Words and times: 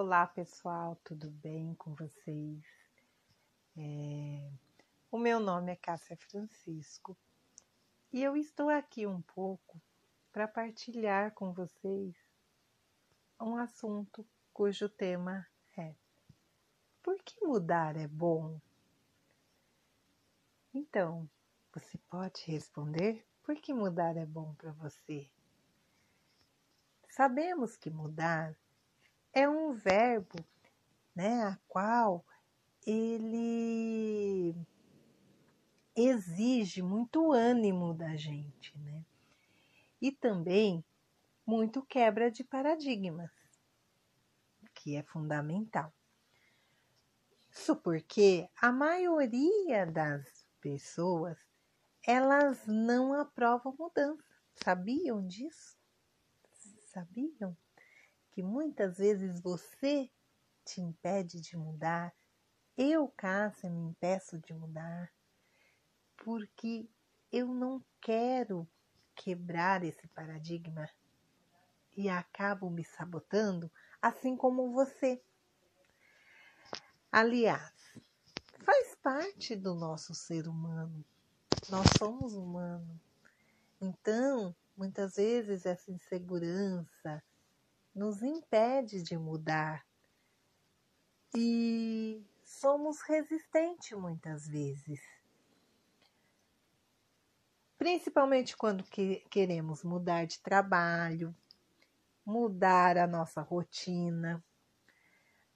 Olá 0.00 0.28
pessoal, 0.28 0.94
tudo 1.02 1.28
bem 1.28 1.74
com 1.74 1.92
vocês? 1.92 2.62
É... 3.76 4.48
O 5.10 5.18
meu 5.18 5.40
nome 5.40 5.72
é 5.72 5.74
Cássia 5.74 6.16
Francisco 6.16 7.18
e 8.12 8.22
eu 8.22 8.36
estou 8.36 8.68
aqui 8.68 9.08
um 9.08 9.20
pouco 9.20 9.82
para 10.32 10.46
partilhar 10.46 11.34
com 11.34 11.52
vocês 11.52 12.14
um 13.40 13.56
assunto 13.56 14.24
cujo 14.52 14.88
tema 14.88 15.44
é 15.76 15.92
Por 17.02 17.20
que 17.24 17.44
mudar 17.44 17.96
é 17.96 18.06
bom? 18.06 18.60
Então, 20.72 21.28
você 21.74 21.98
pode 22.08 22.44
responder 22.46 23.26
por 23.42 23.56
que 23.56 23.74
mudar 23.74 24.16
é 24.16 24.24
bom 24.24 24.54
para 24.54 24.70
você? 24.70 25.28
Sabemos 27.08 27.76
que 27.76 27.90
mudar 27.90 28.56
é 29.32 29.48
um 29.48 29.72
verbo, 29.72 30.38
né, 31.14 31.42
a 31.44 31.58
qual 31.66 32.24
ele 32.86 34.54
exige 35.94 36.80
muito 36.80 37.32
ânimo 37.32 37.92
da 37.92 38.16
gente, 38.16 38.76
né? 38.78 39.04
E 40.00 40.12
também 40.12 40.84
muito 41.44 41.82
quebra 41.82 42.30
de 42.30 42.44
paradigmas, 42.44 43.30
que 44.74 44.94
é 44.94 45.02
fundamental. 45.02 45.92
Isso 47.50 47.74
porque 47.74 48.48
a 48.60 48.70
maioria 48.70 49.84
das 49.86 50.46
pessoas 50.60 51.36
elas 52.06 52.64
não 52.66 53.12
aprovam 53.12 53.74
mudança. 53.78 54.24
Sabiam 54.54 55.26
disso? 55.26 55.76
Sabiam 56.92 57.56
que 58.38 58.42
muitas 58.44 58.98
vezes 58.98 59.40
você 59.40 60.08
te 60.64 60.80
impede 60.80 61.40
de 61.40 61.56
mudar? 61.56 62.14
Eu, 62.76 63.08
Cássia, 63.16 63.68
me 63.68 63.80
impeço 63.80 64.38
de 64.38 64.54
mudar 64.54 65.12
porque 66.18 66.88
eu 67.32 67.48
não 67.48 67.84
quero 68.00 68.64
quebrar 69.16 69.82
esse 69.82 70.06
paradigma 70.06 70.88
e 71.96 72.08
acabo 72.08 72.70
me 72.70 72.84
sabotando, 72.84 73.68
assim 74.00 74.36
como 74.36 74.70
você. 74.70 75.20
Aliás, 77.10 77.98
faz 78.60 78.94
parte 79.02 79.56
do 79.56 79.74
nosso 79.74 80.14
ser 80.14 80.46
humano. 80.46 81.04
Nós 81.68 81.88
somos 81.98 82.34
humanos. 82.34 83.00
Então, 83.80 84.54
muitas 84.76 85.16
vezes 85.16 85.66
essa 85.66 85.90
insegurança 85.90 87.20
nos 87.98 88.22
impede 88.22 89.02
de 89.02 89.18
mudar. 89.18 89.84
E 91.36 92.24
somos 92.44 93.00
resistentes 93.02 93.98
muitas 93.98 94.46
vezes. 94.46 95.00
Principalmente 97.76 98.56
quando 98.56 98.84
que 98.84 99.26
queremos 99.28 99.82
mudar 99.82 100.26
de 100.26 100.40
trabalho, 100.40 101.34
mudar 102.24 102.96
a 102.96 103.06
nossa 103.06 103.42
rotina, 103.42 104.42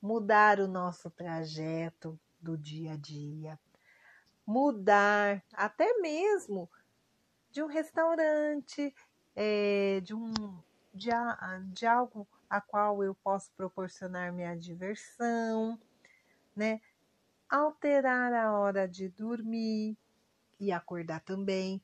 mudar 0.01 0.59
o 0.59 0.67
nosso 0.67 1.11
trajeto 1.11 2.19
do 2.41 2.59
dia 2.59 2.95
a 2.95 2.97
dia, 2.97 3.59
mudar 4.45 5.45
até 5.53 6.01
mesmo 6.01 6.69
de 7.51 7.63
um 7.63 7.67
restaurante, 7.67 8.93
é, 9.35 10.01
de, 10.01 10.15
um, 10.15 10.33
de, 10.93 11.11
de 11.73 11.87
algo 11.87 12.27
a 12.49 12.61
qual 12.61 13.03
eu 13.03 13.15
posso 13.15 13.51
proporcionar 13.53 14.33
minha 14.33 14.55
diversão, 14.55 15.81
né? 16.55 16.81
Alterar 17.49 18.33
a 18.33 18.59
hora 18.59 18.87
de 18.87 19.09
dormir 19.09 19.97
e 20.61 20.71
acordar 20.71 21.21
também. 21.21 21.83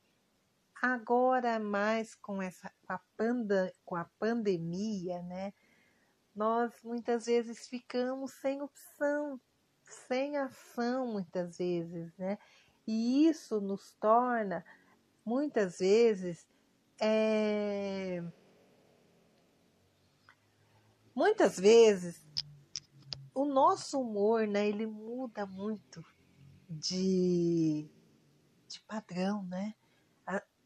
Agora 0.81 1.59
mais 1.59 2.15
com 2.15 2.41
essa 2.41 2.71
com 2.87 2.93
a, 2.93 2.99
panda, 3.17 3.73
com 3.83 3.95
a 3.95 4.05
pandemia, 4.19 5.21
né? 5.23 5.53
Nós 6.35 6.71
muitas 6.83 7.25
vezes 7.25 7.67
ficamos 7.67 8.31
sem 8.33 8.61
opção, 8.61 9.39
sem 10.07 10.37
ação 10.37 11.07
muitas 11.07 11.57
vezes, 11.57 12.15
né? 12.17 12.37
E 12.87 13.27
isso 13.27 13.59
nos 13.59 13.93
torna 13.99 14.63
muitas 15.25 15.79
vezes 15.79 16.47
é... 16.99 18.23
muitas 21.19 21.59
vezes 21.59 22.25
o 23.35 23.43
nosso 23.43 23.99
humor, 23.99 24.47
né, 24.47 24.69
ele 24.69 24.85
muda 24.85 25.45
muito 25.45 26.01
de, 26.69 27.89
de 28.69 28.79
padrão, 28.87 29.43
né? 29.43 29.75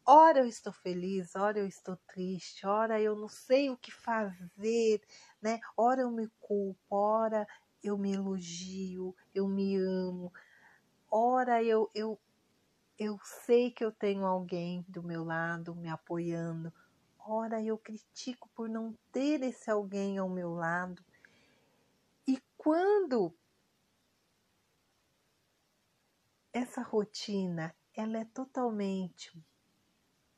Ora 0.06 0.40
eu 0.42 0.46
estou 0.46 0.72
feliz, 0.74 1.34
ora 1.34 1.58
eu 1.58 1.66
estou 1.66 1.98
triste, 2.08 2.68
ora 2.68 3.02
eu 3.02 3.16
não 3.16 3.30
sei 3.30 3.70
o 3.70 3.78
que 3.78 3.90
fazer, 3.90 5.02
né? 5.42 5.60
Ora 5.78 6.02
eu 6.02 6.12
me 6.12 6.28
culpo, 6.40 6.78
ora 6.92 7.48
eu 7.82 7.98
me 7.98 8.14
elogio, 8.14 9.16
eu 9.34 9.48
me 9.48 9.78
amo. 9.78 10.32
Ora 11.10 11.64
eu, 11.64 11.90
eu, 11.96 12.20
eu 13.00 13.18
sei 13.46 13.72
que 13.72 13.84
eu 13.84 13.94
tenho 13.94 14.26
alguém 14.26 14.86
do 14.90 15.02
meu 15.02 15.24
lado 15.24 15.74
me 15.74 15.90
apoiando. 15.90 16.72
Ora 17.26 17.62
eu 17.62 17.78
critico 17.78 18.50
por 18.54 18.68
não 18.68 18.98
ter 19.12 19.42
esse 19.44 19.72
alguém 19.72 20.18
ao 20.18 20.28
meu 20.28 20.54
lado. 20.54 21.02
E 22.28 22.38
quando 22.58 23.34
essa 26.52 26.82
rotina 26.82 27.74
ela 27.96 28.18
é 28.18 28.26
totalmente 28.26 29.32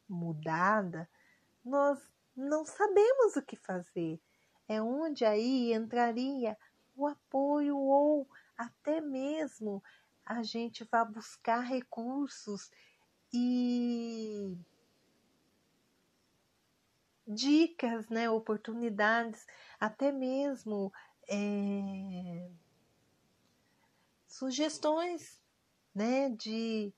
mudada, 0.07 1.09
nós 1.63 2.00
não 2.35 2.63
sabemos 2.63 3.35
o 3.35 3.41
que 3.41 3.56
fazer. 3.56 4.22
É 4.67 4.79
onde 4.79 5.25
aí 5.25 5.73
entraria 5.73 6.56
o 6.96 7.07
apoio 7.07 7.78
ou 7.78 8.29
até 8.56 9.02
mesmo 9.02 9.84
a 10.23 10.44
gente 10.44 10.84
vai 10.84 11.06
buscar 11.06 11.62
recursos 11.62 12.72
e 13.34 14.56
dicas, 17.28 18.08
né, 18.09 18.30
oportunidades, 18.30 19.46
até 19.80 20.12
mesmo 20.12 20.91
é, 21.30 22.50
sugestões, 24.28 25.41
né, 25.94 26.30
de 26.30 26.94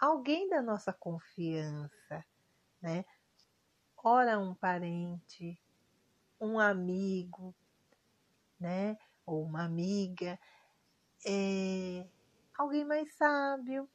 alguém 0.00 0.48
da 0.48 0.62
nossa 0.62 0.92
confiança, 0.92 2.24
né? 2.80 3.04
Ora 3.96 4.38
um 4.38 4.54
parente, 4.54 5.60
um 6.40 6.58
amigo, 6.58 7.54
né? 8.60 8.96
ou 9.28 9.44
uma 9.44 9.64
amiga, 9.64 10.38
é, 11.26 12.08
alguém 12.56 12.84
mais 12.84 13.14
sábio. 13.14 13.88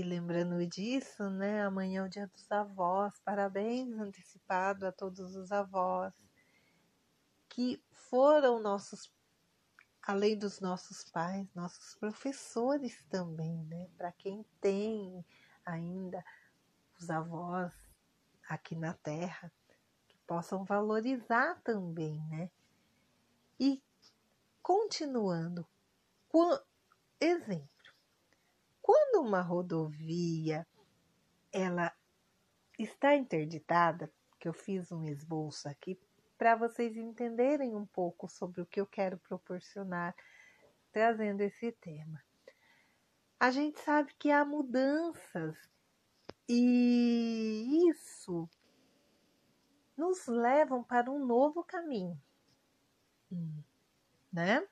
E 0.00 0.02
lembrando 0.02 0.66
disso, 0.66 1.28
né, 1.28 1.62
amanhã 1.62 2.00
é 2.00 2.06
o 2.06 2.08
dia 2.08 2.26
dos 2.26 2.50
avós, 2.50 3.20
parabéns 3.22 3.98
antecipado 3.98 4.86
a 4.86 4.92
todos 4.92 5.36
os 5.36 5.52
avós 5.52 6.14
que 7.50 7.84
foram 8.08 8.62
nossos, 8.62 9.12
além 10.00 10.38
dos 10.38 10.58
nossos 10.58 11.04
pais, 11.04 11.46
nossos 11.54 11.94
professores 11.96 13.04
também, 13.10 13.62
né, 13.66 13.90
para 13.98 14.10
quem 14.12 14.42
tem 14.58 15.22
ainda 15.66 16.24
os 16.98 17.10
avós 17.10 17.74
aqui 18.48 18.74
na 18.74 18.94
Terra, 18.94 19.52
que 20.08 20.16
possam 20.26 20.64
valorizar 20.64 21.60
também, 21.62 22.26
né, 22.28 22.50
e 23.58 23.82
continuando, 24.62 25.68
exemplo, 27.20 27.68
quando 28.82 29.24
uma 29.26 29.40
rodovia 29.40 30.66
ela 31.52 31.92
está 32.78 33.16
interditada, 33.16 34.10
que 34.38 34.48
eu 34.48 34.52
fiz 34.52 34.90
um 34.90 35.04
esboço 35.04 35.68
aqui 35.68 35.98
para 36.38 36.56
vocês 36.56 36.96
entenderem 36.96 37.76
um 37.76 37.84
pouco 37.84 38.28
sobre 38.28 38.60
o 38.60 38.66
que 38.66 38.80
eu 38.80 38.86
quero 38.86 39.18
proporcionar 39.18 40.14
trazendo 40.90 41.42
esse 41.42 41.70
tema. 41.72 42.22
A 43.38 43.50
gente 43.50 43.80
sabe 43.80 44.14
que 44.18 44.30
há 44.30 44.44
mudanças 44.44 45.56
e 46.48 47.88
isso 47.90 48.48
nos 49.96 50.26
levam 50.26 50.82
para 50.82 51.10
um 51.10 51.24
novo 51.24 51.62
caminho 51.62 52.20
né? 54.32 54.66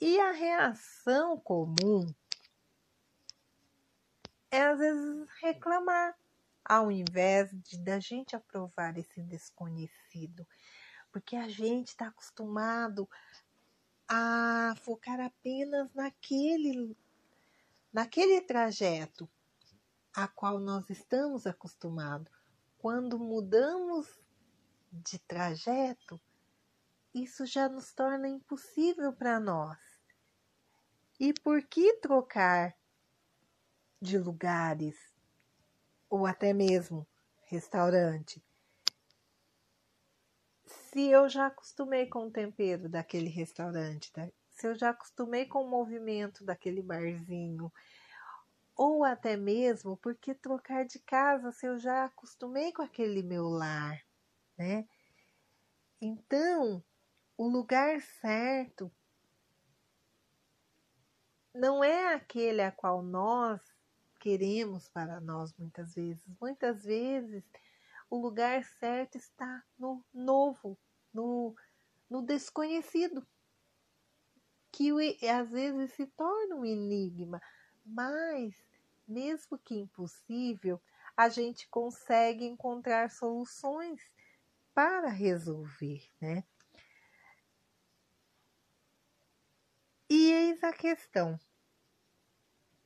E 0.00 0.18
a 0.20 0.32
reação 0.32 1.38
comum 1.40 2.06
é 4.50 4.62
às 4.62 4.78
vezes 4.78 5.28
reclamar, 5.40 6.16
ao 6.64 6.90
invés 6.90 7.50
de 7.62 7.78
da 7.78 7.98
gente 7.98 8.36
aprovar 8.36 8.96
esse 8.96 9.22
desconhecido. 9.22 10.46
Porque 11.10 11.36
a 11.36 11.48
gente 11.48 11.88
está 11.88 12.08
acostumado 12.08 13.08
a 14.08 14.74
focar 14.82 15.20
apenas 15.20 15.92
naquele, 15.94 16.96
naquele 17.92 18.40
trajeto 18.40 19.28
a 20.14 20.26
qual 20.26 20.58
nós 20.58 20.88
estamos 20.90 21.46
acostumados. 21.46 22.32
Quando 22.78 23.18
mudamos 23.18 24.06
de 24.92 25.18
trajeto, 25.18 26.20
isso 27.14 27.44
já 27.46 27.68
nos 27.68 27.92
torna 27.92 28.28
impossível 28.28 29.12
para 29.12 29.38
nós. 29.38 29.78
E 31.20 31.32
por 31.32 31.62
que 31.62 31.94
trocar 31.94 32.76
de 34.00 34.18
lugares 34.18 34.96
ou 36.08 36.26
até 36.26 36.52
mesmo 36.52 37.06
restaurante? 37.42 38.42
Se 40.66 41.10
eu 41.10 41.28
já 41.28 41.46
acostumei 41.46 42.06
com 42.06 42.26
o 42.26 42.30
tempero 42.30 42.88
daquele 42.88 43.28
restaurante, 43.28 44.12
se 44.50 44.66
eu 44.66 44.74
já 44.74 44.90
acostumei 44.90 45.46
com 45.46 45.64
o 45.64 45.70
movimento 45.70 46.44
daquele 46.44 46.82
barzinho, 46.82 47.72
ou 48.76 49.02
até 49.02 49.36
mesmo 49.36 49.96
porque 49.96 50.34
trocar 50.34 50.84
de 50.84 51.00
casa 51.00 51.50
se 51.50 51.66
eu 51.66 51.78
já 51.78 52.04
acostumei 52.04 52.72
com 52.72 52.82
aquele 52.82 53.22
meu 53.22 53.48
lar, 53.48 54.00
né? 54.56 54.86
Então, 56.00 56.82
o 57.36 57.48
lugar 57.48 58.00
certo 58.00 58.90
não 61.52 61.82
é 61.82 62.14
aquele 62.14 62.62
a 62.62 62.70
qual 62.70 63.02
nós 63.02 63.60
queremos 64.18 64.88
para 64.88 65.20
nós 65.20 65.52
muitas 65.58 65.94
vezes. 65.94 66.24
Muitas 66.40 66.84
vezes 66.84 67.44
o 68.10 68.16
lugar 68.16 68.64
certo 68.64 69.16
está 69.16 69.62
no 69.78 70.04
novo, 70.12 70.78
no, 71.12 71.54
no 72.08 72.22
desconhecido, 72.22 73.26
que 74.72 74.90
às 75.28 75.50
vezes 75.50 75.92
se 75.92 76.06
torna 76.06 76.56
um 76.56 76.64
enigma, 76.64 77.40
mas 77.84 78.54
mesmo 79.06 79.58
que 79.58 79.74
impossível, 79.74 80.80
a 81.16 81.28
gente 81.28 81.66
consegue 81.68 82.44
encontrar 82.44 83.10
soluções 83.10 84.00
para 84.74 85.08
resolver, 85.08 86.08
né? 86.20 86.44
E 90.08 90.32
eis 90.32 90.62
a 90.62 90.72
questão: 90.72 91.38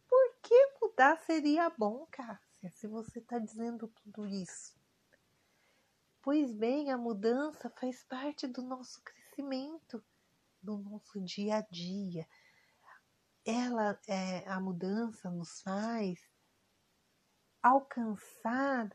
por 0.08 0.37
que 0.40 0.72
mudar 0.93 1.17
seria 1.25 1.71
bom, 1.71 2.06
Cássia, 2.11 2.71
se 2.71 2.87
você 2.87 3.19
está 3.19 3.39
dizendo 3.39 3.89
tudo 3.89 4.27
isso? 4.27 4.77
Pois 6.21 6.53
bem, 6.53 6.93
a 6.93 6.99
mudança 6.99 7.71
faz 7.71 8.05
parte 8.05 8.47
do 8.47 8.62
nosso 8.62 9.03
crescimento, 9.03 10.05
do 10.62 10.77
nosso 10.77 11.19
dia 11.23 11.56
a 11.56 11.61
dia 11.62 12.29
ela, 13.44 13.99
é, 14.06 14.49
a 14.49 14.61
mudança 14.61 15.31
nos 15.31 15.62
faz 15.62 16.21
alcançar 17.61 18.95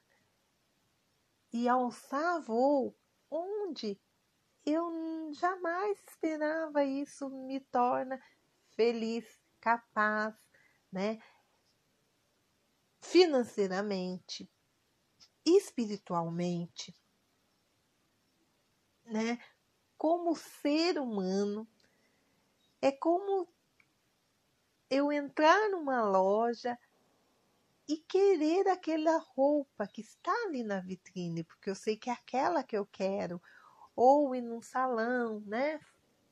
e 1.52 1.68
alçar 1.68 2.42
voo 2.42 2.96
onde 3.30 4.00
eu 4.66 5.34
jamais 5.34 6.00
esperava 6.08 6.84
isso 6.86 7.30
me 7.30 7.60
torna 7.60 8.22
feliz, 8.76 9.26
capaz, 9.60 10.34
né? 10.92 11.20
Financeiramente, 13.10 14.52
espiritualmente, 15.46 16.94
né? 19.06 19.40
Como 19.98 20.36
ser 20.36 21.00
humano, 21.00 21.66
é 22.82 22.92
como 22.92 23.48
eu 24.90 25.10
entrar 25.10 25.70
numa 25.70 26.04
loja 26.04 26.78
e 27.88 27.96
querer 27.96 28.68
aquela 28.68 29.18
roupa 29.20 29.88
que 29.88 30.02
está 30.02 30.34
ali 30.44 30.62
na 30.62 30.82
vitrine, 30.82 31.46
porque 31.46 31.70
eu 31.70 31.76
sei 31.76 31.96
que 31.96 32.10
é 32.10 32.14
aquela 32.14 32.62
que 32.62 32.78
eu 32.78 32.86
quero, 32.86 33.42
ou 33.96 34.36
ir 34.36 34.42
num 34.42 34.62
salão, 34.62 35.40
né? 35.46 35.80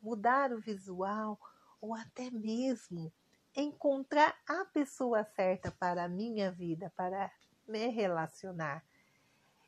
Mudar 0.02 0.52
o 0.52 0.60
visual, 0.60 1.40
ou 1.80 1.96
até 1.96 2.30
mesmo 2.30 3.14
encontrar 3.56 4.38
a 4.48 4.66
pessoa 4.66 5.24
certa 5.24 5.72
para 5.72 6.04
a 6.04 6.10
minha 6.10 6.52
vida, 6.52 6.92
para 6.96 7.32
me 7.68 7.88
relacionar. 7.88 8.84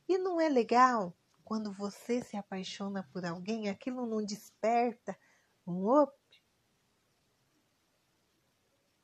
E 0.08 0.18
não 0.18 0.40
é 0.40 0.50
legal 0.50 1.14
quando 1.44 1.72
você 1.72 2.22
se 2.22 2.36
apaixona 2.36 3.08
por 3.14 3.26
alguém, 3.26 3.70
aquilo 3.70 4.06
não 4.06 4.24
desperta 4.24 5.18
um 5.66 5.86
op, 5.88 6.14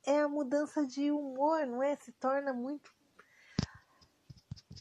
é 0.05 0.19
a 0.19 0.27
mudança 0.27 0.85
de 0.85 1.11
humor, 1.11 1.65
não 1.65 1.81
é? 1.81 1.95
Se 1.95 2.11
torna 2.13 2.53
muito. 2.53 2.93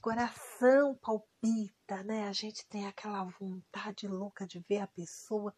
Coração 0.00 0.96
palpita, 0.96 2.02
né? 2.02 2.26
A 2.26 2.32
gente 2.32 2.66
tem 2.66 2.86
aquela 2.86 3.24
vontade 3.38 4.08
louca 4.08 4.44
de 4.44 4.58
ver 4.58 4.80
a 4.80 4.86
pessoa. 4.88 5.54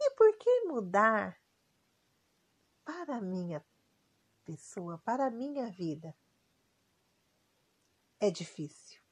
E 0.00 0.10
por 0.16 0.36
que 0.36 0.64
mudar 0.64 1.38
para 2.86 3.16
a 3.16 3.20
minha 3.20 3.62
pessoa, 4.44 4.96
para 4.98 5.26
a 5.26 5.30
minha 5.30 5.68
vida? 5.68 6.16
É 8.20 8.30
difícil. 8.30 9.02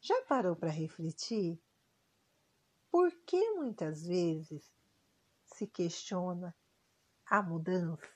Já 0.00 0.20
parou 0.22 0.56
para 0.56 0.68
refletir? 0.68 1.62
Por 2.90 3.12
que 3.24 3.52
muitas 3.52 4.04
vezes 4.04 4.68
se 5.44 5.64
questiona 5.68 6.54
a 7.24 7.40
mudança? 7.40 8.10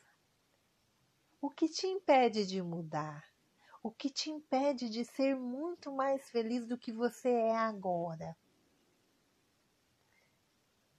O 1.41 1.49
que 1.49 1.69
te 1.69 1.87
impede 1.87 2.44
de 2.44 2.61
mudar? 2.61 3.25
O 3.85 3.91
que 3.93 4.11
te 4.11 4.31
impede 4.31 4.91
de 4.91 5.05
ser 5.05 5.37
muito 5.37 5.93
mais 5.93 6.29
feliz 6.29 6.67
do 6.67 6.77
que 6.77 6.91
você 6.91 7.31
é 7.31 7.56
agora? 7.56 8.37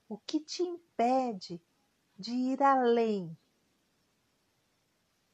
O 0.08 0.16
que 0.16 0.40
te 0.40 0.62
impede 0.62 1.62
de 2.18 2.32
ir 2.32 2.62
além 2.62 3.36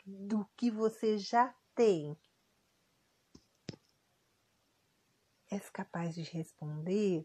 do 0.05 0.45
que 0.57 0.71
você 0.71 1.17
já 1.19 1.55
tem? 1.75 2.17
És 5.51 5.71
capaz 5.71 6.15
de 6.15 6.23
responder? 6.23 7.25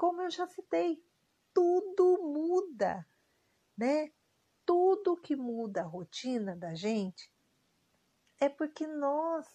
como 0.00 0.22
eu 0.22 0.30
já 0.30 0.46
citei, 0.46 1.04
tudo 1.52 2.22
muda, 2.22 3.06
né? 3.76 4.10
Tudo 4.64 5.14
que 5.14 5.36
muda 5.36 5.82
a 5.82 5.86
rotina 5.86 6.56
da 6.56 6.74
gente 6.74 7.30
é 8.40 8.48
porque 8.48 8.86
nós 8.86 9.46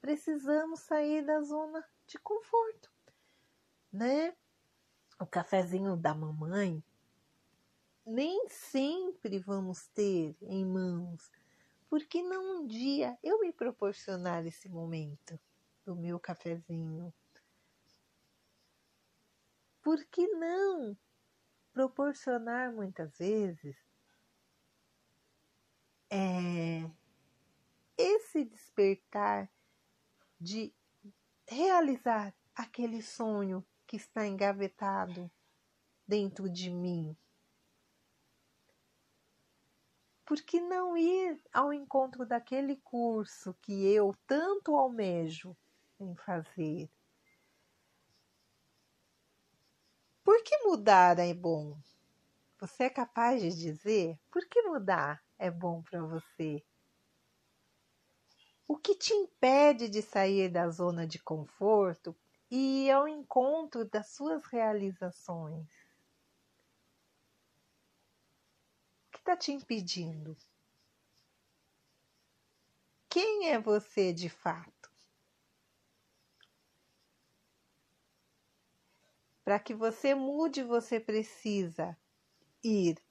precisamos 0.00 0.82
sair 0.82 1.26
da 1.26 1.40
zona 1.42 1.84
de 2.06 2.16
conforto, 2.16 2.88
né? 3.92 4.36
O 5.20 5.26
cafezinho 5.26 5.96
da 5.96 6.14
mamãe 6.14 6.82
nem 8.06 8.48
sempre 8.48 9.38
vamos 9.38 9.86
ter 9.88 10.34
em 10.40 10.64
mãos, 10.64 11.30
porque 11.90 12.22
não 12.22 12.62
um 12.62 12.66
dia 12.66 13.18
eu 13.22 13.40
me 13.40 13.52
proporcionar 13.52 14.46
esse 14.46 14.68
momento 14.68 15.38
do 15.84 15.94
meu 15.94 16.18
cafezinho, 16.18 17.12
por 19.82 20.02
que 20.06 20.26
não 20.28 20.96
proporcionar 21.72 22.72
muitas 22.72 23.18
vezes 23.18 23.76
é, 26.10 26.90
esse 27.96 28.44
despertar 28.44 29.50
de 30.40 30.74
realizar 31.46 32.34
aquele 32.54 33.02
sonho 33.02 33.64
que 33.88 33.96
está 33.96 34.26
engavetado 34.26 35.30
dentro 36.06 36.46
de 36.46 36.70
mim? 36.70 37.16
Por 40.26 40.42
que 40.42 40.60
não 40.60 40.94
ir 40.94 41.42
ao 41.54 41.72
encontro 41.72 42.26
daquele 42.26 42.76
curso 42.76 43.54
que 43.62 43.86
eu 43.86 44.14
tanto 44.26 44.76
almejo 44.76 45.56
em 45.98 46.14
fazer? 46.16 46.90
Por 50.22 50.42
que 50.44 50.58
mudar 50.58 51.18
é 51.18 51.32
bom? 51.32 51.80
Você 52.60 52.84
é 52.84 52.90
capaz 52.90 53.40
de 53.40 53.48
dizer 53.48 54.20
por 54.30 54.46
que 54.46 54.60
mudar 54.64 55.24
é 55.38 55.50
bom 55.50 55.82
para 55.82 56.02
você? 56.02 56.62
O 58.66 58.76
que 58.76 58.94
te 58.94 59.14
impede 59.14 59.88
de 59.88 60.02
sair 60.02 60.50
da 60.50 60.68
zona 60.68 61.06
de 61.06 61.18
conforto 61.18 62.14
e 62.50 62.88
é 62.88 62.92
ao 62.92 63.06
encontro 63.06 63.84
das 63.84 64.08
suas 64.10 64.44
realizações. 64.46 65.68
O 69.06 69.10
que 69.12 69.18
está 69.18 69.36
te 69.36 69.52
impedindo? 69.52 70.36
Quem 73.08 73.48
é 73.50 73.58
você 73.58 74.12
de 74.12 74.28
fato? 74.28 74.90
Para 79.44 79.58
que 79.58 79.74
você 79.74 80.14
mude, 80.14 80.62
você 80.62 81.00
precisa 81.00 81.96
ir 82.62 83.02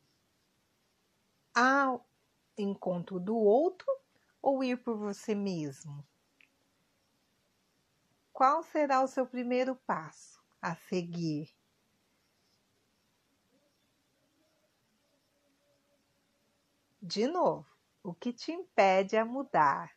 ao 1.53 2.07
encontro 2.55 3.19
do 3.19 3.35
outro 3.35 3.87
ou 4.41 4.63
ir 4.63 4.77
por 4.77 4.95
você 4.95 5.33
mesmo? 5.33 6.05
Qual 8.37 8.61
será 8.61 9.01
o 9.01 9.07
seu 9.07 9.25
primeiro 9.25 9.75
passo 9.75 10.39
a 10.61 10.75
seguir? 10.75 11.49
De 17.01 17.25
novo, 17.25 17.65
o 18.03 18.13
que 18.13 18.31
te 18.31 18.51
impede 18.51 19.17
a 19.17 19.25
mudar? 19.25 19.91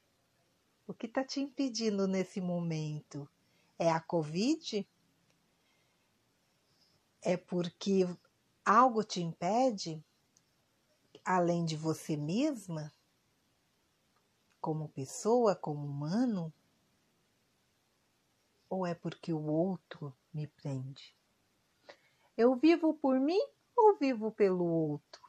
O 0.87 0.94
que 0.94 1.04
está 1.04 1.23
te 1.23 1.38
impedindo 1.38 2.09
nesse 2.09 2.40
momento? 2.40 3.28
É 3.78 3.90
a 3.90 4.00
Covid? 4.00 4.88
É 7.20 7.37
porque 7.37 8.09
algo 8.64 9.04
te 9.04 9.20
impede, 9.20 10.02
além 11.23 11.66
de 11.66 11.76
você 11.76 12.16
mesma, 12.16 12.90
como 14.62 14.88
pessoa, 14.88 15.54
como 15.54 15.87
humano? 15.87 16.50
Ou 18.71 18.87
é 18.87 18.95
porque 18.95 19.33
o 19.33 19.45
outro 19.45 20.17
me 20.33 20.47
prende? 20.47 21.17
Eu 22.37 22.55
vivo 22.55 22.95
por 22.95 23.19
mim 23.19 23.41
ou 23.77 23.97
vivo 23.97 24.31
pelo 24.31 24.65
outro? 24.65 25.21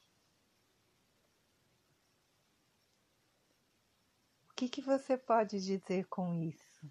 O 4.50 4.53
que, 4.53 4.69
que 4.69 4.81
você 4.81 5.17
pode 5.17 5.60
dizer 5.60 6.05
com 6.05 6.36
isso? 6.36 6.88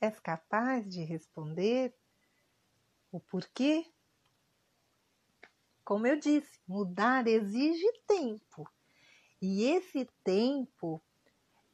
És 0.00 0.18
capaz 0.18 0.88
de 0.88 1.04
responder 1.04 1.94
o 3.12 3.20
porquê? 3.20 3.84
Como 5.84 6.06
eu 6.06 6.18
disse, 6.18 6.58
mudar 6.66 7.26
exige 7.26 7.86
tempo. 8.06 8.66
E 9.40 9.64
esse 9.64 10.06
tempo, 10.24 11.02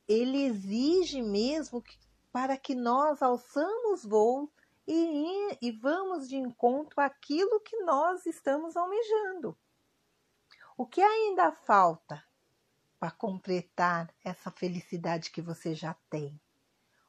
ele 0.09 0.43
exige 0.43 1.23
mesmo 1.23 1.81
que, 1.81 1.97
para 2.35 2.57
que 2.57 2.75
nós 2.75 3.23
alçamos 3.23 4.05
voo 4.05 4.50
e, 4.88 5.57
e 5.62 5.71
vamos 5.71 6.29
de 6.29 6.35
encontro 6.35 7.00
àquilo 7.00 7.61
que 7.61 7.76
nós 7.85 8.26
estamos 8.26 8.76
almejando. 8.76 9.57
O 10.76 10.85
que 10.85 11.00
ainda 11.00 11.53
falta 11.53 12.25
para 12.99 13.12
completar 13.12 14.12
essa 14.25 14.50
felicidade 14.50 15.31
que 15.31 15.41
você 15.41 15.76
já 15.76 15.95
tem? 16.11 16.41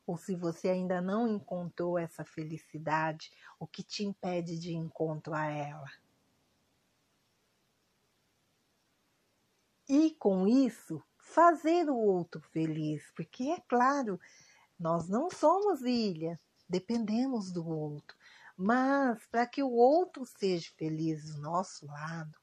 Ou 0.06 0.16
se 0.16 0.36
você 0.36 0.70
ainda 0.70 1.02
não 1.02 1.28
encontrou 1.28 1.98
essa 1.98 2.24
felicidade, 2.24 3.32
o 3.60 3.66
que 3.66 3.82
te 3.82 4.04
impede 4.06 4.60
de 4.60 4.76
encontro 4.76 5.34
a 5.34 5.48
ela? 5.48 5.90
e 9.88 10.12
com 10.16 10.48
isso 10.48 11.02
fazer 11.18 11.90
o 11.90 11.96
outro 11.96 12.42
feliz, 12.42 13.12
porque 13.16 13.44
é 13.50 13.60
claro, 13.62 14.20
nós 14.80 15.08
não 15.08 15.30
somos 15.30 15.82
ilha, 15.82 16.40
dependemos 16.68 17.52
do 17.52 17.68
outro, 17.68 18.16
mas 18.58 19.26
para 19.28 19.46
que 19.46 19.64
o 19.64 19.72
outro 19.72 20.26
seja 20.26 20.72
feliz 20.78 21.34
do 21.34 21.42
nosso 21.42 21.86
lado, 21.86 22.38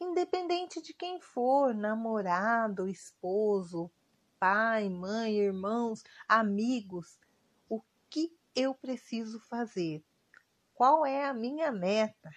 independente 0.00 0.82
de 0.82 0.92
quem 0.94 1.20
for, 1.20 1.74
namorado, 1.74 2.88
esposo, 2.88 3.90
pai, 4.38 4.88
mãe, 4.88 5.36
irmãos, 5.36 6.02
amigos, 6.28 7.18
o 7.68 7.80
que 8.10 8.36
eu 8.54 8.74
preciso 8.74 9.40
fazer? 9.40 10.04
Qual 10.74 11.06
é 11.06 11.24
a 11.24 11.34
minha 11.34 11.70
meta? 11.70 12.30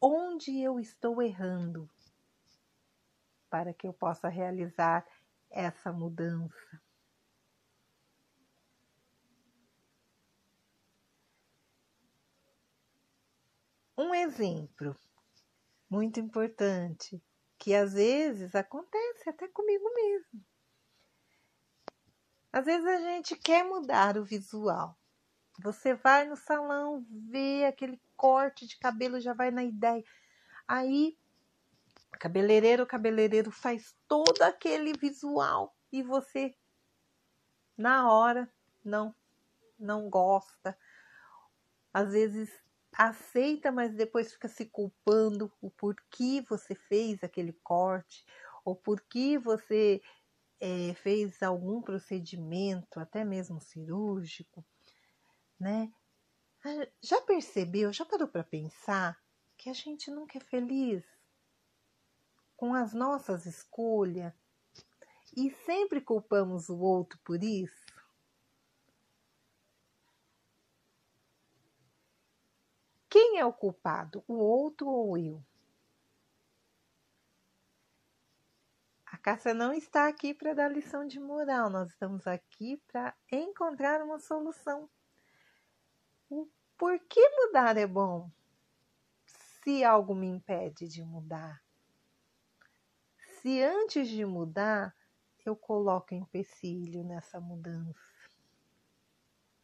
Onde 0.00 0.60
eu 0.60 0.78
estou 0.78 1.20
errando? 1.20 1.90
para 3.50 3.74
que 3.74 3.86
eu 3.86 3.92
possa 3.92 4.28
realizar 4.28 5.04
essa 5.50 5.92
mudança. 5.92 6.80
Um 14.00 14.14
exemplo 14.14 14.96
muito 15.90 16.18
importante 16.18 17.22
que 17.58 17.74
às 17.74 17.92
vezes 17.92 18.54
acontece 18.54 19.28
até 19.28 19.46
comigo 19.46 19.84
mesmo. 19.94 20.42
Às 22.50 22.64
vezes 22.64 22.86
a 22.86 22.96
gente 22.96 23.36
quer 23.36 23.62
mudar 23.62 24.16
o 24.16 24.24
visual. 24.24 24.98
Você 25.62 25.92
vai 25.92 26.26
no 26.26 26.34
salão, 26.34 27.04
vê 27.10 27.66
aquele 27.66 28.00
corte 28.16 28.66
de 28.66 28.78
cabelo, 28.78 29.20
já 29.20 29.34
vai 29.34 29.50
na 29.50 29.62
ideia. 29.62 30.02
Aí 30.66 31.18
Cabeleireiro, 32.18 32.86
cabeleireiro 32.86 33.50
faz 33.50 33.94
todo 34.08 34.40
aquele 34.40 34.94
visual 34.94 35.76
e 35.92 36.02
você 36.02 36.56
na 37.76 38.10
hora 38.10 38.50
não 38.82 39.14
não 39.78 40.08
gosta. 40.08 40.74
Às 41.92 42.12
vezes 42.12 42.50
aceita, 42.92 43.72
mas 43.72 43.94
depois 43.94 44.32
fica 44.32 44.48
se 44.48 44.66
culpando 44.66 45.52
o 45.60 45.70
porquê 45.70 46.44
você 46.48 46.74
fez 46.74 47.22
aquele 47.22 47.52
corte 47.62 48.24
ou 48.64 48.76
porquê 48.76 49.38
você 49.38 50.02
é, 50.60 50.94
fez 50.94 51.42
algum 51.42 51.80
procedimento, 51.80 53.00
até 53.00 53.24
mesmo 53.24 53.60
cirúrgico, 53.60 54.64
né? 55.58 55.92
Ah, 56.64 56.88
já 57.02 57.20
percebeu, 57.22 57.92
já 57.92 58.04
parou 58.04 58.28
para 58.28 58.44
pensar 58.44 59.18
que 59.56 59.70
a 59.70 59.72
gente 59.72 60.10
nunca 60.10 60.38
é 60.38 60.40
feliz? 60.40 61.04
com 62.60 62.74
as 62.74 62.92
nossas 62.92 63.46
escolhas 63.46 64.34
e 65.34 65.50
sempre 65.64 65.98
culpamos 65.98 66.68
o 66.68 66.78
outro 66.78 67.18
por 67.24 67.42
isso? 67.42 67.89
Quem 73.10 73.38
é 73.38 73.44
o 73.44 73.52
culpado, 73.52 74.24
o 74.26 74.34
outro 74.34 74.88
ou 74.88 75.18
eu? 75.18 75.44
A 79.04 79.18
Cássia 79.18 79.52
não 79.52 79.74
está 79.74 80.08
aqui 80.08 80.32
para 80.32 80.54
dar 80.54 80.72
lição 80.72 81.06
de 81.06 81.20
moral, 81.20 81.68
nós 81.68 81.90
estamos 81.90 82.26
aqui 82.26 82.80
para 82.86 83.14
encontrar 83.30 84.00
uma 84.00 84.18
solução. 84.18 84.88
O 86.30 86.48
por 86.78 86.98
que 87.00 87.20
mudar 87.28 87.76
é 87.76 87.86
bom? 87.86 88.30
Se 89.26 89.84
algo 89.84 90.14
me 90.14 90.26
impede 90.26 90.88
de 90.88 91.02
mudar 91.04 91.60
se 93.40 93.62
antes 93.62 94.08
de 94.08 94.24
mudar 94.24 94.94
eu 95.46 95.56
coloco 95.56 96.14
empecilho 96.14 97.02
nessa 97.02 97.40
mudança, 97.40 97.98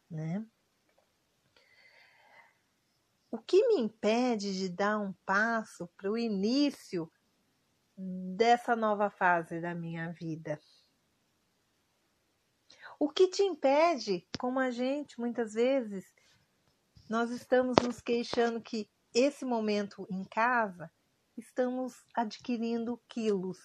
né? 0.09 0.43
O 3.37 3.39
que 3.39 3.67
me 3.67 3.79
impede 3.79 4.57
de 4.57 4.67
dar 4.67 4.97
um 4.97 5.13
passo 5.23 5.87
para 5.95 6.09
o 6.09 6.17
início 6.17 7.07
dessa 7.95 8.75
nova 8.75 9.11
fase 9.11 9.61
da 9.61 9.75
minha 9.75 10.11
vida? 10.11 10.59
O 12.99 13.07
que 13.07 13.27
te 13.27 13.43
impede, 13.43 14.27
como 14.39 14.59
a 14.59 14.71
gente 14.71 15.19
muitas 15.19 15.53
vezes, 15.53 16.11
nós 17.07 17.29
estamos 17.29 17.75
nos 17.83 18.01
queixando 18.01 18.59
que 18.59 18.89
esse 19.13 19.45
momento 19.45 20.07
em 20.09 20.23
casa 20.23 20.91
estamos 21.37 21.93
adquirindo 22.15 22.99
quilos, 23.07 23.59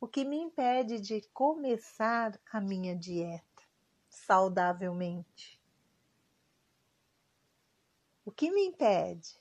o 0.00 0.06
que 0.06 0.24
me 0.24 0.36
impede 0.36 1.00
de 1.00 1.28
começar 1.34 2.40
a 2.52 2.60
minha 2.60 2.96
dieta 2.96 3.64
saudavelmente. 4.08 5.55
O 8.26 8.30
que 8.30 8.50
me 8.50 8.66
impede 8.66 9.40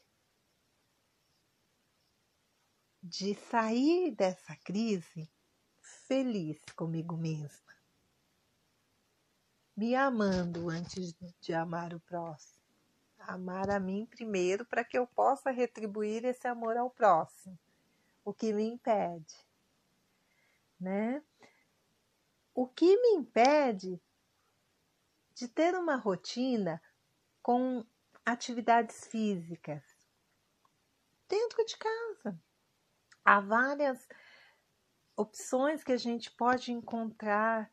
de 3.03 3.35
sair 3.35 4.15
dessa 4.15 4.55
crise 4.55 5.29
feliz 6.07 6.63
comigo 6.75 7.17
mesma, 7.17 7.75
me 9.75 9.93
amando 9.93 10.69
antes 10.69 11.13
de 11.41 11.53
amar 11.53 11.93
o 11.93 11.99
próximo 11.99 12.55
amar 13.27 13.69
a 13.69 13.79
mim 13.79 14.05
primeiro 14.05 14.65
para 14.65 14.83
que 14.83 14.97
eu 14.97 15.07
possa 15.07 15.51
retribuir 15.51 16.25
esse 16.25 16.47
amor 16.47 16.77
ao 16.77 16.89
próximo. 16.89 17.57
O 18.23 18.33
que 18.33 18.53
me 18.53 18.63
impede, 18.63 19.35
né? 20.79 21.23
O 22.53 22.67
que 22.67 22.97
me 22.97 23.19
impede 23.19 24.01
de 25.33 25.47
ter 25.47 25.75
uma 25.75 25.95
rotina 25.95 26.81
com 27.41 27.85
atividades 28.25 29.05
físicas 29.07 29.83
dentro 31.29 31.63
de 31.65 31.77
casa. 31.77 32.39
Há 33.23 33.39
várias 33.39 34.07
opções 35.15 35.83
que 35.83 35.91
a 35.91 35.97
gente 35.97 36.31
pode 36.31 36.71
encontrar 36.71 37.71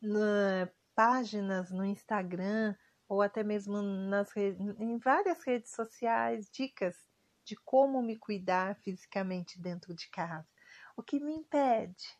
na 0.00 0.68
páginas 0.94 1.70
no 1.70 1.84
Instagram 1.84 2.76
ou 3.08 3.20
até 3.20 3.42
mesmo 3.42 3.82
nas 3.82 4.34
em 4.36 4.96
várias 4.98 5.42
redes 5.42 5.72
sociais, 5.72 6.48
dicas 6.50 6.96
de 7.44 7.56
como 7.56 8.02
me 8.02 8.16
cuidar 8.16 8.76
fisicamente 8.76 9.60
dentro 9.60 9.94
de 9.94 10.08
casa. 10.08 10.48
O 10.96 11.02
que 11.02 11.20
me 11.20 11.32
impede 11.32 12.18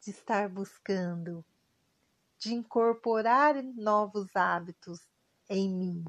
de 0.00 0.10
estar 0.10 0.48
buscando, 0.48 1.44
de 2.38 2.54
incorporar 2.54 3.60
novos 3.62 4.34
hábitos 4.36 5.00
em 5.48 5.74
mim, 5.74 6.04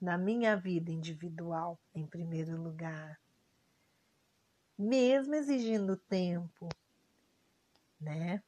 na 0.00 0.18
minha 0.18 0.56
vida 0.56 0.90
individual, 0.90 1.80
em 1.94 2.06
primeiro 2.06 2.60
lugar. 2.60 3.20
Mesmo 4.76 5.34
exigindo 5.34 5.96
tempo, 5.96 6.68
né? 8.00 8.42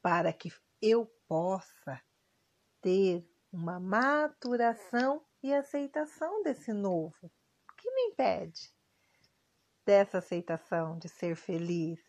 Para 0.00 0.32
que 0.32 0.50
eu 0.80 1.04
possa 1.26 2.02
ter 2.80 3.28
uma 3.52 3.78
maturação 3.78 5.24
e 5.42 5.52
aceitação 5.52 6.42
desse 6.42 6.72
novo. 6.72 7.30
O 7.70 7.76
que 7.76 7.90
me 7.90 8.02
impede 8.12 8.72
dessa 9.84 10.18
aceitação, 10.18 10.98
de 10.98 11.08
ser 11.08 11.36
feliz? 11.36 12.07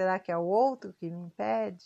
Será 0.00 0.18
que 0.18 0.32
é 0.32 0.36
o 0.38 0.46
outro 0.46 0.94
que 0.94 1.10
me 1.10 1.26
impede? 1.26 1.84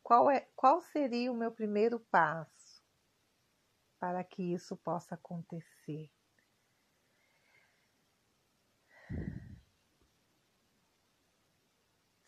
Qual, 0.00 0.30
é, 0.30 0.46
qual 0.54 0.80
seria 0.80 1.32
o 1.32 1.34
meu 1.34 1.50
primeiro 1.50 1.98
passo 1.98 2.80
para 3.98 4.22
que 4.22 4.54
isso 4.54 4.76
possa 4.76 5.16
acontecer? 5.16 6.08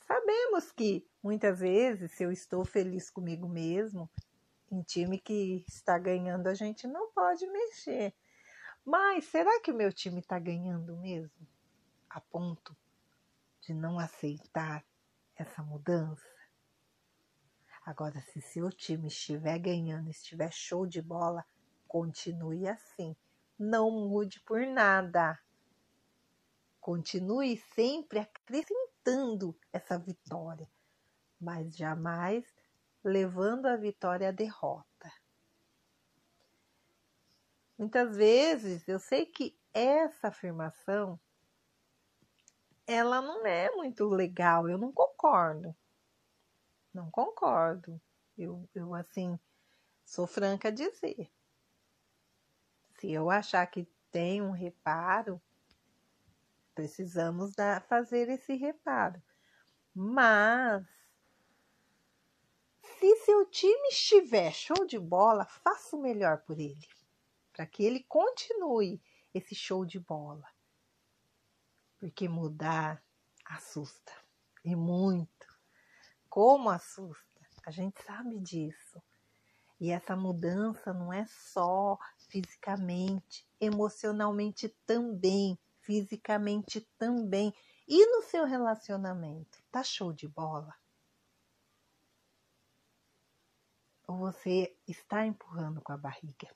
Sabemos 0.00 0.72
que 0.72 1.08
muitas 1.22 1.60
vezes, 1.60 2.10
se 2.10 2.24
eu 2.24 2.32
estou 2.32 2.64
feliz 2.64 3.08
comigo 3.08 3.48
mesmo, 3.48 4.10
em 4.68 4.82
time 4.82 5.16
que 5.16 5.64
está 5.68 5.96
ganhando, 5.96 6.48
a 6.48 6.54
gente 6.54 6.88
não 6.88 7.12
pode 7.12 7.46
mexer. 7.46 8.12
Mas 8.84 9.26
será 9.26 9.60
que 9.60 9.70
o 9.70 9.76
meu 9.76 9.92
time 9.92 10.18
está 10.18 10.40
ganhando 10.40 10.96
mesmo? 10.96 11.46
A 12.10 12.20
ponto 12.20 12.76
de 13.62 13.72
não 13.72 13.98
aceitar 13.98 14.84
essa 15.36 15.62
mudança? 15.62 16.30
Agora, 17.84 18.20
se 18.20 18.40
seu 18.40 18.70
time 18.70 19.08
estiver 19.08 19.58
ganhando, 19.58 20.10
estiver 20.10 20.52
show 20.52 20.86
de 20.86 21.02
bola, 21.02 21.44
continue 21.88 22.68
assim. 22.68 23.16
Não 23.58 23.90
mude 23.90 24.40
por 24.40 24.64
nada. 24.66 25.38
Continue 26.80 27.56
sempre 27.74 28.20
acrescentando 28.20 29.58
essa 29.72 29.98
vitória, 29.98 30.68
mas 31.40 31.76
jamais 31.76 32.44
levando 33.02 33.66
a 33.66 33.76
vitória 33.76 34.28
à 34.28 34.32
derrota. 34.32 35.12
Muitas 37.76 38.16
vezes 38.16 38.86
eu 38.86 39.00
sei 39.00 39.26
que 39.26 39.58
essa 39.72 40.28
afirmação 40.28 41.18
ela 42.86 43.20
não 43.20 43.46
é 43.46 43.70
muito 43.70 44.06
legal, 44.08 44.68
eu 44.68 44.78
não 44.78 44.92
concordo. 44.92 45.74
Não 46.92 47.10
concordo. 47.10 48.00
Eu, 48.36 48.68
eu 48.74 48.94
assim, 48.94 49.38
sou 50.04 50.26
franca 50.26 50.68
a 50.68 50.72
dizer. 50.72 51.30
Se 52.98 53.10
eu 53.12 53.30
achar 53.30 53.66
que 53.66 53.88
tem 54.10 54.42
um 54.42 54.50
reparo, 54.50 55.40
precisamos 56.74 57.54
dar, 57.54 57.82
fazer 57.82 58.28
esse 58.28 58.54
reparo. 58.54 59.22
Mas 59.94 60.86
se 62.82 63.16
seu 63.24 63.46
time 63.46 63.88
estiver 63.88 64.52
show 64.52 64.86
de 64.86 64.98
bola, 64.98 65.44
faça 65.44 65.96
o 65.96 66.00
melhor 66.00 66.42
por 66.42 66.58
ele, 66.58 66.86
para 67.52 67.66
que 67.66 67.84
ele 67.84 68.04
continue 68.04 69.02
esse 69.34 69.54
show 69.54 69.84
de 69.84 69.98
bola. 69.98 70.51
Porque 72.02 72.28
mudar 72.28 73.00
assusta, 73.46 74.10
e 74.64 74.74
muito. 74.74 75.46
Como 76.28 76.68
assusta, 76.68 77.40
a 77.64 77.70
gente 77.70 78.02
sabe 78.02 78.40
disso. 78.40 79.00
E 79.78 79.92
essa 79.92 80.16
mudança 80.16 80.92
não 80.92 81.12
é 81.12 81.24
só 81.26 81.96
fisicamente, 82.28 83.46
emocionalmente 83.60 84.68
também, 84.84 85.56
fisicamente 85.80 86.80
também. 86.98 87.54
E 87.86 88.04
no 88.06 88.22
seu 88.22 88.46
relacionamento, 88.46 89.62
tá 89.70 89.84
show 89.84 90.12
de 90.12 90.26
bola? 90.26 90.74
ou 94.08 94.18
você 94.18 94.76
está 94.88 95.24
empurrando 95.24 95.80
com 95.80 95.92
a 95.92 95.96
barriga. 95.96 96.48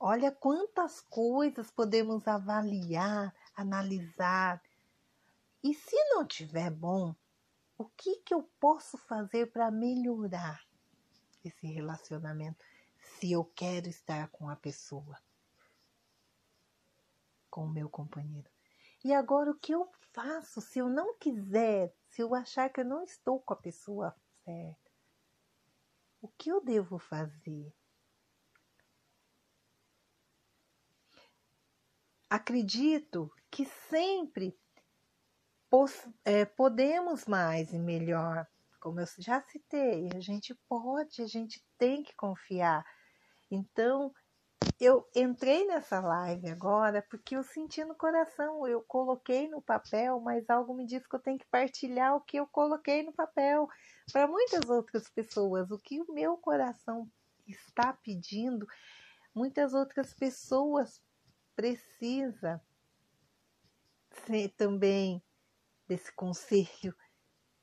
Olha 0.00 0.30
quantas 0.30 1.00
coisas 1.00 1.70
podemos 1.72 2.28
avaliar, 2.28 3.34
analisar. 3.54 4.62
E 5.62 5.74
se 5.74 5.96
não 6.10 6.24
tiver 6.24 6.70
bom, 6.70 7.14
o 7.76 7.84
que, 7.84 8.16
que 8.16 8.32
eu 8.32 8.42
posso 8.60 8.96
fazer 8.96 9.50
para 9.50 9.70
melhorar 9.72 10.64
esse 11.44 11.66
relacionamento 11.66 12.64
se 13.18 13.32
eu 13.32 13.44
quero 13.44 13.88
estar 13.88 14.28
com 14.28 14.48
a 14.48 14.54
pessoa, 14.54 15.20
com 17.50 17.64
o 17.64 17.70
meu 17.70 17.88
companheiro? 17.88 18.48
E 19.04 19.12
agora 19.12 19.50
o 19.50 19.58
que 19.58 19.72
eu 19.72 19.90
faço 20.12 20.60
se 20.60 20.78
eu 20.78 20.88
não 20.88 21.16
quiser 21.18 21.92
se 22.08 22.22
eu 22.22 22.34
achar 22.34 22.70
que 22.70 22.80
eu 22.80 22.84
não 22.84 23.02
estou 23.02 23.40
com 23.40 23.52
a 23.52 23.56
pessoa 23.56 24.14
certa, 24.44 24.90
o 26.20 26.28
que 26.28 26.50
eu 26.50 26.60
devo 26.60 26.98
fazer? 26.98 27.72
Acredito 32.30 33.32
que 33.50 33.64
sempre 33.88 34.54
é, 36.24 36.44
podemos 36.44 37.26
mais 37.26 37.72
e 37.72 37.78
melhor, 37.78 38.46
como 38.80 39.00
eu 39.00 39.06
já 39.18 39.40
citei, 39.42 40.08
a 40.14 40.20
gente 40.20 40.54
pode, 40.68 41.22
a 41.22 41.26
gente 41.26 41.64
tem 41.78 42.02
que 42.02 42.14
confiar. 42.14 42.84
Então, 43.50 44.12
eu 44.80 45.08
entrei 45.14 45.66
nessa 45.66 46.00
live 46.00 46.48
agora 46.50 47.04
porque 47.08 47.36
eu 47.36 47.42
senti 47.42 47.84
no 47.84 47.94
coração, 47.94 48.66
eu 48.66 48.82
coloquei 48.82 49.48
no 49.48 49.62
papel, 49.62 50.20
mas 50.20 50.48
algo 50.50 50.74
me 50.74 50.86
disse 50.86 51.08
que 51.08 51.16
eu 51.16 51.20
tenho 51.20 51.38
que 51.38 51.46
partilhar 51.50 52.14
o 52.14 52.20
que 52.20 52.38
eu 52.38 52.46
coloquei 52.46 53.02
no 53.02 53.12
papel 53.12 53.68
para 54.12 54.26
muitas 54.26 54.68
outras 54.68 55.08
pessoas. 55.08 55.70
O 55.70 55.78
que 55.78 56.00
o 56.00 56.12
meu 56.12 56.36
coração 56.36 57.10
está 57.46 57.92
pedindo, 57.92 58.66
muitas 59.34 59.74
outras 59.74 60.12
pessoas 60.14 61.00
precisa 61.58 62.62
ser 64.24 64.50
também 64.50 65.20
desse 65.88 66.12
conselho 66.12 66.94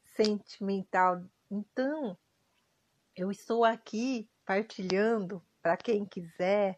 sentimental. 0.03 1.23
Então, 1.49 2.17
eu 3.15 3.31
estou 3.31 3.63
aqui 3.63 4.29
partilhando 4.45 5.41
para 5.61 5.77
quem 5.77 6.05
quiser 6.05 6.77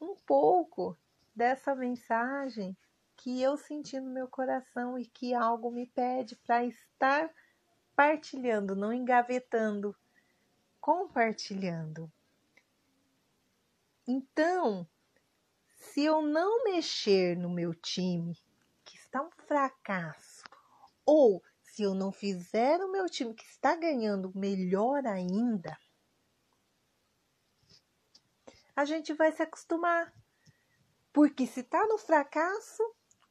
um 0.00 0.14
pouco 0.14 0.96
dessa 1.34 1.74
mensagem 1.74 2.76
que 3.16 3.42
eu 3.42 3.56
senti 3.56 3.98
no 3.98 4.12
meu 4.12 4.28
coração 4.28 4.96
e 4.96 5.06
que 5.06 5.34
algo 5.34 5.72
me 5.72 5.88
pede 5.88 6.36
para 6.36 6.64
estar 6.64 7.34
partilhando, 7.96 8.76
não 8.76 8.92
engavetando, 8.92 9.92
compartilhando. 10.80 12.08
Então, 14.06 14.86
se 15.80 16.04
eu 16.04 16.20
não 16.20 16.62
mexer 16.62 17.36
no 17.36 17.48
meu 17.48 17.74
time, 17.74 18.38
que 18.84 18.96
está 18.96 19.22
um 19.22 19.30
fracasso, 19.30 20.44
ou 21.06 21.42
se 21.62 21.82
eu 21.82 21.94
não 21.94 22.12
fizer 22.12 22.78
o 22.80 22.92
meu 22.92 23.06
time 23.06 23.34
que 23.34 23.44
está 23.44 23.74
ganhando 23.74 24.30
melhor 24.36 25.06
ainda, 25.06 25.76
a 28.76 28.84
gente 28.84 29.14
vai 29.14 29.32
se 29.32 29.42
acostumar. 29.42 30.12
Porque 31.12 31.46
se 31.46 31.60
está 31.60 31.84
no 31.86 31.98
fracasso, 31.98 32.82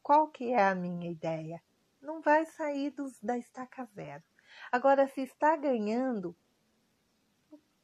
qual 0.02 0.28
que 0.28 0.52
é 0.52 0.68
a 0.68 0.76
minha 0.76 1.10
ideia? 1.10 1.64
Não 2.02 2.20
vai 2.20 2.46
sair 2.46 2.90
dos, 2.90 3.20
da 3.22 3.38
estaca 3.38 3.86
zero. 3.94 4.24
Agora, 4.72 5.08
se 5.08 5.22
está 5.22 5.56
ganhando, 5.56 6.36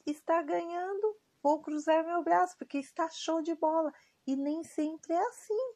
está 0.06 0.41
ganhando, 0.41 1.15
vou 1.41 1.62
cruzar 1.62 2.04
meu 2.04 2.23
braço, 2.23 2.58
porque 2.58 2.80
está 2.80 3.08
show 3.10 3.41
de 3.41 3.56
bola. 3.56 3.93
E 4.25 4.35
nem 4.35 4.63
sempre 4.63 5.13
é 5.13 5.27
assim. 5.27 5.73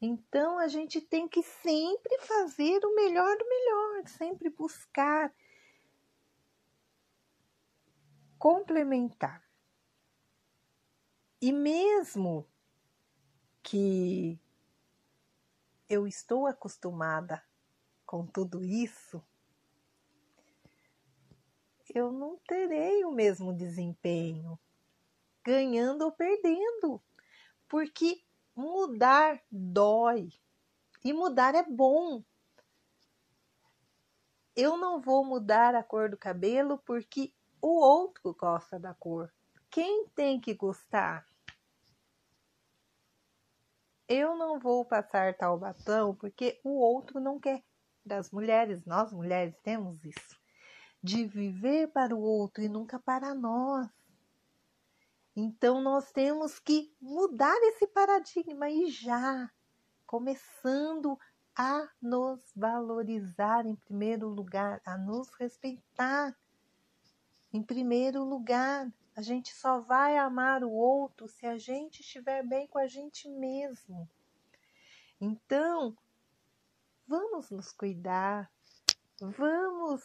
Então, 0.00 0.58
a 0.58 0.68
gente 0.68 1.00
tem 1.00 1.28
que 1.28 1.42
sempre 1.42 2.18
fazer 2.20 2.84
o 2.84 2.94
melhor 2.94 3.36
do 3.36 3.48
melhor, 3.48 4.06
sempre 4.06 4.48
buscar 4.48 5.34
complementar. 8.38 9.42
E 11.42 11.52
mesmo 11.52 12.48
que 13.62 14.40
eu 15.88 16.06
estou 16.06 16.46
acostumada 16.46 17.44
com 18.06 18.26
tudo 18.26 18.64
isso, 18.64 19.22
eu 21.94 22.12
não 22.12 22.38
terei 22.46 23.04
o 23.04 23.10
mesmo 23.10 23.52
desempenho, 23.52 24.58
ganhando 25.44 26.04
ou 26.04 26.12
perdendo, 26.12 27.02
porque 27.68 28.22
mudar 28.54 29.40
dói 29.50 30.32
e 31.04 31.12
mudar 31.12 31.54
é 31.54 31.62
bom. 31.62 32.22
Eu 34.56 34.76
não 34.76 35.00
vou 35.00 35.24
mudar 35.24 35.74
a 35.74 35.82
cor 35.82 36.10
do 36.10 36.16
cabelo 36.16 36.78
porque 36.78 37.32
o 37.62 37.80
outro 37.80 38.34
gosta 38.34 38.78
da 38.78 38.94
cor. 38.94 39.32
Quem 39.70 40.08
tem 40.08 40.40
que 40.40 40.54
gostar? 40.54 41.26
Eu 44.08 44.36
não 44.36 44.58
vou 44.58 44.84
passar 44.84 45.34
tal 45.34 45.58
batom 45.58 46.14
porque 46.14 46.58
o 46.64 46.80
outro 46.80 47.20
não 47.20 47.38
quer. 47.38 47.62
Das 48.04 48.30
mulheres, 48.30 48.86
nós 48.86 49.12
mulheres 49.12 49.54
temos 49.62 50.02
isso 50.02 50.38
de 51.02 51.26
viver 51.26 51.88
para 51.88 52.14
o 52.14 52.20
outro 52.20 52.62
e 52.62 52.68
nunca 52.68 52.98
para 52.98 53.34
nós. 53.34 53.88
Então 55.40 55.80
nós 55.80 56.10
temos 56.10 56.58
que 56.58 56.92
mudar 57.00 57.56
esse 57.68 57.86
paradigma 57.86 58.68
e 58.68 58.90
já, 58.90 59.48
começando 60.04 61.16
a 61.54 61.88
nos 62.02 62.40
valorizar 62.56 63.64
em 63.64 63.76
primeiro 63.76 64.28
lugar, 64.28 64.82
a 64.84 64.98
nos 64.98 65.28
respeitar 65.34 66.36
em 67.52 67.62
primeiro 67.62 68.24
lugar. 68.24 68.92
A 69.14 69.22
gente 69.22 69.54
só 69.54 69.78
vai 69.78 70.18
amar 70.18 70.64
o 70.64 70.72
outro 70.72 71.28
se 71.28 71.46
a 71.46 71.56
gente 71.56 72.00
estiver 72.00 72.44
bem 72.44 72.66
com 72.66 72.80
a 72.80 72.88
gente 72.88 73.28
mesmo. 73.28 74.10
Então, 75.20 75.96
vamos 77.06 77.48
nos 77.48 77.70
cuidar, 77.70 78.50
vamos 79.20 80.02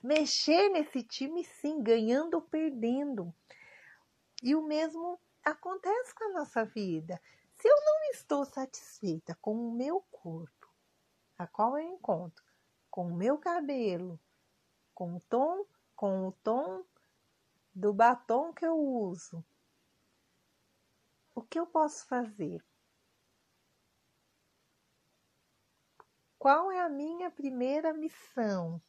mexer 0.00 0.68
nesse 0.68 1.02
time 1.02 1.42
sim, 1.42 1.82
ganhando 1.82 2.34
ou 2.34 2.42
perdendo. 2.42 3.34
E 4.42 4.54
o 4.56 4.62
mesmo 4.62 5.20
acontece 5.44 6.14
com 6.14 6.24
a 6.24 6.32
nossa 6.32 6.64
vida. 6.64 7.20
Se 7.54 7.68
eu 7.68 7.76
não 7.76 8.10
estou 8.10 8.44
satisfeita 8.44 9.36
com 9.40 9.54
o 9.54 9.72
meu 9.72 10.00
corpo, 10.10 10.68
a 11.38 11.46
qual 11.46 11.78
eu 11.78 11.94
encontro, 11.94 12.44
com 12.90 13.06
o 13.06 13.14
meu 13.14 13.38
cabelo, 13.38 14.18
com 14.94 15.16
o 15.16 15.20
tom, 15.20 15.64
com 15.94 16.26
o 16.26 16.32
tom 16.32 16.84
do 17.74 17.92
batom 17.92 18.52
que 18.52 18.66
eu 18.66 18.76
uso, 18.76 19.44
o 21.34 21.40
que 21.40 21.58
eu 21.58 21.66
posso 21.66 22.06
fazer? 22.06 22.62
Qual 26.38 26.72
é 26.72 26.80
a 26.80 26.88
minha 26.88 27.30
primeira 27.30 27.92
missão? 27.92 28.82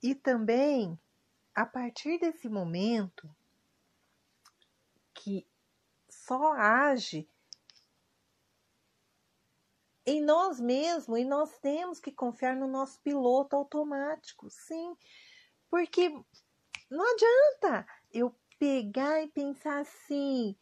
E 0.00 0.14
também, 0.14 0.98
a 1.54 1.64
partir 1.64 2.18
desse 2.18 2.48
momento, 2.48 3.28
que 5.14 5.46
só 6.08 6.52
age 6.52 7.28
em 10.06 10.22
nós 10.22 10.60
mesmos 10.60 11.18
e 11.18 11.24
nós 11.24 11.58
temos 11.58 11.98
que 11.98 12.12
confiar 12.12 12.54
no 12.56 12.66
nosso 12.66 13.00
piloto 13.00 13.56
automático, 13.56 14.50
sim, 14.50 14.96
porque 15.70 16.10
não 16.90 17.14
adianta 17.14 17.86
eu 18.12 18.34
pegar 18.58 19.22
e 19.22 19.28
pensar 19.28 19.80
assim, 19.80 20.54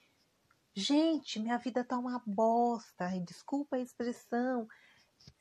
gente, 0.74 1.40
minha 1.40 1.58
vida 1.58 1.82
tá 1.82 1.98
uma 1.98 2.22
bosta, 2.24 3.08
desculpa 3.20 3.76
a 3.76 3.80
expressão, 3.80 4.68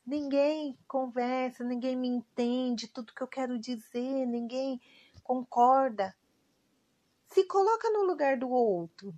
ninguém 0.05 0.77
conversa, 0.87 1.63
ninguém 1.63 1.95
me 1.95 2.07
entende 2.07 2.87
tudo 2.87 3.13
que 3.13 3.21
eu 3.21 3.27
quero 3.27 3.59
dizer, 3.59 4.25
ninguém 4.25 4.81
concorda. 5.21 6.15
Se 7.27 7.45
coloca 7.45 7.89
no 7.89 8.03
lugar 8.03 8.37
do 8.37 8.49
outro. 8.49 9.13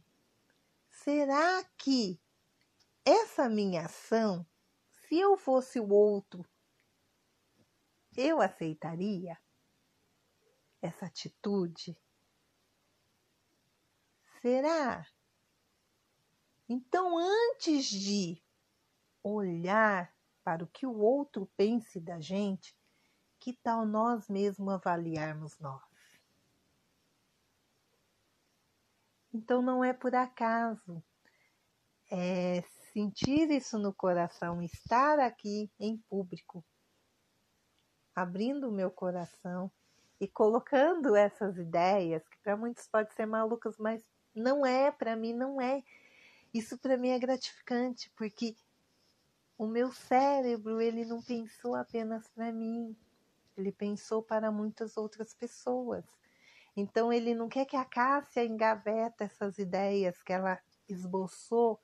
Será 0.89 1.63
que 1.77 2.19
essa 3.03 3.49
minha 3.49 3.85
ação, 3.85 4.45
se 4.91 5.17
eu 5.17 5.35
fosse 5.35 5.79
o 5.79 5.89
outro, 5.89 6.45
eu 8.15 8.39
aceitaria 8.39 9.37
essa 10.81 11.07
atitude? 11.07 11.97
Será? 14.41 15.05
Então, 16.69 17.17
antes 17.17 17.85
de 17.85 18.41
olhar 19.23 20.13
para 20.43 20.63
o 20.63 20.67
que 20.67 20.85
o 20.85 20.97
outro 20.99 21.49
pense 21.57 21.99
da 21.99 22.19
gente, 22.19 22.77
que 23.39 23.53
tal 23.53 23.85
nós 23.85 24.29
mesmos 24.29 24.73
avaliarmos 24.73 25.57
nós? 25.59 25.92
Então 29.33 29.61
não 29.61 29.83
é 29.83 29.91
por 29.93 30.13
acaso. 30.13 31.03
É 32.11 32.61
sentir 32.93 33.49
isso 33.49 33.79
no 33.79 33.91
coração, 33.91 34.61
estar 34.61 35.19
aqui 35.19 35.71
em 35.79 35.97
público, 35.97 36.63
abrindo 38.15 38.69
o 38.69 38.71
meu 38.71 38.91
coração 38.91 39.71
e 40.21 40.27
colocando 40.27 41.15
essas 41.15 41.57
ideias, 41.57 42.27
que 42.27 42.37
para 42.43 42.55
muitos 42.55 42.87
pode 42.87 43.11
ser 43.13 43.25
malucas, 43.25 43.75
mas 43.79 44.05
não 44.35 44.63
é, 44.63 44.91
para 44.91 45.15
mim 45.15 45.33
não 45.33 45.59
é. 45.59 45.83
Isso 46.53 46.77
para 46.77 46.97
mim 46.97 47.09
é 47.09 47.17
gratificante, 47.17 48.11
porque 48.15 48.55
o 49.57 49.65
meu 49.65 49.91
cérebro 49.91 50.79
ele 50.79 51.03
não 51.03 51.21
pensou 51.21 51.73
apenas 51.73 52.27
para 52.29 52.51
mim, 52.51 52.95
ele 53.57 53.71
pensou 53.71 54.21
para 54.21 54.51
muitas 54.51 54.97
outras 54.97 55.33
pessoas. 55.33 56.05
Então 56.75 57.13
ele 57.13 57.35
não 57.35 57.47
quer 57.47 57.65
que 57.65 57.75
a 57.75 57.85
Cássia 57.85 58.43
engaveta 58.43 59.23
essas 59.23 59.57
ideias 59.57 60.21
que 60.23 60.33
ela 60.33 60.59
esboçou 60.87 61.79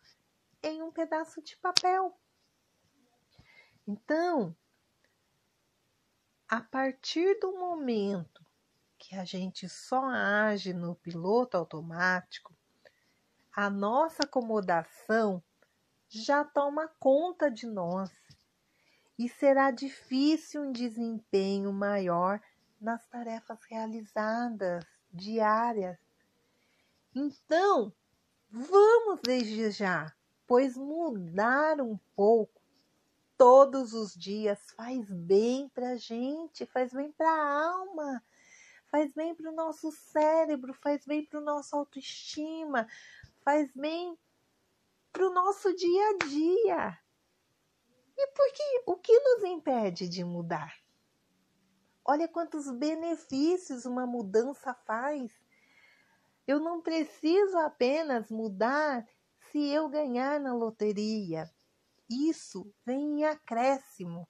em 0.63 0.82
um 0.82 0.91
pedaço 0.91 1.41
de 1.41 1.56
papel. 1.58 2.17
Então, 3.88 4.56
a 6.47 6.62
partir 6.62 7.39
do 7.39 7.54
momento 7.54 8.45
que 8.97 9.15
a 9.15 9.23
gente 9.23 9.69
só 9.69 10.06
age 10.06 10.73
no 10.73 10.95
piloto 10.95 11.56
automático, 11.56 12.56
a 13.56 13.69
nossa 13.69 14.23
acomodação 14.23 15.41
já 16.08 16.43
toma 16.43 16.88
conta 16.99 17.49
de 17.49 17.67
nós 17.67 18.12
e 19.17 19.30
será 19.30 19.69
difícil 19.69 20.63
um 20.63 20.71
desempenho 20.71 21.71
maior 21.71 22.41
nas 22.79 23.05
tarefas 23.07 23.59
realizadas 23.63 24.85
diárias. 25.11 25.97
Então, 27.13 27.93
vamos 28.49 29.19
desde 29.21 29.71
já, 29.71 30.13
pois 30.47 30.77
mudar 30.77 31.81
um 31.81 31.97
pouco 32.15 32.59
todos 33.37 33.93
os 33.93 34.13
dias 34.13 34.59
faz 34.71 35.09
bem 35.09 35.69
para 35.69 35.91
a 35.91 35.95
gente, 35.95 36.65
faz 36.65 36.91
bem 36.91 37.11
para 37.11 37.29
a 37.29 37.71
alma, 37.71 38.23
faz 38.91 39.13
bem 39.13 39.33
para 39.33 39.49
o 39.49 39.55
nosso 39.55 39.91
cérebro, 39.91 40.73
faz 40.73 41.05
bem 41.05 41.25
para 41.25 41.39
o 41.39 41.43
nosso 41.43 41.75
autoestima, 41.75 42.87
faz 43.41 43.71
bem 43.73 44.17
para 45.11 45.27
o 45.27 45.33
nosso 45.33 45.73
dia 45.75 46.09
a 46.09 46.17
dia. 46.25 46.99
E 48.17 48.27
por 48.27 48.53
que, 48.53 48.83
o 48.85 48.95
que 48.97 49.19
nos 49.19 49.43
impede 49.43 50.09
de 50.09 50.23
mudar? 50.23 50.78
Olha 52.12 52.28
quantos 52.28 52.67
benefícios 52.72 53.86
uma 53.86 54.04
mudança 54.04 54.74
faz. 54.74 55.32
Eu 56.48 56.60
não 56.60 56.82
preciso 56.82 57.56
apenas 57.60 58.32
mudar 58.32 59.08
se 59.52 59.60
eu 59.67 59.88
ganhar 59.88 60.39
na 60.39 60.52
loteria. 60.52 61.48
Isso 62.10 62.74
vem 62.84 63.19
em 63.19 63.26
acréscimo. 63.26 64.28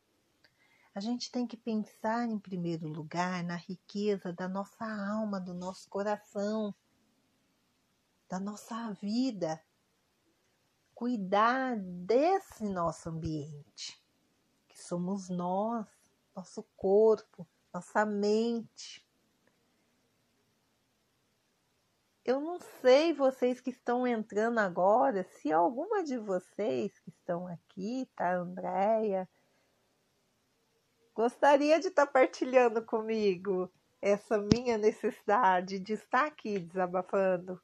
A 0.93 0.99
gente 0.99 1.31
tem 1.31 1.47
que 1.47 1.55
pensar, 1.55 2.27
em 2.27 2.37
primeiro 2.37 2.85
lugar, 2.85 3.45
na 3.45 3.55
riqueza 3.55 4.33
da 4.33 4.49
nossa 4.49 4.83
alma, 4.83 5.39
do 5.39 5.53
nosso 5.53 5.87
coração, 5.87 6.75
da 8.27 8.41
nossa 8.41 8.91
vida 9.01 9.57
cuidar 10.93 11.77
desse 11.79 12.67
nosso 12.67 13.07
ambiente, 13.07 14.03
que 14.67 14.77
somos 14.77 15.29
nós, 15.29 15.87
nosso 16.35 16.61
corpo, 16.75 17.47
nossa 17.73 18.05
mente. 18.05 19.05
Eu 22.25 22.39
não 22.39 22.59
sei 22.81 23.13
vocês 23.13 23.59
que 23.59 23.71
estão 23.71 24.05
entrando 24.05 24.59
agora, 24.59 25.23
se 25.23 25.51
alguma 25.51 26.03
de 26.03 26.17
vocês 26.17 26.99
que 26.99 27.09
estão 27.09 27.47
aqui, 27.47 28.07
tá, 28.15 28.35
Andréia, 28.35 29.27
gostaria 31.15 31.79
de 31.79 31.87
estar 31.87 32.05
tá 32.05 32.11
partilhando 32.11 32.83
comigo 32.85 33.71
essa 34.01 34.37
minha 34.37 34.77
necessidade 34.77 35.79
de 35.79 35.93
estar 35.93 36.27
aqui 36.27 36.59
desabafando. 36.59 37.59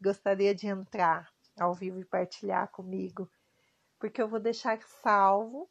Gostaria 0.00 0.54
de 0.54 0.66
entrar 0.66 1.32
ao 1.58 1.74
vivo 1.74 2.00
e 2.00 2.04
partilhar 2.04 2.68
comigo 2.68 3.30
porque 3.98 4.22
eu 4.22 4.28
vou 4.28 4.40
deixar 4.40 4.80
salvo 5.02 5.68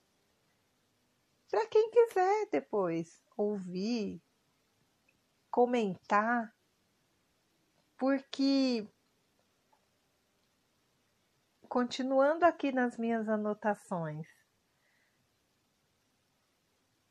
para 1.50 1.66
quem 1.68 1.90
quiser 1.90 2.48
depois 2.52 3.27
ouvir, 3.38 4.22
comentar, 5.52 6.54
porque 7.96 8.88
continuando 11.70 12.46
aqui 12.46 12.72
nas 12.72 12.98
minhas 12.98 13.30
anotações, 13.30 14.28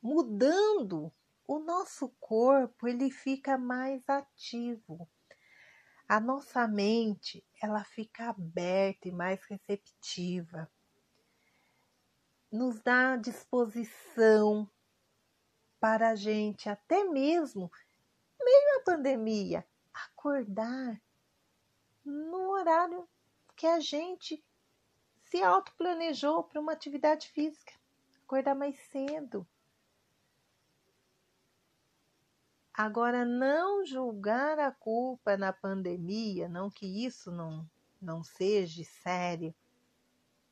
mudando 0.01 1.13
o 1.47 1.59
nosso 1.59 2.09
corpo, 2.19 2.87
ele 2.87 3.09
fica 3.09 3.57
mais 3.57 4.07
ativo. 4.09 5.09
A 6.09 6.19
nossa 6.19 6.67
mente, 6.67 7.45
ela 7.61 7.83
fica 7.83 8.29
aberta 8.29 9.07
e 9.07 9.11
mais 9.11 9.43
receptiva. 9.45 10.69
Nos 12.51 12.81
dá 12.81 13.15
disposição 13.17 14.69
para 15.79 16.09
a 16.09 16.15
gente, 16.15 16.69
até 16.69 17.03
mesmo 17.03 17.71
meio 18.39 18.79
à 18.79 18.83
pandemia, 18.83 19.65
acordar 19.93 21.01
no 22.03 22.51
horário 22.51 23.07
que 23.55 23.67
a 23.67 23.79
gente 23.79 24.43
se 25.23 25.41
autoplanejou 25.41 26.43
para 26.43 26.61
uma 26.61 26.71
atividade 26.71 27.27
física, 27.29 27.73
acordar 28.23 28.55
mais 28.55 28.77
cedo. 28.91 29.45
Agora, 32.73 33.25
não 33.25 33.83
julgar 33.83 34.59
a 34.59 34.71
culpa 34.71 35.35
na 35.35 35.51
pandemia, 35.51 36.47
não 36.47 36.69
que 36.69 36.85
isso 36.85 37.31
não, 37.31 37.67
não 37.99 38.23
seja 38.23 38.83
sério, 39.01 39.53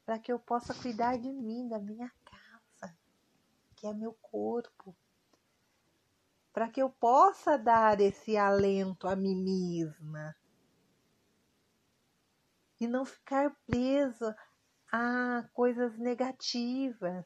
para 0.05 0.17
que 0.17 0.33
eu 0.33 0.39
possa 0.39 0.73
cuidar 0.73 1.17
de 1.17 1.31
mim, 1.31 1.67
da 1.67 1.79
minha 1.79 2.11
casa, 2.25 2.97
que 3.75 3.85
é 3.85 3.93
meu 3.93 4.13
corpo, 4.13 4.95
para 6.55 6.69
que 6.69 6.81
eu 6.81 6.89
possa 6.89 7.57
dar 7.57 7.99
esse 7.99 8.37
alento 8.37 9.09
a 9.09 9.15
mim 9.17 9.35
mesma. 9.35 10.33
E 12.79 12.87
não 12.87 13.03
ficar 13.03 13.53
presa 13.67 14.33
a 14.89 15.43
coisas 15.51 15.97
negativas, 15.97 17.25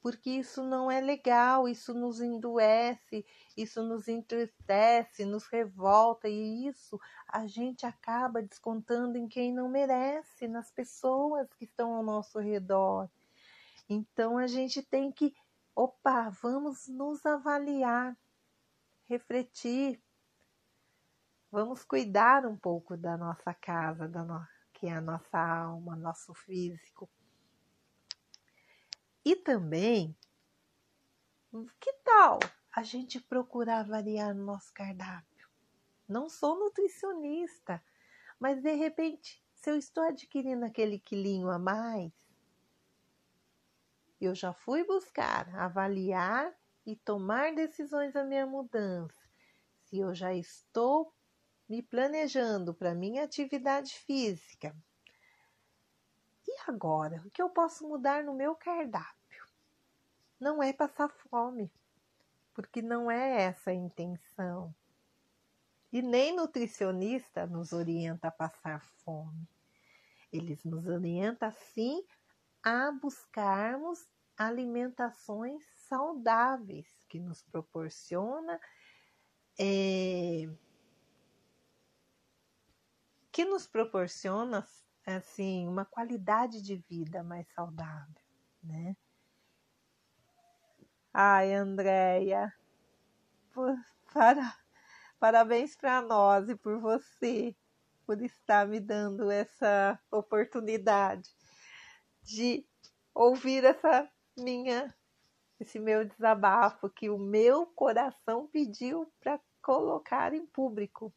porque 0.00 0.30
isso 0.30 0.62
não 0.62 0.90
é 0.90 0.98
legal, 0.98 1.68
isso 1.68 1.92
nos 1.92 2.22
endoece, 2.22 3.26
isso 3.54 3.82
nos 3.82 4.08
entristece, 4.08 5.26
nos 5.26 5.46
revolta. 5.48 6.26
E 6.26 6.66
isso 6.66 6.98
a 7.28 7.46
gente 7.46 7.84
acaba 7.84 8.40
descontando 8.40 9.18
em 9.18 9.28
quem 9.28 9.52
não 9.52 9.68
merece, 9.68 10.48
nas 10.48 10.70
pessoas 10.70 11.52
que 11.52 11.66
estão 11.66 11.92
ao 11.92 12.02
nosso 12.02 12.38
redor. 12.38 13.10
Então 13.90 14.38
a 14.38 14.46
gente 14.46 14.82
tem 14.82 15.12
que, 15.12 15.34
opa, 15.76 16.30
vamos 16.30 16.88
nos 16.88 17.26
avaliar, 17.26 18.16
refletir, 19.08 20.02
vamos 21.50 21.84
cuidar 21.84 22.46
um 22.46 22.56
pouco 22.56 22.96
da 22.96 23.16
nossa 23.16 23.54
casa, 23.54 24.06
da 24.06 24.22
no... 24.22 24.46
que 24.72 24.86
é 24.86 24.92
a 24.92 25.00
nossa 25.00 25.38
alma, 25.38 25.96
nosso 25.96 26.34
físico 26.34 27.08
e 29.28 29.36
também, 29.36 30.16
que 31.78 31.92
tal 32.02 32.38
a 32.74 32.82
gente 32.82 33.20
procurar 33.20 33.82
variar 33.82 34.34
no 34.34 34.42
nosso 34.42 34.72
cardápio? 34.72 35.46
Não 36.08 36.30
sou 36.30 36.58
nutricionista, 36.58 37.84
mas 38.40 38.62
de 38.62 38.72
repente, 38.72 39.44
se 39.52 39.70
eu 39.70 39.76
estou 39.76 40.02
adquirindo 40.02 40.64
aquele 40.64 40.98
quilinho 40.98 41.50
a 41.50 41.58
mais, 41.58 42.10
eu 44.18 44.34
já 44.34 44.54
fui 44.54 44.82
buscar, 44.82 45.54
avaliar 45.56 46.57
e 46.88 46.96
tomar 46.96 47.54
decisões 47.54 48.12
da 48.12 48.24
minha 48.24 48.46
mudança. 48.46 49.20
Se 49.84 49.98
eu 49.98 50.14
já 50.14 50.34
estou 50.34 51.12
me 51.68 51.82
planejando 51.82 52.74
para 52.74 52.94
minha 52.94 53.24
atividade 53.24 53.94
física. 53.94 54.74
E 56.46 56.56
agora, 56.66 57.22
o 57.26 57.30
que 57.30 57.42
eu 57.42 57.50
posso 57.50 57.86
mudar 57.86 58.24
no 58.24 58.34
meu 58.34 58.54
cardápio? 58.56 59.18
não 60.40 60.62
é 60.62 60.72
passar 60.72 61.08
fome, 61.08 61.70
porque 62.54 62.80
não 62.80 63.10
é 63.10 63.42
essa 63.42 63.70
a 63.70 63.74
intenção. 63.74 64.74
E 65.92 66.02
nem 66.02 66.34
nutricionista 66.34 67.46
nos 67.46 67.72
orienta 67.72 68.28
a 68.28 68.32
passar 68.32 68.80
fome. 69.04 69.48
Eles 70.30 70.62
nos 70.64 70.86
orientam 70.86 71.50
sim 71.50 72.04
a 72.62 72.92
buscarmos 72.92 74.06
alimentações 74.36 75.64
saudáveis 75.88 76.86
que 77.08 77.18
nos 77.18 77.42
proporciona 77.42 78.60
é, 79.58 80.48
que 83.32 83.44
nos 83.44 83.66
proporciona 83.66 84.66
assim 85.06 85.66
uma 85.66 85.84
qualidade 85.84 86.62
de 86.62 86.76
vida 86.76 87.22
mais 87.22 87.46
saudável, 87.52 88.22
né? 88.62 88.96
Ai, 91.12 91.54
Andréia, 91.54 92.52
para, 94.12 94.56
parabéns 95.18 95.74
para 95.76 96.02
nós 96.02 96.48
e 96.48 96.56
por 96.56 96.78
você, 96.80 97.56
por 98.06 98.20
estar 98.22 98.66
me 98.66 98.80
dando 98.80 99.30
essa 99.30 99.98
oportunidade 100.10 101.30
de 102.22 102.66
ouvir 103.14 103.64
essa 103.64 104.10
minha, 104.36 104.94
esse 105.60 105.78
meu 105.78 106.04
desabafo 106.04 106.88
que 106.88 107.10
o 107.10 107.18
meu 107.18 107.66
coração 107.66 108.46
pediu 108.46 109.12
para 109.20 109.40
colocar 109.60 110.32
em 110.32 110.46
público. 110.46 111.12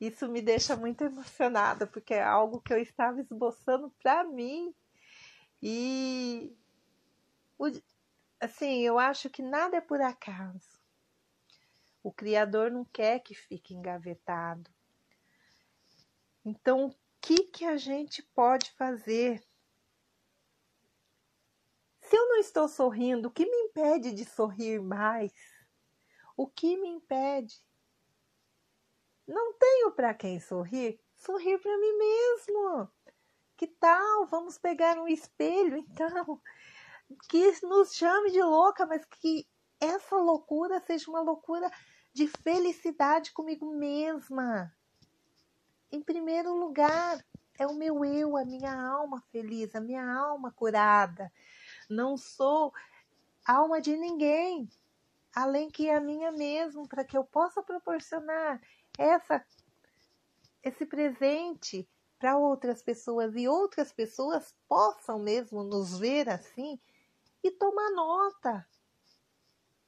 Isso 0.00 0.28
me 0.28 0.40
deixa 0.40 0.76
muito 0.76 1.04
emocionada, 1.04 1.86
porque 1.86 2.14
é 2.14 2.22
algo 2.22 2.60
que 2.60 2.72
eu 2.72 2.78
estava 2.78 3.20
esboçando 3.20 3.90
para 4.02 4.24
mim. 4.24 4.74
E 5.60 6.56
assim, 8.40 8.80
eu 8.80 8.98
acho 8.98 9.30
que 9.30 9.42
nada 9.42 9.76
é 9.76 9.80
por 9.80 10.00
acaso. 10.00 10.80
O 12.02 12.12
Criador 12.12 12.70
não 12.70 12.84
quer 12.84 13.20
que 13.20 13.34
fique 13.34 13.74
engavetado. 13.74 14.68
Então, 16.44 16.86
o 16.86 16.94
que, 17.20 17.44
que 17.44 17.64
a 17.64 17.76
gente 17.76 18.20
pode 18.34 18.72
fazer? 18.72 19.40
Se 22.12 22.18
eu 22.18 22.28
não 22.28 22.36
estou 22.36 22.68
sorrindo, 22.68 23.28
o 23.28 23.30
que 23.30 23.46
me 23.46 23.56
impede 23.56 24.12
de 24.12 24.26
sorrir 24.26 24.82
mais? 24.82 25.32
O 26.36 26.46
que 26.46 26.76
me 26.76 26.86
impede? 26.86 27.58
Não 29.26 29.54
tenho 29.54 29.90
para 29.92 30.12
quem 30.12 30.38
sorrir? 30.38 31.00
Sorrir 31.16 31.58
para 31.58 31.78
mim 31.78 31.96
mesmo. 31.96 32.90
Que 33.56 33.66
tal? 33.66 34.26
Vamos 34.26 34.58
pegar 34.58 34.98
um 34.98 35.08
espelho 35.08 35.78
então 35.78 36.38
que 37.30 37.50
nos 37.62 37.94
chame 37.94 38.30
de 38.30 38.42
louca, 38.42 38.84
mas 38.84 39.06
que 39.06 39.48
essa 39.80 40.14
loucura 40.14 40.80
seja 40.80 41.10
uma 41.10 41.22
loucura 41.22 41.70
de 42.12 42.28
felicidade 42.28 43.32
comigo 43.32 43.74
mesma. 43.74 44.70
Em 45.90 46.02
primeiro 46.02 46.54
lugar, 46.54 47.24
é 47.58 47.66
o 47.66 47.72
meu 47.72 48.04
eu, 48.04 48.36
a 48.36 48.44
minha 48.44 48.74
alma 48.74 49.22
feliz, 49.32 49.74
a 49.74 49.80
minha 49.80 50.06
alma 50.06 50.52
curada. 50.52 51.32
Não 51.88 52.16
sou 52.16 52.72
alma 53.46 53.80
de 53.80 53.96
ninguém, 53.96 54.68
além 55.34 55.70
que 55.70 55.90
a 55.90 56.00
minha 56.00 56.30
mesmo, 56.30 56.88
para 56.88 57.04
que 57.04 57.16
eu 57.16 57.24
possa 57.24 57.62
proporcionar 57.62 58.60
essa 58.98 59.44
esse 60.62 60.86
presente 60.86 61.88
para 62.18 62.36
outras 62.36 62.82
pessoas 62.82 63.34
e 63.34 63.48
outras 63.48 63.92
pessoas 63.92 64.54
possam 64.68 65.18
mesmo 65.18 65.64
nos 65.64 65.98
ver 65.98 66.28
assim 66.28 66.80
e 67.42 67.50
tomar 67.50 67.90
nota, 67.90 68.64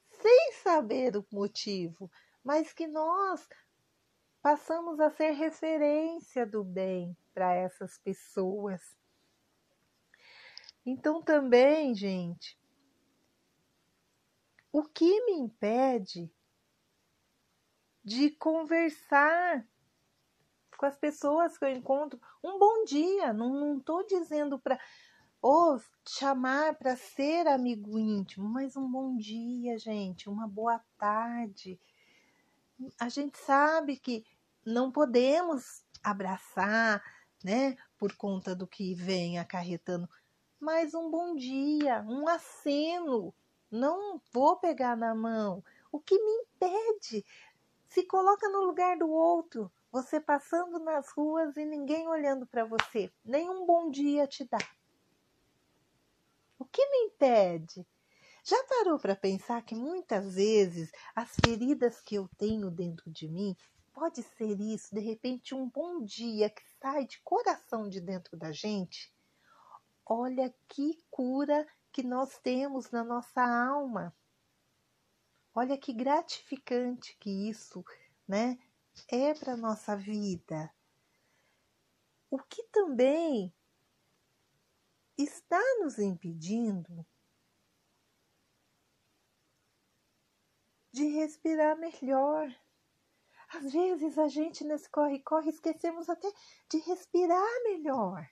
sem 0.09 0.51
saber 0.61 1.15
o 1.15 1.25
motivo, 1.31 2.11
mas 2.43 2.73
que 2.73 2.87
nós 2.87 3.47
passamos 4.41 4.99
a 4.99 5.09
ser 5.09 5.31
referência 5.31 6.45
do 6.45 6.63
bem 6.63 7.15
para 7.33 7.53
essas 7.53 7.97
pessoas. 7.99 8.81
Então, 10.85 11.21
também, 11.21 11.95
gente, 11.95 12.59
o 14.71 14.83
que 14.83 15.25
me 15.25 15.33
impede 15.33 16.31
de 18.03 18.29
conversar 18.31 19.67
com 20.77 20.85
as 20.85 20.97
pessoas 20.97 21.57
que 21.57 21.65
eu 21.65 21.69
encontro 21.69 22.19
um 22.43 22.59
bom 22.59 22.83
dia? 22.83 23.33
Não 23.33 23.79
estou 23.79 24.05
dizendo 24.05 24.59
para 24.59 24.79
ou 25.41 25.79
chamar 26.07 26.75
para 26.75 26.95
ser 26.95 27.47
amigo 27.47 27.99
íntimo, 27.99 28.49
mas 28.49 28.75
um 28.75 28.89
bom 28.89 29.15
dia, 29.15 29.77
gente, 29.77 30.27
uma 30.27 30.47
boa 30.47 30.83
tarde. 30.97 31.79
A 32.99 33.09
gente 33.09 33.37
sabe 33.37 33.97
que 33.97 34.25
não 34.65 34.91
podemos 34.91 35.83
abraçar, 36.03 37.01
né, 37.43 37.77
por 37.97 38.15
conta 38.15 38.55
do 38.55 38.67
que 38.67 38.95
vem 38.95 39.37
acarretando, 39.37 40.09
mais 40.59 40.93
um 40.93 41.09
bom 41.09 41.35
dia, 41.35 42.01
um 42.07 42.27
aceno. 42.27 43.33
Não 43.69 44.21
vou 44.31 44.57
pegar 44.57 44.95
na 44.95 45.13
mão. 45.13 45.63
O 45.91 45.99
que 45.99 46.17
me 46.17 46.31
impede? 46.43 47.25
Se 47.89 48.03
coloca 48.03 48.47
no 48.49 48.63
lugar 48.65 48.97
do 48.97 49.09
outro, 49.09 49.71
você 49.91 50.19
passando 50.19 50.79
nas 50.79 51.09
ruas 51.11 51.55
e 51.57 51.65
ninguém 51.65 52.07
olhando 52.07 52.47
para 52.47 52.65
você, 52.65 53.11
nenhum 53.23 53.65
bom 53.65 53.89
dia 53.89 54.27
te 54.27 54.45
dá. 54.45 54.57
O 56.57 56.65
que 56.65 56.85
me 56.89 57.07
impede? 57.07 57.85
Já 58.43 58.63
parou 58.65 58.99
para 58.99 59.15
pensar 59.15 59.61
que 59.63 59.75
muitas 59.75 60.35
vezes 60.35 60.91
as 61.15 61.35
feridas 61.43 62.01
que 62.01 62.15
eu 62.15 62.29
tenho 62.37 62.69
dentro 62.69 63.09
de 63.11 63.27
mim 63.27 63.55
pode 63.93 64.21
ser 64.23 64.59
isso, 64.59 64.93
de 64.93 65.01
repente 65.01 65.55
um 65.55 65.69
bom 65.69 66.03
dia 66.03 66.49
que 66.49 66.61
sai 66.81 67.05
de 67.05 67.19
coração 67.23 67.89
de 67.89 67.99
dentro 67.99 68.37
da 68.37 68.51
gente? 68.51 69.14
Olha 70.05 70.53
que 70.67 71.03
cura 71.09 71.67
que 71.91 72.03
nós 72.03 72.37
temos 72.39 72.91
na 72.91 73.03
nossa 73.03 73.41
alma. 73.41 74.15
Olha 75.53 75.77
que 75.77 75.93
gratificante 75.93 77.17
que 77.17 77.49
isso, 77.49 77.83
né, 78.27 78.59
é 79.07 79.33
para 79.33 79.57
nossa 79.57 79.95
vida. 79.95 80.71
O 82.29 82.37
que 82.37 82.63
também 82.63 83.53
está 85.17 85.61
nos 85.79 85.97
impedindo 85.97 87.05
de 90.91 91.05
respirar 91.07 91.77
melhor. 91.77 92.53
Às 93.49 93.71
vezes 93.71 94.17
a 94.17 94.27
gente 94.27 94.63
nesse 94.63 94.89
corre-corre 94.89 95.49
esquecemos 95.49 96.09
até 96.09 96.31
de 96.69 96.77
respirar 96.79 97.63
melhor. 97.63 98.29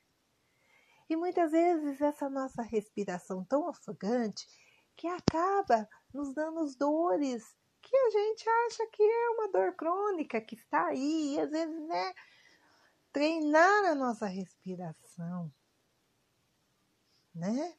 E 1.14 1.16
muitas 1.16 1.52
vezes 1.52 2.02
essa 2.02 2.28
nossa 2.28 2.64
respiração 2.64 3.46
tão 3.46 3.70
ofegante 3.70 4.48
que 4.96 5.08
acaba 5.08 5.88
nos 6.12 6.34
dando 6.34 6.66
dores 6.76 7.56
que 7.84 7.96
a 7.96 8.10
gente 8.10 8.50
acha 8.50 8.88
que 8.88 9.04
é 9.04 9.30
uma 9.30 9.52
dor 9.52 9.76
crônica 9.76 10.42
que 10.42 10.56
está 10.56 10.88
aí, 10.88 11.36
e 11.36 11.40
às 11.40 11.52
vezes, 11.52 11.88
né, 11.88 12.16
treinar 13.12 13.86
a 13.92 13.94
nossa 13.94 14.26
respiração, 14.26 15.54
né? 17.36 17.78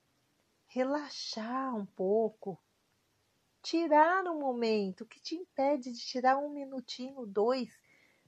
Relaxar 0.68 1.74
um 1.74 1.86
pouco, 1.86 2.62
tirar 3.60 4.22
um 4.28 4.38
momento 4.38 5.04
que 5.06 5.20
te 5.20 5.34
impede 5.34 5.90
de 5.90 6.06
tirar 6.06 6.38
um 6.38 6.50
minutinho, 6.50 7.26
dois 7.26 7.76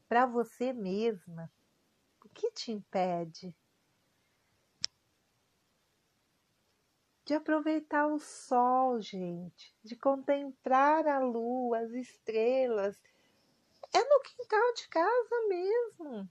para 0.09 0.27
você 0.27 0.73
mesma. 0.73 1.49
O 2.25 2.29
que 2.29 2.51
te 2.51 2.73
impede? 2.73 3.55
De 7.27 7.35
aproveitar 7.35 8.07
o 8.07 8.19
sol, 8.19 8.99
gente, 9.01 9.77
de 9.85 9.95
contemplar 9.95 11.07
a 11.07 11.19
lua, 11.19 11.81
as 11.81 11.91
estrelas. 11.91 12.99
É 13.93 14.03
no 14.03 14.23
quintal 14.23 14.73
de 14.75 14.89
casa 14.89 15.49
mesmo. 15.49 16.31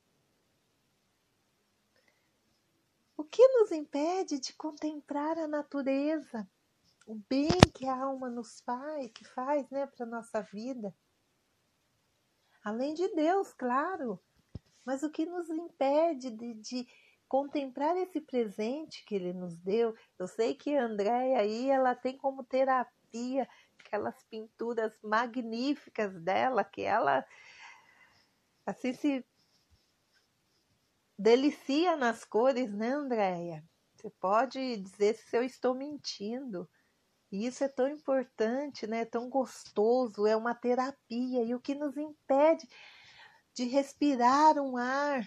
O 3.16 3.24
que 3.24 3.48
nos 3.50 3.72
impede 3.72 4.40
de 4.40 4.54
contemplar 4.54 5.38
a 5.38 5.48
natureza? 5.48 6.50
o 7.06 7.16
bem 7.30 7.50
que 7.74 7.86
a 7.86 7.96
alma 7.96 8.30
nos 8.30 8.60
faz, 8.62 9.12
que 9.12 9.24
faz, 9.24 9.70
né, 9.70 9.86
para 9.86 10.06
nossa 10.06 10.42
vida. 10.42 10.94
Além 12.64 12.96
de 12.96 13.08
Deus, 13.10 13.54
claro, 13.54 14.20
mas 14.84 15.04
o 15.04 15.12
que 15.12 15.26
nos 15.26 15.50
impede 15.50 16.32
de, 16.32 16.54
de 16.56 16.88
contemplar 17.28 17.96
esse 17.98 18.22
presente 18.22 19.04
que 19.06 19.16
Ele 19.16 19.34
nos 19.34 19.58
deu? 19.58 19.96
Eu 20.18 20.28
sei 20.28 20.56
que 20.56 20.76
a 20.76 20.86
Andréia 20.86 21.40
aí, 21.40 21.70
ela 21.70 21.96
tem 21.96 22.18
como 22.18 22.44
terapia 22.44 23.48
aquelas 23.80 24.24
pinturas 24.26 24.94
magníficas 25.04 26.20
dela, 26.22 26.64
que 26.64 26.82
ela 26.82 27.26
assim 28.66 28.94
se 28.94 29.26
delicia 31.18 31.96
nas 31.96 32.26
cores, 32.26 32.74
né, 32.74 32.90
Andréia? 32.90 33.64
Você 33.96 34.10
pode 34.20 34.78
dizer 34.78 35.16
se 35.16 35.38
eu 35.38 35.44
estou 35.44 35.74
mentindo, 35.74 36.70
e 37.32 37.46
isso 37.48 37.64
é 37.64 37.68
tão 37.68 37.88
importante, 37.88 38.88
né? 38.88 39.02
É 39.02 39.06
tão 39.06 39.30
gostoso, 39.30 40.26
é 40.26 40.36
uma 40.36 40.54
terapia. 40.54 41.44
E 41.44 41.54
o 41.56 41.60
que 41.60 41.76
nos 41.76 41.98
impede 41.98 42.68
de 43.54 43.66
respirar 43.66 44.58
um 44.58 44.78
ar, 44.78 45.26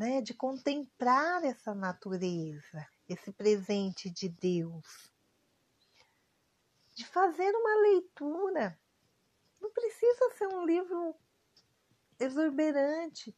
né? 0.00 0.22
De 0.22 0.32
contemplar 0.32 1.44
essa 1.44 1.74
natureza, 1.74 2.88
esse 3.06 3.30
presente 3.30 4.08
de 4.08 4.30
Deus. 4.30 5.12
De 6.94 7.04
fazer 7.04 7.54
uma 7.54 7.82
leitura. 7.82 8.80
Não 9.60 9.70
precisa 9.70 10.30
ser 10.38 10.46
um 10.46 10.64
livro 10.64 11.14
exuberante. 12.18 13.36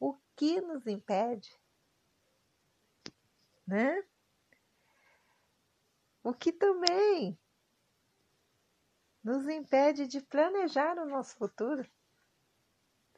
O 0.00 0.18
que 0.34 0.60
nos 0.60 0.88
impede? 0.88 1.56
Né? 3.64 4.04
o 6.22 6.34
que 6.34 6.52
também 6.52 7.38
nos 9.22 9.48
impede 9.48 10.06
de 10.06 10.20
planejar 10.20 10.98
o 10.98 11.06
nosso 11.06 11.36
futuro. 11.36 11.88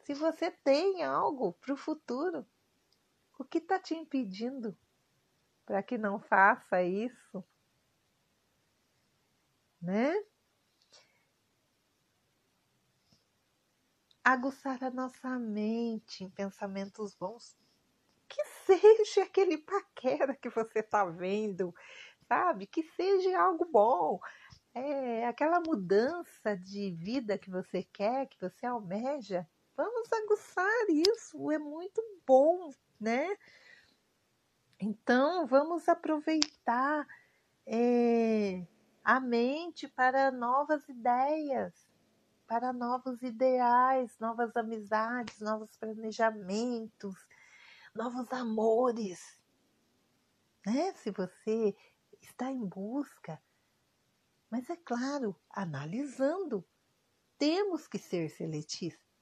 Se 0.03 0.13
você 0.13 0.51
tem 0.51 1.03
algo 1.03 1.53
para 1.53 1.73
o 1.73 1.77
futuro, 1.77 2.45
o 3.37 3.43
que 3.43 3.57
está 3.57 3.79
te 3.79 3.93
impedindo 3.93 4.77
para 5.65 5.81
que 5.81 5.97
não 5.97 6.19
faça 6.19 6.83
isso? 6.83 7.43
Né? 9.81 10.13
Aguçar 14.23 14.83
a 14.83 14.89
nossa 14.89 15.37
mente 15.39 16.23
em 16.23 16.29
pensamentos 16.29 17.13
bons. 17.15 17.57
Que 18.27 18.43
seja 18.65 19.23
aquele 19.23 19.57
paquera 19.57 20.35
que 20.35 20.49
você 20.49 20.79
está 20.79 21.05
vendo 21.05 21.73
sabe? 22.27 22.67
Que 22.67 22.83
seja 22.83 23.39
algo 23.39 23.65
bom. 23.71 24.19
É, 24.73 25.27
aquela 25.27 25.59
mudança 25.59 26.57
de 26.57 26.91
vida 26.91 27.37
que 27.37 27.49
você 27.49 27.83
quer, 27.83 28.27
que 28.27 28.39
você 28.39 28.65
almeja, 28.65 29.47
vamos 29.75 30.11
aguçar 30.11 30.89
isso, 30.89 31.51
é 31.51 31.57
muito 31.57 32.01
bom, 32.25 32.71
né? 32.99 33.37
Então, 34.79 35.47
vamos 35.47 35.87
aproveitar 35.87 37.07
é, 37.65 38.65
a 39.03 39.19
mente 39.19 39.87
para 39.87 40.31
novas 40.31 40.87
ideias, 40.89 41.73
para 42.47 42.73
novos 42.73 43.21
ideais, 43.21 44.17
novas 44.19 44.55
amizades, 44.55 45.39
novos 45.39 45.75
planejamentos, 45.77 47.15
novos 47.95 48.31
amores. 48.31 49.39
Né? 50.65 50.93
Se 50.93 51.11
você 51.11 51.75
está 52.21 52.51
em 52.51 52.65
busca. 52.65 53.41
Mas 54.49 54.69
é 54.69 54.75
claro, 54.75 55.35
analisando. 55.49 56.65
Temos 57.37 57.87
que 57.87 57.97
ser 57.97 58.29
seletistas. 58.29 59.12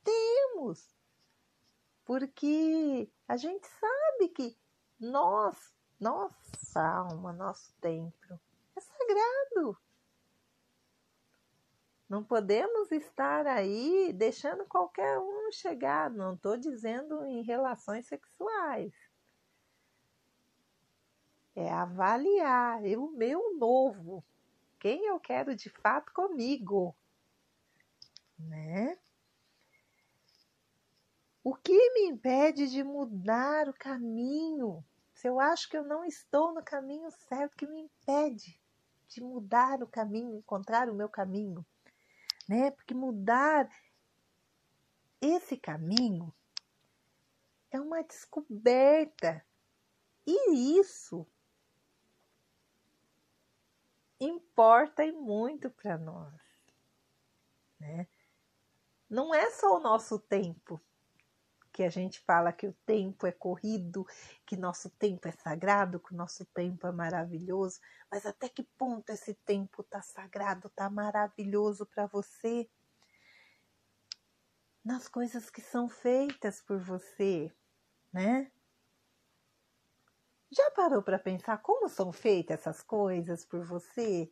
Porque 2.05 3.09
a 3.27 3.37
gente 3.37 3.67
sabe 3.67 4.29
que 4.29 4.57
nós, 4.99 5.73
nossa 5.99 6.81
alma, 6.81 7.33
nosso 7.33 7.73
templo, 7.79 8.39
é 8.75 8.81
sagrado. 8.81 9.77
Não 12.09 12.23
podemos 12.23 12.91
estar 12.91 13.47
aí 13.47 14.11
deixando 14.13 14.65
qualquer 14.65 15.17
um 15.17 15.51
chegar. 15.51 16.09
Não 16.09 16.33
estou 16.33 16.57
dizendo 16.57 17.25
em 17.25 17.41
relações 17.41 18.05
sexuais 18.07 18.93
é 21.55 21.71
avaliar 21.71 22.81
o 22.97 23.11
meu 23.11 23.57
novo, 23.57 24.23
quem 24.79 25.05
eu 25.05 25.19
quero 25.19 25.55
de 25.55 25.69
fato 25.69 26.11
comigo, 26.13 26.95
né? 28.37 28.97
O 31.43 31.55
que 31.55 31.93
me 31.93 32.05
impede 32.07 32.67
de 32.67 32.83
mudar 32.83 33.67
o 33.67 33.73
caminho? 33.73 34.85
Se 35.13 35.27
eu 35.27 35.39
acho 35.39 35.67
que 35.67 35.75
eu 35.75 35.83
não 35.83 36.05
estou 36.05 36.53
no 36.53 36.63
caminho 36.63 37.09
certo, 37.11 37.57
que 37.57 37.65
me 37.65 37.81
impede 37.81 38.59
de 39.07 39.21
mudar 39.21 39.81
o 39.81 39.87
caminho, 39.87 40.37
encontrar 40.37 40.87
o 40.87 40.93
meu 40.93 41.09
caminho, 41.09 41.65
né? 42.47 42.69
Porque 42.71 42.93
mudar 42.93 43.69
esse 45.19 45.57
caminho 45.57 46.33
é 47.71 47.79
uma 47.79 48.03
descoberta. 48.03 49.43
E 50.25 50.79
isso 50.79 51.25
importa 54.19 55.03
e 55.03 55.11
muito 55.11 55.71
para 55.71 55.97
nós. 55.97 56.33
Né? 57.79 58.07
Não 59.09 59.33
é 59.33 59.49
só 59.49 59.77
o 59.77 59.79
nosso 59.79 60.19
tempo 60.19 60.79
que 61.71 61.83
a 61.83 61.89
gente 61.89 62.19
fala 62.21 62.51
que 62.51 62.67
o 62.67 62.75
tempo 62.85 63.25
é 63.25 63.31
corrido, 63.31 64.05
que 64.45 64.57
nosso 64.57 64.89
tempo 64.89 65.27
é 65.27 65.31
sagrado, 65.31 65.99
que 65.99 66.13
o 66.13 66.17
nosso 66.17 66.45
tempo 66.45 66.85
é 66.85 66.91
maravilhoso, 66.91 67.79
mas 68.09 68.25
até 68.25 68.49
que 68.49 68.63
ponto 68.77 69.09
esse 69.09 69.33
tempo 69.33 69.83
tá 69.83 70.01
sagrado, 70.01 70.69
tá 70.69 70.89
maravilhoso 70.89 71.85
para 71.85 72.07
você? 72.07 72.69
Nas 74.83 75.07
coisas 75.07 75.49
que 75.49 75.61
são 75.61 75.87
feitas 75.87 76.61
por 76.61 76.79
você, 76.79 77.51
né? 78.11 78.51
Já 80.51 80.69
parou 80.71 81.01
para 81.01 81.17
pensar 81.17 81.57
como 81.59 81.87
são 81.87 82.11
feitas 82.11 82.59
essas 82.59 82.83
coisas 82.83 83.45
por 83.45 83.63
você? 83.63 84.29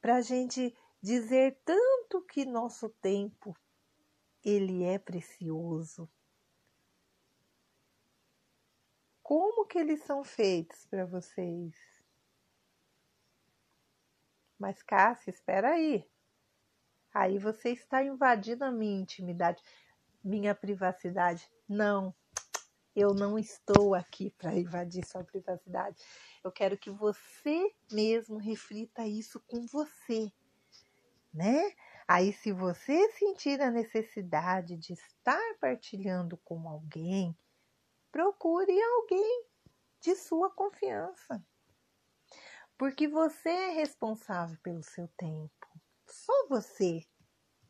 Para 0.00 0.16
a 0.16 0.20
gente 0.20 0.76
dizer 1.00 1.58
tanto 1.64 2.20
que 2.26 2.44
nosso 2.44 2.90
tempo 2.90 3.56
ele 4.44 4.84
é 4.84 4.98
precioso. 4.98 6.08
Como 9.22 9.66
que 9.66 9.78
eles 9.78 10.02
são 10.02 10.22
feitos 10.22 10.86
para 10.86 11.06
vocês? 11.06 11.74
Mas 14.58 14.82
Cássia, 14.82 15.30
espera 15.30 15.70
aí. 15.70 16.06
Aí 17.12 17.38
você 17.38 17.70
está 17.70 18.02
invadindo 18.02 18.64
a 18.64 18.70
minha 18.70 19.00
intimidade, 19.00 19.62
minha 20.22 20.54
privacidade. 20.54 21.48
Não, 21.68 22.14
eu 22.94 23.14
não 23.14 23.38
estou 23.38 23.94
aqui 23.94 24.30
para 24.30 24.56
invadir 24.56 25.04
sua 25.06 25.24
privacidade. 25.24 25.96
Eu 26.42 26.52
quero 26.52 26.76
que 26.76 26.90
você 26.90 27.74
mesmo 27.90 28.36
reflita 28.36 29.06
isso 29.06 29.40
com 29.46 29.66
você, 29.66 30.30
né? 31.32 31.72
Aí, 32.06 32.32
se 32.32 32.52
você 32.52 33.10
sentir 33.12 33.60
a 33.62 33.70
necessidade 33.70 34.76
de 34.76 34.92
estar 34.92 35.54
partilhando 35.60 36.36
com 36.44 36.68
alguém, 36.68 37.36
procure 38.12 38.78
alguém 38.82 39.46
de 40.00 40.14
sua 40.14 40.50
confiança. 40.50 41.42
Porque 42.76 43.08
você 43.08 43.48
é 43.48 43.70
responsável 43.70 44.58
pelo 44.62 44.82
seu 44.82 45.08
tempo. 45.16 45.80
Só 46.06 46.46
você. 46.48 47.06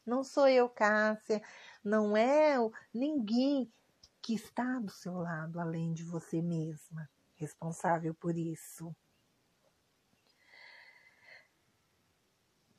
Não 0.05 0.25
sou 0.25 0.49
eu, 0.49 0.69
Cássia. 0.69 1.41
Não 1.85 2.17
é 2.17 2.57
ninguém 2.93 3.73
que 4.21 4.35
está 4.35 4.81
do 4.81 4.91
seu 4.91 5.15
lado 5.15 5.61
além 5.61 5.93
de 5.93 6.03
você 6.03 6.43
mesma 6.43 7.09
responsável 7.37 8.15
por 8.15 8.37
isso. 8.37 8.95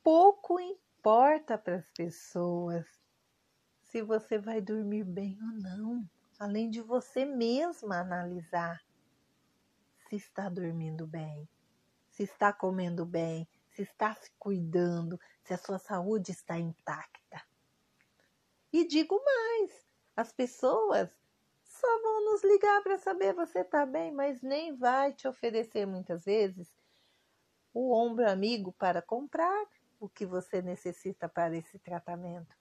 Pouco 0.02 0.60
importa 1.06 1.56
para 1.56 1.76
as 1.76 1.88
pessoas 1.92 2.84
se 3.84 4.02
você 4.02 4.40
vai 4.40 4.60
dormir 4.60 5.04
bem 5.04 5.38
ou 5.40 5.62
não, 5.62 6.10
além 6.36 6.68
de 6.68 6.80
você 6.80 7.24
mesma 7.24 8.00
analisar 8.00 8.84
se 10.08 10.16
está 10.16 10.48
dormindo 10.48 11.06
bem, 11.06 11.48
se 12.10 12.24
está 12.24 12.52
comendo 12.52 13.06
bem, 13.06 13.48
se 13.70 13.82
está 13.82 14.16
se 14.16 14.32
cuidando, 14.36 15.16
se 15.44 15.54
a 15.54 15.56
sua 15.56 15.78
saúde 15.78 16.32
está 16.32 16.58
intacta. 16.58 17.40
E 18.72 18.84
digo 18.84 19.14
mais: 19.24 19.86
as 20.16 20.32
pessoas 20.32 21.08
só 21.62 22.02
vão 22.02 22.24
nos 22.32 22.42
ligar 22.42 22.82
para 22.82 22.98
saber 22.98 23.32
você 23.32 23.60
está 23.60 23.86
bem, 23.86 24.10
mas 24.10 24.42
nem 24.42 24.74
vai 24.74 25.12
te 25.12 25.28
oferecer 25.28 25.86
muitas 25.86 26.24
vezes 26.24 26.76
o 27.72 27.94
ombro 27.94 28.28
amigo 28.28 28.72
para 28.72 29.00
comprar 29.00 29.68
o 29.98 30.08
que 30.08 30.26
você 30.26 30.60
necessita 30.62 31.28
para 31.28 31.56
esse 31.56 31.78
tratamento. 31.78 32.56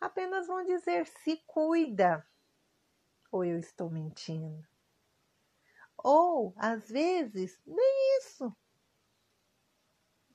Apenas 0.00 0.46
vão 0.46 0.64
dizer 0.64 1.06
se 1.06 1.36
cuida. 1.46 2.26
Ou 3.30 3.44
eu 3.44 3.58
estou 3.58 3.90
mentindo. 3.90 4.66
Ou, 5.96 6.54
às 6.56 6.88
vezes, 6.88 7.60
nem 7.66 8.18
isso. 8.18 8.54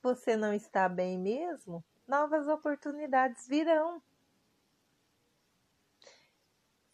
Você 0.02 0.36
não 0.36 0.52
está 0.52 0.88
bem 0.88 1.18
mesmo? 1.18 1.84
Novas 2.06 2.48
oportunidades 2.48 3.46
virão. 3.46 4.02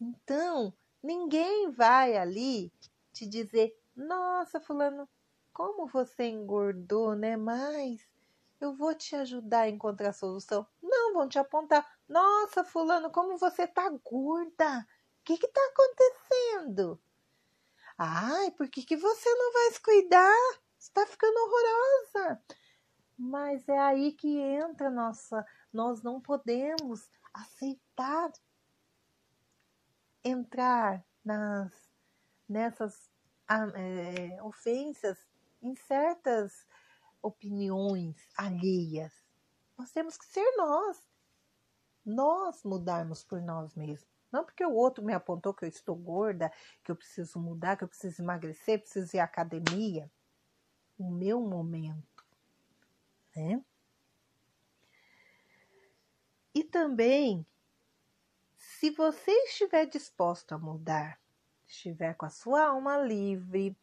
Então, 0.00 0.72
ninguém 1.02 1.70
vai 1.70 2.16
ali 2.16 2.72
te 3.12 3.26
dizer: 3.26 3.76
Nossa, 3.96 4.60
Fulano, 4.60 5.08
como 5.52 5.86
você 5.86 6.28
engordou, 6.28 7.16
né? 7.16 7.36
Mas 7.36 8.06
eu 8.60 8.74
vou 8.74 8.94
te 8.94 9.14
ajudar 9.16 9.62
a 9.62 9.68
encontrar 9.68 10.10
a 10.10 10.12
solução. 10.12 10.66
Não, 10.82 11.14
vão 11.14 11.28
te 11.28 11.38
apontar. 11.38 11.86
Nossa, 12.08 12.64
fulano, 12.64 13.10
como 13.10 13.38
você 13.38 13.66
tá 13.66 13.88
gorda. 14.04 14.86
O 15.20 15.24
que 15.24 15.38
que 15.38 15.48
tá 15.48 15.60
acontecendo? 15.72 17.00
Ai, 17.96 18.50
por 18.52 18.68
que, 18.68 18.82
que 18.82 18.96
você 18.96 19.34
não 19.34 19.52
vai 19.52 19.72
se 19.72 19.80
cuidar? 19.80 20.60
Está 20.78 21.06
ficando 21.06 21.36
horrorosa. 21.36 22.42
Mas 23.18 23.68
é 23.68 23.78
aí 23.78 24.12
que 24.12 24.38
entra 24.38 24.88
nossa, 24.88 25.44
nós 25.72 26.02
não 26.02 26.20
podemos 26.20 27.10
aceitar 27.34 28.32
entrar 30.24 31.04
nas 31.24 31.88
nessas 32.48 33.10
é, 33.76 34.42
ofensas 34.42 35.18
em 35.60 35.74
certas 35.74 36.66
opiniões 37.22 38.16
alheias. 38.36 39.12
Nós 39.76 39.92
temos 39.92 40.16
que 40.16 40.26
ser 40.26 40.44
nós. 40.56 41.06
Nós 42.04 42.62
mudarmos 42.64 43.22
por 43.22 43.40
nós 43.40 43.74
mesmos. 43.74 44.08
Não 44.30 44.44
porque 44.44 44.64
o 44.64 44.74
outro 44.74 45.04
me 45.04 45.12
apontou 45.12 45.54
que 45.54 45.64
eu 45.64 45.68
estou 45.68 45.96
gorda, 45.96 46.52
que 46.84 46.90
eu 46.90 46.96
preciso 46.96 47.40
mudar, 47.40 47.76
que 47.76 47.84
eu 47.84 47.88
preciso 47.88 48.22
emagrecer, 48.22 48.80
preciso 48.80 49.16
ir 49.16 49.20
à 49.20 49.24
academia. 49.24 50.10
O 50.98 51.10
meu 51.10 51.40
momento, 51.40 52.26
né? 53.34 53.62
E 56.54 56.64
também, 56.64 57.46
se 58.56 58.90
você 58.90 59.30
estiver 59.30 59.86
disposto 59.86 60.52
a 60.52 60.58
mudar, 60.58 61.20
estiver 61.64 62.14
com 62.14 62.26
a 62.26 62.30
sua 62.30 62.66
alma 62.66 62.98
livre, 62.98 63.76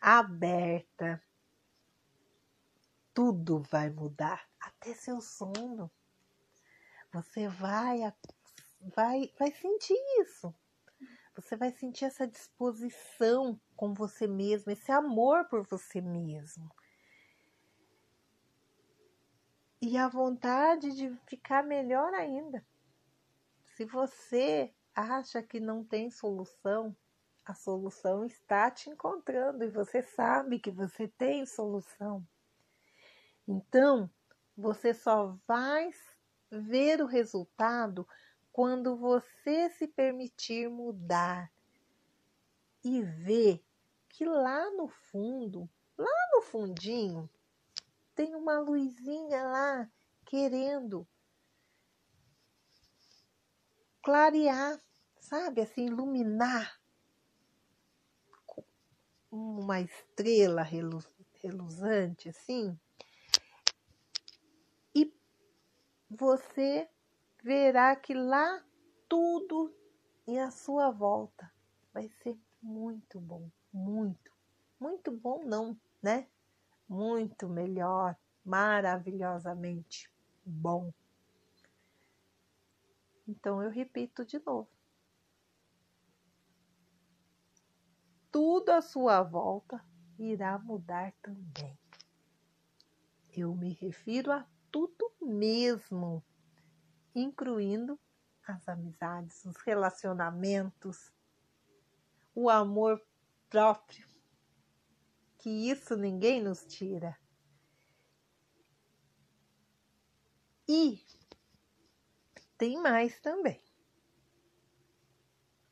aberta, 0.00 1.22
tudo 3.14 3.62
vai 3.70 3.90
mudar, 3.90 4.48
até 4.60 4.94
seu 4.94 5.20
sono. 5.20 5.90
Você 7.12 7.48
vai, 7.48 8.00
vai, 8.94 9.30
vai 9.38 9.52
sentir 9.52 9.98
isso. 10.20 10.54
Você 11.34 11.56
vai 11.56 11.70
sentir 11.72 12.04
essa 12.04 12.26
disposição 12.26 13.58
com 13.74 13.94
você 13.94 14.26
mesmo, 14.26 14.70
esse 14.70 14.92
amor 14.92 15.46
por 15.46 15.66
você 15.66 16.00
mesmo. 16.00 16.70
E 19.80 19.96
a 19.96 20.08
vontade 20.08 20.94
de 20.94 21.14
ficar 21.26 21.64
melhor 21.64 22.12
ainda. 22.14 22.64
Se 23.64 23.84
você 23.84 24.72
acha 24.94 25.42
que 25.42 25.58
não 25.58 25.82
tem 25.82 26.10
solução, 26.10 26.94
a 27.44 27.54
solução 27.54 28.24
está 28.24 28.70
te 28.70 28.90
encontrando 28.90 29.64
e 29.64 29.70
você 29.70 30.02
sabe 30.02 30.60
que 30.60 30.70
você 30.70 31.08
tem 31.08 31.44
solução. 31.44 32.24
Então, 33.46 34.10
você 34.56 34.94
só 34.94 35.36
vai 35.46 35.90
ver 36.50 37.00
o 37.00 37.06
resultado 37.06 38.06
quando 38.52 38.96
você 38.96 39.70
se 39.70 39.88
permitir 39.88 40.68
mudar 40.68 41.50
e 42.84 43.02
ver 43.02 43.64
que 44.08 44.24
lá 44.24 44.70
no 44.70 44.88
fundo, 44.88 45.68
lá 45.96 46.28
no 46.34 46.42
fundinho, 46.42 47.30
tem 48.14 48.34
uma 48.34 48.58
luzinha 48.60 49.44
lá 49.44 49.90
querendo 50.24 51.06
clarear, 54.02 54.80
sabe, 55.18 55.62
assim, 55.62 55.86
iluminar 55.86 56.78
uma 59.30 59.80
estrela 59.80 60.62
reluzante 61.40 62.28
assim. 62.28 62.78
Você 66.16 66.88
verá 67.42 67.96
que 67.96 68.12
lá 68.12 68.62
tudo 69.08 69.74
em 70.26 70.40
a 70.40 70.50
sua 70.50 70.90
volta 70.90 71.50
vai 71.92 72.08
ser 72.22 72.38
muito 72.62 73.18
bom, 73.18 73.50
muito, 73.72 74.30
muito 74.78 75.10
bom 75.10 75.42
não, 75.44 75.76
né? 76.02 76.28
Muito 76.86 77.48
melhor, 77.48 78.16
maravilhosamente 78.44 80.12
bom. 80.44 80.92
Então 83.26 83.62
eu 83.62 83.70
repito 83.70 84.24
de 84.24 84.38
novo. 84.44 84.68
Tudo 88.30 88.70
à 88.70 88.82
sua 88.82 89.22
volta 89.22 89.82
irá 90.18 90.58
mudar 90.58 91.12
também. 91.22 91.78
Eu 93.30 93.54
me 93.54 93.72
refiro 93.72 94.30
a 94.30 94.46
tudo 94.72 95.12
mesmo, 95.20 96.24
incluindo 97.14 98.00
as 98.46 98.66
amizades, 98.66 99.44
os 99.44 99.56
relacionamentos, 99.58 101.12
o 102.34 102.48
amor 102.48 103.00
próprio, 103.48 104.08
que 105.38 105.70
isso 105.70 105.94
ninguém 105.96 106.42
nos 106.42 106.64
tira. 106.64 107.16
E 110.66 111.04
tem 112.56 112.80
mais 112.80 113.20
também. 113.20 113.62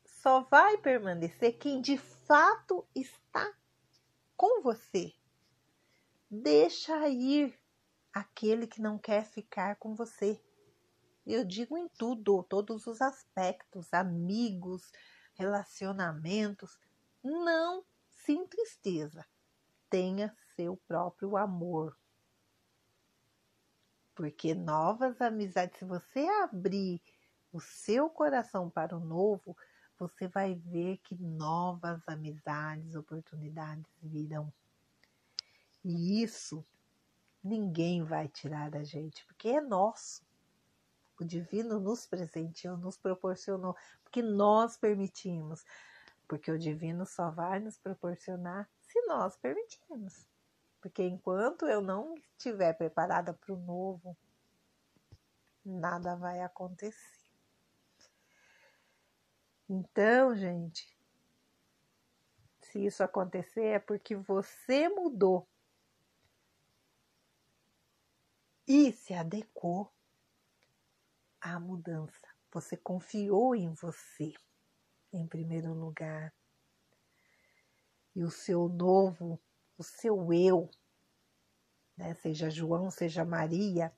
Só 0.05 0.41
vai 0.43 0.77
permanecer 0.77 1.57
quem 1.57 1.81
de 1.81 1.97
fato 1.97 2.87
está 2.93 3.51
com 4.37 4.61
você. 4.61 5.11
Deixa 6.29 7.09
ir 7.09 7.60
aquele 8.13 8.67
que 8.67 8.81
não 8.81 8.97
quer 8.97 9.25
ficar 9.25 9.75
com 9.77 9.95
você. 9.95 10.41
Eu 11.25 11.45
digo 11.45 11.77
em 11.77 11.87
tudo, 11.87 12.43
todos 12.43 12.87
os 12.87 13.01
aspectos, 13.01 13.93
amigos, 13.93 14.91
relacionamentos. 15.35 16.79
Não 17.23 17.85
sem 18.09 18.45
tristeza. 18.47 19.25
Tenha 19.89 20.35
seu 20.55 20.77
próprio 20.87 21.37
amor. 21.37 21.97
Porque 24.15 24.53
novas 24.53 25.21
amizades, 25.21 25.79
se 25.79 25.85
você 25.85 26.27
abrir 26.43 27.01
o 27.51 27.59
seu 27.59 28.09
coração 28.09 28.69
para 28.69 28.95
o 28.95 28.99
novo, 28.99 29.55
você 29.97 30.27
vai 30.27 30.55
ver 30.55 30.97
que 30.97 31.15
novas 31.15 32.01
amizades, 32.07 32.95
oportunidades 32.95 33.85
virão. 34.01 34.51
E 35.83 36.23
isso 36.23 36.65
ninguém 37.43 38.03
vai 38.03 38.27
tirar 38.27 38.69
da 38.69 38.83
gente, 38.83 39.25
porque 39.25 39.49
é 39.49 39.61
nosso. 39.61 40.23
O 41.19 41.23
divino 41.23 41.79
nos 41.79 42.05
presenteou, 42.05 42.77
nos 42.77 42.97
proporcionou, 42.97 43.75
porque 44.03 44.21
nós 44.21 44.77
permitimos. 44.77 45.63
Porque 46.27 46.51
o 46.51 46.57
divino 46.57 47.05
só 47.05 47.29
vai 47.29 47.59
nos 47.59 47.77
proporcionar 47.77 48.69
se 48.79 49.01
nós 49.05 49.35
permitirmos. 49.37 50.27
Porque 50.79 51.03
enquanto 51.03 51.67
eu 51.67 51.81
não 51.81 52.15
estiver 52.15 52.73
preparada 52.73 53.33
para 53.33 53.53
o 53.53 53.57
novo, 53.57 54.17
nada 55.63 56.15
vai 56.15 56.41
acontecer. 56.41 57.21
Então, 59.69 60.35
gente, 60.35 60.97
se 62.61 62.85
isso 62.85 63.03
acontecer 63.03 63.65
é 63.65 63.79
porque 63.79 64.15
você 64.15 64.89
mudou 64.89 65.47
e 68.73 68.93
se 68.93 69.13
adequou 69.13 69.93
à 71.41 71.59
mudança. 71.59 72.25
Você 72.53 72.77
confiou 72.77 73.53
em 73.53 73.73
você, 73.73 74.33
em 75.11 75.27
primeiro 75.27 75.73
lugar. 75.73 76.33
E 78.15 78.23
o 78.23 78.31
seu 78.31 78.69
novo, 78.69 79.37
o 79.77 79.83
seu 79.83 80.31
eu, 80.31 80.69
né, 81.97 82.13
seja 82.13 82.49
João, 82.49 82.89
seja 82.89 83.25
Maria, 83.25 83.93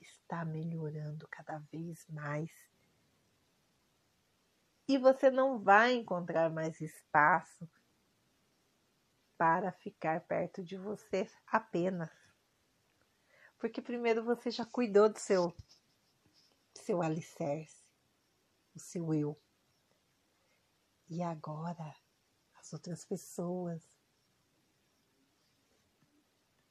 está 0.00 0.42
melhorando 0.42 1.28
cada 1.28 1.58
vez 1.58 2.06
mais 2.08 2.50
e 4.88 4.96
você 4.96 5.30
não 5.30 5.58
vai 5.58 5.92
encontrar 5.92 6.48
mais 6.50 6.80
espaço 6.80 7.70
para 9.36 9.70
ficar 9.72 10.22
perto 10.22 10.64
de 10.64 10.76
você 10.76 11.30
apenas. 11.46 12.19
Porque 13.60 13.82
primeiro 13.82 14.24
você 14.24 14.50
já 14.50 14.64
cuidou 14.64 15.10
do 15.10 15.18
seu 15.18 15.54
seu 16.74 17.02
alicerce, 17.02 17.84
o 18.74 18.80
seu 18.80 19.14
eu. 19.14 19.40
E 21.08 21.22
agora 21.22 21.94
as 22.58 22.72
outras 22.72 23.04
pessoas 23.04 23.82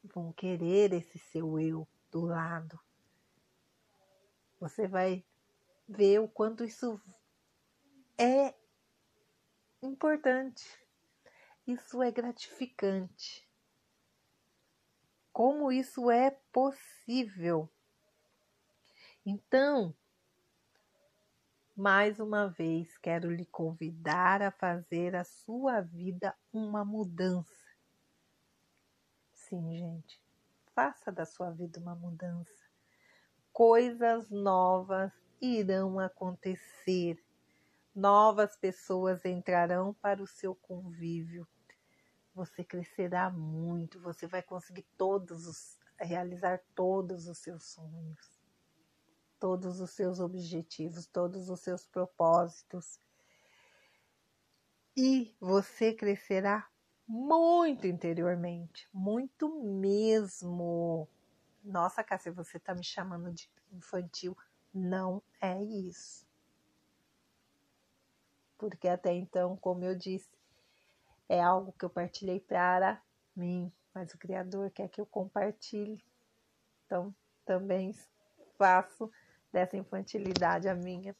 vão 0.03 0.33
querer 0.33 0.91
esse 0.93 1.19
seu 1.19 1.59
eu 1.59 1.87
do 2.11 2.25
lado. 2.25 2.79
Você 4.59 4.87
vai 4.87 5.23
ver 5.87 6.19
o 6.19 6.27
quanto 6.27 6.63
isso 6.63 6.99
é 8.17 8.53
importante, 9.81 10.65
isso 11.67 12.01
é 12.01 12.11
gratificante. 12.11 13.48
Como 15.39 15.71
isso 15.71 16.11
é 16.11 16.31
possível? 16.51 17.69
Então, 19.25 19.95
mais 21.73 22.19
uma 22.19 22.49
vez, 22.49 22.97
quero 22.97 23.31
lhe 23.31 23.45
convidar 23.45 24.41
a 24.41 24.51
fazer 24.51 25.15
a 25.15 25.23
sua 25.23 25.79
vida 25.79 26.35
uma 26.51 26.83
mudança. 26.83 27.65
Sim, 29.31 29.77
gente, 29.77 30.21
faça 30.75 31.09
da 31.09 31.25
sua 31.25 31.51
vida 31.51 31.79
uma 31.79 31.95
mudança. 31.95 32.69
Coisas 33.53 34.29
novas 34.29 35.13
irão 35.41 36.01
acontecer 36.01 37.17
novas 37.95 38.57
pessoas 38.57 39.23
entrarão 39.23 39.93
para 39.93 40.21
o 40.21 40.27
seu 40.27 40.53
convívio. 40.53 41.47
Você 42.33 42.63
crescerá 42.63 43.29
muito, 43.29 43.99
você 43.99 44.27
vai 44.27 44.41
conseguir 44.41 44.85
todos 44.97 45.45
os, 45.45 45.77
realizar 45.99 46.61
todos 46.73 47.27
os 47.27 47.37
seus 47.39 47.63
sonhos, 47.63 48.39
todos 49.39 49.79
os 49.79 49.91
seus 49.91 50.19
objetivos, 50.19 51.05
todos 51.07 51.49
os 51.49 51.59
seus 51.59 51.85
propósitos. 51.85 52.99
E 54.95 55.35
você 55.39 55.93
crescerá 55.93 56.69
muito 57.07 57.87
interiormente, 57.87 58.87
muito 58.93 59.49
mesmo. 59.63 61.07
Nossa, 61.63 62.03
Cássia, 62.03 62.31
você 62.31 62.57
está 62.57 62.73
me 62.73 62.83
chamando 62.83 63.31
de 63.31 63.49
infantil. 63.71 64.37
Não 64.73 65.21
é 65.41 65.61
isso 65.63 66.29
porque 68.59 68.89
até 68.89 69.13
então, 69.13 69.55
como 69.57 69.85
eu 69.85 69.95
disse, 69.95 70.29
é 71.29 71.39
algo 71.39 71.71
que 71.77 71.85
eu 71.85 71.89
partilhei 71.89 72.39
para 72.39 72.99
mim, 73.35 73.71
mas 73.93 74.11
o 74.13 74.17
Criador 74.17 74.71
quer 74.71 74.89
que 74.89 74.99
eu 74.99 75.05
compartilhe. 75.05 76.03
Então, 76.85 77.13
também 77.45 77.95
faço 78.57 79.11
dessa 79.53 79.77
infantilidade 79.77 80.67
a 80.67 80.73
minha. 80.73 81.15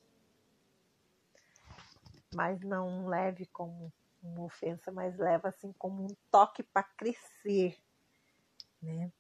Mas 2.34 2.60
não 2.62 3.08
leve 3.08 3.46
como 3.46 3.94
uma 4.22 4.44
ofensa, 4.44 4.92
mas 4.92 5.18
leva 5.18 5.50
assim 5.50 5.72
como 5.74 6.04
um 6.04 6.16
toque 6.32 6.64
para 6.64 6.84
crescer, 6.84 7.78
né? 8.82 9.12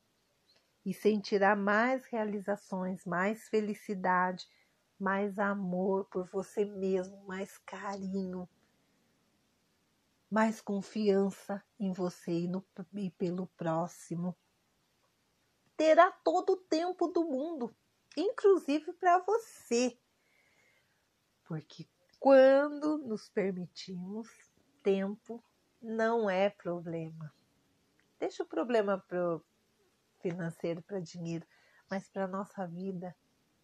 E 0.86 0.94
sentirá 0.94 1.56
mais 1.56 2.06
realizações, 2.06 3.06
mais 3.06 3.48
felicidade, 3.48 4.48
mais 5.00 5.38
amor 5.38 6.06
por 6.06 6.28
você 6.30 6.66
mesmo, 6.66 7.24
mais 7.26 7.58
carinho, 7.60 8.50
mais 10.30 10.62
confiança 10.62 11.64
em 11.80 11.92
você 11.92 12.32
e, 12.32 12.48
no, 12.48 12.66
e 12.94 13.10
pelo 13.12 13.48
próximo. 13.48 14.38
Terá 15.76 16.12
todo 16.12 16.54
o 16.54 16.58
tempo 16.58 17.08
do 17.08 17.24
mundo, 17.24 17.76
inclusive 18.16 18.94
para 18.94 19.20
você. 19.20 19.98
Porque 21.46 21.88
quando 22.20 22.98
nos 22.98 23.30
permitimos, 23.30 24.28
tempo 24.84 25.44
não 25.82 26.30
é 26.30 26.50
problema. 26.50 27.34
Deixa 28.20 28.44
o 28.44 28.48
problema 28.48 28.98
pro 28.98 29.44
financeiro, 30.20 30.82
para 30.82 31.00
dinheiro, 31.00 31.48
mas 31.90 32.10
para 32.10 32.28
nossa 32.28 32.68
vida 32.68 33.16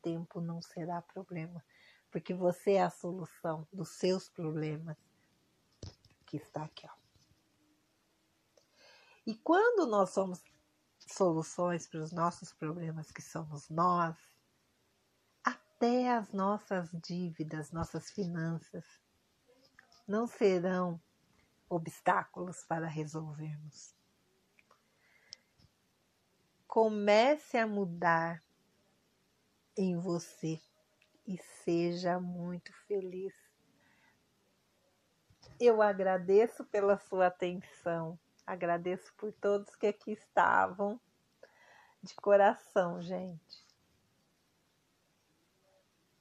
tempo 0.02 0.40
não 0.40 0.62
será 0.62 1.02
problema, 1.02 1.66
porque 2.12 2.32
você 2.32 2.74
é 2.74 2.84
a 2.84 2.92
solução 2.92 3.68
dos 3.74 3.90
seus 3.98 4.30
problemas 4.30 4.96
que 6.26 6.38
está 6.38 6.64
aqui, 6.64 6.88
ó. 6.88 7.06
E 9.26 9.36
quando 9.36 9.88
nós 9.88 10.12
somos 10.12 10.44
soluções 11.08 11.88
para 11.88 12.02
os 12.02 12.12
nossos 12.12 12.54
problemas, 12.54 13.12
que 13.12 13.22
somos 13.22 13.70
nós, 13.70 14.16
até 15.44 16.12
as 16.12 16.32
nossas 16.32 16.90
dívidas, 16.94 17.72
nossas 17.72 18.12
finanças, 18.12 18.86
não 20.08 20.28
serão 20.28 21.02
obstáculos 21.70 22.64
para 22.64 22.88
resolvermos. 22.88 23.96
Comece 26.68 27.58
a 27.58 27.66
mudar 27.66 28.44
em 29.78 29.98
você 29.98 30.62
e 31.28 31.38
seja 31.64 32.20
muito 32.20 32.72
feliz. 32.88 33.34
Eu 35.60 35.82
agradeço 35.82 36.66
pela 36.66 36.98
sua 36.98 37.28
atenção, 37.28 38.20
agradeço 38.46 39.14
por 39.16 39.32
todos 39.32 39.76
que 39.76 39.88
aqui 39.88 40.12
estavam, 40.12 41.00
de 42.04 42.14
coração, 42.16 43.02
gente. 43.02 43.66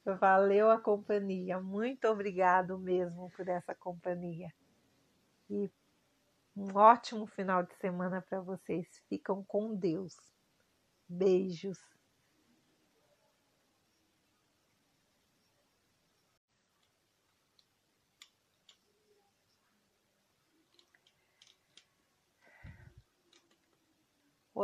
Valeu 0.05 0.69
a 0.69 0.79
companhia. 0.79 1.59
Muito 1.59 2.07
obrigado 2.07 2.77
mesmo 2.77 3.29
por 3.31 3.47
essa 3.47 3.73
companhia. 3.73 4.53
E 5.49 5.69
um 6.55 6.75
ótimo 6.75 7.25
final 7.27 7.63
de 7.63 7.75
semana 7.75 8.21
para 8.21 8.39
vocês. 8.39 8.87
Ficam 9.09 9.43
com 9.43 9.75
Deus. 9.75 10.15
Beijos. 11.09 11.94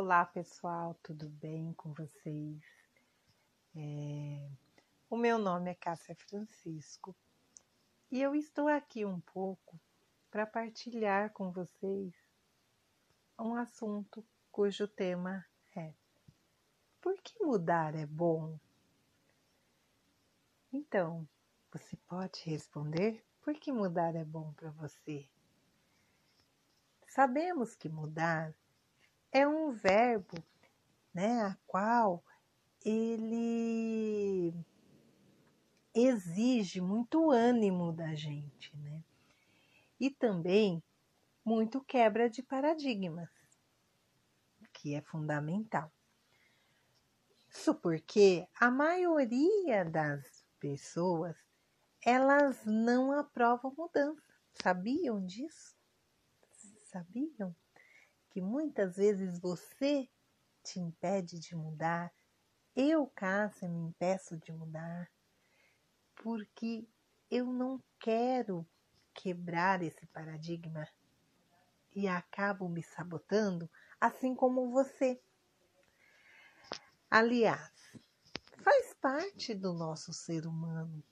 Olá 0.04 0.26
pessoal, 0.26 0.96
tudo 1.04 1.30
bem 1.30 1.74
com 1.74 1.94
vocês? 1.94 2.60
É... 3.76 4.50
O 5.08 5.16
meu 5.16 5.38
nome 5.38 5.70
é 5.70 5.76
Cássia 5.76 6.16
Francisco 6.16 7.16
e 8.12 8.20
eu 8.20 8.34
estou 8.34 8.68
aqui 8.68 9.06
um 9.06 9.20
pouco 9.20 9.80
para 10.32 10.48
partilhar 10.48 11.32
com 11.34 11.52
vocês 11.52 12.16
um 13.38 13.54
assunto 13.54 14.26
cujo 14.52 14.88
tema 14.88 15.46
é: 15.76 15.94
Por 17.00 17.22
que 17.22 17.40
mudar 17.40 17.94
é 17.94 18.08
bom? 18.08 18.60
Então, 20.74 21.30
você 21.72 21.96
pode 22.08 22.42
responder: 22.46 23.24
Por 23.40 23.54
que 23.54 23.72
mudar 23.72 24.16
é 24.16 24.26
bom 24.26 24.52
para 24.54 24.72
você? 24.72 25.30
Sabemos 27.08 27.76
que 27.76 27.88
mudar 27.88 28.52
é 29.32 29.48
um 29.48 29.72
verbo, 29.72 30.38
né, 31.14 31.42
a 31.42 31.58
qual 31.66 32.24
ele 32.84 34.54
exige 35.94 36.82
muito 36.82 37.32
ânimo 37.32 37.92
da 37.92 38.14
gente, 38.16 38.76
né? 38.78 39.04
E 40.00 40.10
também 40.10 40.84
muito 41.44 41.82
quebra 41.84 42.30
de 42.30 42.42
paradigmas, 42.42 43.30
que 44.74 44.96
é 44.96 45.02
fundamental. 45.02 45.92
Isso 47.50 47.76
porque 47.76 48.48
a 48.60 48.72
maioria 48.72 49.84
das 49.84 50.46
pessoas 50.60 51.36
elas 52.04 52.66
não 52.66 53.12
aprovam 53.12 53.74
mudança. 53.78 54.34
Sabiam 54.54 55.24
disso? 55.26 55.76
Sabiam? 56.86 57.56
Que 58.32 58.42
muitas 58.42 58.96
vezes 58.96 59.40
você 59.40 60.10
te 60.64 60.80
impede 60.80 61.40
de 61.40 61.56
mudar, 61.56 62.12
eu, 62.76 63.06
Cássia, 63.08 63.68
me 63.68 63.80
impeço 63.90 64.38
de 64.38 64.52
mudar, 64.52 65.12
porque 66.16 66.88
eu 67.30 67.46
não 67.46 67.84
quero 68.00 68.66
quebrar 69.14 69.84
esse 69.84 70.06
paradigma 70.08 70.88
e 71.94 72.08
acabo 72.08 72.70
me 72.70 72.82
sabotando, 72.82 73.70
assim 74.00 74.34
como 74.34 74.72
você. 74.72 75.22
Aliás, 77.10 77.74
faz 78.64 78.94
parte 79.02 79.54
do 79.54 79.74
nosso 79.74 80.14
ser 80.14 80.48
humano. 80.48 81.04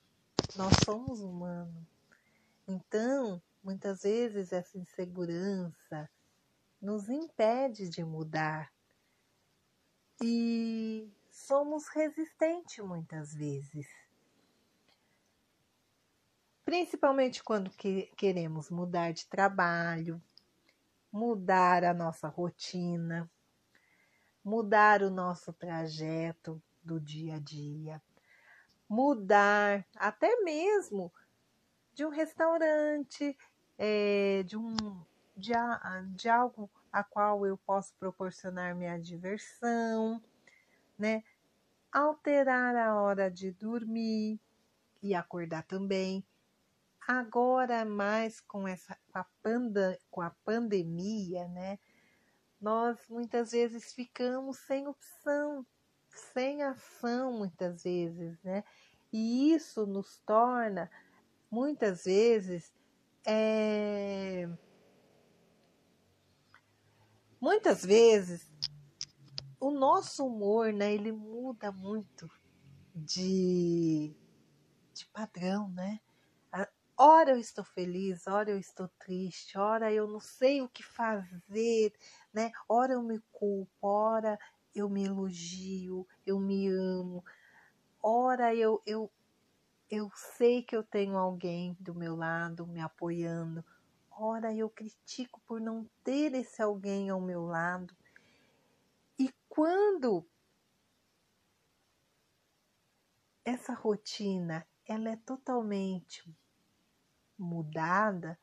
Nós 0.56 0.74
somos 0.86 1.20
humanos. 1.20 1.86
Então, 2.66 3.42
muitas 3.62 4.04
vezes 4.04 4.54
essa 4.54 4.78
insegurança, 4.78 6.10
nos 6.82 7.10
impede 7.10 7.90
de 7.90 8.04
mudar 8.04 8.72
e 10.22 11.12
somos 11.30 11.88
resistentes 11.88 12.84
muitas 12.84 13.34
vezes. 13.34 13.88
Principalmente 16.64 17.44
quando 17.44 17.72
que 17.72 18.12
queremos 18.16 18.70
mudar 18.70 19.12
de 19.12 19.28
trabalho, 19.28 20.22
mudar 21.12 21.84
a 21.84 21.94
nossa 21.94 22.28
rotina, 22.28 23.30
mudar 24.44 25.02
o 25.02 25.10
nosso 25.10 25.52
trajeto 25.52 26.62
do 26.84 27.00
dia 27.00 27.36
a 27.36 27.40
dia, 27.40 28.02
mudar 28.88 29.86
até 29.96 30.42
mesmo 30.42 31.12
de 31.94 32.06
um 32.06 32.10
restaurante, 32.10 33.38
é, 33.78 34.44
de 34.44 34.58
um 34.58 34.76
de, 35.40 35.54
de 36.16 36.30
algo 36.30 36.70
a 36.92 37.04
qual 37.04 37.46
eu 37.46 37.58
posso 37.58 37.94
proporcionar 37.96 38.76
minha 38.76 39.00
diversão, 39.00 40.22
né? 40.98 41.24
Alterar 41.92 42.76
a 42.76 43.02
hora 43.02 43.32
de 43.32 43.52
dormir 43.52 44.40
e 45.02 45.16
acordar 45.16 45.64
também. 45.64 46.24
Agora 47.08 47.86
mais 47.86 48.40
com 48.42 48.68
essa 48.68 48.96
com 49.12 49.20
a, 49.20 49.26
panda, 49.42 50.00
com 50.12 50.22
a 50.22 50.30
pandemia, 50.44 51.48
né? 51.48 51.80
Nós 52.62 52.98
muitas 53.10 53.52
vezes 53.52 53.94
ficamos 53.94 54.58
sem 54.60 54.88
opção, 54.88 55.66
sem 56.10 56.62
ação 56.62 57.34
muitas 57.34 57.84
vezes, 57.84 58.38
né? 58.44 58.64
E 59.12 59.54
isso 59.54 59.88
nos 59.88 60.20
torna 60.20 60.92
muitas 61.50 62.04
vezes 62.04 62.72
é, 63.26 64.48
Muitas 67.40 67.86
vezes 67.86 68.52
o 69.60 69.72
nosso 69.72 70.26
humor, 70.26 70.74
né, 70.74 70.94
ele 70.94 71.12
muda 71.12 71.72
muito 71.72 72.30
de, 72.96 74.16
de 74.94 75.06
padrão, 75.08 75.70
né? 75.70 76.00
Ora 77.02 77.32
eu 77.32 77.38
estou 77.38 77.64
feliz, 77.64 78.28
ora 78.28 78.52
eu 78.52 78.60
estou 78.60 78.90
triste, 79.00 79.58
ora 79.58 79.90
eu 79.90 80.06
não 80.06 80.20
sei 80.20 80.62
o 80.62 80.68
que 80.68 80.84
fazer, 80.84 81.94
né? 82.34 82.52
Ora 82.68 82.92
eu 82.92 83.02
me 83.02 83.22
culpo, 83.32 83.72
ora 83.82 84.38
eu 84.76 84.90
me 84.90 85.06
elogio, 85.06 86.06
eu 86.26 86.38
me 86.42 86.68
amo, 86.68 87.24
ora 88.04 88.54
eu, 88.54 88.82
eu, 88.86 89.10
eu 89.90 90.12
sei 90.38 90.62
que 90.62 90.76
eu 90.76 90.84
tenho 90.84 91.18
alguém 91.18 91.78
do 91.80 91.96
meu 91.96 92.18
lado 92.18 92.68
me 92.68 92.82
apoiando, 92.82 93.64
Ora, 94.22 94.54
eu 94.54 94.70
critico 94.70 95.40
por 95.48 95.62
não 95.62 95.90
ter 96.04 96.34
esse 96.34 96.62
alguém 96.62 97.10
ao 97.10 97.22
meu 97.22 97.46
lado. 97.46 97.96
E 99.18 99.34
quando 99.48 100.28
essa 103.46 103.74
rotina 103.74 104.68
ela 104.86 105.08
é 105.08 105.16
totalmente 105.16 106.22
mudada, 107.38 108.38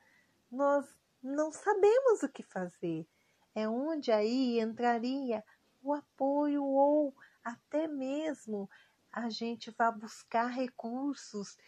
nós 0.51 0.99
não 1.23 1.53
sabemos 1.53 2.23
o 2.23 2.29
que 2.31 2.43
fazer. 2.43 3.07
É 3.55 3.69
onde 3.69 4.11
aí 4.11 4.59
entraria 4.59 5.45
o 5.83 5.93
apoio 5.93 6.65
ou 6.65 7.15
até 7.45 7.87
mesmo 7.87 8.67
a 9.13 9.29
gente 9.29 9.71
vai 9.73 9.93
buscar 9.93 10.47
recursos 10.47 11.59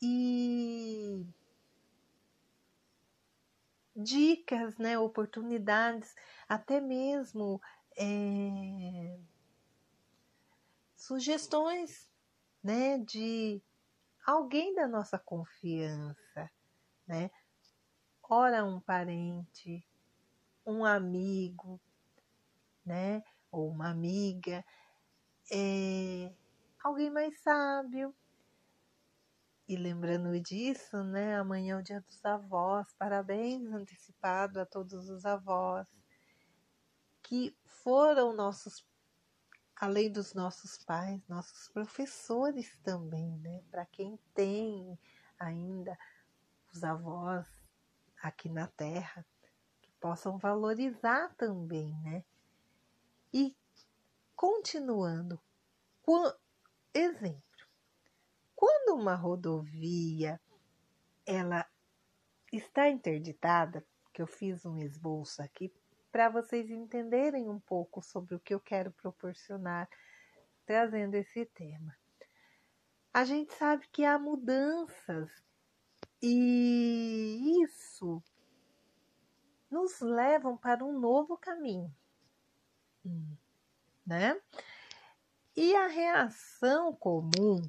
e 0.00 1.26
dicas, 3.98 4.78
né, 4.78 4.96
oportunidades, 4.96 6.14
até 6.48 6.80
mesmo 6.80 7.60
é, 7.96 9.18
sugestões, 10.96 12.08
né, 12.62 12.98
de 12.98 13.60
alguém 14.24 14.72
da 14.74 14.86
nossa 14.86 15.18
confiança, 15.18 16.50
né? 17.06 17.30
Ora 18.22 18.64
um 18.64 18.78
parente, 18.78 19.84
um 20.64 20.84
amigo, 20.84 21.80
né, 22.84 23.22
ou 23.50 23.68
uma 23.68 23.90
amiga, 23.90 24.64
é, 25.50 26.30
alguém 26.84 27.10
mais 27.10 27.40
sábio, 27.40 28.14
e 29.68 29.76
lembrando 29.76 30.40
disso, 30.40 31.04
né, 31.04 31.36
amanhã 31.36 31.76
é 31.76 31.78
o 31.78 31.82
dia 31.82 32.00
dos 32.00 32.24
avós. 32.24 32.90
Parabéns 32.94 33.70
antecipado 33.70 34.58
a 34.58 34.64
todos 34.64 35.10
os 35.10 35.26
avós 35.26 35.86
que 37.22 37.54
foram 37.66 38.32
nossos, 38.32 38.82
além 39.76 40.10
dos 40.10 40.32
nossos 40.32 40.78
pais, 40.78 41.20
nossos 41.28 41.68
professores 41.68 42.78
também, 42.82 43.38
né? 43.40 43.62
Para 43.70 43.84
quem 43.84 44.18
tem 44.32 44.98
ainda 45.38 45.98
os 46.72 46.82
avós 46.82 47.46
aqui 48.22 48.48
na 48.48 48.68
Terra, 48.68 49.22
que 49.82 49.92
possam 50.00 50.38
valorizar 50.38 51.34
também, 51.34 51.94
né? 52.00 52.24
E 53.34 53.54
continuando, 54.34 55.38
exemplo 56.94 57.47
quando 58.58 59.00
uma 59.00 59.14
rodovia 59.14 60.40
ela 61.24 61.64
está 62.52 62.88
interditada, 62.90 63.86
que 64.12 64.20
eu 64.20 64.26
fiz 64.26 64.66
um 64.66 64.78
esboço 64.78 65.40
aqui 65.40 65.72
para 66.10 66.28
vocês 66.28 66.68
entenderem 66.68 67.48
um 67.48 67.60
pouco 67.60 68.02
sobre 68.02 68.34
o 68.34 68.40
que 68.40 68.52
eu 68.52 68.58
quero 68.58 68.90
proporcionar 68.90 69.88
trazendo 70.66 71.14
esse 71.14 71.46
tema. 71.46 71.96
a 73.14 73.24
gente 73.24 73.54
sabe 73.54 73.86
que 73.92 74.04
há 74.04 74.18
mudanças 74.18 75.30
e 76.20 77.62
isso 77.62 78.20
nos 79.70 80.00
levam 80.00 80.56
para 80.56 80.84
um 80.84 80.98
novo 80.98 81.38
caminho, 81.38 81.94
né? 84.04 84.40
E 85.54 85.76
a 85.76 85.86
reação 85.86 86.92
comum 86.92 87.62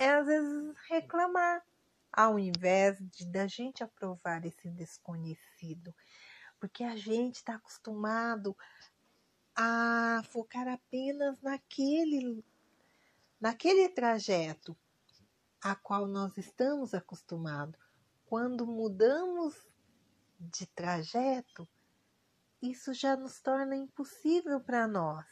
é 0.00 0.12
às 0.12 0.26
vezes 0.26 0.74
reclamar, 0.88 1.62
ao 2.10 2.38
invés 2.38 2.98
de 3.10 3.26
da 3.26 3.46
gente 3.46 3.84
aprovar 3.84 4.46
esse 4.46 4.70
desconhecido, 4.70 5.94
porque 6.58 6.82
a 6.82 6.96
gente 6.96 7.36
está 7.36 7.56
acostumado 7.56 8.56
a 9.54 10.22
focar 10.30 10.66
apenas 10.68 11.38
naquele 11.42 12.42
naquele 13.38 13.90
trajeto 13.90 14.74
a 15.62 15.74
qual 15.74 16.06
nós 16.06 16.36
estamos 16.38 16.94
acostumados. 16.94 17.78
Quando 18.24 18.66
mudamos 18.66 19.54
de 20.38 20.66
trajeto, 20.66 21.68
isso 22.62 22.94
já 22.94 23.16
nos 23.16 23.40
torna 23.42 23.76
impossível 23.76 24.60
para 24.60 24.88
nós. 24.88 25.26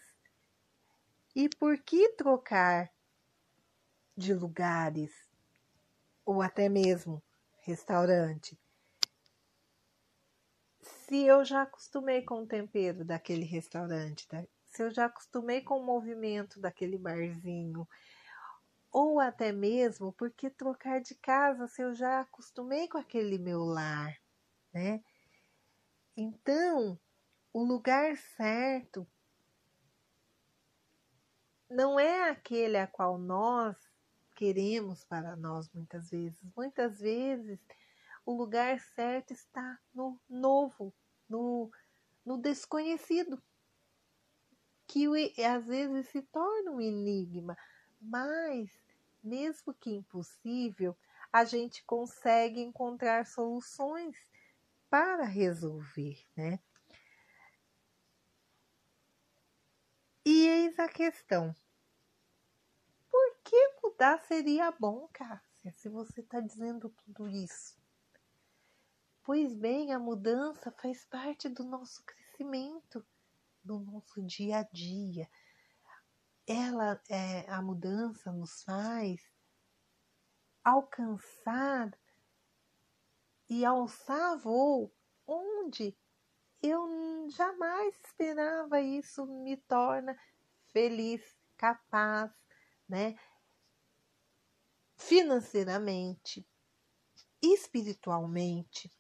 E 1.35 1.49
por 1.49 1.79
que 1.79 2.11
trocar 2.11 2.93
de 4.19 4.35
lugares 4.35 5.13
ou 6.27 6.43
até 6.43 6.69
mesmo 6.69 7.23
restaurante? 7.61 8.59
Se 10.81 11.23
eu 11.25 11.45
já 11.45 11.63
acostumei 11.63 12.23
com 12.23 12.43
o 12.43 12.47
tempero 12.47 13.05
daquele 13.05 13.45
restaurante, 13.45 14.27
se 14.67 14.83
eu 14.83 14.91
já 14.91 15.05
acostumei 15.05 15.63
com 15.63 15.79
o 15.79 15.87
movimento 15.87 16.59
daquele 16.59 16.99
barzinho, 16.99 17.89
ou 18.91 19.21
até 19.21 19.53
mesmo 19.53 20.13
porque 20.13 20.51
trocar 20.51 21.01
de 21.01 21.15
casa 21.15 21.69
se 21.69 21.81
eu 21.81 21.95
já 21.95 22.21
acostumei 22.21 22.89
com 22.89 22.99
aquele 22.99 23.39
meu 23.39 23.61
lar, 23.61 24.19
né? 24.73 25.01
Então, 26.17 26.99
o 27.53 27.63
lugar 27.63 28.17
certo 28.17 29.07
não 31.71 32.01
é 32.01 32.31
aquele 32.31 32.77
a 32.77 32.87
qual 32.87 33.17
nós 33.17 33.77
queremos 34.39 35.03
para 35.03 35.35
nós 35.35 35.69
muitas 35.75 36.11
vezes. 36.11 36.39
Muitas 36.57 37.01
vezes 37.01 37.59
o 38.25 38.33
lugar 38.33 38.79
certo 38.79 39.33
está 39.33 39.81
no 39.93 40.21
novo, 40.29 40.95
no, 41.29 41.69
no 42.25 42.39
desconhecido, 42.39 43.43
que 44.87 45.09
às 45.45 45.67
vezes 45.67 46.09
se 46.11 46.23
torna 46.23 46.71
um 46.71 46.81
enigma, 46.81 47.59
mas 48.01 48.71
mesmo 49.25 49.75
que 49.75 49.91
impossível, 49.91 50.97
a 51.33 51.45
gente 51.45 51.85
consegue 51.85 52.61
encontrar 52.61 53.27
soluções 53.27 54.17
para 54.89 55.25
resolver, 55.25 56.25
né? 56.37 56.61
E 60.25 60.47
eis 60.47 60.79
a 60.79 60.89
questão: 60.89 61.53
por 63.11 63.39
que 63.43 63.71
mudar 63.99 64.21
seria 64.21 64.71
bom, 64.71 65.09
Cássia, 65.13 65.73
se 65.73 65.89
você 65.89 66.21
está 66.21 66.39
dizendo 66.39 66.89
tudo 66.89 67.29
isso? 67.29 67.77
Pois 69.25 69.53
bem, 69.53 69.93
a 69.93 69.99
mudança 69.99 70.71
faz 70.71 71.05
parte 71.05 71.49
do 71.49 71.65
nosso 71.65 72.05
crescimento, 72.05 73.05
do 73.65 73.81
nosso 73.81 74.23
dia 74.23 74.59
a 74.59 74.63
dia 74.63 75.29
ela, 76.47 77.03
é, 77.11 77.51
a 77.51 77.61
mudança 77.61 78.31
nos 78.33 78.63
faz 78.63 79.21
alcançar 80.63 81.91
e 83.51 83.65
alçar 83.65 84.39
voo 84.39 84.95
onde 85.27 85.95
eu 86.63 87.29
jamais 87.31 87.95
esperava 88.05 88.81
isso 88.81 89.27
me 89.27 89.57
torna 89.57 90.17
feliz, 90.73 91.37
capaz, 91.57 92.31
né? 92.89 93.19
Financeiramente, 94.99 96.45
espiritualmente, 97.41 98.91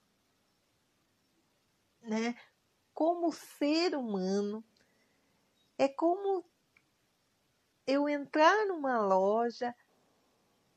né? 2.01 2.36
Como 2.94 3.32
ser 3.32 3.96
humano, 3.96 4.64
é 5.76 5.88
como 5.88 6.44
eu 7.84 8.09
entrar 8.09 8.66
numa 8.66 9.01
loja 9.01 9.74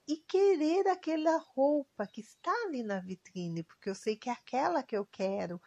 e 0.07 0.17
querer 0.17 0.87
aquela 0.87 1.37
roupa 1.37 2.07
que 2.07 2.21
está 2.21 2.51
ali 2.65 2.81
na 2.81 2.99
vitrine, 2.99 3.63
porque 3.63 3.89
eu 3.91 3.95
sei 3.95 4.17
que 4.17 4.27
é 4.27 4.33
aquela 4.33 4.81
que 4.81 4.97
eu 4.97 5.05
quero, 5.05 5.61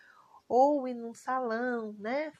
ou 0.48 0.86
ir 0.88 0.94
num 0.94 1.14
salão, 1.14 1.92
né? 1.92 2.32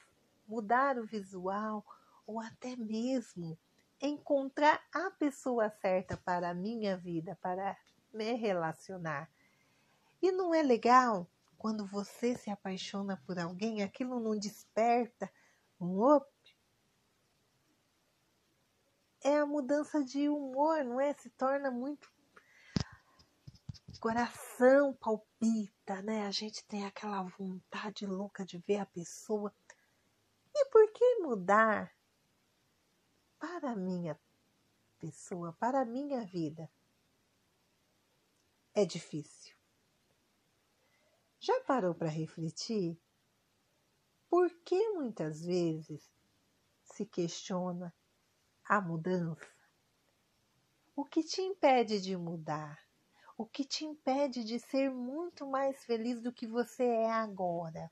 Mudar 0.45 0.99
o 0.99 1.05
visual, 1.05 1.83
ou 2.27 2.41
até 2.41 2.75
mesmo 2.75 3.57
encontrar 4.05 4.81
a 4.93 5.11
pessoa 5.11 5.69
certa 5.69 6.17
para 6.17 6.49
a 6.49 6.53
minha 6.53 6.97
vida, 6.97 7.37
para 7.41 7.77
me 8.13 8.33
relacionar. 8.33 9.29
E 10.21 10.31
não 10.31 10.53
é 10.53 10.61
legal 10.61 11.29
quando 11.57 11.85
você 11.85 12.35
se 12.35 12.49
apaixona 12.49 13.21
por 13.25 13.39
alguém, 13.39 13.83
aquilo 13.83 14.19
não 14.19 14.37
desperta 14.37 15.31
um 15.79 15.99
op, 15.99 16.27
é 19.25 19.39
a 19.39 19.45
mudança 19.45 20.03
de 20.03 20.29
humor, 20.29 20.83
não 20.83 21.01
é? 21.01 21.11
Se 21.13 21.31
torna 21.31 21.71
muito. 21.71 22.13
Coração 23.99 24.93
palpita, 24.93 25.99
né? 26.03 26.27
A 26.27 26.31
gente 26.31 26.63
tem 26.65 26.85
aquela 26.85 27.23
vontade 27.23 28.05
louca 28.05 28.45
de 28.45 28.59
ver 28.59 28.77
a 28.77 28.85
pessoa. 28.85 29.51
E 30.53 30.65
por 30.65 30.91
que 30.91 31.15
mudar 31.21 31.91
para 33.47 33.73
a 33.73 33.75
minha 33.75 34.19
pessoa, 34.97 35.53
para 35.59 35.81
a 35.81 35.85
minha 35.85 36.25
vida? 36.25 36.67
É 38.73 38.83
difícil. 38.83 39.55
Já 41.39 41.61
parou 41.61 41.93
para 41.93 42.09
refletir? 42.09 42.99
Por 44.27 44.49
que 44.65 44.89
muitas 44.93 45.45
vezes 45.45 46.11
se 46.85 47.05
questiona 47.05 47.93
a 48.67 48.81
mudança? 48.81 49.45
O 50.95 51.05
que 51.05 51.23
te 51.23 51.39
impede 51.39 52.01
de 52.01 52.17
mudar? 52.17 52.83
O 53.37 53.45
que 53.45 53.63
te 53.63 53.85
impede 53.85 54.43
de 54.43 54.59
ser 54.59 54.89
muito 54.89 55.45
mais 55.45 55.85
feliz 55.85 56.19
do 56.19 56.33
que 56.33 56.47
você 56.47 56.83
é 56.83 57.11
agora? 57.11 57.91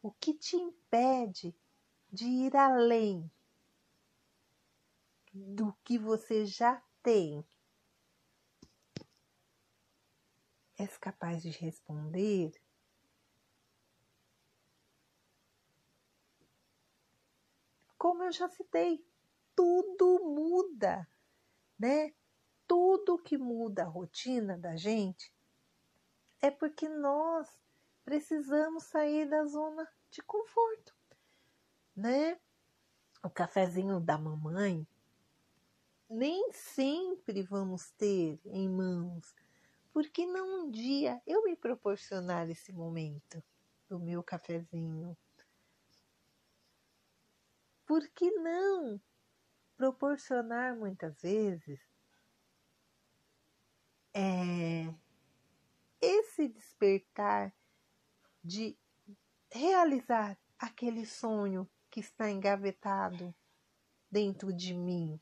O 0.00 0.12
que 0.12 0.32
te 0.32 0.54
impede 0.54 1.52
de 2.16 2.24
ir 2.24 2.56
além 2.56 3.30
do 5.32 5.72
que 5.84 5.98
você 5.98 6.46
já 6.46 6.82
tem? 7.02 7.46
És 10.78 10.96
capaz 10.96 11.42
de 11.42 11.50
responder? 11.50 12.52
como 18.06 18.22
eu 18.22 18.30
já 18.30 18.48
citei, 18.48 19.04
tudo 19.54 20.24
muda, 20.24 21.08
né? 21.76 22.14
Tudo 22.64 23.18
que 23.18 23.36
muda 23.36 23.82
a 23.82 23.88
rotina 23.88 24.56
da 24.56 24.76
gente 24.76 25.34
é 26.40 26.50
porque 26.50 26.88
nós 26.88 27.48
precisamos 28.04 28.84
sair 28.84 29.28
da 29.28 29.44
zona 29.44 29.86
de 30.08 30.22
conforto, 30.22 30.95
né? 31.96 32.38
O 33.22 33.30
cafezinho 33.30 33.98
da 33.98 34.18
mamãe 34.18 34.86
nem 36.08 36.52
sempre 36.52 37.42
vamos 37.42 37.90
ter 37.92 38.38
em 38.44 38.68
mãos, 38.68 39.34
porque 39.92 40.24
não 40.26 40.66
um 40.66 40.70
dia 40.70 41.20
eu 41.26 41.42
me 41.42 41.56
proporcionar 41.56 42.48
esse 42.48 42.72
momento 42.72 43.42
do 43.88 43.98
meu 43.98 44.22
cafezinho, 44.22 45.16
por 47.84 48.06
que 48.10 48.30
não 48.30 49.00
proporcionar 49.76 50.76
muitas 50.76 51.20
vezes 51.20 51.80
é, 54.14 54.92
esse 56.00 56.48
despertar 56.48 57.54
de 58.42 58.78
realizar 59.50 60.38
aquele 60.58 61.04
sonho 61.04 61.68
que 61.96 62.00
está 62.00 62.30
engavetado 62.30 63.34
dentro 64.10 64.52
de 64.52 64.74
mim? 64.74 65.18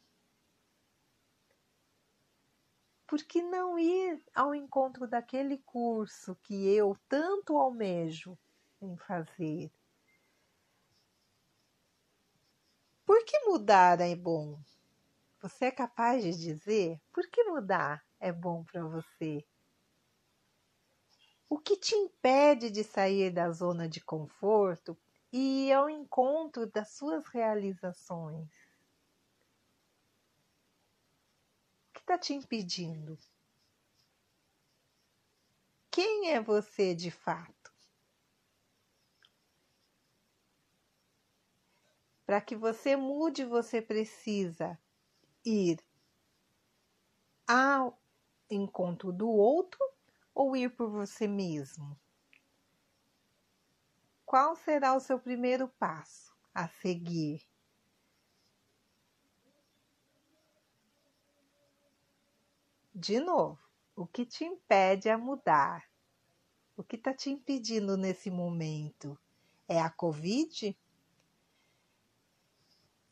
Por 3.06 3.22
que 3.22 3.40
não 3.40 3.78
ir 3.78 4.20
ao 4.34 4.52
encontro 4.52 5.06
daquele 5.06 5.58
curso 5.58 6.34
que 6.42 6.66
eu 6.66 6.98
tanto 7.08 7.56
almejo 7.56 8.36
em 8.82 8.96
fazer? 8.96 9.70
Por 13.06 13.24
que 13.24 13.38
mudar 13.46 14.00
é 14.00 14.16
bom? 14.16 14.58
Você 15.42 15.66
é 15.66 15.70
capaz 15.70 16.24
de 16.24 16.32
dizer 16.32 17.00
por 17.12 17.24
que 17.28 17.44
mudar 17.44 18.04
é 18.18 18.32
bom 18.32 18.64
para 18.64 18.82
você? 18.82 19.46
O 21.48 21.56
que 21.56 21.76
te 21.76 21.94
impede 21.94 22.68
de 22.68 22.82
sair 22.82 23.30
da 23.30 23.52
zona 23.52 23.88
de 23.88 24.00
conforto 24.00 24.98
e 25.36 25.72
ao 25.72 25.90
encontro 25.90 26.64
das 26.64 26.90
suas 26.90 27.26
realizações? 27.26 28.48
O 31.88 31.92
que 31.92 31.98
está 31.98 32.16
te 32.16 32.34
impedindo? 32.34 33.18
Quem 35.90 36.30
é 36.30 36.40
você 36.40 36.94
de 36.94 37.10
fato? 37.10 37.72
Para 42.24 42.40
que 42.40 42.54
você 42.54 42.94
mude, 42.94 43.44
você 43.44 43.82
precisa 43.82 44.78
ir 45.44 45.84
ao 47.48 48.00
encontro 48.48 49.12
do 49.12 49.28
outro 49.28 49.80
ou 50.32 50.56
ir 50.56 50.70
por 50.76 50.88
você 50.88 51.26
mesmo? 51.26 51.98
Qual 54.34 54.56
será 54.56 54.96
o 54.96 54.98
seu 54.98 55.16
primeiro 55.16 55.68
passo 55.78 56.34
a 56.52 56.66
seguir? 56.66 57.40
De 62.92 63.20
novo, 63.20 63.60
o 63.94 64.08
que 64.08 64.26
te 64.26 64.44
impede 64.44 65.08
a 65.08 65.16
mudar? 65.16 65.88
O 66.76 66.82
que 66.82 66.96
está 66.96 67.14
te 67.14 67.30
impedindo 67.30 67.96
nesse 67.96 68.28
momento? 68.28 69.16
É 69.68 69.80
a 69.80 69.88
Covid? 69.88 70.76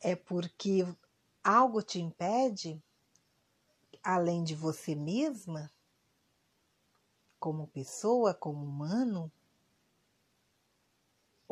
É 0.01 0.17
porque 0.17 0.85
algo 1.41 1.81
te 1.81 2.01
impede, 2.01 2.83
além 4.03 4.43
de 4.43 4.55
você 4.55 4.93
mesma, 4.93 5.71
como 7.39 7.67
pessoa, 7.67 8.33
como 8.33 8.65
humano? 8.65 9.31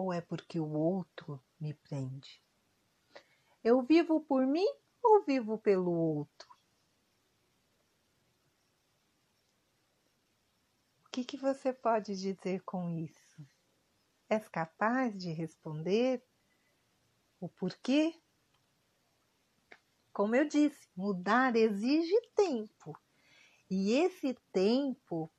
Ou 0.02 0.12
é 0.12 0.20
porque 0.20 0.60
o 0.60 0.68
outro 0.68 1.40
me 1.60 1.76
prende? 1.76 2.44
Eu 3.64 3.84
vivo 3.84 4.20
por 4.20 4.48
mim 4.48 4.66
ou 5.00 5.22
vivo 5.22 5.60
pelo 5.60 5.92
outro? 5.92 6.50
O 11.06 11.10
que, 11.12 11.24
que 11.24 11.38
você 11.38 11.72
pode 11.72 12.16
dizer 12.16 12.64
com 12.64 12.90
isso? 12.98 13.46
És 14.28 14.48
capaz 14.48 15.16
de 15.16 15.32
responder 15.34 16.26
o 17.40 17.48
porquê? 17.48 18.20
Como 20.12 20.36
eu 20.36 20.48
disse, 20.48 20.90
mudar 20.96 21.56
exige 21.56 22.20
tempo. 22.34 23.00
E 23.70 23.92
esse 23.92 24.34
tempo, 24.52 25.32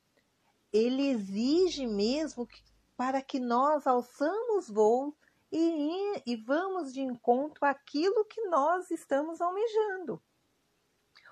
ele 0.71 1.09
exige 1.09 1.85
mesmo 1.85 2.47
que, 2.47 2.63
para 2.95 3.21
que 3.21 3.39
nós 3.39 3.87
alçamos 3.87 4.69
voo 4.69 5.15
e, 5.51 6.23
e 6.25 6.35
vamos 6.35 6.93
de 6.93 7.01
encontro 7.01 7.65
àquilo 7.65 8.25
que 8.25 8.41
nós 8.47 8.89
estamos 8.91 9.41
almejando. 9.41 10.21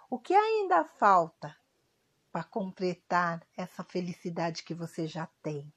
O 0.09 0.19
que 0.19 0.33
ainda 0.33 0.83
falta 0.83 1.55
para 2.31 2.43
completar 2.43 3.45
essa 3.55 3.83
felicidade 3.83 4.63
que 4.63 4.73
você 4.73 5.07
já 5.07 5.27
tem? 5.41 5.71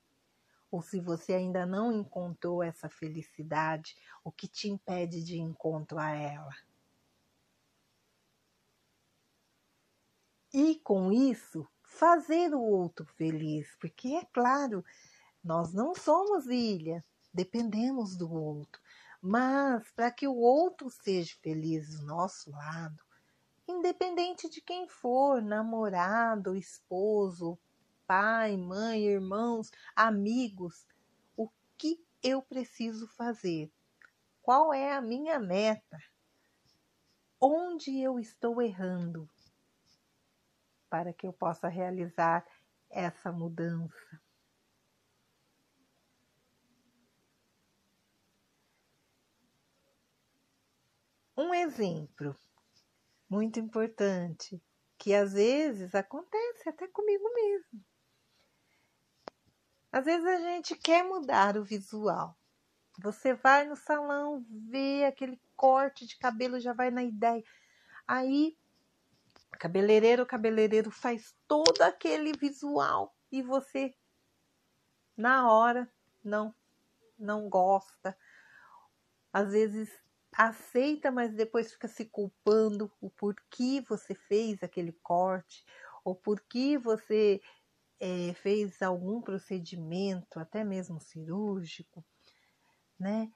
Ou 0.71 0.83
se 0.83 1.01
você 1.01 1.35
ainda 1.35 1.65
não 1.65 1.93
encontrou 1.93 2.63
essa 2.63 2.89
felicidade, 2.89 3.97
o 4.25 4.33
que 4.33 4.49
te 4.49 4.69
impede 4.69 5.23
de 5.23 5.39
encontro 5.39 5.99
a 5.99 6.11
ela? 6.11 6.55
e 10.55 10.77
com 10.77 11.11
isso 11.11 11.67
fazer 11.83 12.55
o 12.55 12.61
outro 12.61 13.05
feliz, 13.05 13.77
porque 13.81 14.15
é 14.15 14.25
claro, 14.27 14.85
nós 15.45 15.73
não 15.73 15.95
somos 15.95 16.47
ilha, 16.47 17.05
dependemos 17.33 18.17
do 18.17 18.33
outro, 18.33 18.81
mas 19.21 19.91
para 19.93 20.11
que 20.11 20.27
o 20.27 20.37
outro 20.37 20.89
seja 20.89 21.37
feliz 21.43 21.91
do 21.91 22.07
nosso 22.07 22.51
lado, 22.51 23.03
independente 23.69 24.49
de 24.49 24.61
quem 24.61 24.89
for, 24.89 25.43
namorado, 25.43 26.57
esposo, 26.57 27.59
pai, 28.07 28.57
mãe, 28.57 29.05
irmãos, 29.05 29.71
amigos, 29.95 30.87
o 31.37 31.49
que 31.77 32.03
eu 32.23 32.43
preciso 32.43 33.07
fazer? 33.09 33.71
Qual 34.43 34.73
é 34.73 34.93
a 34.93 35.01
minha 35.01 35.39
meta? 35.39 35.99
Onde 37.41 38.01
eu 38.01 38.19
estou 38.19 38.61
errando? 38.63 39.29
para 40.95 41.13
que 41.13 41.27
eu 41.27 41.33
possa 41.33 41.67
realizar 41.67 42.47
essa 42.89 43.33
mudança. 43.33 44.21
Um 51.37 51.55
exemplo 51.55 52.37
muito 53.29 53.59
importante 53.59 54.63
que 54.99 55.15
às 55.15 55.33
vezes 55.33 55.95
acontece 55.95 56.69
até 56.69 56.87
comigo 56.89 57.25
mesmo. 57.35 57.85
Às 59.91 60.05
vezes 60.05 60.27
a 60.27 60.39
gente 60.39 60.77
quer 60.77 61.05
mudar 61.05 61.57
o 61.57 61.65
visual. 61.65 62.37
Você 63.01 63.35
vai 63.35 63.67
no 63.67 63.77
salão, 63.77 64.45
vê 64.49 65.05
aquele 65.05 65.41
corte 65.57 66.07
de 66.07 66.17
cabelo, 66.17 66.61
já 66.61 66.73
vai 66.73 66.91
na 66.91 67.03
ideia. 67.03 67.43
Aí 68.07 68.57
Cabeleireiro, 69.59 70.27
cabeleireiro 70.27 70.91
faz 70.91 71.35
todo 71.47 71.81
aquele 71.83 72.33
visual 72.33 73.15
e 73.31 73.43
você 73.43 73.95
na 75.17 75.51
hora 75.51 75.91
não 76.23 76.55
não 77.19 77.49
gosta. 77.49 78.17
Às 79.33 79.53
vezes 79.53 79.91
aceita, 80.37 81.11
mas 81.11 81.33
depois 81.35 81.73
fica 81.73 81.89
se 81.89 82.05
culpando 82.05 82.91
o 83.01 83.11
porquê 83.11 83.83
você 83.89 84.15
fez 84.15 84.63
aquele 84.63 84.93
corte 85.03 85.65
ou 86.05 86.15
porquê 86.15 86.79
você 86.79 87.41
é, 88.01 88.35
fez 88.35 88.83
algum 88.83 89.21
procedimento, 89.21 90.39
até 90.39 90.65
mesmo 90.65 91.01
cirúrgico, 91.01 92.05
né? 92.99 93.33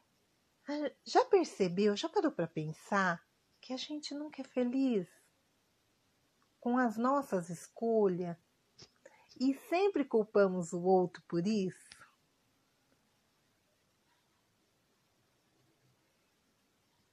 Já 1.04 1.24
percebeu, 1.24 1.96
já 1.96 2.08
parou 2.08 2.30
para 2.30 2.46
pensar 2.46 3.22
que 3.60 3.72
a 3.72 3.76
gente 3.76 4.14
nunca 4.14 4.42
é 4.42 4.44
feliz? 4.44 5.08
com 6.60 6.76
as 6.76 6.96
nossas 6.96 7.48
escolhas 7.48 8.36
e 9.40 9.54
sempre 9.54 10.04
culpamos 10.04 10.72
o 10.72 10.82
outro 10.82 11.22
por 11.28 11.46
isso? 11.46 11.87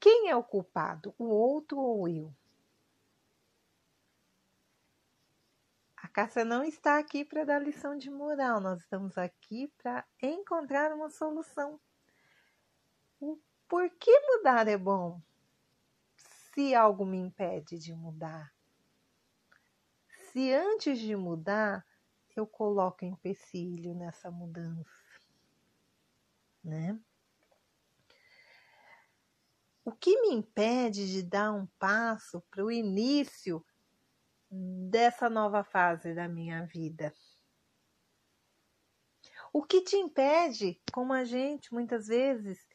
Quem 0.06 0.30
é 0.30 0.36
o 0.36 0.44
culpado, 0.44 1.16
o 1.18 1.24
outro 1.24 1.80
ou 1.80 2.08
eu? 2.08 2.32
A 5.98 6.08
Cássia 6.08 6.46
não 6.46 6.64
está 6.64 7.00
aqui 7.00 7.26
para 7.26 7.44
dar 7.44 7.58
lição 7.58 7.98
de 7.98 8.12
moral, 8.12 8.62
nós 8.62 8.82
estamos 8.82 9.18
aqui 9.18 9.68
para 9.80 10.06
encontrar 10.22 10.94
uma 10.94 11.10
solução. 11.10 11.80
O 13.20 13.40
por 13.68 13.90
que 13.90 14.12
mudar 14.20 14.68
é 14.68 14.78
bom? 14.78 15.20
Se 16.54 16.76
algo 16.76 17.04
me 17.04 17.18
impede 17.18 17.80
de 17.80 17.96
mudar 17.96 18.54
se 20.36 20.54
antes 20.54 21.00
de 21.00 21.16
mudar 21.16 21.84
eu 22.36 22.46
coloco 22.46 23.06
empecilho 23.06 23.96
nessa 23.96 24.30
mudança, 24.30 24.92
né? 26.62 27.00
O 29.86 29.92
que 29.92 30.20
me 30.20 30.34
impede 30.34 31.08
de 31.12 31.22
dar 31.22 31.52
um 31.52 31.68
passo 31.78 32.42
para 32.50 32.66
o 32.66 32.72
início 32.72 33.64
dessa 34.90 35.30
nova 35.30 35.64
fase 35.64 36.16
da 36.16 36.28
minha 36.28 36.66
vida? 36.66 37.14
O 39.54 39.62
que 39.62 39.82
te 39.82 39.96
impede, 39.96 40.82
como 40.92 41.14
a 41.14 41.24
gente 41.24 41.72
muitas 41.72 42.08
vezes, 42.08 42.68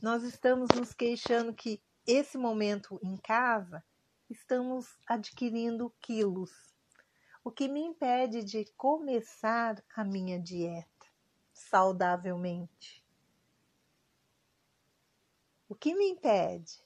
nós 0.00 0.22
estamos 0.22 0.70
nos 0.74 0.94
queixando 0.94 1.52
que 1.52 1.82
esse 2.06 2.38
momento 2.38 2.98
em 3.02 3.18
casa 3.18 3.84
estamos 4.30 4.96
adquirindo 5.06 5.94
quilos, 6.00 6.74
o 7.44 7.50
que 7.50 7.68
me 7.68 7.80
impede 7.80 8.42
de 8.42 8.64
começar 8.78 9.84
a 9.94 10.02
minha 10.02 10.40
dieta 10.40 11.06
saudavelmente. 11.52 13.03
O 15.74 15.76
que 15.76 15.92
me 15.92 16.08
impede 16.08 16.80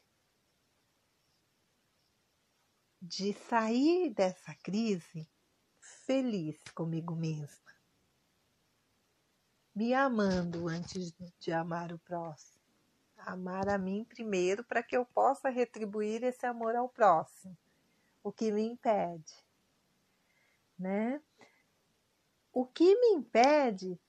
de 3.03 3.35
sair 3.35 4.09
dessa 4.09 4.55
crise 4.55 5.29
feliz 5.79 6.59
comigo 6.75 7.15
mesma, 7.15 7.71
me 9.75 9.93
amando 9.93 10.67
antes 10.69 11.13
de 11.39 11.53
amar 11.53 11.93
o 11.93 11.99
próximo, 11.99 12.65
amar 13.19 13.69
a 13.69 13.77
mim 13.77 14.07
primeiro 14.07 14.65
para 14.65 14.83
que 14.83 14.97
eu 14.97 15.05
possa 15.05 15.51
retribuir 15.51 16.25
esse 16.25 16.47
amor 16.47 16.75
ao 16.75 16.89
próximo. 16.89 17.55
O 18.23 18.33
que 18.33 18.51
me 18.51 18.63
impede, 18.63 19.35
né? 20.79 21.23
O 22.51 22.65
que 22.65 22.99
me 22.99 23.19
impede 23.19 24.01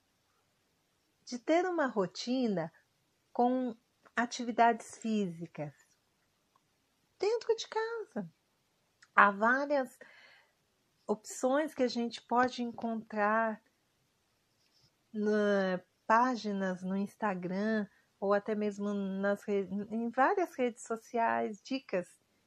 de 1.26 1.38
ter 1.38 1.66
uma 1.66 1.86
rotina 1.86 2.72
com 3.30 3.76
atividades 4.22 4.98
físicas 4.98 5.74
dentro 7.18 7.54
de 7.56 7.66
casa. 7.68 8.30
Há 9.14 9.30
várias 9.30 9.98
opções 11.06 11.74
que 11.74 11.82
a 11.82 11.88
gente 11.88 12.20
pode 12.22 12.62
encontrar 12.62 13.62
na 15.12 15.80
páginas 16.06 16.82
no 16.82 16.96
Instagram 16.96 17.86
ou 18.18 18.34
até 18.34 18.54
mesmo 18.54 18.92
nas 18.92 19.46
em 19.48 20.10
várias 20.10 20.54
redes 20.54 20.82
sociais, 20.82 21.62
dicas 21.62 22.06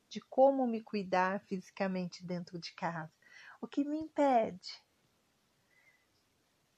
de 0.09 0.21
como 0.21 0.67
me 0.67 0.81
cuidar 0.81 1.39
fisicamente 1.41 2.23
dentro 2.23 2.59
de 2.59 2.73
casa. 2.73 3.11
O 3.59 3.67
que 3.67 3.83
me 3.83 3.97
impede 3.97 4.83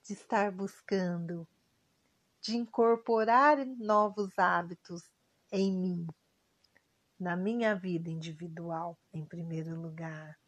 de 0.04 0.14
estar 0.14 0.52
buscando, 0.52 1.48
de 2.46 2.56
incorporar 2.56 3.66
novos 3.66 4.38
hábitos 4.38 5.10
em 5.52 5.72
mim, 5.76 6.08
na 7.20 7.36
minha 7.36 7.74
vida 7.74 8.08
individual, 8.08 9.00
em 9.12 9.26
primeiro 9.26 9.76
lugar, 9.82 10.40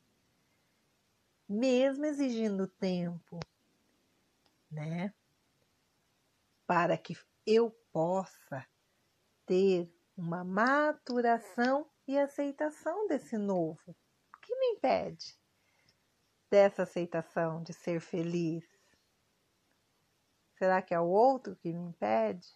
mesmo 1.49 2.05
exigindo 2.05 2.67
tempo, 2.67 3.39
né? 4.69 5.11
Para 6.67 6.99
que 6.99 7.17
eu 7.47 7.71
possa 7.91 8.63
ter 9.47 9.91
uma 10.15 10.43
maturação 10.43 11.89
e 12.07 12.15
aceitação 12.15 13.07
desse 13.07 13.39
novo. 13.39 13.95
O 14.35 14.39
que 14.39 14.55
me 14.55 14.73
impede 14.73 15.35
dessa 16.47 16.83
aceitação 16.83 17.63
de 17.63 17.73
ser 17.73 17.99
feliz? 17.99 18.76
Será 20.57 20.81
que 20.81 20.93
é 20.93 20.99
o 20.99 21.05
outro 21.05 21.55
que 21.55 21.71
me 21.71 21.83
impede? 21.83 22.47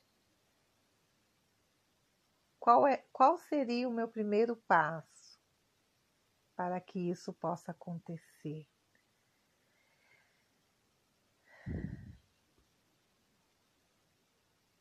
Qual, 2.59 2.87
é, 2.87 3.05
qual 3.11 3.37
seria 3.37 3.87
o 3.87 3.93
meu 3.93 4.07
primeiro 4.07 4.55
passo 4.55 5.39
para 6.55 6.81
que 6.81 7.11
isso 7.11 7.31
possa 7.33 7.71
acontecer? 7.71 8.67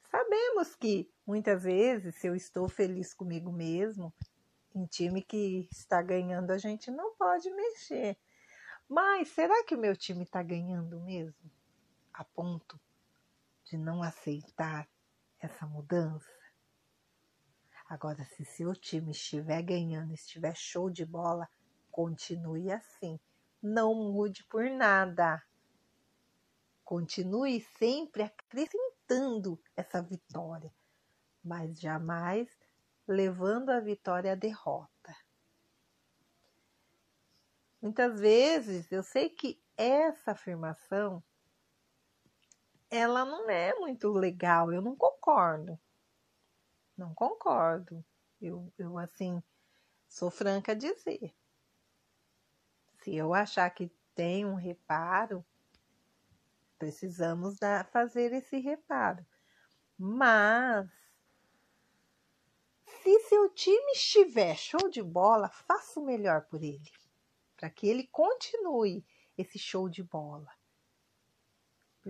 Sabemos 0.05 0.75
que 0.75 1.13
muitas 1.27 1.63
vezes, 1.63 2.15
se 2.17 2.27
eu 2.27 2.35
estou 2.35 2.69
feliz 2.71 3.13
comigo 3.13 3.53
mesmo, 3.53 4.15
em 4.75 4.87
time 4.87 5.23
que 5.23 5.69
está 5.71 6.01
ganhando, 6.01 6.53
a 6.53 6.59
gente 6.59 6.91
não 6.91 7.15
pode 7.17 7.51
mexer. 7.51 8.19
Mas 8.89 9.29
será 9.29 9.63
que 9.65 9.75
o 9.75 9.79
meu 9.79 9.95
time 9.95 10.23
está 10.23 10.43
ganhando 10.43 10.99
mesmo? 11.01 11.51
A 12.15 12.25
ponto 12.25 12.81
de 13.71 13.79
não 13.79 14.03
aceitar 14.03 14.89
essa 15.39 15.65
mudança? 15.65 16.29
Agora, 17.89 18.25
se 18.25 18.45
seu 18.45 18.75
time 18.75 19.13
estiver 19.13 19.63
ganhando, 19.63 20.13
estiver 20.13 20.57
show 20.57 20.91
de 20.91 21.07
bola, 21.07 21.49
continue 21.91 22.71
assim. 22.73 23.19
Não 23.63 23.95
mude 23.95 24.45
por 24.45 24.69
nada. 24.69 25.41
Continue 26.85 27.61
sempre 27.79 28.25
acrescentando 28.25 29.61
essa 29.77 30.03
vitória, 30.03 30.75
mas 31.43 31.79
jamais 31.79 32.49
levando 33.07 33.71
a 33.71 33.79
vitória 33.79 34.33
à 34.33 34.35
derrota. 34.35 35.17
Muitas 37.81 38.19
vezes 38.19 38.91
eu 38.91 39.03
sei 39.03 39.31
que 39.31 39.63
essa 39.77 40.33
afirmação 40.33 41.23
ela 42.91 43.25
não 43.25 43.49
é 43.49 43.79
muito 43.79 44.11
legal, 44.11 44.73
eu 44.73 44.83
não 44.83 44.97
concordo. 44.97 45.79
Não 46.97 47.15
concordo. 47.15 48.05
Eu, 48.41 48.73
eu 48.79 48.99
assim, 48.99 49.43
sou 50.09 50.31
franca 50.31 50.73
a 50.73 50.75
dizer. 50.75 51.35
Se 53.03 53.15
eu 53.15 53.33
achar 53.33 53.71
que 53.71 53.91
tem 54.15 54.45
um 54.45 54.55
reparo, 54.55 55.45
Precisamos 56.81 57.59
dar, 57.59 57.85
fazer 57.91 58.33
esse 58.33 58.59
reparo. 58.59 59.23
Mas, 59.99 60.89
se 62.87 63.21
seu 63.29 63.51
time 63.51 63.93
estiver 63.93 64.57
show 64.57 64.89
de 64.89 65.03
bola, 65.03 65.51
faça 65.51 66.01
o 66.01 66.03
melhor 66.03 66.47
por 66.47 66.63
ele, 66.63 66.91
para 67.55 67.69
que 67.69 67.87
ele 67.87 68.07
continue 68.07 69.05
esse 69.37 69.59
show 69.59 69.91
de 69.91 70.03
bola. 70.03 70.51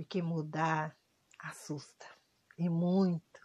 Porque 0.01 0.22
mudar 0.22 0.96
assusta, 1.38 2.07
e 2.57 2.70
muito. 2.70 3.40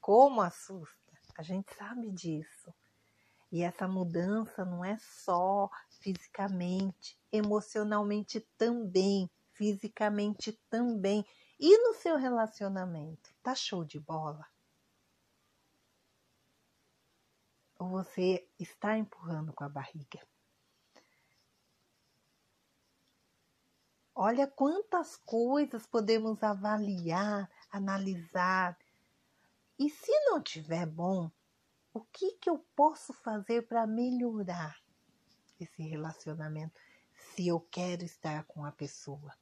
Como 0.00 0.40
assusta? 0.40 1.12
A 1.36 1.42
gente 1.42 1.72
sabe 1.72 2.10
disso. 2.10 2.74
E 3.52 3.62
essa 3.62 3.86
mudança 3.86 4.64
não 4.64 4.84
é 4.84 4.98
só 4.98 5.70
fisicamente, 6.00 7.16
emocionalmente 7.30 8.40
também 8.58 9.30
fisicamente 9.52 10.52
também. 10.68 11.24
E 11.58 11.78
no 11.78 11.94
seu 11.94 12.16
relacionamento? 12.16 13.32
Tá 13.40 13.54
show 13.54 13.84
de 13.84 14.00
bola? 14.00 14.46
Ou 17.78 17.88
você 17.88 18.48
está 18.58 18.98
empurrando 18.98 19.52
com 19.52 19.62
a 19.62 19.68
barriga? 19.68 20.20
Olha 24.20 24.48
quantas 24.48 25.14
coisas 25.14 25.86
podemos 25.86 26.42
avaliar, 26.42 27.48
analisar. 27.70 28.76
E 29.78 29.88
se 29.88 30.10
não 30.24 30.42
tiver 30.42 30.86
bom, 30.86 31.30
o 31.94 32.00
que, 32.00 32.32
que 32.32 32.50
eu 32.50 32.58
posso 32.74 33.12
fazer 33.12 33.68
para 33.68 33.86
melhorar 33.86 34.76
esse 35.60 35.82
relacionamento 35.82 36.80
se 37.14 37.46
eu 37.46 37.60
quero 37.60 38.04
estar 38.04 38.42
com 38.44 38.64
a 38.64 38.72
pessoa? 38.72 39.32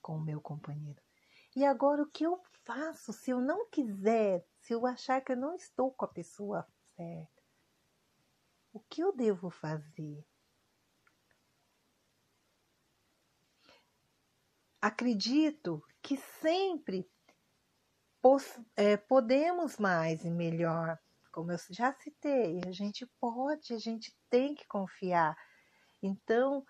com 0.00 0.18
o 0.18 0.20
meu 0.20 0.38
companheiro. 0.38 1.02
E 1.56 1.64
agora 1.64 2.02
o 2.02 2.10
que 2.10 2.24
eu 2.24 2.38
faço 2.62 3.10
se 3.10 3.30
eu 3.30 3.40
não 3.40 3.66
quiser, 3.70 4.46
se 4.60 4.74
eu 4.74 4.86
achar 4.86 5.22
que 5.22 5.32
eu 5.32 5.36
não 5.36 5.56
estou 5.56 5.90
com 5.90 6.04
a 6.04 6.08
pessoa 6.08 6.66
certa? 6.94 7.42
O 8.70 8.80
que 8.80 9.00
eu 9.00 9.16
devo 9.16 9.48
fazer? 9.48 10.22
Acredito 14.84 15.82
que 16.02 16.18
sempre 16.42 17.10
é, 18.76 18.98
podemos 18.98 19.78
mais 19.78 20.22
e 20.26 20.30
melhor, 20.30 20.98
como 21.32 21.52
eu 21.52 21.56
já 21.70 21.90
citei, 21.94 22.60
a 22.66 22.70
gente 22.70 23.10
pode, 23.18 23.72
a 23.72 23.78
gente 23.78 24.14
tem 24.28 24.54
que 24.54 24.66
confiar. 24.66 25.34
Então, 26.02 26.62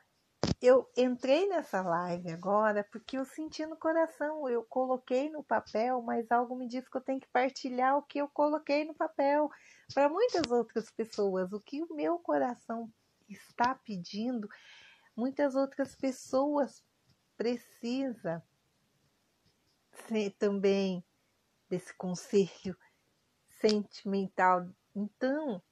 eu 0.62 0.88
entrei 0.96 1.48
nessa 1.48 1.82
live 1.82 2.30
agora 2.30 2.86
porque 2.92 3.18
eu 3.18 3.24
senti 3.24 3.66
no 3.66 3.76
coração, 3.76 4.48
eu 4.48 4.62
coloquei 4.62 5.28
no 5.28 5.42
papel, 5.42 6.00
mas 6.00 6.30
algo 6.30 6.54
me 6.54 6.68
diz 6.68 6.88
que 6.88 6.96
eu 6.96 7.02
tenho 7.02 7.18
que 7.18 7.32
partilhar 7.32 7.98
o 7.98 8.02
que 8.02 8.20
eu 8.20 8.28
coloquei 8.28 8.84
no 8.84 8.94
papel 8.94 9.50
para 9.92 10.08
muitas 10.08 10.52
outras 10.52 10.88
pessoas. 10.88 11.52
O 11.52 11.60
que 11.60 11.82
o 11.82 11.92
meu 11.92 12.20
coração 12.20 12.88
está 13.28 13.74
pedindo, 13.74 14.48
muitas 15.16 15.56
outras 15.56 15.96
pessoas 15.96 16.80
precisa 17.36 18.42
ser 20.06 20.30
também 20.32 21.04
desse 21.68 21.94
conselho 21.94 22.76
sentimental. 23.48 24.68
Então, 24.94 25.62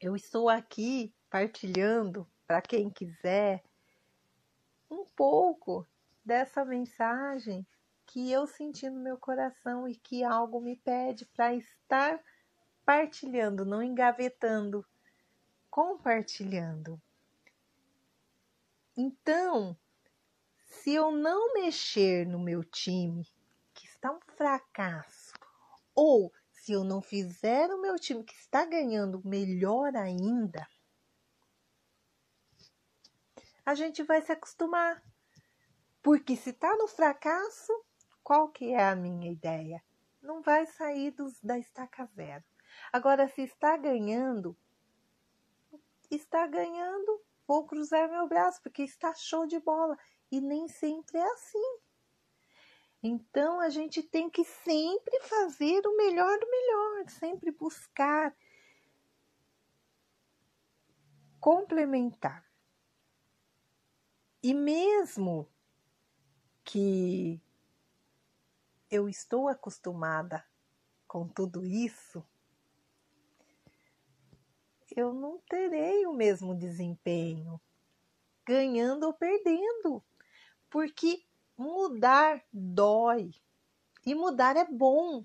eu 0.00 0.16
estou 0.16 0.48
aqui 0.48 1.14
partilhando 1.30 2.28
para 2.46 2.60
quem 2.60 2.90
quiser 2.90 3.62
um 4.90 5.04
pouco 5.16 5.86
dessa 6.24 6.64
mensagem 6.64 7.66
que 8.06 8.30
eu 8.30 8.46
senti 8.46 8.88
no 8.88 9.00
meu 9.00 9.16
coração 9.16 9.88
e 9.88 9.96
que 9.96 10.22
algo 10.22 10.60
me 10.60 10.76
pede 10.76 11.24
para 11.26 11.54
estar 11.54 12.22
partilhando, 12.84 13.64
não 13.64 13.82
engavetando, 13.82 14.86
compartilhando. 15.70 17.00
Então, 18.96 19.76
se 20.82 20.94
eu 20.94 21.10
não 21.10 21.54
mexer 21.54 22.26
no 22.26 22.38
meu 22.38 22.62
time, 22.64 23.26
que 23.72 23.86
está 23.86 24.12
um 24.12 24.20
fracasso, 24.36 25.32
ou 25.94 26.32
se 26.50 26.72
eu 26.72 26.84
não 26.84 27.00
fizer 27.00 27.70
o 27.70 27.80
meu 27.80 27.96
time 27.96 28.24
que 28.24 28.34
está 28.34 28.64
ganhando 28.64 29.22
melhor 29.24 29.94
ainda, 29.96 30.66
a 33.64 33.74
gente 33.74 34.02
vai 34.02 34.20
se 34.20 34.32
acostumar. 34.32 35.02
Porque 36.02 36.36
se 36.36 36.50
está 36.50 36.76
no 36.76 36.86
fracasso, 36.86 37.72
qual 38.22 38.48
que 38.48 38.72
é 38.72 38.86
a 38.86 38.94
minha 38.94 39.32
ideia? 39.32 39.82
não 40.24 40.40
vai 40.40 40.66
sair 40.66 41.10
dos, 41.10 41.40
da 41.40 41.58
estaca 41.58 42.06
zero. 42.06 42.42
Agora, 42.92 43.28
se 43.28 43.42
está 43.42 43.76
ganhando, 43.76 44.56
está 46.10 46.46
ganhando, 46.46 47.22
vou 47.46 47.64
cruzar 47.66 48.10
meu 48.10 48.26
braço, 48.26 48.60
porque 48.62 48.82
está 48.82 49.14
show 49.14 49.46
de 49.46 49.60
bola. 49.60 49.96
E 50.34 50.40
nem 50.40 50.66
sempre 50.66 51.16
é 51.16 51.32
assim. 51.32 51.78
Então 53.00 53.60
a 53.60 53.68
gente 53.68 54.02
tem 54.02 54.28
que 54.28 54.42
sempre 54.42 55.20
fazer 55.20 55.86
o 55.86 55.96
melhor 55.96 56.36
do 56.40 56.50
melhor, 56.50 57.08
sempre 57.08 57.52
buscar 57.52 58.36
complementar. 61.38 62.44
E 64.42 64.52
mesmo 64.52 65.48
que 66.64 67.40
eu 68.90 69.08
estou 69.08 69.46
acostumada 69.46 70.44
com 71.06 71.28
tudo 71.28 71.64
isso, 71.64 72.26
eu 74.96 75.14
não 75.14 75.38
terei 75.48 76.04
o 76.06 76.12
mesmo 76.12 76.56
desempenho, 76.56 77.60
ganhando 78.44 79.06
ou 79.06 79.14
perdendo, 79.14 80.02
porque 80.74 81.24
mudar 81.56 82.42
dói 82.52 83.30
e 84.04 84.12
mudar 84.12 84.56
é 84.56 84.64
bom. 84.64 85.24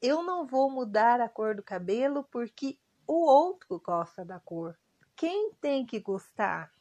Eu 0.00 0.22
não 0.22 0.46
vou 0.46 0.70
mudar 0.70 1.20
a 1.20 1.28
cor 1.28 1.56
do 1.56 1.62
cabelo 1.64 2.22
porque 2.30 2.78
o 3.08 3.26
outro 3.26 3.80
gosta 3.80 4.24
da 4.24 4.38
cor. 4.38 4.78
Quem 5.16 5.52
tem 5.54 5.84
que 5.84 5.98
gostar? 5.98 6.72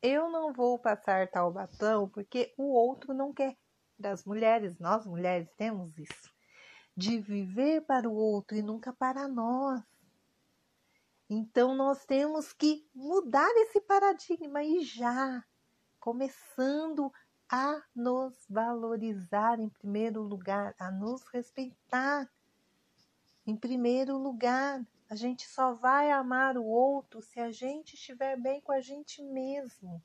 Eu 0.00 0.30
não 0.30 0.52
vou 0.52 0.78
passar 0.78 1.28
tal 1.28 1.52
batom 1.52 2.08
porque 2.08 2.54
o 2.56 2.72
outro 2.72 3.12
não 3.12 3.32
quer. 3.32 3.56
Das 3.98 4.24
mulheres, 4.24 4.78
nós 4.78 5.04
mulheres 5.04 5.50
temos 5.56 5.98
isso. 5.98 6.32
De 6.96 7.18
viver 7.18 7.80
para 7.80 8.08
o 8.08 8.14
outro 8.14 8.56
e 8.56 8.62
nunca 8.62 8.92
para 8.92 9.26
nós. 9.26 9.82
Então 11.28 11.74
nós 11.74 12.04
temos 12.04 12.52
que 12.52 12.88
mudar 12.94 13.50
esse 13.56 13.80
paradigma 13.80 14.62
e 14.62 14.84
já, 14.84 15.44
começando 15.98 17.12
a 17.48 17.82
nos 17.94 18.46
valorizar 18.48 19.58
em 19.58 19.68
primeiro 19.68 20.22
lugar, 20.22 20.74
a 20.78 20.90
nos 20.90 21.24
respeitar 21.28 22.30
em 23.46 23.56
primeiro 23.56 24.16
lugar. 24.16 24.84
A 25.08 25.14
gente 25.14 25.46
só 25.48 25.72
vai 25.74 26.10
amar 26.10 26.56
o 26.56 26.64
outro 26.64 27.20
se 27.20 27.40
a 27.40 27.50
gente 27.50 27.94
estiver 27.94 28.40
bem 28.40 28.60
com 28.60 28.72
a 28.72 28.80
gente 28.80 29.22
mesmo. 29.22 30.02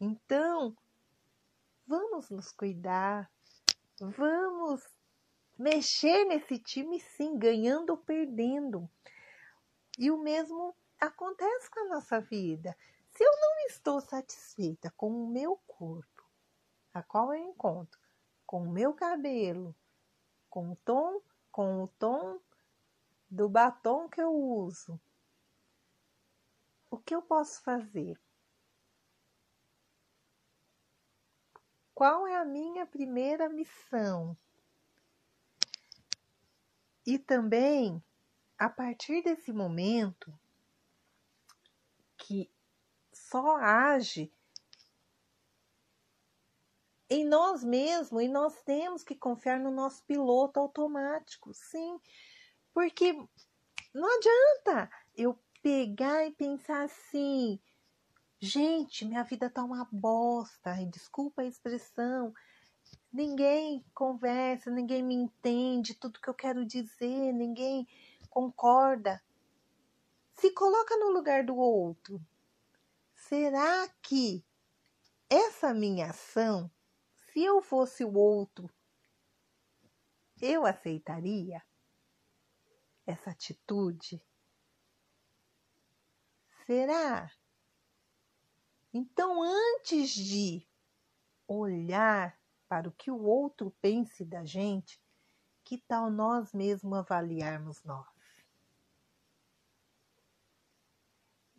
Então, 0.00 0.76
vamos 1.86 2.30
nos 2.30 2.50
cuidar, 2.52 3.30
vamos 4.00 4.82
mexer 5.58 6.24
nesse 6.24 6.58
time 6.58 6.98
sim, 7.00 7.38
ganhando 7.38 7.90
ou 7.90 7.98
perdendo. 7.98 8.90
E 9.98 10.10
o 10.10 10.18
mesmo 10.18 10.74
acontece 11.00 11.70
com 11.70 11.80
a 11.80 11.88
nossa 11.88 12.20
vida. 12.20 12.76
Se 13.10 13.22
eu 13.22 13.30
não 13.30 13.66
estou 13.66 14.00
satisfeita 14.00 14.90
com 14.96 15.10
o 15.10 15.28
meu 15.28 15.56
corpo, 15.66 16.24
a 16.94 17.02
qual 17.02 17.34
eu 17.34 17.44
encontro, 17.44 18.00
com 18.46 18.62
o 18.62 18.72
meu 18.72 18.94
cabelo, 18.94 19.74
com 20.48 20.72
o 20.72 20.76
tom 20.76 21.22
com 21.52 21.84
o 21.84 21.88
tom 21.88 22.40
do 23.30 23.46
batom 23.46 24.08
que 24.08 24.20
eu 24.20 24.32
uso. 24.32 24.98
O 26.90 26.96
que 26.98 27.14
eu 27.14 27.20
posso 27.20 27.62
fazer? 27.62 28.18
Qual 31.94 32.26
é 32.26 32.36
a 32.36 32.44
minha 32.44 32.86
primeira 32.86 33.50
missão? 33.50 34.36
E 37.06 37.18
também, 37.18 38.02
a 38.62 38.70
partir 38.70 39.24
desse 39.24 39.52
momento, 39.52 40.32
que 42.16 42.48
só 43.12 43.56
age 43.56 44.32
em 47.10 47.26
nós 47.26 47.64
mesmos 47.64 48.22
e 48.22 48.28
nós 48.28 48.62
temos 48.62 49.02
que 49.02 49.16
confiar 49.16 49.58
no 49.58 49.72
nosso 49.72 50.04
piloto 50.04 50.60
automático, 50.60 51.52
sim, 51.52 52.00
porque 52.72 53.12
não 53.92 54.08
adianta 54.16 54.88
eu 55.16 55.36
pegar 55.60 56.24
e 56.24 56.30
pensar 56.30 56.84
assim, 56.84 57.58
gente, 58.38 59.04
minha 59.04 59.24
vida 59.24 59.50
tá 59.50 59.64
uma 59.64 59.88
bosta, 59.90 60.72
desculpa 60.88 61.42
a 61.42 61.46
expressão, 61.46 62.32
ninguém 63.12 63.84
conversa, 63.92 64.70
ninguém 64.70 65.02
me 65.02 65.16
entende 65.16 65.96
tudo 65.96 66.20
que 66.20 66.30
eu 66.30 66.34
quero 66.34 66.64
dizer, 66.64 67.32
ninguém 67.32 67.88
concorda. 68.32 69.22
Se 70.32 70.50
coloca 70.52 70.96
no 70.96 71.10
lugar 71.10 71.44
do 71.44 71.54
outro. 71.54 72.18
Será 73.14 73.86
que 74.00 74.42
essa 75.28 75.74
minha 75.74 76.10
ação 76.10 76.70
se 77.32 77.42
eu 77.42 77.62
fosse 77.62 78.04
o 78.04 78.14
outro, 78.14 78.70
eu 80.40 80.66
aceitaria 80.66 81.62
essa 83.06 83.30
atitude? 83.30 84.22
Será? 86.66 87.30
Então, 88.92 89.42
antes 89.42 90.10
de 90.10 90.66
olhar 91.48 92.38
para 92.68 92.88
o 92.88 92.92
que 92.92 93.10
o 93.10 93.22
outro 93.22 93.70
pense 93.80 94.24
da 94.26 94.44
gente, 94.44 95.00
que 95.64 95.78
tal 95.78 96.10
nós 96.10 96.52
mesmos 96.52 96.98
avaliarmos 96.98 97.82
nós? 97.82 98.11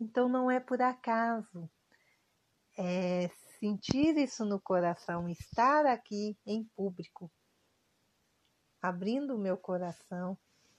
Então, 0.00 0.28
não 0.28 0.50
é 0.50 0.60
por 0.60 0.80
acaso. 0.82 1.70
É 2.76 3.28
sentir 3.58 4.16
isso 4.18 4.44
no 4.44 4.60
coração, 4.60 5.28
estar 5.28 5.86
aqui 5.86 6.36
em 6.44 6.64
público, 6.76 7.30
abrindo 8.82 9.34
o 9.34 9.38
meu 9.38 9.56
coração 9.56 10.36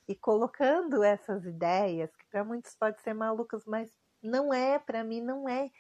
e 0.07 0.15
colocando 0.15 1.03
essas 1.03 1.45
ideias, 1.45 2.15
que 2.15 2.25
para 2.27 2.43
muitos 2.43 2.75
pode 2.75 3.01
ser 3.01 3.13
malucas, 3.13 3.65
mas 3.65 3.89
não 4.21 4.53
é, 4.53 4.77
para 4.77 5.03
mim 5.03 5.21
não 5.21 5.49
é. 5.49 5.71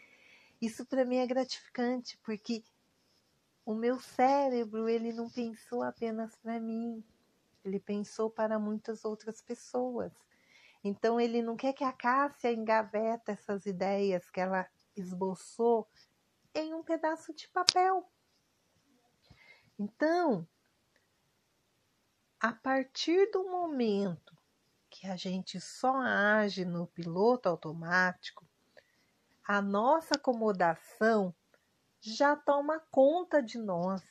Isso 0.61 0.85
para 0.85 1.05
mim 1.05 1.17
é 1.17 1.27
gratificante, 1.27 2.17
porque 2.23 2.63
o 3.65 3.75
meu 3.75 3.99
cérebro, 3.99 4.87
ele 4.87 5.11
não 5.11 5.29
pensou 5.29 5.83
apenas 5.83 6.35
para 6.37 6.59
mim, 6.59 7.03
ele 7.63 7.79
pensou 7.79 8.29
para 8.29 8.57
muitas 8.57 9.03
outras 9.05 9.41
pessoas. 9.41 10.11
Então 10.87 11.19
ele 11.19 11.41
não 11.41 11.57
quer 11.57 11.73
que 11.73 11.83
a 11.83 11.91
Cássia 11.91 12.53
engaveta 12.53 13.31
essas 13.31 13.65
ideias 13.65 14.29
que 14.29 14.39
ela 14.39 14.69
esboçou 14.95 15.89
em 16.53 16.75
um 16.75 16.83
pedaço 16.83 17.33
de 17.33 17.49
papel. 17.49 18.07
Então, 19.79 20.47
a 22.39 22.53
partir 22.53 23.31
do 23.31 23.49
momento 23.49 24.37
que 24.87 25.07
a 25.07 25.15
gente 25.15 25.59
só 25.59 25.97
age 25.97 26.63
no 26.63 26.85
piloto 26.85 27.49
automático, 27.49 28.47
a 29.43 29.63
nossa 29.63 30.13
acomodação 30.13 31.33
já 31.99 32.35
toma 32.35 32.79
conta 32.91 33.41
de 33.41 33.57
nós 33.57 34.03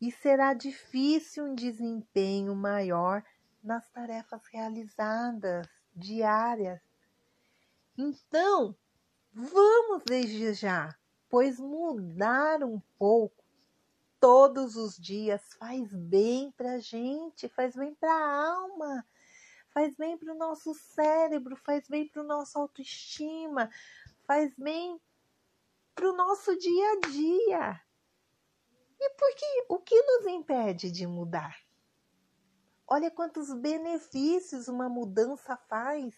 e 0.00 0.10
será 0.10 0.54
difícil 0.54 1.44
um 1.44 1.54
desempenho 1.54 2.56
maior 2.56 3.22
nas 3.66 3.88
tarefas 3.90 4.40
realizadas 4.46 5.68
diárias. 5.94 6.80
Então, 7.98 8.74
vamos 9.32 10.02
desde 10.06 10.54
já 10.54 10.96
pois 11.28 11.58
mudar 11.58 12.62
um 12.62 12.80
pouco 12.98 13.44
todos 14.18 14.76
os 14.76 14.96
dias 14.96 15.52
faz 15.58 15.92
bem 15.92 16.50
para 16.52 16.74
a 16.74 16.78
gente, 16.78 17.48
faz 17.48 17.76
bem 17.76 17.94
para 17.94 18.12
a 18.12 18.46
alma, 18.48 19.06
faz 19.70 19.94
bem 19.96 20.16
para 20.16 20.32
o 20.32 20.36
nosso 20.38 20.74
cérebro, 20.74 21.56
faz 21.56 21.86
bem 21.88 22.08
para 22.08 22.22
o 22.22 22.26
nosso 22.26 22.58
autoestima, 22.58 23.70
faz 24.26 24.54
bem 24.56 25.00
para 25.94 26.10
o 26.10 26.16
nosso 26.16 26.56
dia 26.56 26.92
a 26.92 27.00
dia. 27.08 27.80
E 28.98 29.10
por 29.10 29.34
que, 29.34 29.66
o 29.68 29.78
que 29.78 30.02
nos 30.02 30.26
impede 30.26 30.90
de 30.90 31.06
mudar? 31.06 31.65
Olha 32.88 33.10
quantos 33.10 33.52
benefícios 33.52 34.68
uma 34.68 34.88
mudança 34.88 35.56
faz. 35.56 36.14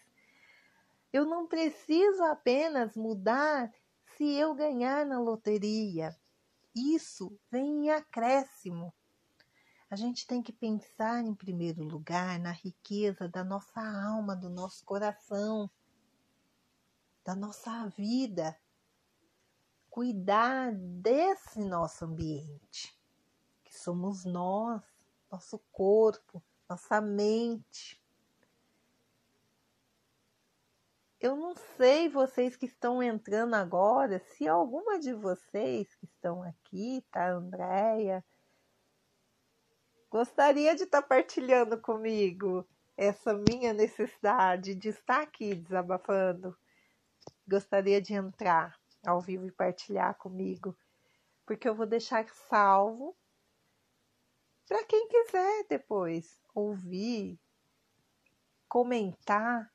Eu 1.11 1.25
não 1.25 1.47
preciso 1.47 2.23
apenas 2.23 2.95
mudar 2.95 3.73
se 4.15 4.23
eu 4.35 4.53
ganhar 4.53 5.05
na 5.05 5.19
loteria. 5.19 6.15
Isso 6.75 7.37
vem 7.49 7.85
em 7.85 7.89
acréscimo. 7.89 8.93
A 9.89 9.95
gente 9.95 10.27
tem 10.27 10.43
que 10.43 10.53
pensar, 10.53 11.25
em 11.25 11.33
primeiro 11.33 11.83
lugar, 11.83 12.37
na 12.37 12.51
riqueza 12.51 13.27
da 13.27 13.43
nossa 13.43 13.81
alma, 13.81 14.35
do 14.35 14.47
nosso 14.47 14.85
coração, 14.85 15.69
da 17.25 17.35
nossa 17.35 17.87
vida. 17.89 18.55
cuidar 19.89 20.71
desse 20.73 21.59
nosso 21.59 22.05
ambiente, 22.05 22.97
que 23.63 23.77
somos 23.77 24.23
nós, 24.23 24.83
nosso 25.31 25.59
corpo, 25.71 26.41
nossa 26.69 27.01
mente. 27.01 27.99
Eu 31.19 31.35
não 31.35 31.55
sei 31.75 32.07
vocês 32.07 32.55
que 32.55 32.65
estão 32.65 33.03
entrando 33.03 33.55
agora, 33.55 34.19
se 34.19 34.47
alguma 34.47 34.99
de 34.99 35.13
vocês 35.13 35.93
que 35.95 36.05
estão 36.05 36.43
aqui, 36.43 37.03
tá, 37.11 37.31
Andréia, 37.31 38.23
gostaria 40.09 40.75
de 40.75 40.83
estar 40.83 41.01
tá 41.01 41.07
partilhando 41.07 41.77
comigo 41.81 42.65
essa 42.95 43.33
minha 43.33 43.73
necessidade 43.73 44.75
de 44.75 44.89
estar 44.89 45.23
aqui 45.23 45.55
desabafando. 45.55 46.55
Gostaria 47.47 48.01
de 48.01 48.13
entrar 48.13 48.79
ao 49.05 49.19
vivo 49.19 49.45
e 49.45 49.51
partilhar 49.51 50.15
comigo, 50.15 50.77
porque 51.45 51.67
eu 51.67 51.75
vou 51.75 51.85
deixar 51.85 52.29
salvo 52.29 53.17
para 54.69 54.83
quem 54.83 55.07
quiser 55.07 55.65
depois 55.67 56.39
ouvir, 56.59 57.39
comentar, 58.67 59.71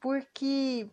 porque 0.00 0.90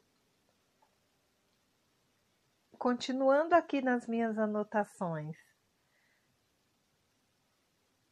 continuando 2.78 3.56
aqui 3.56 3.82
nas 3.82 4.07
minhas 4.07 4.38
anotações, 4.38 5.38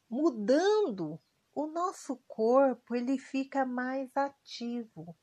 mudando 0.09 1.19
o 1.53 1.67
nosso 1.67 2.17
corpo, 2.27 2.95
ele 2.95 3.17
fica 3.17 3.65
mais 3.65 4.15
ativo. 4.15 5.17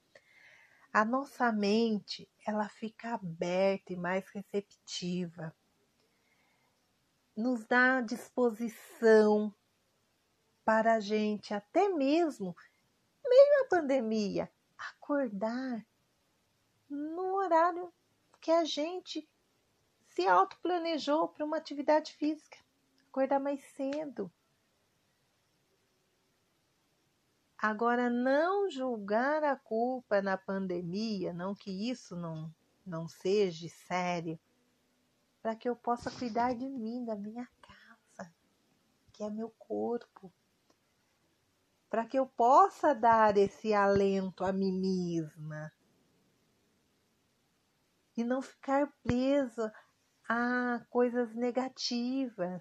A 0.93 1.05
nossa 1.05 1.53
mente 1.53 2.29
ela 2.47 2.69
fica 2.69 3.15
aberta 3.15 3.93
e 3.93 3.97
mais 3.97 4.29
receptiva, 4.31 5.55
nos 7.37 7.67
dá 7.67 8.01
disposição 8.01 9.55
para 10.67 10.95
a 10.95 11.01
gente, 11.01 11.55
até 11.55 11.89
mesmo 11.89 12.57
meio 13.25 13.65
à 13.65 13.69
pandemia, 13.69 14.51
acordar 14.77 15.87
no 16.91 17.37
horário 17.37 17.95
que 18.41 18.51
a 18.51 18.65
gente 18.65 19.29
se 20.09 20.27
autoplanejou 20.27 21.29
para 21.29 21.45
uma 21.45 21.57
atividade 21.57 22.15
física, 22.15 22.59
acordar 23.09 23.39
mais 23.39 23.63
cedo, 23.77 24.29
Agora, 27.59 28.11
não 28.11 28.71
julgar 28.71 29.43
a 29.43 29.57
culpa 29.57 30.21
na 30.21 30.37
pandemia, 30.37 31.33
não 31.33 31.55
que 31.55 31.71
isso 31.91 32.15
não, 32.15 32.55
não 32.85 33.09
seja 33.09 33.67
sério, 33.89 34.39
para 35.41 35.57
que 35.57 35.67
eu 35.67 35.75
possa 35.75 36.11
cuidar 36.11 36.55
de 36.55 36.69
mim, 36.69 37.05
da 37.05 37.17
minha 37.17 37.49
casa, 37.63 38.31
que 39.15 39.25
é 39.25 39.31
meu 39.31 39.49
corpo, 39.59 40.31
para 41.97 42.05
que 42.05 42.19
eu 42.19 42.27
possa 42.27 42.95
dar 42.95 43.39
esse 43.39 43.73
alento 43.73 44.45
a 44.45 44.53
mim 44.53 44.71
mesma. 44.71 45.73
E 48.15 48.23
não 48.23 48.43
ficar 48.43 48.93
presa 49.03 49.73
a 50.29 50.85
coisas 50.91 51.35
negativas. 51.35 52.61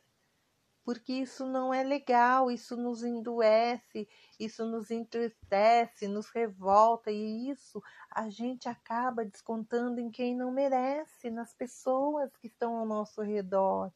Porque 0.86 1.12
isso 1.12 1.46
não 1.46 1.74
é 1.74 1.84
legal, 1.84 2.50
isso 2.50 2.78
nos 2.78 3.04
endoece, 3.04 4.08
isso 4.40 4.64
nos 4.66 4.90
entristece, 4.90 6.08
nos 6.08 6.30
revolta. 6.30 7.12
E 7.12 7.50
isso 7.50 7.84
a 8.10 8.30
gente 8.30 8.70
acaba 8.70 9.26
descontando 9.26 10.00
em 10.00 10.10
quem 10.10 10.34
não 10.34 10.50
merece, 10.50 11.30
nas 11.30 11.54
pessoas 11.54 12.34
que 12.38 12.48
estão 12.48 12.78
ao 12.78 12.86
nosso 12.86 13.22
redor. 13.22 13.92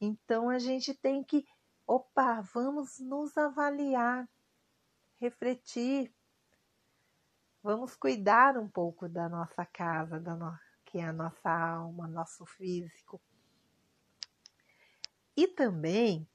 Então 0.00 0.48
a 0.48 0.58
gente 0.58 0.94
tem 0.94 1.22
que, 1.22 1.46
opa, 1.86 2.40
vamos 2.40 2.98
nos 2.98 3.36
avaliar, 3.36 4.26
refletir, 5.24 6.14
vamos 7.62 7.96
cuidar 7.96 8.58
um 8.58 8.68
pouco 8.68 9.08
da 9.08 9.28
nossa 9.28 9.64
casa, 9.64 10.20
da 10.20 10.34
no... 10.34 10.58
que 10.84 10.98
é 10.98 11.04
a 11.04 11.12
nossa 11.12 11.50
alma, 11.50 12.06
nosso 12.06 12.44
físico 12.44 13.20
e 15.36 15.48
também, 15.48 16.28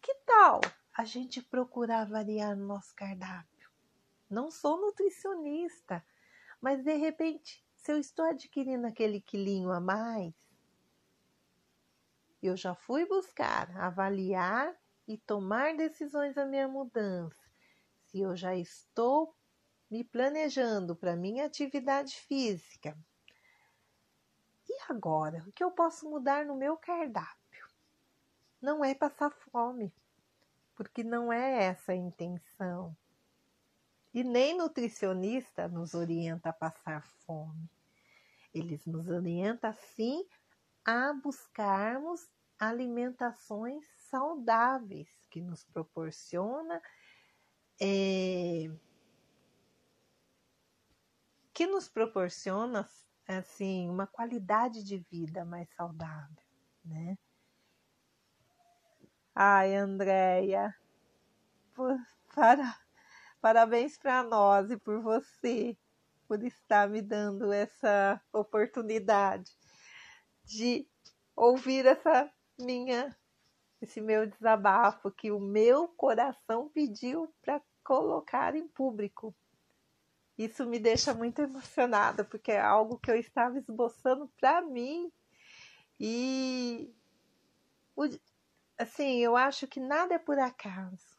que 0.00 0.14
tal 0.26 0.60
a 0.94 1.04
gente 1.04 1.42
procurar 1.42 2.06
variar 2.06 2.56
no 2.56 2.66
nosso 2.66 2.94
cardápio? 2.94 3.70
Não 4.30 4.50
sou 4.50 4.80
nutricionista, 4.80 6.02
mas 6.60 6.82
de 6.82 6.94
repente, 6.94 7.62
se 7.76 7.92
eu 7.92 7.98
estou 7.98 8.24
adquirindo 8.24 8.86
aquele 8.86 9.20
quilinho 9.20 9.70
a 9.70 9.80
mais, 9.80 10.32
eu 12.42 12.56
já 12.56 12.74
fui 12.74 13.04
buscar, 13.04 13.76
avaliar 13.76 14.74
e 15.06 15.18
tomar 15.18 15.76
decisões 15.76 16.36
a 16.38 16.44
minha 16.44 16.68
mudança. 16.68 17.44
Se 18.06 18.20
eu 18.20 18.36
já 18.36 18.54
estou 18.54 19.34
me 19.90 20.02
planejando 20.02 20.96
para 20.96 21.16
minha 21.16 21.46
atividade 21.46 22.16
física, 22.16 22.96
e 24.68 24.92
agora? 24.92 25.44
O 25.46 25.52
que 25.52 25.62
eu 25.62 25.70
posso 25.70 26.08
mudar 26.08 26.44
no 26.44 26.56
meu 26.56 26.76
cardápio? 26.76 27.68
Não 28.60 28.84
é 28.84 28.94
passar 28.94 29.30
fome, 29.30 29.92
porque 30.74 31.04
não 31.04 31.32
é 31.32 31.64
essa 31.64 31.92
a 31.92 31.96
intenção. 31.96 32.96
E 34.12 34.24
nem 34.24 34.56
nutricionista 34.56 35.68
nos 35.68 35.92
orienta 35.92 36.48
a 36.48 36.52
passar 36.52 37.04
fome. 37.26 37.68
Eles 38.54 38.86
nos 38.86 39.08
orientam 39.08 39.72
sim 39.72 40.26
a 40.84 41.12
buscarmos 41.12 42.28
alimentações 42.58 43.84
saudáveis 44.10 45.08
que 45.30 45.40
nos 45.40 45.64
proporciona 45.64 46.80
é, 47.80 48.70
que 51.52 51.66
nos 51.66 51.88
proporciona 51.88 52.88
assim, 53.26 53.88
uma 53.88 54.06
qualidade 54.06 54.82
de 54.82 54.98
vida 54.98 55.44
mais 55.44 55.68
saudável, 55.74 56.44
né? 56.84 57.16
Ai, 59.34 59.74
Andréia, 59.74 60.74
para, 62.34 62.78
parabéns 63.40 63.96
para 63.96 64.22
nós 64.22 64.70
e 64.70 64.76
por 64.76 65.00
você, 65.00 65.76
por 66.28 66.42
estar 66.42 66.88
me 66.88 67.02
dando 67.02 67.52
essa 67.52 68.20
oportunidade 68.32 69.50
de 70.44 70.86
ouvir 71.34 71.86
essa 71.86 72.30
minha, 72.58 73.16
esse 73.84 74.00
meu 74.00 74.26
desabafo 74.26 75.10
que 75.10 75.30
o 75.30 75.38
meu 75.38 75.88
coração 75.88 76.68
pediu 76.68 77.32
para 77.40 77.62
colocar 77.82 78.56
em 78.56 78.66
público. 78.66 79.34
Isso 80.36 80.66
me 80.66 80.78
deixa 80.78 81.14
muito 81.14 81.40
emocionada, 81.40 82.24
porque 82.24 82.52
é 82.52 82.60
algo 82.60 82.98
que 82.98 83.10
eu 83.10 83.16
estava 83.16 83.58
esboçando 83.58 84.28
para 84.40 84.60
mim. 84.62 85.12
E 86.00 86.92
assim, 88.76 89.18
eu 89.18 89.36
acho 89.36 89.68
que 89.68 89.78
nada 89.78 90.14
é 90.14 90.18
por 90.18 90.38
acaso. 90.38 91.14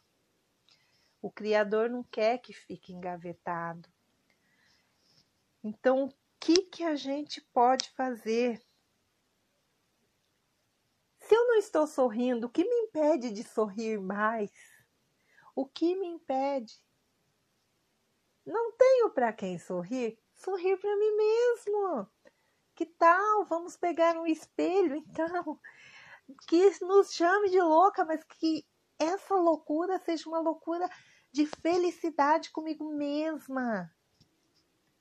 O 1.21 1.31
Criador 1.31 1.89
não 1.89 2.03
quer 2.03 2.39
que 2.39 2.53
fique 2.53 2.93
engavetado. 2.93 3.89
Então, 5.63 6.05
o 6.05 6.13
que, 6.39 6.61
que 6.63 6.83
a 6.83 6.95
gente 6.95 7.41
pode 7.41 7.89
fazer? 7.91 8.61
Se 11.27 11.33
eu 11.33 11.47
não 11.47 11.55
estou 11.55 11.87
sorrindo, 11.87 12.45
o 12.45 12.49
que 12.49 12.63
me 12.63 12.75
impede 12.81 13.31
de 13.31 13.43
sorrir 13.43 13.99
mais? 13.99 14.51
O 15.55 15.65
que 15.65 15.95
me 15.95 16.05
impede? 16.05 16.79
Não 18.45 18.71
tenho 18.73 19.09
para 19.09 19.33
quem 19.33 19.57
sorrir, 19.57 20.19
sorrir 20.35 20.77
para 20.77 20.95
mim 20.95 21.17
mesmo. 21.17 22.07
Que 22.75 22.85
tal? 22.85 23.43
Vamos 23.45 23.75
pegar 23.75 24.15
um 24.17 24.27
espelho, 24.27 24.95
então, 24.95 25.59
que 26.47 26.69
nos 26.85 27.11
chame 27.11 27.49
de 27.49 27.59
louca, 27.59 28.05
mas 28.05 28.23
que 28.23 28.63
essa 28.99 29.33
loucura 29.33 29.97
seja 29.97 30.29
uma 30.29 30.39
loucura 30.39 30.87
de 31.31 31.47
felicidade 31.47 32.51
comigo 32.51 32.87
mesma. 32.93 33.91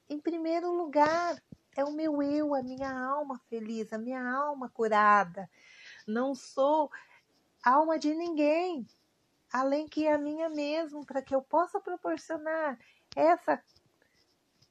Em 0.09 0.19
primeiro 0.19 0.73
lugar, 0.73 1.37
é 1.77 1.85
o 1.85 1.93
meu 1.93 2.23
eu, 2.23 2.55
a 2.55 2.63
minha 2.63 2.91
alma 2.91 3.39
feliz, 3.51 3.93
a 3.93 3.99
minha 3.99 4.27
alma 4.27 4.71
curada. 4.71 5.51
Não 6.07 6.35
sou 6.35 6.91
alma 7.65 7.99
de 7.99 8.15
ninguém, 8.15 8.87
além 9.53 9.89
que 9.89 10.07
a 10.07 10.19
minha 10.19 10.49
mesmo, 10.49 11.05
para 11.05 11.23
que 11.23 11.35
eu 11.35 11.43
possa 11.43 11.81
proporcionar 11.81 12.79
essa 13.17 13.63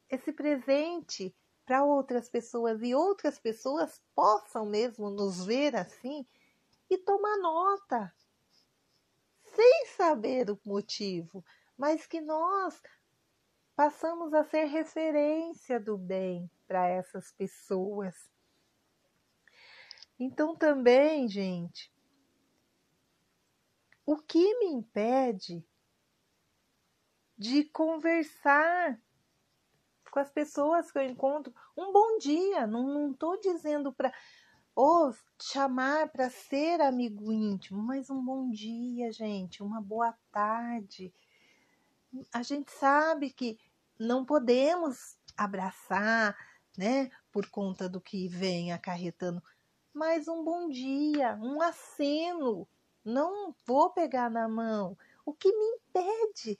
esse 0.09 0.31
presente 0.31 1.35
para 1.65 1.83
outras 1.83 2.29
pessoas 2.29 2.81
e 2.83 2.93
outras 2.93 3.39
pessoas 3.39 4.01
possam 4.13 4.65
mesmo 4.65 5.09
nos 5.09 5.43
ver 5.45 5.75
assim 5.75 6.25
e 6.89 6.97
tomar 6.97 7.37
nota, 7.37 8.13
sem 9.55 9.85
saber 9.87 10.51
o 10.51 10.59
motivo, 10.65 11.43
mas 11.77 12.05
que 12.05 12.21
nós 12.21 12.79
passamos 13.75 14.33
a 14.33 14.43
ser 14.43 14.65
referência 14.65 15.79
do 15.79 15.97
bem 15.97 16.49
para 16.67 16.87
essas 16.87 17.31
pessoas. 17.31 18.29
Então 20.19 20.55
também, 20.55 21.27
gente, 21.27 21.91
o 24.05 24.17
que 24.17 24.59
me 24.59 24.67
impede 24.67 25.65
de 27.37 27.63
conversar 27.65 28.99
com 30.11 30.19
as 30.19 30.29
pessoas 30.29 30.91
que 30.91 30.99
eu 30.99 31.03
encontro 31.03 31.53
um 31.75 31.91
bom 31.91 32.17
dia? 32.17 32.67
Não 32.67 33.11
estou 33.11 33.39
dizendo 33.39 33.91
para 33.91 34.13
ou 34.75 35.13
chamar 35.41 36.09
para 36.09 36.29
ser 36.29 36.81
amigo 36.81 37.31
íntimo, 37.31 37.81
mas 37.81 38.09
um 38.09 38.23
bom 38.23 38.49
dia, 38.49 39.11
gente, 39.11 39.61
uma 39.61 39.81
boa 39.81 40.13
tarde. 40.31 41.13
A 42.31 42.41
gente 42.41 42.71
sabe 42.71 43.31
que 43.31 43.57
não 43.99 44.25
podemos 44.25 45.17
abraçar, 45.37 46.35
né, 46.77 47.11
por 47.31 47.47
conta 47.49 47.87
do 47.87 48.01
que 48.01 48.27
vem 48.27 48.71
acarretando, 48.71 49.43
mas 49.93 50.27
um 50.27 50.43
bom 50.43 50.67
dia, 50.69 51.37
um 51.41 51.61
aceno. 51.61 52.67
Não 53.05 53.53
vou 53.65 53.91
pegar 53.91 54.29
na 54.29 54.47
mão. 54.47 54.97
O 55.25 55.33
que 55.33 55.51
me 55.51 55.65
impede? 55.75 56.59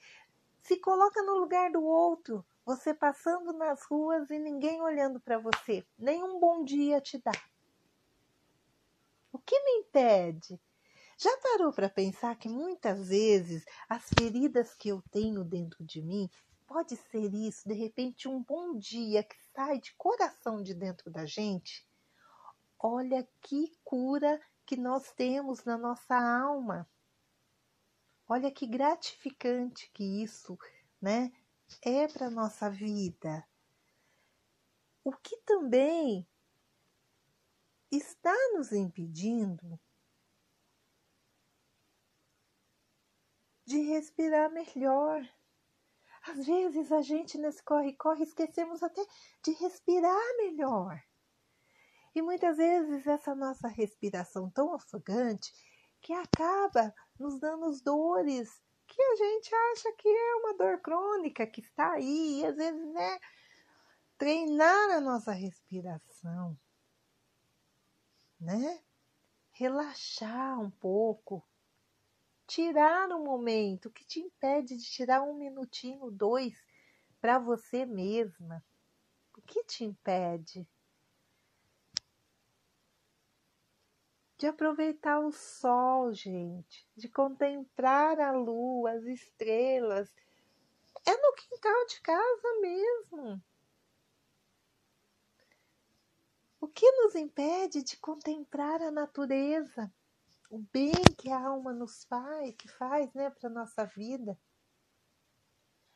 Se 0.62 0.78
coloca 0.78 1.22
no 1.24 1.38
lugar 1.40 1.72
do 1.72 1.84
outro, 1.84 2.46
você 2.66 2.94
passando 2.94 3.52
nas 3.52 3.84
ruas 3.84 4.30
e 4.30 4.38
ninguém 4.38 4.82
olhando 4.82 5.20
para 5.20 5.40
você, 5.40 5.86
nem 5.98 6.24
um 6.24 6.40
bom 6.40 6.64
dia 6.64 7.02
te 7.02 7.18
dá. 7.18 7.32
O 9.32 9.40
que 9.40 9.60
me 9.60 9.80
impede? 9.80 10.62
Já 11.18 11.36
parou 11.38 11.74
para 11.74 11.90
pensar 11.90 12.36
que 12.38 12.48
muitas 12.48 13.10
vezes 13.10 13.66
as 13.90 14.10
feridas 14.18 14.74
que 14.76 14.90
eu 14.90 15.02
tenho 15.12 15.44
dentro 15.44 15.84
de 15.84 16.02
mim 16.02 16.30
pode 16.68 16.96
ser 16.96 17.34
isso, 17.34 17.68
de 17.68 17.74
repente 17.74 18.28
um 18.28 18.42
bom 18.42 18.78
dia 18.78 19.24
que 19.24 19.36
sai 19.54 19.80
de 19.80 19.94
coração 19.96 20.62
de 20.62 20.74
dentro 20.74 21.12
da 21.12 21.26
gente? 21.26 21.86
Olha 22.86 23.26
que 23.40 23.72
cura 23.82 24.42
que 24.66 24.76
nós 24.76 25.10
temos 25.14 25.64
na 25.64 25.78
nossa 25.78 26.16
alma. 26.16 26.86
Olha 28.28 28.52
que 28.52 28.68
gratificante 28.68 29.90
que 29.94 30.04
isso, 30.22 30.60
né, 31.02 31.32
é 31.82 32.10
para 32.10 32.30
nossa 32.30 32.70
vida. 32.70 33.48
O 35.02 35.14
que 35.14 35.38
também 35.46 36.28
está 37.90 38.36
nos 38.54 38.74
impedindo 38.74 39.80
de 43.66 43.80
respirar 43.80 44.52
melhor. 44.52 45.26
Às 46.24 46.46
vezes 46.46 46.92
a 46.92 47.02
gente 47.02 47.38
nesse 47.38 47.64
corre-corre 47.64 48.24
esquecemos 48.24 48.84
até 48.84 49.06
de 49.42 49.52
respirar 49.54 50.38
melhor. 50.38 51.02
E 52.16 52.22
muitas 52.22 52.58
vezes 52.58 53.08
essa 53.08 53.34
nossa 53.34 53.68
respiração 53.68 54.50
tão 54.50 54.74
ofegante 54.74 55.52
que 56.02 56.14
acaba 56.14 56.94
nos 57.20 57.40
dando 57.40 57.72
dores 57.82 58.62
que 58.88 59.02
a 59.02 59.16
gente 59.16 59.56
acha 59.56 59.92
que 59.94 60.08
é 60.08 60.36
uma 60.36 60.54
dor 60.56 60.80
crônica 60.80 61.48
que 61.48 61.62
está 61.62 61.94
aí, 61.94 62.42
e 62.42 62.46
às 62.46 62.56
vezes 62.56 62.96
é 62.96 63.20
treinar 64.18 64.92
a 64.92 65.02
nossa 65.02 65.32
respiração 65.32 66.58
né? 68.44 68.84
Relaxar 69.52 70.60
um 70.60 70.70
pouco, 70.70 71.44
tirar 72.46 73.10
um 73.10 73.24
momento 73.24 73.90
que 73.90 74.06
te 74.06 74.20
impede 74.20 74.78
de 74.78 74.84
tirar 74.84 75.22
um 75.24 75.34
minutinho, 75.34 76.12
dois 76.12 76.54
para 77.22 77.40
você 77.40 77.86
mesma. 77.86 78.64
O 79.38 79.42
que 79.42 79.64
te 79.64 79.86
impede? 79.86 80.68
De 84.44 84.48
aproveitar 84.48 85.20
o 85.20 85.32
sol, 85.32 86.12
gente, 86.12 86.86
de 86.98 87.08
contemplar 87.08 88.20
a 88.20 88.34
lua, 88.34 88.92
as 88.92 89.06
estrelas. 89.06 90.14
É 91.06 91.16
no 91.16 91.34
quintal 91.34 91.86
de 91.86 92.02
casa 92.02 92.60
mesmo. 92.60 93.42
O 96.60 96.68
que 96.68 96.92
nos 96.92 97.16
impede 97.16 97.84
de 97.84 97.96
contemplar 97.96 98.82
a 98.82 98.92
natureza, 98.92 99.90
o 100.50 100.60
bem 100.60 100.92
que 101.18 101.32
a 101.32 101.40
alma 101.40 101.72
nos 101.72 102.04
faz, 102.04 102.54
que 102.56 102.68
faz, 102.68 103.14
né, 103.14 103.30
para 103.30 103.50
nossa 103.50 103.86
vida? 103.86 104.38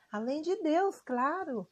Além 0.10 0.42
de 0.42 0.56
Deus, 0.64 1.02
claro, 1.02 1.70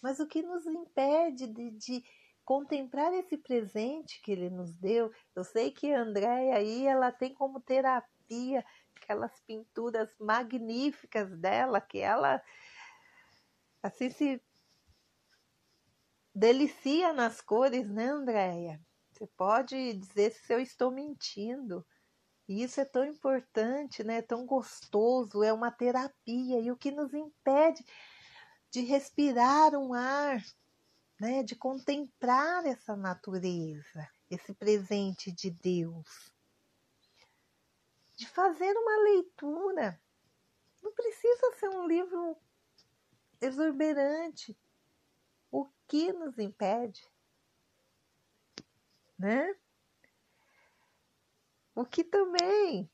mas 0.00 0.18
o 0.18 0.26
que 0.26 0.42
nos 0.42 0.64
impede 0.64 1.46
de, 1.46 1.70
de 1.72 2.04
contemplar 2.46 3.12
esse 3.12 3.36
presente 3.36 4.22
que 4.22 4.30
Ele 4.30 4.48
nos 4.48 4.74
deu? 4.76 5.12
Eu 5.34 5.44
sei 5.44 5.72
que 5.72 5.92
a 5.92 6.00
Andréia 6.00 6.56
aí, 6.56 6.86
ela 6.86 7.10
tem 7.10 7.34
como 7.34 7.60
terapia 7.60 8.64
aquelas 8.94 9.38
pinturas 9.40 10.08
magníficas 10.18 11.36
dela, 11.38 11.80
que 11.80 11.98
ela 11.98 12.40
assim 13.82 14.08
se 14.10 14.40
delicia 16.34 17.12
nas 17.12 17.40
cores, 17.40 17.90
né, 17.90 18.06
Andréia? 18.06 18.80
Você 19.10 19.26
pode 19.36 19.94
dizer 19.94 20.30
se 20.30 20.52
eu 20.52 20.60
estou 20.60 20.90
mentindo. 20.90 21.84
E 22.48 22.62
isso 22.62 22.80
é 22.80 22.84
tão 22.84 23.04
importante, 23.04 24.04
né? 24.04 24.18
É 24.18 24.22
tão 24.22 24.46
gostoso, 24.46 25.42
é 25.42 25.52
uma 25.52 25.70
terapia. 25.70 26.60
E 26.60 26.70
o 26.70 26.76
que 26.76 26.92
nos 26.92 27.12
impede 27.12 27.84
de 28.70 28.82
respirar 28.82 29.74
um 29.74 29.94
ar, 29.94 30.40
né? 31.18 31.42
De 31.42 31.56
contemplar 31.56 32.64
essa 32.66 32.96
natureza, 32.96 34.08
esse 34.30 34.54
presente 34.54 35.32
de 35.32 35.50
Deus. 35.50 36.32
De 38.16 38.26
fazer 38.26 38.72
uma 38.76 39.02
leitura. 39.04 40.00
Não 40.82 40.92
precisa 40.92 41.52
ser 41.58 41.68
um 41.70 41.86
livro 41.86 42.36
exuberante, 43.40 44.56
o 45.50 45.68
que 45.86 46.12
nos 46.12 46.38
impede? 46.38 47.06
Né? 49.18 49.54
O 51.74 51.84
que 51.84 52.04
também 52.04 52.90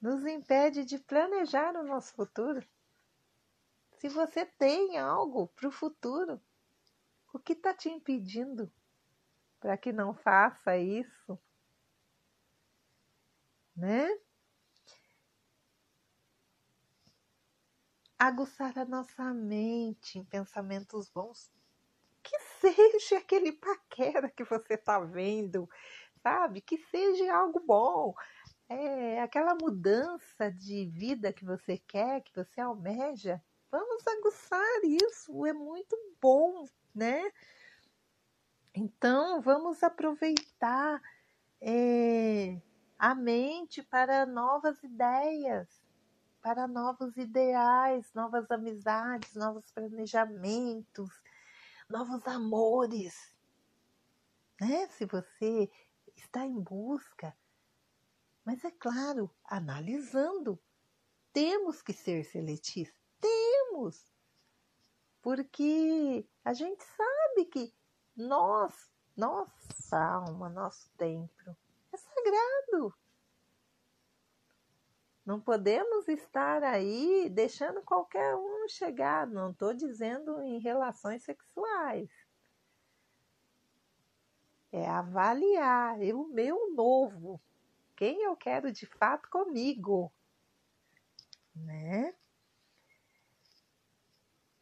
nos 0.00 0.26
impede 0.26 0.84
de 0.84 0.98
planejar 0.98 1.76
o 1.76 1.84
nosso 1.84 2.12
futuro. 2.14 2.66
Se 4.02 4.08
você 4.08 4.44
tem 4.44 4.98
algo 4.98 5.46
para 5.46 5.68
o 5.68 5.70
futuro, 5.70 6.42
o 7.32 7.38
que 7.38 7.52
está 7.52 7.72
te 7.72 7.88
impedindo 7.88 8.68
para 9.60 9.76
que 9.76 9.92
não 9.92 10.12
faça 10.12 10.76
isso? 10.76 11.38
Né? 13.76 14.08
aguçar 18.18 18.76
a 18.76 18.84
nossa 18.84 19.32
mente 19.32 20.18
em 20.18 20.24
pensamentos 20.24 21.08
bons. 21.08 21.52
Que 22.24 22.36
seja 22.60 23.18
aquele 23.18 23.52
paquera 23.52 24.28
que 24.28 24.42
você 24.42 24.74
está 24.74 24.98
vendo, 24.98 25.70
sabe? 26.24 26.60
Que 26.60 26.76
seja 26.76 27.36
algo 27.36 27.60
bom. 27.60 28.14
É, 28.68 29.22
aquela 29.22 29.54
mudança 29.54 30.50
de 30.50 30.86
vida 30.86 31.32
que 31.32 31.44
você 31.44 31.78
quer, 31.78 32.20
que 32.22 32.34
você 32.34 32.60
almeja. 32.60 33.40
Vamos 33.72 34.06
aguçar 34.06 34.84
isso, 34.84 35.44
é 35.44 35.52
muito 35.52 35.96
bom, 36.20 36.68
né? 36.94 37.32
Então, 38.72 39.40
vamos 39.40 39.82
aproveitar 39.82 41.02
é, 41.60 42.60
a 42.96 43.14
mente 43.14 43.82
para 43.82 44.24
novas 44.24 44.80
ideias 44.84 45.82
para 46.42 46.66
novos 46.66 47.16
ideais, 47.16 48.12
novas 48.12 48.50
amizades, 48.50 49.34
novos 49.34 49.70
planejamentos, 49.70 51.22
novos 51.88 52.26
amores. 52.26 53.32
Né? 54.60 54.88
Se 54.88 55.06
você 55.06 55.70
está 56.16 56.44
em 56.44 56.60
busca, 56.60 57.34
mas 58.44 58.64
é 58.64 58.72
claro, 58.72 59.30
analisando. 59.44 60.60
Temos 61.32 61.80
que 61.80 61.92
ser 61.92 62.24
seletistas. 62.24 63.01
Temos! 63.62 64.12
Porque 65.20 66.26
a 66.44 66.52
gente 66.52 66.82
sabe 66.82 67.44
que 67.46 67.72
nós, 68.16 68.90
nossa 69.16 69.98
alma, 69.98 70.48
nosso 70.48 70.90
templo, 70.96 71.56
é 71.92 71.96
sagrado. 71.96 72.94
Não 75.24 75.40
podemos 75.40 76.08
estar 76.08 76.64
aí 76.64 77.30
deixando 77.30 77.80
qualquer 77.82 78.34
um 78.34 78.68
chegar. 78.68 79.26
Não 79.28 79.52
estou 79.52 79.72
dizendo 79.72 80.42
em 80.42 80.58
relações 80.58 81.22
sexuais. 81.22 82.10
É 84.72 84.88
avaliar 84.88 86.00
o 86.00 86.26
meu 86.28 86.74
novo. 86.74 87.40
Quem 87.94 88.22
eu 88.22 88.34
quero 88.34 88.72
de 88.72 88.86
fato 88.86 89.30
comigo. 89.30 90.12
Né? 91.54 92.12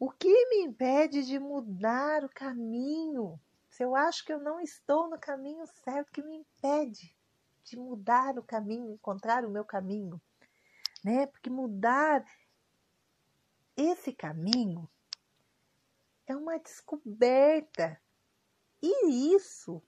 O 0.01 0.09
que 0.09 0.47
me 0.47 0.63
impede 0.63 1.23
de 1.23 1.37
mudar 1.37 2.25
o 2.25 2.29
caminho? 2.29 3.39
se 3.71 3.83
eu 3.83 3.95
acho 3.95 4.25
que 4.25 4.33
eu 4.33 4.39
não 4.39 4.59
estou 4.59 5.09
no 5.09 5.17
caminho 5.17 5.65
certo, 5.65 6.11
que 6.11 6.21
me 6.21 6.35
impede 6.35 7.15
de 7.63 7.77
mudar 7.77 8.37
o 8.37 8.43
caminho, 8.43 8.91
encontrar 8.91 9.45
o 9.45 9.49
meu 9.49 9.63
caminho, 9.63 10.21
né? 11.03 11.25
Porque 11.27 11.49
mudar 11.49 12.25
esse 13.77 14.11
caminho 14.11 14.89
é 16.27 16.35
uma 16.35 16.59
descoberta. 16.59 18.01
E 18.81 19.33
isso 19.33 19.81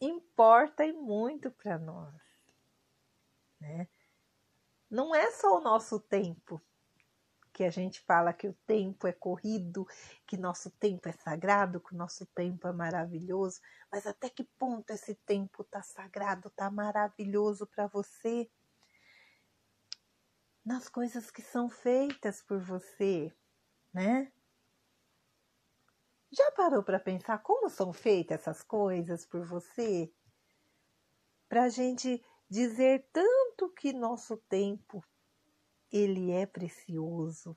importa 0.00 0.84
e 0.86 0.92
muito 0.94 1.50
para 1.50 1.78
nós, 1.78 2.14
né? 3.60 3.86
Não 4.88 5.14
é 5.14 5.30
só 5.30 5.58
o 5.58 5.60
nosso 5.60 6.00
tempo, 6.00 6.62
que 7.56 7.64
a 7.64 7.70
gente 7.70 8.02
fala 8.02 8.34
que 8.34 8.46
o 8.46 8.52
tempo 8.66 9.06
é 9.06 9.14
corrido, 9.14 9.86
que 10.26 10.36
nosso 10.36 10.70
tempo 10.72 11.08
é 11.08 11.12
sagrado, 11.12 11.80
que 11.80 11.94
o 11.94 11.96
nosso 11.96 12.26
tempo 12.26 12.68
é 12.68 12.72
maravilhoso, 12.72 13.62
mas 13.90 14.06
até 14.06 14.28
que 14.28 14.44
ponto 14.44 14.90
esse 14.90 15.14
tempo 15.14 15.64
tá 15.64 15.82
sagrado, 15.82 16.50
tá 16.50 16.70
maravilhoso 16.70 17.66
para 17.66 17.86
você? 17.86 18.50
Nas 20.62 20.90
coisas 20.90 21.30
que 21.30 21.40
são 21.40 21.70
feitas 21.70 22.42
por 22.42 22.60
você, 22.60 23.34
né? 23.90 24.30
Já 26.30 26.52
parou 26.52 26.82
para 26.82 27.00
pensar 27.00 27.38
como 27.38 27.70
são 27.70 27.90
feitas 27.90 28.42
essas 28.42 28.62
coisas 28.62 29.24
por 29.24 29.46
você? 29.46 30.12
Para 31.48 31.62
a 31.62 31.68
gente 31.70 32.22
dizer 32.50 33.08
tanto 33.14 33.70
que 33.70 33.94
nosso 33.94 34.36
tempo 34.46 35.02
ele 35.92 36.30
é 36.32 36.46
precioso. 36.46 37.56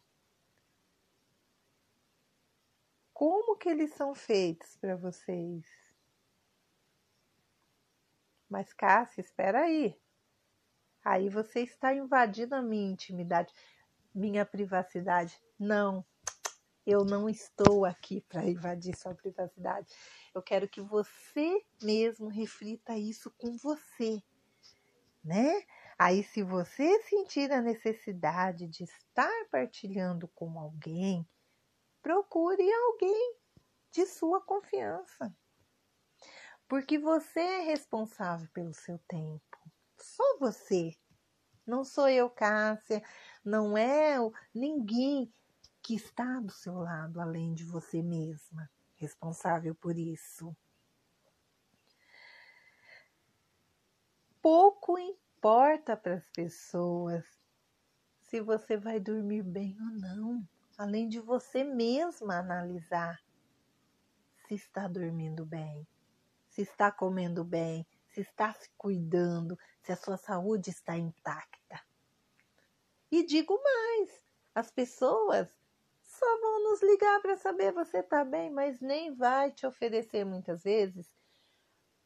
Como 3.13 3.57
que 3.57 3.67
eles 3.67 3.93
são 3.93 4.15
feitos 4.15 4.77
para 4.77 4.95
vocês? 4.95 5.65
Mas 8.49 8.73
Cássia, 8.73 9.21
espera 9.21 9.61
aí. 9.61 9.99
Aí 11.03 11.29
você 11.29 11.61
está 11.61 11.93
invadindo 11.93 12.55
a 12.55 12.61
minha 12.61 12.91
intimidade, 12.91 13.53
minha 14.13 14.45
privacidade. 14.45 15.39
Não, 15.59 16.05
eu 16.85 17.05
não 17.05 17.29
estou 17.29 17.85
aqui 17.85 18.21
para 18.21 18.45
invadir 18.45 18.95
sua 18.95 19.13
privacidade. 19.13 19.93
Eu 20.33 20.41
quero 20.41 20.67
que 20.67 20.81
você 20.81 21.63
mesmo 21.81 22.27
reflita 22.27 22.97
isso 22.97 23.31
com 23.37 23.55
você, 23.57 24.21
né? 25.23 25.61
Aí, 26.01 26.23
se 26.23 26.41
você 26.41 27.01
sentir 27.01 27.51
a 27.51 27.61
necessidade 27.61 28.65
de 28.67 28.85
estar 28.85 29.45
partilhando 29.51 30.29
com 30.29 30.57
alguém, 30.57 31.27
procure 32.01 32.71
alguém 32.71 33.35
de 33.91 34.05
sua 34.05 34.39
confiança. 34.39 35.35
Porque 36.69 36.97
você 36.97 37.41
é 37.41 37.59
responsável 37.63 38.47
pelo 38.53 38.73
seu 38.73 38.97
tempo. 39.09 39.57
Só 39.97 40.37
você. 40.37 40.95
Não 41.67 41.83
sou 41.83 42.07
eu, 42.07 42.29
Cássia. 42.29 43.03
Não 43.43 43.77
é 43.77 44.15
ninguém 44.55 45.29
que 45.81 45.95
está 45.95 46.39
do 46.39 46.51
seu 46.53 46.75
lado 46.75 47.19
além 47.19 47.53
de 47.53 47.65
você 47.65 48.01
mesma 48.01 48.71
responsável 48.95 49.75
por 49.75 49.97
isso. 49.97 50.55
Pouco 54.41 54.97
importa 55.39 55.95
para 55.95 56.15
as 56.15 56.27
pessoas 56.31 57.23
se 58.23 58.41
você 58.41 58.75
vai 58.75 58.99
dormir 58.99 59.41
bem 59.41 59.73
ou 59.79 59.97
não, 59.97 60.45
além 60.77 61.07
de 61.07 61.21
você 61.21 61.63
mesma 61.63 62.39
analisar 62.39 63.17
se 64.45 64.55
está 64.55 64.85
dormindo 64.85 65.45
bem, 65.45 65.87
se 66.49 66.63
está 66.63 66.91
comendo 66.91 67.45
bem, 67.45 67.87
se 68.09 68.19
está 68.19 68.53
se 68.53 68.69
cuidando, 68.77 69.57
se 69.81 69.93
a 69.93 69.95
sua 69.95 70.17
saúde 70.17 70.71
está 70.71 70.97
intacta. 70.97 71.79
E 73.09 73.25
digo 73.25 73.57
mais, 73.63 74.25
as 74.53 74.69
pessoas 74.69 75.47
só 76.01 76.41
vão 76.41 76.63
nos 76.63 76.81
ligar 76.83 77.21
para 77.21 77.37
saber 77.37 77.71
você 77.71 77.99
está 77.99 78.25
bem, 78.25 78.51
mas 78.51 78.81
nem 78.81 79.15
vai 79.15 79.53
te 79.53 79.65
oferecer 79.65 80.25
muitas 80.25 80.63
vezes 80.63 81.07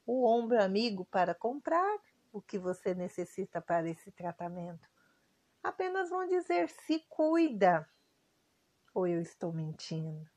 o 0.05 0.23
ombro 0.23 0.61
amigo 0.61 1.03
para 1.05 1.33
comprar 1.33 1.99
o 2.33 2.41
que 2.41 2.57
você 2.57 2.95
necessita 2.95 3.61
para 3.61 3.87
esse 3.87 4.11
tratamento. 4.11 4.89
Apenas 5.61 6.09
vão 6.09 6.27
dizer 6.27 6.67
se 6.67 6.99
cuida. 7.07 7.87
Ou 8.93 9.07
eu 9.07 9.21
estou 9.21 9.53
mentindo. 9.53 10.29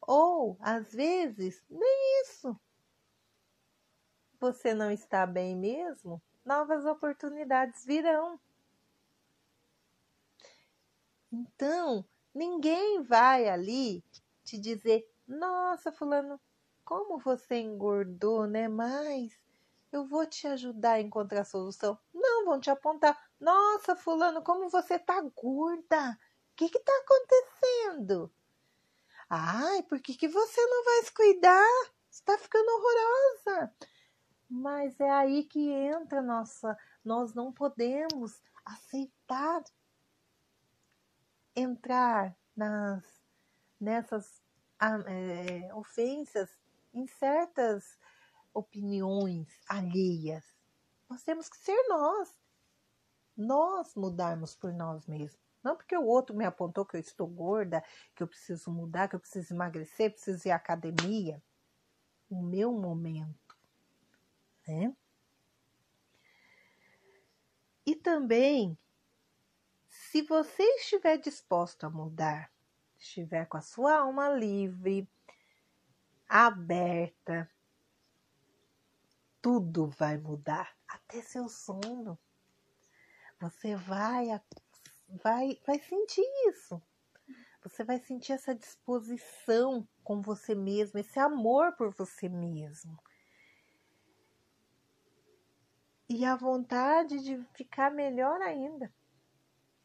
Ou, 0.00 0.58
às 0.60 0.92
vezes, 0.92 1.64
nem 1.70 2.22
isso. 2.22 2.58
Você 4.40 4.74
não 4.74 4.90
está 4.90 5.24
bem 5.24 5.56
mesmo? 5.56 6.20
Novas 6.44 6.84
oportunidades 6.84 7.86
virão. 7.86 8.38
Então, 11.32 12.04
ninguém 12.34 13.02
vai 13.02 13.48
ali 13.48 14.04
te 14.44 14.58
dizer: 14.58 15.08
Nossa, 15.26 15.90
Fulano, 15.90 16.38
como 16.84 17.18
você 17.18 17.60
engordou, 17.60 18.46
né? 18.46 18.68
Mas 18.68 19.43
eu 19.94 20.04
vou 20.04 20.26
te 20.26 20.46
ajudar 20.48 20.94
a 20.94 21.00
encontrar 21.00 21.42
a 21.42 21.44
solução. 21.44 21.96
Não, 22.12 22.44
vão 22.44 22.60
te 22.60 22.68
apontar. 22.68 23.16
Nossa, 23.38 23.94
fulano, 23.94 24.42
como 24.42 24.68
você 24.68 24.98
tá 24.98 25.20
gorda. 25.20 26.18
O 26.52 26.56
que 26.56 26.68
que 26.68 26.80
tá 26.80 26.92
acontecendo? 27.04 28.32
Ai, 29.30 29.84
por 29.84 30.00
que, 30.00 30.14
que 30.14 30.26
você 30.26 30.66
não 30.66 30.84
vai 30.84 31.02
se 31.04 31.12
cuidar? 31.12 31.90
Você 32.10 32.22
tá 32.24 32.36
ficando 32.36 32.68
horrorosa. 32.68 33.72
Mas 34.50 34.98
é 34.98 35.10
aí 35.10 35.44
que 35.44 35.70
entra 35.70 36.20
nossa. 36.20 36.76
Nós 37.04 37.32
não 37.32 37.52
podemos 37.52 38.42
aceitar 38.64 39.62
entrar 41.54 42.36
nas 42.56 43.04
nessas 43.80 44.42
é, 44.80 45.72
ofensas 45.74 46.50
em 46.92 47.06
certas 47.06 47.96
opiniões 48.54 49.48
alheias. 49.68 50.44
Nós 51.10 51.22
temos 51.22 51.48
que 51.48 51.56
ser 51.56 51.76
nós. 51.88 52.32
Nós 53.36 53.94
mudarmos 53.94 54.54
por 54.54 54.72
nós 54.72 55.06
mesmos. 55.06 55.42
Não 55.62 55.76
porque 55.76 55.96
o 55.96 56.06
outro 56.06 56.36
me 56.36 56.44
apontou 56.44 56.84
que 56.84 56.96
eu 56.96 57.00
estou 57.00 57.26
gorda, 57.26 57.82
que 58.14 58.22
eu 58.22 58.28
preciso 58.28 58.70
mudar, 58.70 59.08
que 59.08 59.16
eu 59.16 59.20
preciso 59.20 59.54
emagrecer, 59.54 60.12
preciso 60.12 60.46
ir 60.46 60.50
à 60.50 60.56
academia. 60.56 61.42
O 62.30 62.40
meu 62.40 62.72
momento. 62.72 63.56
Né? 64.68 64.94
E 67.86 67.94
também, 67.94 68.78
se 69.88 70.22
você 70.22 70.62
estiver 70.76 71.18
disposto 71.18 71.84
a 71.84 71.90
mudar, 71.90 72.50
estiver 72.98 73.46
com 73.46 73.56
a 73.56 73.62
sua 73.62 73.98
alma 73.98 74.30
livre, 74.30 75.08
aberta, 76.28 77.50
tudo 79.44 79.88
vai 79.88 80.16
mudar, 80.16 80.74
até 80.88 81.20
seu 81.20 81.50
sono. 81.50 82.18
Você 83.38 83.76
vai, 83.76 84.28
vai, 85.22 85.60
vai 85.66 85.78
sentir 85.80 86.24
isso. 86.48 86.80
Você 87.62 87.84
vai 87.84 87.98
sentir 87.98 88.32
essa 88.32 88.54
disposição 88.54 89.86
com 90.02 90.22
você 90.22 90.54
mesmo, 90.54 90.98
esse 90.98 91.18
amor 91.18 91.76
por 91.76 91.90
você 91.90 92.26
mesmo. 92.26 92.98
E 96.08 96.24
a 96.24 96.36
vontade 96.36 97.22
de 97.22 97.36
ficar 97.52 97.90
melhor 97.90 98.40
ainda. 98.40 98.90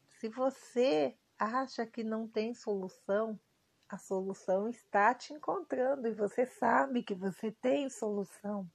Se 0.08 0.30
você 0.30 1.14
acha 1.38 1.84
que 1.84 2.02
não 2.02 2.26
tem 2.26 2.54
solução, 2.54 3.38
a 3.86 3.98
solução 3.98 4.70
está 4.70 5.14
te 5.14 5.34
encontrando 5.34 6.08
e 6.08 6.14
você 6.14 6.46
sabe 6.46 7.02
que 7.02 7.14
você 7.14 7.52
tem 7.52 7.90
solução. 7.90 8.66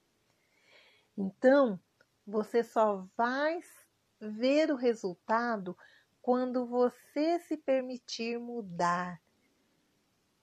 Então, 1.16 1.80
você 2.26 2.62
só 2.62 3.06
vai 3.16 3.60
ver 4.20 4.70
o 4.70 4.76
resultado 4.76 5.76
quando 6.20 6.66
você 6.66 7.38
se 7.40 7.56
permitir 7.56 8.38
mudar 8.38 9.20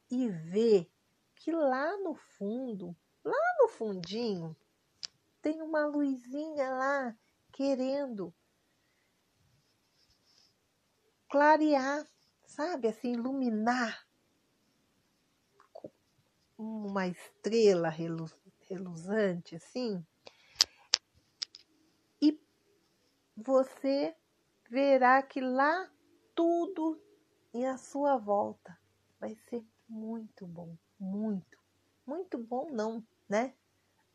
e 0.10 0.30
ver 0.30 0.90
que 1.36 1.52
lá 1.52 1.98
no 1.98 2.16
fundo, 2.16 2.96
lá 3.24 3.56
no 3.60 3.68
fundinho, 3.68 4.56
tem 5.42 5.62
uma 5.62 5.86
luzinha 5.86 6.70
lá 6.72 7.16
querendo 7.52 8.34
clarear, 11.30 12.08
sabe, 12.46 12.88
assim, 12.88 13.14
iluminar 13.14 14.08
uma 16.58 17.08
estrela 17.08 17.90
reluzante, 17.90 19.56
assim. 19.56 20.06
Você 23.36 24.16
verá 24.70 25.22
que 25.22 25.42
lá 25.42 25.90
tudo 26.36 27.02
em 27.54 27.68
a 27.68 27.78
sua 27.78 28.18
volta 28.18 28.78
vai 29.20 29.36
ser 29.36 29.66
muito 29.88 30.46
bom, 30.48 30.76
muito, 31.00 31.58
muito 32.06 32.38
bom 32.38 32.72
não, 32.72 33.06
né? 33.28 33.54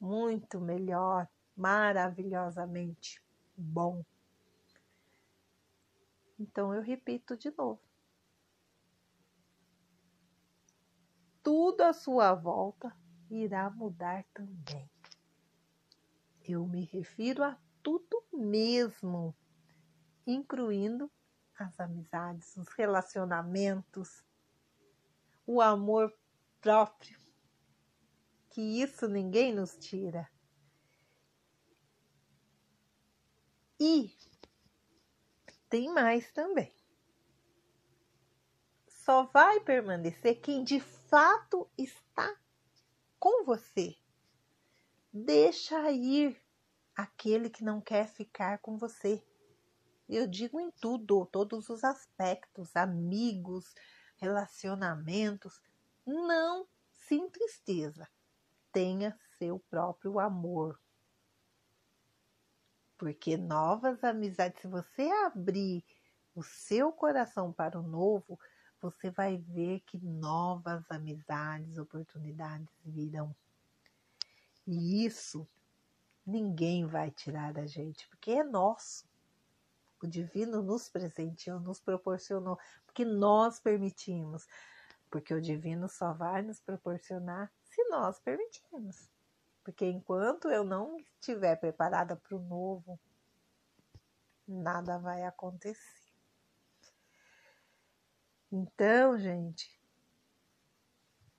Muito 0.00 0.60
melhor, 0.60 1.28
maravilhosamente 1.56 3.22
bom. 3.56 4.04
Então 6.38 6.72
eu 6.72 6.82
repito 6.82 7.36
de 7.36 7.50
novo. 7.56 7.80
Tudo 11.42 11.82
à 11.82 11.92
sua 11.92 12.34
volta 12.34 12.94
irá 13.30 13.70
mudar 13.70 14.24
também. 14.34 14.88
Eu 16.44 16.66
me 16.66 16.84
refiro 16.84 17.42
a 17.42 17.58
tudo 17.82 18.24
mesmo, 18.32 19.34
incluindo 20.26 21.10
as 21.58 21.78
amizades, 21.80 22.56
os 22.56 22.68
relacionamentos, 22.68 24.24
o 25.46 25.60
amor 25.60 26.16
próprio, 26.60 27.18
que 28.50 28.60
isso 28.60 29.08
ninguém 29.08 29.54
nos 29.54 29.76
tira. 29.76 30.30
E 33.80 34.12
tem 35.68 35.92
mais 35.92 36.30
também. 36.32 36.74
Só 38.86 39.24
vai 39.26 39.60
permanecer 39.60 40.40
quem 40.40 40.64
de 40.64 40.80
fato 40.80 41.70
está 41.78 42.36
com 43.18 43.44
você. 43.44 43.96
Deixa 45.12 45.90
ir 45.90 46.40
aquele 46.98 47.48
que 47.48 47.62
não 47.62 47.80
quer 47.80 48.08
ficar 48.08 48.58
com 48.58 48.76
você. 48.76 49.24
Eu 50.08 50.26
digo 50.26 50.58
em 50.58 50.68
tudo, 50.72 51.24
todos 51.26 51.70
os 51.70 51.84
aspectos, 51.84 52.74
amigos, 52.74 53.72
relacionamentos. 54.16 55.62
Não 56.04 56.66
se 56.96 57.14
entristeça. 57.14 58.08
Tenha 58.72 59.16
seu 59.38 59.60
próprio 59.70 60.18
amor. 60.18 60.80
Porque 62.98 63.36
novas 63.36 64.02
amizades, 64.02 64.60
se 64.60 64.66
você 64.66 65.08
abrir 65.24 65.84
o 66.34 66.42
seu 66.42 66.90
coração 66.90 67.52
para 67.52 67.78
o 67.78 67.82
novo, 67.82 68.40
você 68.80 69.08
vai 69.08 69.36
ver 69.36 69.80
que 69.86 69.98
novas 69.98 70.84
amizades, 70.90 71.78
oportunidades 71.78 72.68
virão. 72.84 73.32
E 74.66 75.06
isso 75.06 75.48
ninguém 76.28 76.86
vai 76.86 77.10
tirar 77.10 77.52
da 77.52 77.66
gente, 77.66 78.06
porque 78.08 78.32
é 78.32 78.44
nosso. 78.44 79.08
O 80.02 80.06
divino 80.06 80.62
nos 80.62 80.88
presenteou, 80.88 81.58
nos 81.58 81.80
proporcionou, 81.80 82.58
porque 82.84 83.04
nós 83.04 83.58
permitimos. 83.58 84.46
Porque 85.10 85.32
o 85.32 85.40
divino 85.40 85.88
só 85.88 86.12
vai 86.12 86.42
nos 86.42 86.60
proporcionar 86.60 87.50
se 87.64 87.82
nós 87.88 88.20
permitirmos. 88.20 89.10
Porque 89.64 89.86
enquanto 89.86 90.48
eu 90.48 90.62
não 90.62 90.98
estiver 90.98 91.56
preparada 91.56 92.14
para 92.14 92.36
o 92.36 92.40
novo, 92.40 93.00
nada 94.46 94.98
vai 94.98 95.24
acontecer. 95.24 96.12
Então, 98.52 99.18
gente, 99.18 99.78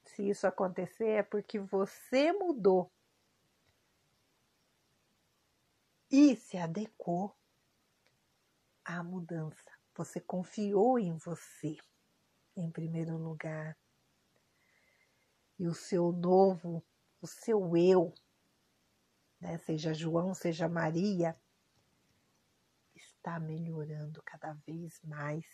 se 0.04 0.30
isso 0.30 0.46
acontecer 0.46 1.08
é 1.10 1.24
porque 1.24 1.60
você 1.60 2.32
mudou 2.34 2.92
e 6.12 6.36
se 6.36 6.58
adequou 6.58 7.36
à 8.84 9.04
mudança. 9.04 9.72
Você 9.96 10.20
confiou 10.20 10.98
em 10.98 11.16
você, 11.18 11.78
em 12.56 12.70
primeiro 12.72 13.18
lugar. 13.18 13.78
E 15.58 15.68
o 15.68 15.74
seu 15.74 16.12
novo, 16.12 16.84
o 17.22 17.28
seu 17.28 17.76
eu, 17.76 18.14
né, 19.40 19.58
seja 19.58 19.94
João, 19.94 20.34
seja 20.34 20.70
Maria, 20.70 21.36
está 22.96 23.40
melhorando 23.40 24.22
cada 24.24 24.54
vez 24.66 25.02
mais 25.04 25.46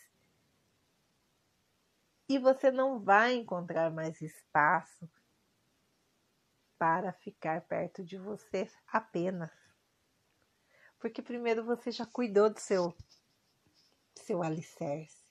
e 2.27 2.40
você 2.40 2.72
não 2.72 2.99
vai 2.99 3.36
encontrar 3.36 3.91
mais 3.91 4.19
espaço 4.22 5.10
para 6.77 7.14
ficar 7.14 7.61
perto 7.61 8.03
de 8.03 8.18
você 8.18 8.69
apenas. 8.88 9.52
Porque 10.99 11.22
primeiro 11.22 11.63
você 11.63 11.91
já 11.91 12.05
cuidou 12.05 12.49
do 12.49 12.59
seu 12.59 12.95
seu 14.26 14.41
alicerce, 14.41 15.23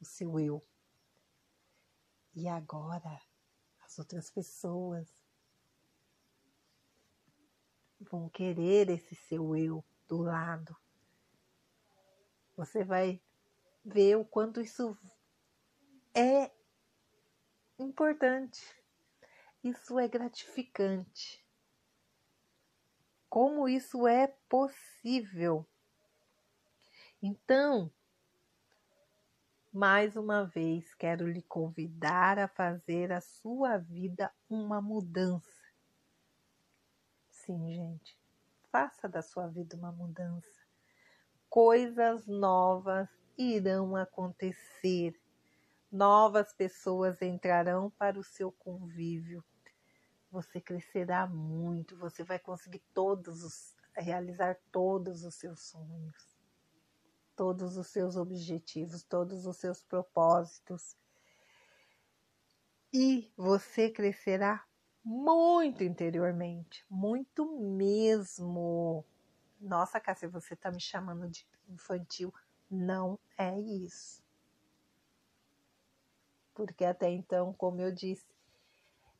o 0.00 0.04
seu 0.04 0.40
eu. 0.40 0.66
E 2.34 2.48
agora 2.48 3.20
as 3.82 3.98
outras 3.98 4.30
pessoas 4.30 5.08
vão 8.00 8.28
querer 8.28 8.88
esse 8.88 9.14
seu 9.14 9.56
eu 9.56 9.84
do 10.08 10.22
lado. 10.22 10.76
Você 12.56 12.82
vai 12.82 13.22
ver 13.84 14.16
o 14.16 14.24
quanto 14.24 14.60
isso 14.60 14.96
é 16.14 16.50
importante. 17.78 18.60
Isso 19.62 19.98
é 19.98 20.08
gratificante. 20.08 21.44
Como 23.30 23.68
isso 23.68 24.06
é 24.06 24.26
possível? 24.48 25.66
Então, 27.22 27.90
mais 29.72 30.16
uma 30.16 30.44
vez, 30.44 30.92
quero 30.94 31.26
lhe 31.26 31.40
convidar 31.42 32.38
a 32.38 32.48
fazer 32.48 33.12
a 33.12 33.20
sua 33.22 33.78
vida 33.78 34.30
uma 34.48 34.82
mudança. 34.82 35.70
Sim, 37.30 37.72
gente, 37.72 38.18
faça 38.70 39.08
da 39.08 39.22
sua 39.22 39.46
vida 39.46 39.76
uma 39.76 39.92
mudança. 39.92 40.60
Coisas 41.48 42.26
novas 42.26 43.08
irão 43.38 43.96
acontecer 43.96 45.18
novas 45.90 46.52
pessoas 46.52 47.20
entrarão 47.20 47.90
para 47.90 48.18
o 48.18 48.22
seu 48.22 48.52
convívio. 48.52 49.44
Você 50.30 50.60
crescerá 50.60 51.26
muito, 51.26 51.96
você 51.96 52.22
vai 52.22 52.38
conseguir 52.38 52.82
todos 52.94 53.42
os 53.42 53.74
realizar 53.96 54.56
todos 54.70 55.24
os 55.24 55.34
seus 55.34 55.60
sonhos, 55.60 56.38
todos 57.36 57.76
os 57.76 57.88
seus 57.88 58.16
objetivos, 58.16 59.02
todos 59.02 59.46
os 59.46 59.56
seus 59.56 59.82
propósitos. 59.82 60.96
E 62.92 63.32
você 63.36 63.90
crescerá 63.90 64.64
muito 65.04 65.82
interiormente, 65.82 66.84
muito 66.88 67.44
mesmo. 67.58 69.04
Nossa, 69.60 70.00
Cássia, 70.00 70.28
você 70.28 70.54
está 70.54 70.70
me 70.70 70.80
chamando 70.80 71.28
de 71.28 71.46
infantil. 71.68 72.32
Não 72.70 73.18
é 73.36 73.58
isso 73.58 74.22
porque 76.60 76.84
até 76.84 77.10
então, 77.10 77.54
como 77.54 77.80
eu 77.80 77.90
disse, 77.90 78.26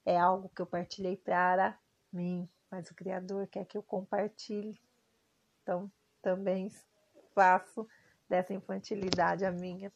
é 0.05 0.19
algo 0.19 0.49
que 0.49 0.63
eu 0.63 0.67
partilhei 0.67 1.17
para 1.17 1.79
mim, 2.13 2.49
mas 2.71 2.91
o 2.91 2.95
Criador 2.95 3.47
quer 3.47 3.65
que 3.65 3.77
eu 3.77 3.83
compartilhe. 3.83 4.81
Então, 5.63 5.91
também 6.23 6.71
faço 7.35 7.87
dessa 8.29 8.53
infantilidade 8.53 9.45
a 9.45 9.53
minha. 9.53 9.93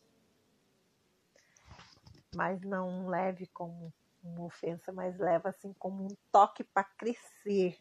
Mas 2.35 2.61
não 2.63 3.09
leve 3.09 3.47
como 3.49 3.93
uma 4.23 4.45
ofensa, 4.45 4.93
mas 4.93 5.19
leva 5.19 5.51
assim 5.51 5.73
como 5.75 6.05
um 6.05 6.17
toque 6.33 6.65
para 6.65 6.85
crescer, 6.85 7.79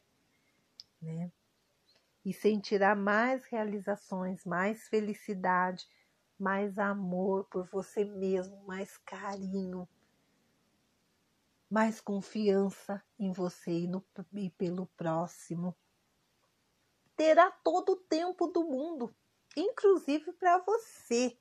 né? 1.02 1.32
E 2.26 2.32
sentirá 2.32 2.95
mais 2.95 3.45
realizações, 3.45 4.45
mais 4.45 4.88
felicidade 4.88 5.86
mais 6.44 6.78
amor 6.78 7.45
por 7.45 7.66
você 7.70 8.04
mesmo, 8.04 8.66
mais 8.66 8.98
carinho, 8.98 9.88
mais 11.74 12.00
confiança 12.00 13.04
em 13.18 13.32
você 13.32 13.72
e, 13.72 13.88
no, 13.88 14.06
e 14.34 14.52
pelo 14.52 14.86
próximo. 14.95 15.76
Terá 17.16 17.50
todo 17.50 17.94
o 17.94 17.95
tempo 17.95 18.45
do 18.45 18.64
mundo, 18.64 19.12
inclusive 19.58 20.32
para 20.34 20.60
você. 20.60 21.36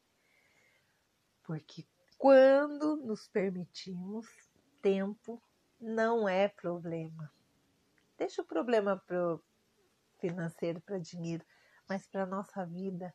Porque 1.42 1.86
quando 2.16 2.96
nos 2.96 3.28
permitimos, 3.28 4.26
tempo 4.80 5.42
não 5.78 6.26
é 6.26 6.48
problema. 6.48 7.30
Deixa 8.16 8.40
o 8.40 8.46
problema 8.46 8.96
pro 9.06 9.38
financeiro, 10.18 10.80
para 10.80 10.96
dinheiro, 10.96 11.44
mas 11.86 12.06
para 12.06 12.24
nossa 12.24 12.64
vida 12.64 13.14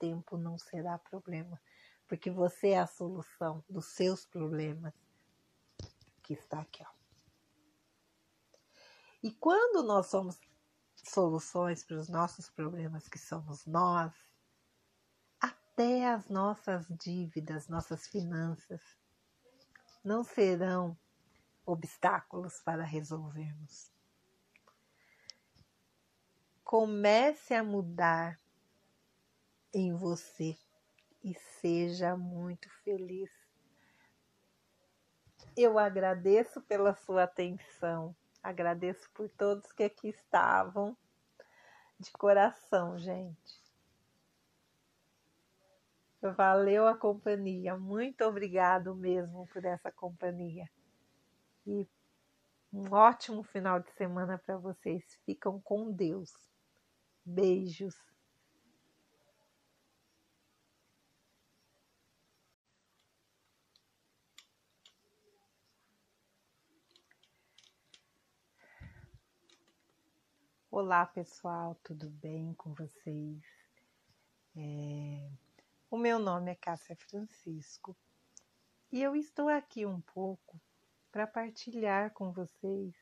tempo 0.00 0.36
não 0.36 0.58
será 0.58 0.98
problema, 0.98 1.62
porque 2.08 2.28
você 2.28 2.70
é 2.70 2.80
a 2.80 2.88
solução 2.88 3.64
dos 3.68 3.86
seus 3.94 4.26
problemas 4.26 5.05
que 6.26 6.34
está 6.34 6.60
aqui, 6.60 6.82
ó. 6.82 6.96
E 9.22 9.30
quando 9.32 9.82
nós 9.82 10.06
somos 10.06 10.38
soluções 10.96 11.84
para 11.84 11.96
os 11.96 12.08
nossos 12.08 12.50
problemas, 12.50 13.08
que 13.08 13.18
somos 13.18 13.64
nós, 13.64 14.12
até 15.40 16.08
as 16.08 16.28
nossas 16.28 16.86
dívidas, 16.98 17.68
nossas 17.68 18.08
finanças, 18.08 18.82
não 20.04 20.24
serão 20.24 20.98
obstáculos 21.64 22.60
para 22.60 22.82
resolvermos. 22.82 23.92
Comece 26.64 27.54
a 27.54 27.62
mudar 27.62 28.40
em 29.72 29.94
você 29.94 30.58
e 31.22 31.34
seja 31.34 32.16
muito 32.16 32.68
feliz. 32.82 33.45
Eu 35.56 35.78
agradeço 35.78 36.60
pela 36.60 36.94
sua 36.94 37.22
atenção, 37.22 38.14
agradeço 38.42 39.10
por 39.12 39.28
todos 39.30 39.72
que 39.72 39.84
aqui 39.84 40.08
estavam, 40.08 40.96
de 41.98 42.10
coração, 42.12 42.98
gente. 42.98 43.64
Valeu 46.20 46.86
a 46.86 46.96
companhia, 46.96 47.76
muito 47.76 48.22
obrigado 48.24 48.94
mesmo 48.94 49.46
por 49.52 49.64
essa 49.64 49.90
companhia. 49.90 50.68
E 51.66 51.88
um 52.72 52.92
ótimo 52.92 53.42
final 53.42 53.80
de 53.80 53.90
semana 53.92 54.36
para 54.36 54.58
vocês. 54.58 55.02
Ficam 55.24 55.58
com 55.60 55.90
Deus. 55.90 56.32
Beijos. 57.24 57.96
Olá 70.78 71.06
pessoal, 71.06 71.74
tudo 71.82 72.10
bem 72.10 72.52
com 72.52 72.74
vocês? 72.74 73.42
É... 74.54 75.26
O 75.90 75.96
meu 75.96 76.18
nome 76.18 76.50
é 76.50 76.54
Cássia 76.54 76.94
Francisco 76.94 77.96
e 78.92 79.00
eu 79.00 79.16
estou 79.16 79.48
aqui 79.48 79.86
um 79.86 80.02
pouco 80.02 80.60
para 81.10 81.26
partilhar 81.26 82.12
com 82.12 82.30
vocês 82.30 82.94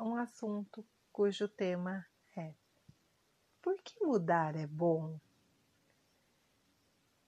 um 0.00 0.16
assunto 0.16 0.82
cujo 1.12 1.46
tema 1.46 2.06
é: 2.34 2.54
Por 3.60 3.76
que 3.82 4.02
mudar 4.02 4.56
é 4.56 4.66
bom? 4.66 5.20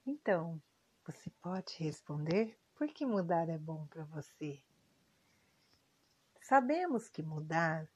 Então, 0.07 0.59
você 1.05 1.29
pode 1.39 1.75
responder: 1.77 2.57
Por 2.73 2.87
que 2.87 3.05
mudar 3.05 3.47
é 3.47 3.59
bom 3.59 3.85
para 3.91 4.05
você? 4.05 4.59
Sabemos 6.41 7.07
que 7.07 7.21
mudar 7.21 7.87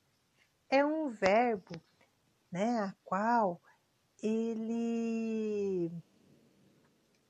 é 0.73 0.83
um 0.83 1.07
verbo, 1.07 1.79
né, 2.51 2.79
a 2.79 2.95
qual 3.03 3.61
ele 4.23 5.91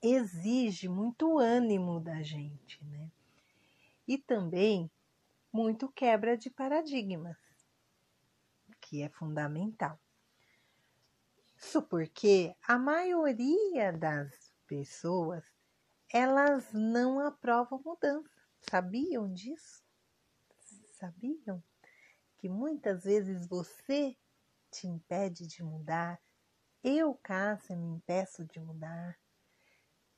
exige 0.02 0.88
muito 0.88 1.38
ânimo 1.38 2.00
da 2.00 2.24
gente, 2.24 2.82
né? 2.86 3.12
E 4.08 4.18
também 4.18 4.90
muito 5.52 5.92
quebra 5.92 6.38
de 6.38 6.50
paradigmas, 6.50 7.36
que 8.80 9.02
é 9.02 9.10
fundamental. 9.10 10.00
Isso 11.58 11.82
porque 11.82 12.56
a 12.66 12.80
maioria 12.80 13.92
das 13.92 14.54
pessoas 14.66 15.44
elas 16.14 16.72
não 16.72 17.20
aprovam 17.20 17.82
mudança. 17.84 18.30
Sabiam 18.62 19.34
disso? 19.34 19.84
Sabiam? 20.98 21.62
Que 22.44 22.50
muitas 22.50 23.06
vezes 23.06 23.48
você 23.48 24.18
te 24.70 24.86
impede 24.86 25.48
de 25.48 25.64
mudar, 25.64 26.20
eu, 26.84 27.18
Cássia, 27.24 27.74
me 27.74 27.88
impeço 27.88 28.44
de 28.44 28.60
mudar, 28.60 29.18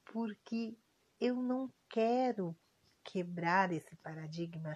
porque 0.06 0.76
eu 1.22 1.36
não 1.36 1.72
quero 1.88 2.58
quebrar 3.04 3.72
esse 3.72 3.96
paradigma 3.98 4.76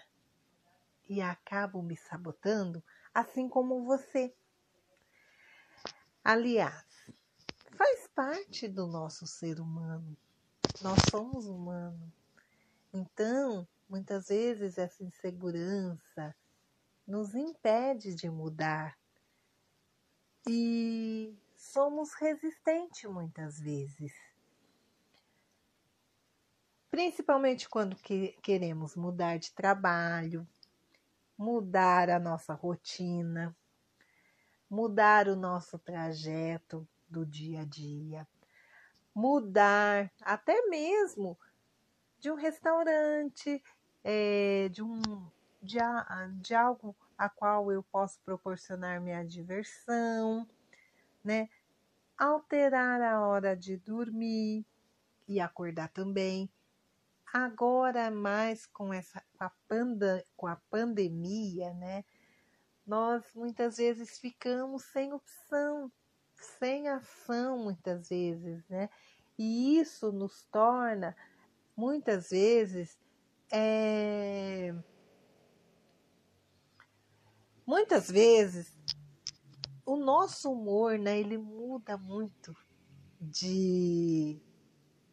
e 1.10 1.22
acabo 1.22 1.82
me 1.82 1.98
sabotando, 1.98 2.84
assim 3.12 3.50
como 3.50 3.84
você. 3.84 4.32
Aliás, 6.24 6.86
faz 7.72 8.08
parte 8.14 8.68
do 8.68 8.86
nosso 8.86 9.26
ser 9.26 9.60
humano. 9.60 10.16
Nós 10.84 11.00
somos 11.10 11.48
humanos. 11.48 12.14
Então, 12.94 13.68
muitas 13.90 14.28
vezes 14.28 14.78
essa 14.78 15.04
insegurança, 15.04 16.36
nos 17.10 17.34
impede 17.34 18.14
de 18.14 18.30
mudar. 18.30 18.95
E 20.48 21.36
somos 21.56 22.14
resistentes 22.14 23.10
muitas 23.10 23.60
vezes. 23.60 24.14
Principalmente 26.91 27.68
quando 27.68 27.95
que 27.95 28.38
queremos 28.44 28.95
mudar 28.95 29.40
de 29.40 29.52
trabalho, 29.53 30.48
mudar 31.36 32.11
a 32.11 32.19
nossa 32.19 32.53
rotina, 32.53 33.56
mudar 34.69 35.27
o 35.27 35.36
nosso 35.36 35.80
trajeto 35.80 36.88
do 37.07 37.26
dia 37.26 37.61
a 37.61 37.65
dia, 37.65 38.27
mudar 39.15 40.11
até 40.22 40.61
mesmo 40.68 41.40
de 42.19 42.30
um 42.30 42.36
restaurante, 42.36 43.64
é, 44.03 44.69
de 44.69 44.84
um 44.84 45.02
de, 45.61 45.77
de 46.41 46.56
algo 46.56 46.95
a 47.18 47.30
qual 47.30 47.72
eu 47.72 47.84
posso 47.84 48.19
proporcionar 48.22 49.02
minha 49.02 49.23
diversão, 49.23 50.48
né? 51.23 51.49
Alterar 52.18 53.02
a 53.02 53.27
hora 53.27 53.56
de 53.56 53.77
dormir 53.77 54.65
e 55.27 55.40
acordar 55.40 55.90
também. 55.90 56.49
Agora 57.31 58.10
mais 58.10 58.65
com 58.65 58.94
essa 58.94 59.23
com 59.38 59.44
a, 59.44 59.52
panda, 59.68 60.26
com 60.36 60.48
a 60.48 60.56
pandemia, 60.69 61.73
né? 61.73 62.03
Nós 62.88 63.23
muitas 63.36 63.77
vezes 63.77 64.18
ficamos 64.18 64.84
sem 64.86 65.14
opção, 65.14 65.91
sem 66.57 66.88
ação 66.88 67.60
muitas 67.60 68.10
vezes, 68.10 68.68
né? 68.68 68.90
E 69.38 69.77
isso 69.80 70.11
nos 70.11 70.44
torna 70.45 71.15
muitas 71.76 72.30
vezes 72.31 72.98
é, 73.52 74.73
Muitas 77.70 78.10
vezes 78.10 78.76
o 79.86 79.96
nosso 79.96 80.52
humor, 80.52 80.98
né, 80.98 81.20
ele 81.20 81.38
muda 81.38 82.00
muito 82.00 82.58
de, 83.22 84.41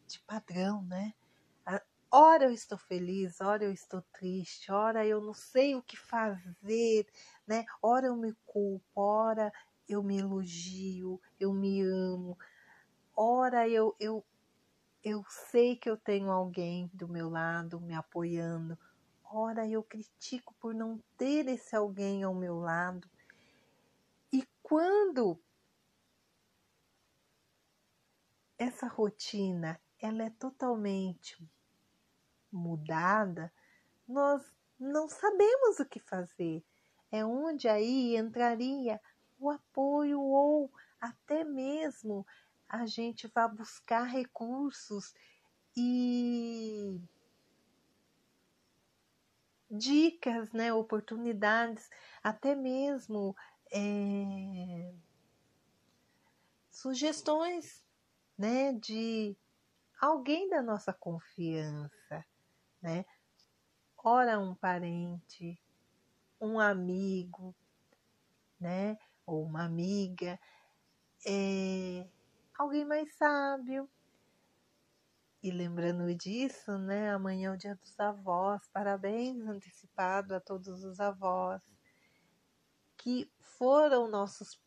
de 0.07 0.19
padrão, 0.21 0.81
né? 0.81 1.13
Ora 2.09 2.45
eu 2.45 2.51
estou 2.51 2.79
feliz, 2.79 3.39
ora 3.41 3.63
eu 3.63 3.71
estou 3.71 4.01
triste, 4.11 4.71
ora 4.71 5.05
eu 5.05 5.21
não 5.21 5.35
sei 5.35 5.75
o 5.75 5.83
que 5.83 5.95
fazer, 5.95 7.05
né? 7.45 7.63
Ora 7.79 8.07
eu 8.07 8.15
me 8.15 8.33
culpo, 8.43 8.83
ora 8.95 9.53
eu 9.87 10.01
me 10.01 10.17
elogio, 10.17 11.21
eu 11.39 11.53
me 11.53 11.83
amo, 11.83 12.35
ora 13.15 13.69
eu, 13.69 13.95
eu, 13.99 14.25
eu 15.03 15.23
sei 15.51 15.75
que 15.75 15.87
eu 15.87 15.95
tenho 15.95 16.31
alguém 16.31 16.89
do 16.91 17.07
meu 17.07 17.29
lado 17.29 17.79
me 17.79 17.93
apoiando, 17.93 18.75
Ora, 19.29 19.67
eu 19.67 19.83
critico 19.83 20.55
por 20.55 20.73
não 20.73 21.03
ter 21.17 21.47
esse 21.47 21.75
alguém 21.75 22.23
ao 22.23 22.33
meu 22.33 22.59
lado. 22.59 23.09
E 24.31 24.47
quando 24.63 25.37
essa 28.57 28.87
rotina 28.87 29.79
ela 29.99 30.23
é 30.23 30.29
totalmente 30.29 31.37
mudada, 32.51 33.51
nós 34.07 34.41
não 34.79 35.09
sabemos 35.09 35.79
o 35.79 35.85
que 35.85 35.99
fazer. 35.99 36.63
É 37.11 37.25
onde 37.25 37.67
aí 37.67 38.15
entraria 38.15 38.99
o 39.37 39.49
apoio 39.49 40.21
ou 40.21 40.71
até 41.01 41.43
mesmo 41.43 42.25
a 42.67 42.85
gente 42.85 43.27
vai 43.27 43.49
buscar 43.49 44.03
recursos 44.03 45.13
e 45.75 46.99
dicas, 49.69 50.51
né, 50.51 50.73
oportunidades, 50.73 51.89
até 52.23 52.55
mesmo 52.55 53.35
é, 53.71 54.93
sugestões, 56.71 57.85
né, 58.37 58.73
de 58.73 59.35
alguém 59.99 60.49
da 60.49 60.61
nossa 60.61 60.93
confiança, 60.93 62.25
né? 62.81 63.05
Ora 63.97 64.39
um 64.39 64.55
parente, 64.55 65.59
um 66.39 66.59
amigo, 66.59 67.53
né, 68.59 68.97
ou 69.25 69.43
uma 69.43 69.65
amiga, 69.65 70.39
é, 71.25 72.07
alguém 72.57 72.85
mais 72.85 73.13
sábio, 73.15 73.89
e 75.41 75.51
lembrando 75.51 76.13
disso, 76.15 76.77
né, 76.77 77.11
amanhã 77.11 77.51
é 77.51 77.53
o 77.53 77.57
dia 77.57 77.75
dos 77.75 77.99
avós. 77.99 78.67
Parabéns 78.73 79.45
antecipado 79.47 80.33
a 80.33 80.39
todos 80.39 80.83
os 80.83 80.99
avós 80.99 81.61
que 82.97 83.31
foram 83.39 84.09
nossos, 84.09 84.59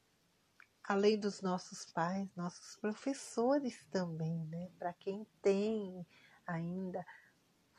além 0.85 1.19
dos 1.19 1.43
nossos 1.43 1.85
pais, 1.93 2.35
nossos 2.37 2.77
professores 2.77 3.85
também, 3.91 4.47
né? 4.47 4.71
Para 4.79 4.93
quem 4.93 5.27
tem 5.43 6.07
ainda, 6.47 7.05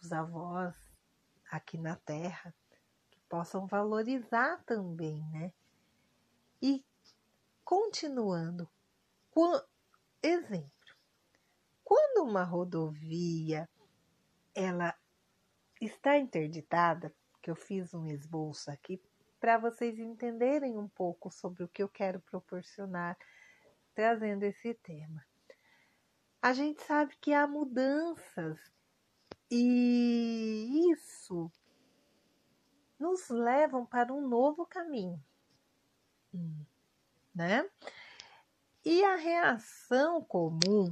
os 0.02 0.12
avós 0.12 0.76
aqui 1.50 1.78
na 1.78 1.96
Terra, 1.96 2.54
que 3.10 3.20
possam 3.30 3.66
valorizar 3.66 4.62
também, 4.66 5.26
né? 5.30 5.54
E 6.62 6.86
continuando, 7.64 8.70
exemplo, 10.22 10.72
quando 11.92 12.26
uma 12.26 12.46
rodovia 12.46 13.70
ela 14.56 14.98
está 15.82 16.18
interditada, 16.18 17.14
que 17.42 17.52
eu 17.52 17.56
fiz 17.56 17.94
um 17.94 18.08
esboço 18.08 18.72
aqui 18.72 19.04
para 19.42 19.58
vocês 19.58 20.00
entenderem 20.00 20.78
um 20.78 20.88
pouco 20.88 21.30
sobre 21.30 21.66
o 21.66 21.68
que 21.68 21.84
eu 21.84 21.90
quero 21.90 22.22
proporcionar 22.22 23.18
trazendo 23.94 24.44
esse 24.44 24.74
tema. 24.76 25.22
A 26.42 26.54
gente 26.54 26.82
sabe 26.82 27.14
que 27.20 27.34
há 27.34 27.46
mudanças 27.46 28.58
e 29.52 30.90
isso 30.94 31.52
nos 32.98 33.28
levam 33.28 33.86
para 33.86 34.14
um 34.14 34.26
novo 34.26 34.66
caminho, 34.66 35.22
né? 37.36 37.70
E 38.86 39.04
a 39.04 39.18
reação 39.18 40.24
comum 40.24 40.90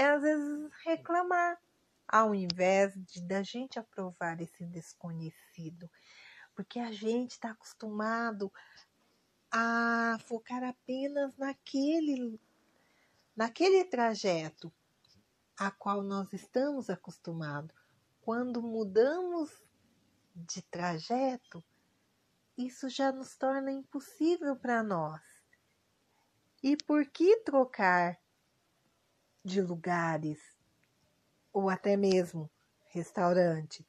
é 0.00 0.06
às 0.06 0.22
vezes 0.22 0.70
reclamar, 0.82 1.60
ao 2.08 2.34
invés 2.34 2.94
de 3.04 3.20
da 3.20 3.42
gente 3.42 3.78
aprovar 3.78 4.40
esse 4.40 4.64
desconhecido, 4.64 5.90
porque 6.54 6.78
a 6.78 6.90
gente 6.90 7.32
está 7.32 7.50
acostumado 7.50 8.50
a 9.50 10.18
focar 10.26 10.64
apenas 10.64 11.36
naquele 11.36 12.40
naquele 13.36 13.84
trajeto 13.84 14.72
a 15.58 15.70
qual 15.70 16.02
nós 16.02 16.32
estamos 16.32 16.88
acostumados. 16.88 17.76
Quando 18.22 18.62
mudamos 18.62 19.50
de 20.34 20.62
trajeto, 20.62 21.62
isso 22.56 22.88
já 22.88 23.12
nos 23.12 23.36
torna 23.36 23.70
impossível 23.70 24.56
para 24.56 24.82
nós. 24.82 25.20
E 26.62 26.76
por 26.76 27.06
que 27.06 27.38
trocar 27.38 28.19
de 29.44 29.60
lugares 29.60 30.38
ou 31.52 31.68
até 31.68 31.96
mesmo 31.96 32.50
restaurante? 32.88 33.86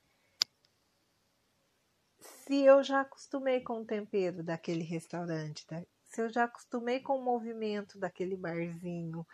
Se 2.20 2.64
eu 2.64 2.84
já 2.84 3.02
acostumei 3.02 3.62
com 3.62 3.82
o 3.82 3.86
tempero 3.86 4.44
daquele 4.44 4.84
restaurante, 4.84 5.66
se 6.04 6.22
eu 6.22 6.30
já 6.30 6.44
acostumei 6.44 7.00
com 7.00 7.18
o 7.18 7.24
movimento 7.24 7.98
daquele 7.98 8.36
barzinho, 8.36 9.26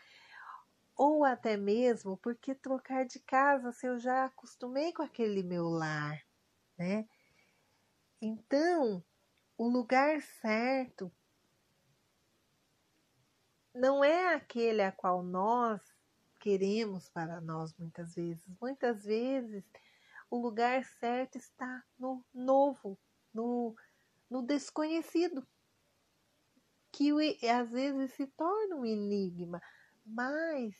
ou 0.96 1.24
até 1.24 1.56
mesmo 1.56 2.18
porque 2.18 2.56
trocar 2.56 3.06
de 3.06 3.20
casa 3.20 3.72
se 3.72 3.88
eu 3.88 4.00
já 4.00 4.26
acostumei 4.26 4.92
com 4.92 5.04
aquele 5.04 5.44
meu 5.44 5.66
lar, 5.66 6.20
né? 6.78 7.08
Então, 8.20 9.04
o 9.58 9.68
lugar 9.68 10.22
certo 10.22 11.12
não 13.74 14.04
é 14.04 14.34
aquele 14.34 14.82
a 14.82 14.92
qual 14.92 15.22
nós 15.22 15.82
queremos 16.48 17.10
para 17.10 17.42
nós 17.42 17.76
muitas 17.78 18.16
vezes. 18.16 18.42
Muitas 18.62 19.04
vezes 19.04 19.66
o 20.32 20.38
lugar 20.38 20.82
certo 20.86 21.38
está 21.38 21.84
no 22.00 22.24
novo, 22.34 22.98
no, 23.34 23.76
no 24.30 24.42
desconhecido, 24.42 25.46
que 26.90 27.12
às 27.50 27.70
vezes 27.70 28.14
se 28.14 28.26
torna 28.28 28.78
um 28.78 28.86
enigma, 28.86 29.62
mas 30.06 30.74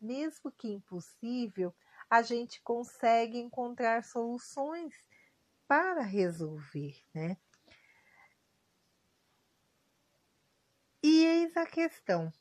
mesmo 0.00 0.50
que 0.50 0.68
impossível, 0.68 1.74
a 2.08 2.22
gente 2.22 2.62
consegue 2.62 3.36
encontrar 3.36 4.02
soluções 4.02 4.94
para 5.68 6.00
resolver, 6.00 6.96
né? 7.12 7.36
E 11.02 11.26
eis 11.26 11.54
a 11.58 11.66
questão: 11.66 12.32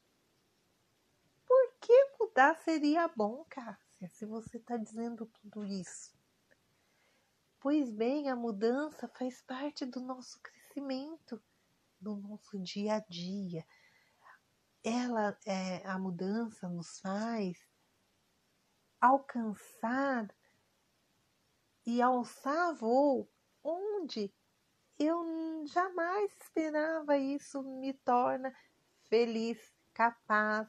que 1.81 2.15
mudar 2.19 2.55
seria 2.57 3.07
bom, 3.07 3.45
Cássia, 3.49 4.09
se 4.09 4.25
você 4.25 4.57
está 4.57 4.77
dizendo 4.77 5.25
tudo 5.25 5.65
isso? 5.65 6.13
Pois 7.59 7.91
bem, 7.91 8.29
a 8.29 8.35
mudança 8.35 9.07
faz 9.07 9.41
parte 9.41 9.85
do 9.85 9.99
nosso 9.99 10.39
crescimento, 10.41 11.41
do 11.99 12.15
nosso 12.15 12.57
dia 12.59 12.95
a 12.95 12.99
dia 12.99 13.65
ela, 14.83 15.37
é, 15.45 15.85
a 15.85 15.97
mudança 15.97 16.67
nos 16.69 16.99
faz 16.99 17.57
alcançar 18.99 20.33
e 21.85 22.01
alçar 22.01 22.73
voo 22.75 23.29
onde 23.63 24.31
eu 24.97 25.65
jamais 25.67 26.31
esperava 26.41 27.17
isso 27.17 27.63
me 27.63 27.93
torna 27.93 28.53
feliz, 29.09 29.57
capaz, 29.93 30.67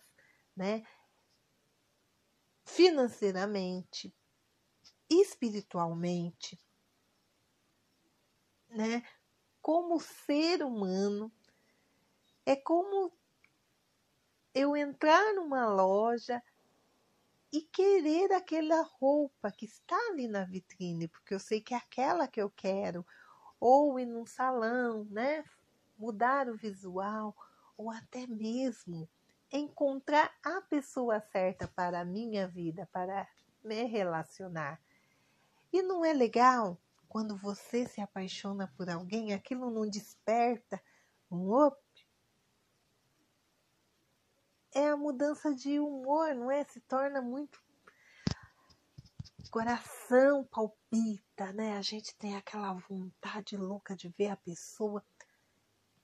né? 0.57 0.85
Financeiramente, 2.73 4.15
espiritualmente, 5.11 6.57
né? 8.69 9.03
Como 9.61 9.99
ser 9.99 10.63
humano, 10.63 11.33
é 12.47 12.55
como 12.55 13.13
eu 14.55 14.77
entrar 14.77 15.35
numa 15.35 15.67
loja 15.67 16.41
e 17.53 17.61
querer 17.61 18.33
aquela 18.33 18.83
roupa 18.83 19.51
que 19.51 19.67
está 19.67 19.97
ali 20.09 20.29
na 20.29 20.45
vitrine, 20.45 21.09
porque 21.09 21.35
eu 21.35 21.41
sei 21.41 21.61
que 21.61 21.75
é 21.75 21.77
aquela 21.77 22.29
que 22.29 22.41
eu 22.41 22.49
quero, 22.49 23.05
ou 23.59 23.99
ir 23.99 24.07
num 24.07 24.25
salão, 24.25 25.05
né? 25.11 25.45
Mudar 25.99 26.49
o 26.49 26.57
visual, 26.57 27.37
ou 27.77 27.91
até 27.91 28.29
mesmo 28.29 29.11
encontrar 29.53 30.33
a 30.43 30.61
pessoa 30.63 31.21
certa 31.21 31.67
para 31.69 32.01
a 32.01 32.05
minha 32.05 32.47
vida, 32.47 32.89
para 32.93 33.29
me 33.65 33.85
relacionar. 33.85 34.81
E 35.73 35.83
não 35.83 36.05
é 36.05 36.13
legal 36.13 36.79
quando 37.09 37.37
você 37.37 37.87
se 37.87 38.01
apaixona 38.01 38.73
por 38.77 38.89
alguém, 38.89 39.33
aquilo 39.33 39.71
não 39.71 39.89
desperta 39.89 40.81
um 41.31 41.51
op, 41.51 41.77
é 44.73 44.89
a 44.89 44.97
mudança 44.97 45.55
de 45.55 45.81
humor, 45.81 46.35
não 46.35 46.51
é? 46.51 46.65
Se 46.65 46.81
torna 46.81 47.21
muito. 47.21 47.61
Coração 49.51 50.45
palpita, 50.45 51.53
né? 51.53 51.77
A 51.77 51.83
gente 51.83 52.15
tem 52.17 52.37
aquela 52.37 52.75
vontade 52.89 53.57
louca 53.57 53.97
de 53.97 54.09
ver 54.11 54.29
a 54.29 54.37
pessoa. 54.37 55.05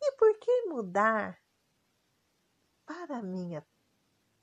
E 0.01 0.12
por 0.16 0.36
que 0.39 0.62
mudar 0.62 1.40
para 2.87 3.19
a 3.19 3.23
minha 3.23 3.67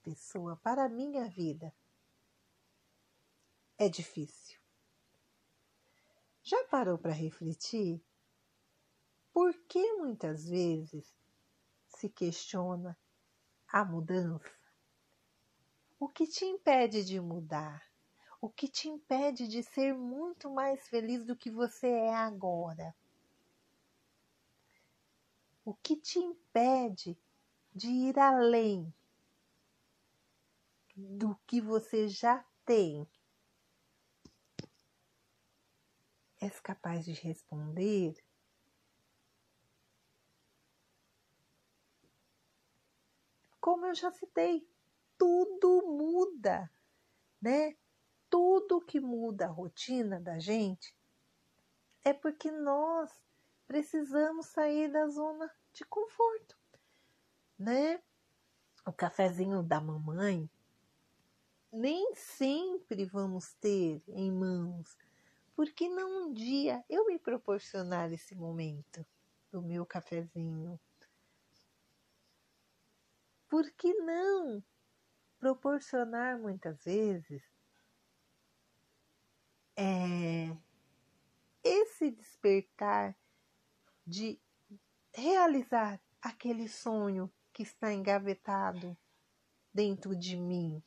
pessoa, 0.04 0.58
para 0.58 0.84
a 0.84 0.90
minha 0.90 1.30
vida? 1.30 1.74
É 3.78 3.88
difícil. 3.88 4.60
Já 6.44 6.62
parou 6.66 6.98
para 6.98 7.14
refletir? 7.14 8.04
Por 9.32 9.54
que 9.68 9.94
muitas 9.94 10.46
vezes 10.46 11.12
se 11.88 12.10
questiona 12.10 12.98
a 13.68 13.86
mudança? 13.86 14.52
O 15.98 16.10
que 16.10 16.28
te 16.28 16.44
impede 16.44 17.04
de 17.04 17.20
mudar? 17.22 17.82
O 18.42 18.50
que 18.50 18.68
te 18.68 18.90
impede 18.90 19.48
de 19.48 19.64
ser 19.64 19.94
muito 19.94 20.50
mais 20.52 20.86
feliz 20.90 21.26
do 21.26 21.36
que 21.36 21.50
você 21.50 21.88
é 21.88 22.14
agora? 22.14 22.94
O 25.64 25.74
que 25.74 25.96
te 25.96 26.20
impede 26.20 27.18
de 27.76 27.88
ir 27.88 28.20
além 28.20 28.94
do 30.96 31.36
que 31.48 31.60
você 31.60 32.08
já 32.08 32.46
tem? 32.66 33.08
És 36.42 36.60
capaz 36.60 37.06
de 37.06 37.14
responder? 37.14 38.16
como 43.64 43.86
eu 43.86 43.96
já 43.96 44.12
citei, 44.12 44.68
tudo 45.18 45.88
muda, 45.88 46.70
né? 47.42 47.78
Tudo 48.30 48.82
que 48.82 49.00
muda 49.00 49.46
a 49.46 49.50
rotina 49.50 50.20
da 50.20 50.38
gente 50.38 50.94
é 52.04 52.12
porque 52.12 52.52
nós 52.52 53.10
precisamos 53.66 54.48
sair 54.48 54.92
da 54.92 55.08
zona 55.08 55.50
de 55.72 55.86
conforto, 55.86 56.58
né? 57.64 58.02
O 58.86 58.92
cafezinho 58.92 59.64
da 59.64 59.80
mamãe 59.80 60.50
nem 61.72 62.14
sempre 62.14 63.06
vamos 63.06 63.54
ter 63.54 64.04
em 64.08 64.32
mãos, 64.32 64.98
porque 65.56 65.88
não 65.90 66.28
um 66.28 66.34
dia 66.34 66.84
eu 66.90 67.06
me 67.06 67.18
proporcionar 67.18 68.12
esse 68.12 68.36
momento 68.36 69.06
do 69.50 69.62
meu 69.62 69.86
cafezinho 69.86 70.80
por 73.48 73.70
que 73.72 73.94
não 73.94 74.64
proporcionar 75.40 76.38
muitas 76.38 76.84
vezes 76.84 77.44
é, 79.76 80.56
esse 81.64 82.12
despertar 82.12 83.16
de 84.06 84.40
realizar 85.14 86.02
aquele 86.22 86.68
sonho 86.68 87.32
que 87.54 87.62
está 87.62 87.94
engavetado 87.94 88.98
dentro 89.72 90.16
de 90.16 90.36
mim. 90.36 90.84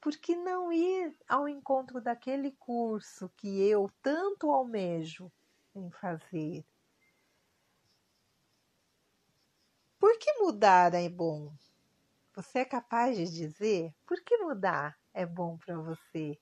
Por 0.00 0.16
que 0.16 0.34
não 0.34 0.72
ir 0.72 1.16
ao 1.28 1.48
encontro 1.48 2.00
daquele 2.00 2.50
curso 2.52 3.28
que 3.36 3.62
eu 3.68 3.88
tanto 4.02 4.50
almejo 4.50 5.30
em 5.76 5.88
fazer? 5.92 6.66
Por 9.96 10.18
que 10.18 10.32
mudar 10.40 10.92
é 10.94 11.08
bom? 11.08 11.54
Você 12.34 12.60
é 12.60 12.64
capaz 12.64 13.16
de 13.16 13.24
dizer 13.30 13.94
por 14.04 14.20
que 14.22 14.36
mudar 14.38 14.98
é 15.14 15.24
bom 15.24 15.56
para 15.56 15.78
você? 15.78 16.36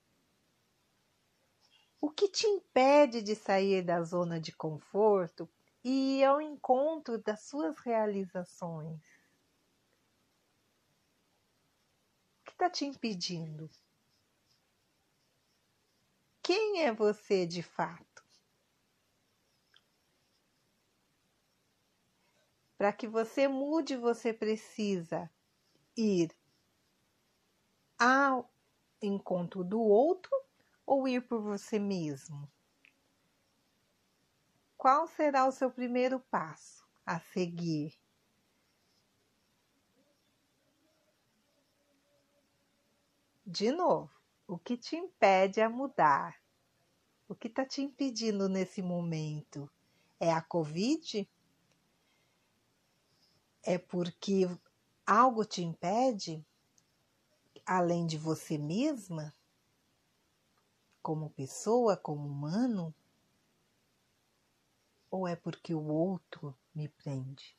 O 2.01 2.10
que 2.10 2.28
te 2.28 2.47
impede 2.47 3.20
de 3.20 3.36
sair 3.36 3.82
da 3.82 4.02
zona 4.02 4.40
de 4.40 4.52
conforto 4.52 5.47
e 5.85 6.23
ao 6.24 6.40
encontro 6.40 7.19
das 7.19 7.43
suas 7.44 7.78
realizações? 7.81 9.01
O 12.40 12.44
que 12.44 12.51
está 12.52 12.69
te 12.69 12.85
impedindo? 12.85 13.70
Quem 16.43 16.82
é 16.82 16.93
você 16.93 17.47
de 17.47 17.62
fato? 17.62 18.24
Para 22.77 22.93
que 22.93 23.07
você 23.07 23.47
mude, 23.47 23.97
você 23.97 24.32
precisa 24.32 25.31
ir 25.97 26.35
ao 27.98 28.51
encontro 29.02 29.62
do 29.62 29.81
outro 29.81 30.31
ou 30.86 31.07
ir 31.07 31.20
por 31.28 31.40
você 31.43 31.78
mesmo? 31.78 32.51
Qual 34.81 35.07
será 35.07 35.47
o 35.47 35.52
seu 35.52 35.70
primeiro 35.70 36.19
passo 36.19 36.82
a 37.05 37.20
seguir? 37.20 37.93
De 43.44 43.70
novo, 43.70 44.11
o 44.48 44.59
que 44.59 44.78
te 44.78 44.97
impede 44.97 45.61
a 45.61 45.69
mudar? 45.69 46.35
O 47.28 47.35
que 47.35 47.48
está 47.48 47.62
te 47.66 47.82
impedindo 47.82 48.48
nesse 48.48 48.81
momento? 48.81 49.70
É 50.19 50.32
a 50.32 50.40
Covid? 50.40 51.28
É 53.62 53.77
porque 53.77 54.48
algo 55.07 55.44
te 55.44 55.62
impede, 55.62 56.43
além 57.66 58.07
de 58.07 58.16
você 58.16 58.57
mesma, 58.57 59.35
como 61.02 61.28
pessoa, 61.28 61.98
como 61.98 62.27
humano? 62.27 62.94
Ou 65.11 65.27
é 65.27 65.35
porque 65.35 65.74
o 65.74 65.85
outro 65.87 66.57
me 66.74 66.89
prende? 66.89 67.57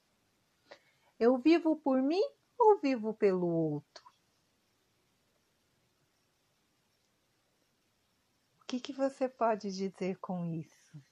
Eu 1.19 1.37
vivo 1.37 1.75
por 1.75 2.01
mim 2.01 2.23
ou 2.57 2.79
vivo 2.79 3.13
pelo 3.13 3.47
outro? 3.47 4.03
O 8.61 8.65
que, 8.65 8.79
que 8.79 8.93
você 8.93 9.27
pode 9.27 9.71
dizer 9.71 10.17
com 10.19 10.45
isso? 10.45 11.03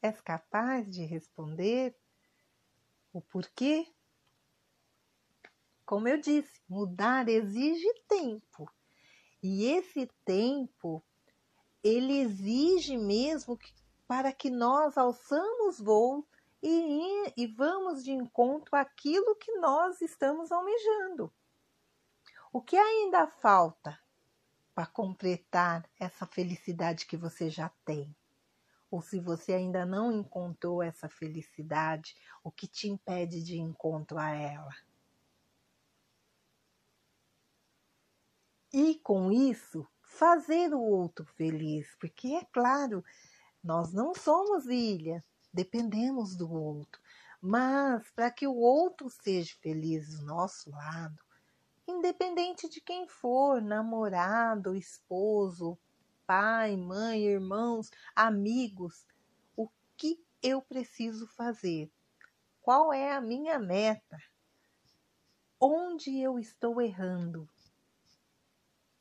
És 0.00 0.20
capaz 0.20 0.90
de 0.90 1.04
responder 1.04 1.94
o 3.12 3.20
porquê 3.20 3.86
como 5.88 6.06
eu 6.06 6.20
disse, 6.20 6.60
mudar 6.68 7.30
exige 7.30 7.88
tempo. 8.06 8.70
E 9.42 9.64
esse 9.64 10.06
tempo, 10.22 11.02
ele 11.82 12.18
exige 12.18 12.98
mesmo 12.98 13.56
que, 13.56 13.72
para 14.08 14.32
que 14.32 14.50
nós 14.50 14.96
alçamos 14.96 15.78
voo 15.78 16.26
e, 16.62 17.32
e 17.36 17.46
vamos 17.46 18.02
de 18.02 18.10
encontro 18.10 18.74
àquilo 18.74 19.36
que 19.36 19.52
nós 19.58 20.00
estamos 20.00 20.50
almejando. 20.50 21.32
O 22.52 22.60
que 22.60 22.76
ainda 22.76 23.26
falta 23.26 23.96
para 24.74 24.86
completar 24.86 25.88
essa 26.00 26.26
felicidade 26.26 27.06
que 27.06 27.16
você 27.16 27.50
já 27.50 27.68
tem? 27.84 28.16
Ou 28.90 29.02
se 29.02 29.20
você 29.20 29.52
ainda 29.52 29.84
não 29.84 30.10
encontrou 30.10 30.82
essa 30.82 31.08
felicidade, 31.08 32.16
o 32.42 32.50
que 32.50 32.66
te 32.66 32.88
impede 32.88 33.44
de 33.44 33.58
encontro 33.58 34.18
a 34.18 34.30
ela? 34.30 34.74
e 38.72 38.96
com 38.96 39.32
isso 39.32 39.86
fazer 40.02 40.74
o 40.74 40.80
outro 40.80 41.24
feliz, 41.24 41.94
porque 41.98 42.28
é 42.28 42.44
claro, 42.46 43.04
nós 43.62 43.92
não 43.92 44.14
somos 44.14 44.66
ilha, 44.66 45.24
dependemos 45.52 46.36
do 46.36 46.50
outro, 46.52 47.00
mas 47.40 48.10
para 48.12 48.30
que 48.30 48.46
o 48.46 48.54
outro 48.54 49.08
seja 49.10 49.54
feliz 49.60 50.16
do 50.16 50.24
nosso 50.24 50.70
lado, 50.70 51.22
independente 51.86 52.68
de 52.68 52.80
quem 52.80 53.08
for, 53.08 53.62
namorado, 53.62 54.74
esposo, 54.74 55.78
pai, 56.26 56.76
mãe, 56.76 57.24
irmãos, 57.24 57.90
amigos, 58.14 59.06
o 59.56 59.68
que 59.96 60.22
eu 60.42 60.60
preciso 60.60 61.26
fazer? 61.28 61.90
Qual 62.60 62.92
é 62.92 63.12
a 63.12 63.20
minha 63.20 63.58
meta? 63.58 64.18
Onde 65.60 66.20
eu 66.20 66.38
estou 66.38 66.80
errando? 66.80 67.48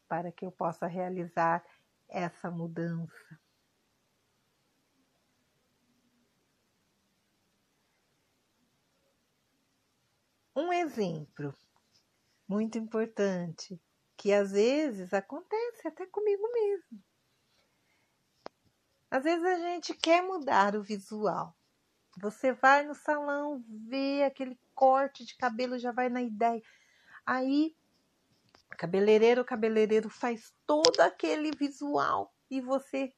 para 0.07 0.31
que 0.31 0.45
eu 0.45 0.51
possa 0.51 0.88
realizar 0.88 1.63
essa 2.07 2.49
mudança. 2.49 3.39
Um 10.57 10.73
exemplo 10.73 11.55
muito 12.47 12.79
importante 12.79 13.79
que 14.17 14.34
às 14.34 14.53
vezes 14.53 15.13
acontece 15.13 15.88
até 15.88 16.07
comigo 16.07 16.51
mesmo. 16.51 17.03
Às 19.11 19.23
vezes 19.23 19.45
a 19.45 19.59
gente 19.59 19.93
quer 19.93 20.23
mudar 20.23 20.75
o 20.75 20.81
visual. 20.81 21.55
Você 22.19 22.53
vai 22.53 22.84
no 22.88 22.95
salão, 22.95 23.63
vê 23.88 24.23
aquele 24.23 24.59
corte 24.73 25.23
de 25.23 25.38
cabelo, 25.38 25.77
já 25.77 25.91
vai 25.91 26.09
na 26.09 26.23
ideia. 26.23 26.63
Aí 27.23 27.77
Cabeleireiro, 28.71 29.45
cabeleireiro 29.45 30.09
faz 30.09 30.55
todo 30.65 30.99
aquele 31.01 31.51
visual 31.51 32.34
e 32.49 32.59
você 32.59 33.13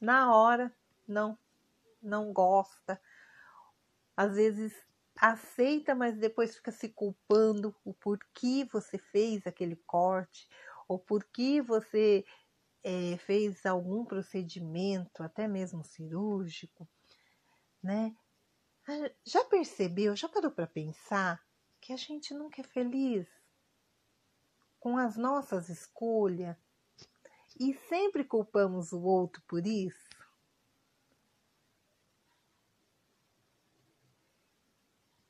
na 0.00 0.32
hora 0.32 0.72
não 1.06 1.36
não 2.00 2.32
gosta. 2.32 3.00
Às 4.16 4.36
vezes 4.36 4.72
aceita, 5.22 5.94
mas 5.94 6.18
depois 6.18 6.56
fica 6.56 6.72
se 6.72 6.88
culpando 6.88 7.74
o 7.84 7.94
porquê 7.94 8.66
você 8.70 8.98
fez 8.98 9.46
aquele 9.46 9.76
corte 9.86 10.48
ou 10.88 10.98
porquê 10.98 11.62
você 11.62 12.24
é, 12.82 13.16
fez 13.18 13.64
algum 13.64 14.04
procedimento, 14.04 15.22
até 15.22 15.46
mesmo 15.48 15.84
cirúrgico, 15.84 16.88
né? 17.82 18.14
Ah, 18.88 19.10
já 19.24 19.44
percebeu, 19.44 20.16
já 20.16 20.28
parou 20.28 20.50
para 20.50 20.66
pensar 20.66 21.40
que 21.80 21.92
a 21.92 21.96
gente 21.96 22.34
nunca 22.34 22.60
é 22.60 22.64
feliz? 22.64 23.28
com 24.82 24.98
as 24.98 25.16
nossas 25.16 25.68
escolhas 25.68 26.56
e 27.58 27.72
sempre 27.72 28.24
culpamos 28.24 28.92
o 28.92 29.00
outro 29.00 29.40
por 29.46 29.64
isso? 29.64 30.11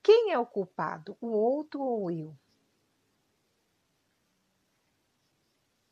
Quem 0.02 0.32
é 0.32 0.38
o 0.38 0.46
culpado, 0.46 1.16
o 1.20 1.28
outro 1.28 1.80
ou 1.80 2.10
eu? 2.10 2.36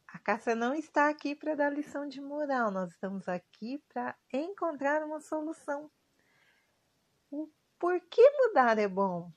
A 0.09 0.19
Cássia 0.19 0.55
não 0.55 0.75
está 0.75 1.09
aqui 1.09 1.35
para 1.35 1.55
dar 1.55 1.73
lição 1.73 2.09
de 2.09 2.21
moral, 2.21 2.71
nós 2.71 2.91
estamos 2.91 3.29
aqui 3.29 3.83
para 3.89 4.17
encontrar 4.33 5.05
uma 5.05 5.21
solução. 5.21 5.91
O 7.31 7.49
por 7.79 7.99
que 8.01 8.31
mudar 8.33 8.79
é 8.79 8.89
bom? 8.89 9.33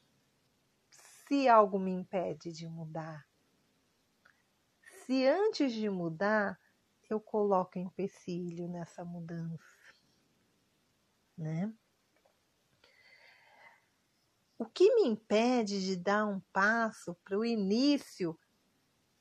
Se 0.90 1.48
algo 1.48 1.80
me 1.80 1.92
impede 1.92 2.52
de 2.52 2.68
mudar 2.68 3.26
se 5.06 5.28
antes 5.28 5.74
de 5.74 5.90
mudar 5.90 6.60
eu 7.10 7.20
coloco 7.20 7.78
empecilho 7.78 8.68
nessa 8.68 9.04
mudança, 9.04 9.94
né? 11.38 11.72
O 14.64 14.66
que 14.66 14.96
me 14.96 15.06
impede 15.06 15.86
de 15.86 15.98
dar 15.98 16.26
um 16.26 16.40
passo 16.54 17.14
para 17.16 17.38
o 17.38 17.44
início 17.44 18.40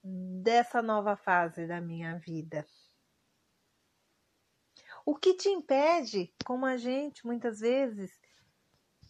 dessa 0.01 0.81
nova 0.81 1.17
fase 1.17 1.67
da 1.67 1.81
minha 1.81 2.17
vida? 2.17 2.65
O 5.05 5.17
que 5.17 5.35
te 5.35 5.49
impede, 5.49 6.33
como 6.45 6.65
a 6.65 6.77
gente 6.77 7.27
muitas 7.27 7.59
vezes, 7.59 8.21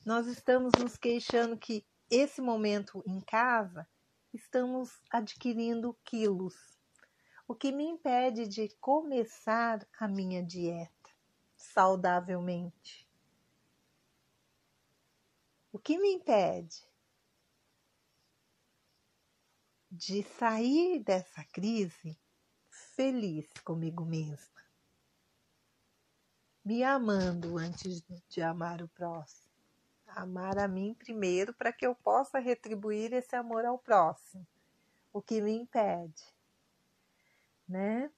nós 0.06 0.26
estamos 0.26 0.72
nos 0.80 0.96
queixando 0.96 1.54
que 1.54 1.84
esse 2.08 2.40
momento 2.40 3.04
em 3.06 3.20
casa 3.20 3.86
estamos 4.32 5.02
adquirindo 5.10 5.94
quilos. 6.02 6.56
O 7.46 7.54
que 7.54 7.70
me 7.70 7.84
impede 7.84 8.48
de 8.48 8.70
começar 8.80 9.86
a 10.00 10.08
minha 10.08 10.42
dieta 10.42 11.10
saudavelmente? 11.54 13.06
O 15.72 15.78
que 15.78 15.98
me 15.98 16.12
impede 16.12 16.86
de 19.90 20.22
sair 20.22 21.02
dessa 21.02 21.42
crise 21.44 22.20
feliz 22.68 23.50
comigo 23.64 24.04
mesma, 24.04 24.62
me 26.62 26.84
amando 26.84 27.56
antes 27.56 28.02
de 28.28 28.42
amar 28.42 28.82
o 28.82 28.88
próximo? 28.88 29.50
Amar 30.08 30.58
a 30.58 30.68
mim 30.68 30.92
primeiro 30.92 31.54
para 31.54 31.72
que 31.72 31.86
eu 31.86 31.94
possa 31.94 32.38
retribuir 32.38 33.14
esse 33.14 33.34
amor 33.34 33.64
ao 33.64 33.78
próximo. 33.78 34.46
O 35.10 35.22
que 35.22 35.40
me 35.40 35.52
impede, 35.52 36.22
né? 37.66 38.12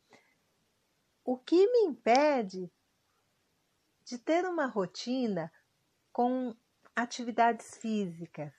O 1.25 1.39
que 1.39 1.69
me 1.71 1.87
impede 1.87 2.69
de 4.05 4.19
ter 4.19 4.45
uma 4.45 4.67
rotina 4.67 5.53
com 6.13 6.55
atividades 6.95 7.77
físicas 7.77 8.55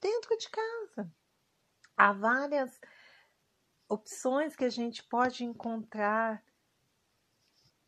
dentro 0.00 0.36
de 0.36 0.48
casa. 0.48 1.12
Há 1.96 2.12
várias 2.12 2.78
opções 3.88 4.56
que 4.56 4.64
a 4.64 4.70
gente 4.70 5.02
pode 5.04 5.44
encontrar 5.44 6.42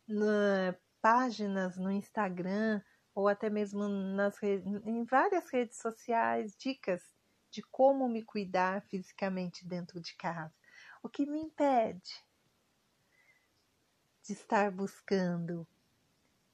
na 0.07 0.75
páginas 1.01 1.77
no 1.77 1.91
Instagram 1.91 2.81
ou 3.13 3.27
até 3.27 3.49
mesmo 3.49 3.87
nas 3.87 4.41
em 4.43 5.03
várias 5.03 5.49
redes 5.49 5.77
sociais, 5.77 6.55
dicas 6.55 7.01
de 7.49 7.61
como 7.63 8.07
me 8.07 8.23
cuidar 8.23 8.81
fisicamente 8.83 9.65
dentro 9.67 9.99
de 9.99 10.15
casa. 10.15 10.53
O 11.01 11.09
que 11.09 11.25
me 11.25 11.39
impede 11.39 12.23
de 14.23 14.33
estar 14.33 14.71
buscando 14.71 15.67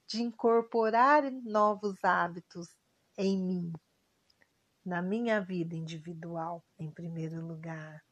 de 0.07 0.21
incorporar 0.21 1.29
novos 1.31 2.03
hábitos 2.03 2.75
em 3.17 3.41
mim, 3.41 3.73
na 4.85 5.01
minha 5.01 5.41
vida 5.41 5.75
individual, 5.75 6.63
em 6.77 6.91
primeiro 6.91 7.45
lugar. 7.45 8.03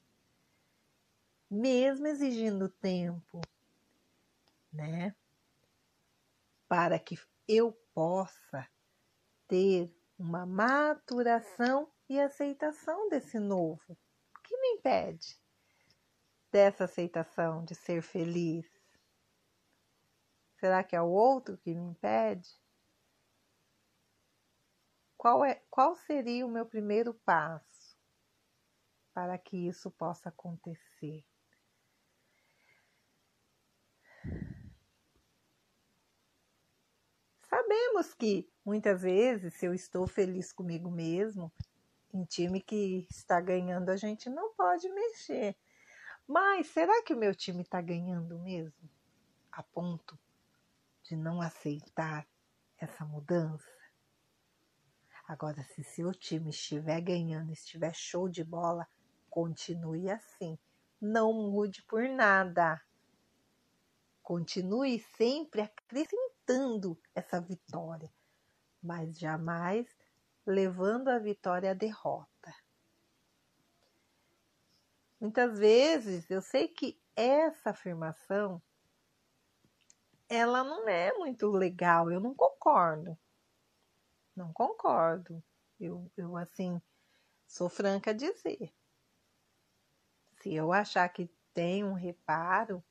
Mesmo 1.50 2.08
exigindo 2.08 2.68
tempo, 2.68 3.42
né? 4.72 5.16
Para 6.68 6.98
que 6.98 7.20
eu 7.48 7.72
possa 7.94 8.68
ter 9.48 9.94
uma 10.18 10.46
maturação 10.46 11.92
e 12.10 12.20
aceitação 12.20 13.10
desse 13.10 13.40
novo. 13.40 13.98
O 14.36 14.42
que 14.42 14.58
me 14.58 14.68
impede 14.78 15.40
dessa 16.52 16.86
aceitação, 16.86 17.64
de 17.64 17.76
ser 17.76 18.02
feliz? 18.02 18.66
Será 20.64 20.82
que 20.82 20.96
é 20.96 21.02
o 21.02 21.10
outro 21.10 21.58
que 21.58 21.76
me 21.76 21.84
impede? 21.90 22.50
Qual, 25.18 25.44
é, 25.44 25.62
qual 25.70 25.94
seria 25.94 26.46
o 26.46 26.50
meu 26.50 26.66
primeiro 26.66 27.14
passo 27.14 27.98
para 29.14 29.38
que 29.38 29.58
isso 29.68 29.92
possa 29.92 30.30
acontecer? 30.30 31.26
Sabemos 37.42 38.14
que 38.14 38.50
muitas 38.64 39.02
vezes, 39.02 39.56
se 39.56 39.66
eu 39.66 39.74
estou 39.74 40.08
feliz 40.08 40.54
comigo 40.54 40.90
mesmo, 40.90 41.52
em 42.14 42.24
time 42.24 42.62
que 42.62 43.06
está 43.12 43.42
ganhando, 43.42 43.90
a 43.90 43.98
gente 43.98 44.30
não 44.30 44.54
pode 44.54 44.88
mexer. 44.88 45.58
Mas 46.26 46.68
será 46.68 47.04
que 47.04 47.14
o 47.14 47.18
meu 47.18 47.36
time 47.36 47.64
está 47.64 47.82
ganhando 47.82 48.40
mesmo? 48.40 48.90
A 49.52 49.62
ponto 49.62 50.18
de 51.04 51.16
não 51.16 51.42
aceitar 51.42 52.28
essa 52.78 53.06
mudança. 53.06 53.72
Agora, 55.28 55.64
se 55.64 55.84
seu 55.84 56.12
time 56.14 56.50
estiver 56.50 57.00
ganhando, 57.02 57.52
estiver 57.52 57.94
show 57.94 58.28
de 58.28 58.44
bola, 58.44 58.88
continue 59.30 60.10
assim. 60.10 60.58
Não 61.00 61.34
mude 61.34 61.82
por 61.84 62.08
nada. 62.08 62.82
Continue 64.22 65.00
sempre 65.18 65.62
acrescentando 65.62 67.00
essa 67.14 67.42
vitória, 67.42 68.12
mas 68.82 69.18
jamais 69.18 69.88
levando 70.46 71.10
a 71.10 71.20
vitória 71.20 71.72
à 71.72 71.74
derrota. 71.74 72.54
Muitas 75.20 75.58
vezes 75.58 76.30
eu 76.30 76.42
sei 76.42 76.68
que 76.68 77.02
essa 77.16 77.70
afirmação 77.70 78.62
ela 80.34 80.64
não 80.64 80.90
é 80.90 81.14
muito 81.14 81.48
legal, 81.52 82.12
eu 82.12 82.20
não 82.20 82.34
concordo. 82.34 83.16
Não 84.36 84.52
concordo. 84.52 85.44
Eu, 85.80 86.12
eu 86.18 86.36
assim, 86.36 86.82
sou 87.46 87.70
franca 87.70 88.10
a 88.10 88.14
dizer. 88.14 88.74
Se 90.42 90.54
eu 90.54 90.74
achar 90.74 91.08
que 91.10 91.30
tem 91.54 91.84
um 91.84 91.94
reparo, 91.94 92.84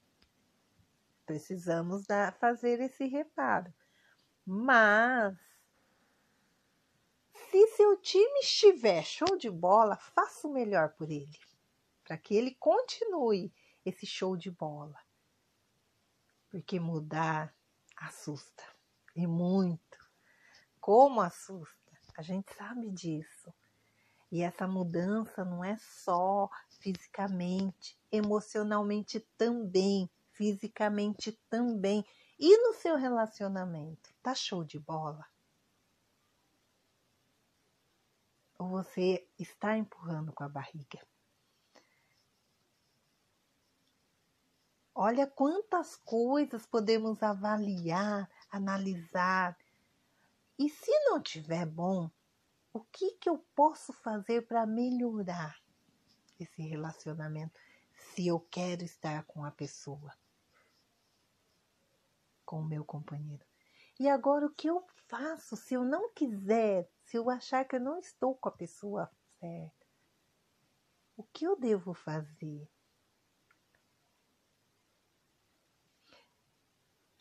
precisamos 1.26 2.06
dar, 2.06 2.32
fazer 2.38 2.80
esse 2.80 3.06
reparo. 3.06 3.74
Mas, 4.46 5.36
se 7.32 7.66
seu 7.68 7.96
time 7.96 8.38
estiver 8.40 9.02
show 9.02 9.36
de 9.36 9.50
bola, 9.50 9.96
faça 9.96 10.46
o 10.46 10.52
melhor 10.52 10.90
por 10.90 11.10
ele, 11.10 11.38
para 12.04 12.16
que 12.16 12.36
ele 12.36 12.54
continue 12.54 13.52
esse 13.84 14.06
show 14.06 14.36
de 14.36 14.50
bola 14.50 14.96
porque 16.52 16.78
mudar 16.78 17.56
assusta 17.96 18.62
e 19.16 19.26
muito. 19.26 19.98
Como 20.78 21.22
assusta? 21.22 21.98
A 22.14 22.20
gente 22.20 22.54
sabe 22.54 22.90
disso. 22.90 23.52
E 24.30 24.42
essa 24.42 24.68
mudança 24.68 25.46
não 25.46 25.64
é 25.64 25.78
só 25.78 26.50
fisicamente, 26.78 27.98
emocionalmente 28.10 29.20
também, 29.36 30.10
fisicamente 30.32 31.32
também. 31.48 32.04
E 32.38 32.58
no 32.58 32.74
seu 32.74 32.96
relacionamento? 32.96 34.12
Tá 34.22 34.34
show 34.34 34.62
de 34.62 34.78
bola? 34.78 35.26
Ou 38.58 38.68
você 38.68 39.26
está 39.38 39.78
empurrando 39.78 40.32
com 40.34 40.44
a 40.44 40.48
barriga? 40.48 41.00
Olha 44.94 45.26
quantas 45.26 45.96
coisas 45.96 46.66
podemos 46.66 47.22
avaliar, 47.22 48.30
analisar. 48.50 49.56
E 50.58 50.68
se 50.68 50.90
não 51.04 51.20
tiver 51.20 51.64
bom, 51.64 52.10
o 52.72 52.80
que, 52.80 53.12
que 53.12 53.28
eu 53.28 53.38
posso 53.54 53.92
fazer 53.92 54.46
para 54.46 54.66
melhorar 54.66 55.58
esse 56.38 56.62
relacionamento 56.62 57.58
se 57.94 58.26
eu 58.26 58.38
quero 58.38 58.84
estar 58.84 59.24
com 59.24 59.44
a 59.44 59.50
pessoa, 59.50 60.14
com 62.44 62.60
o 62.60 62.64
meu 62.64 62.84
companheiro? 62.84 63.44
E 63.98 64.08
agora 64.08 64.46
o 64.46 64.54
que 64.54 64.68
eu 64.68 64.84
faço 65.06 65.56
se 65.56 65.74
eu 65.74 65.84
não 65.84 66.12
quiser, 66.12 66.90
se 67.04 67.16
eu 67.16 67.30
achar 67.30 67.64
que 67.64 67.76
eu 67.76 67.80
não 67.80 67.98
estou 67.98 68.34
com 68.34 68.48
a 68.48 68.52
pessoa 68.52 69.10
certa? 69.38 69.86
O 71.16 71.24
que 71.24 71.44
eu 71.44 71.58
devo 71.58 71.92
fazer? 71.92 72.68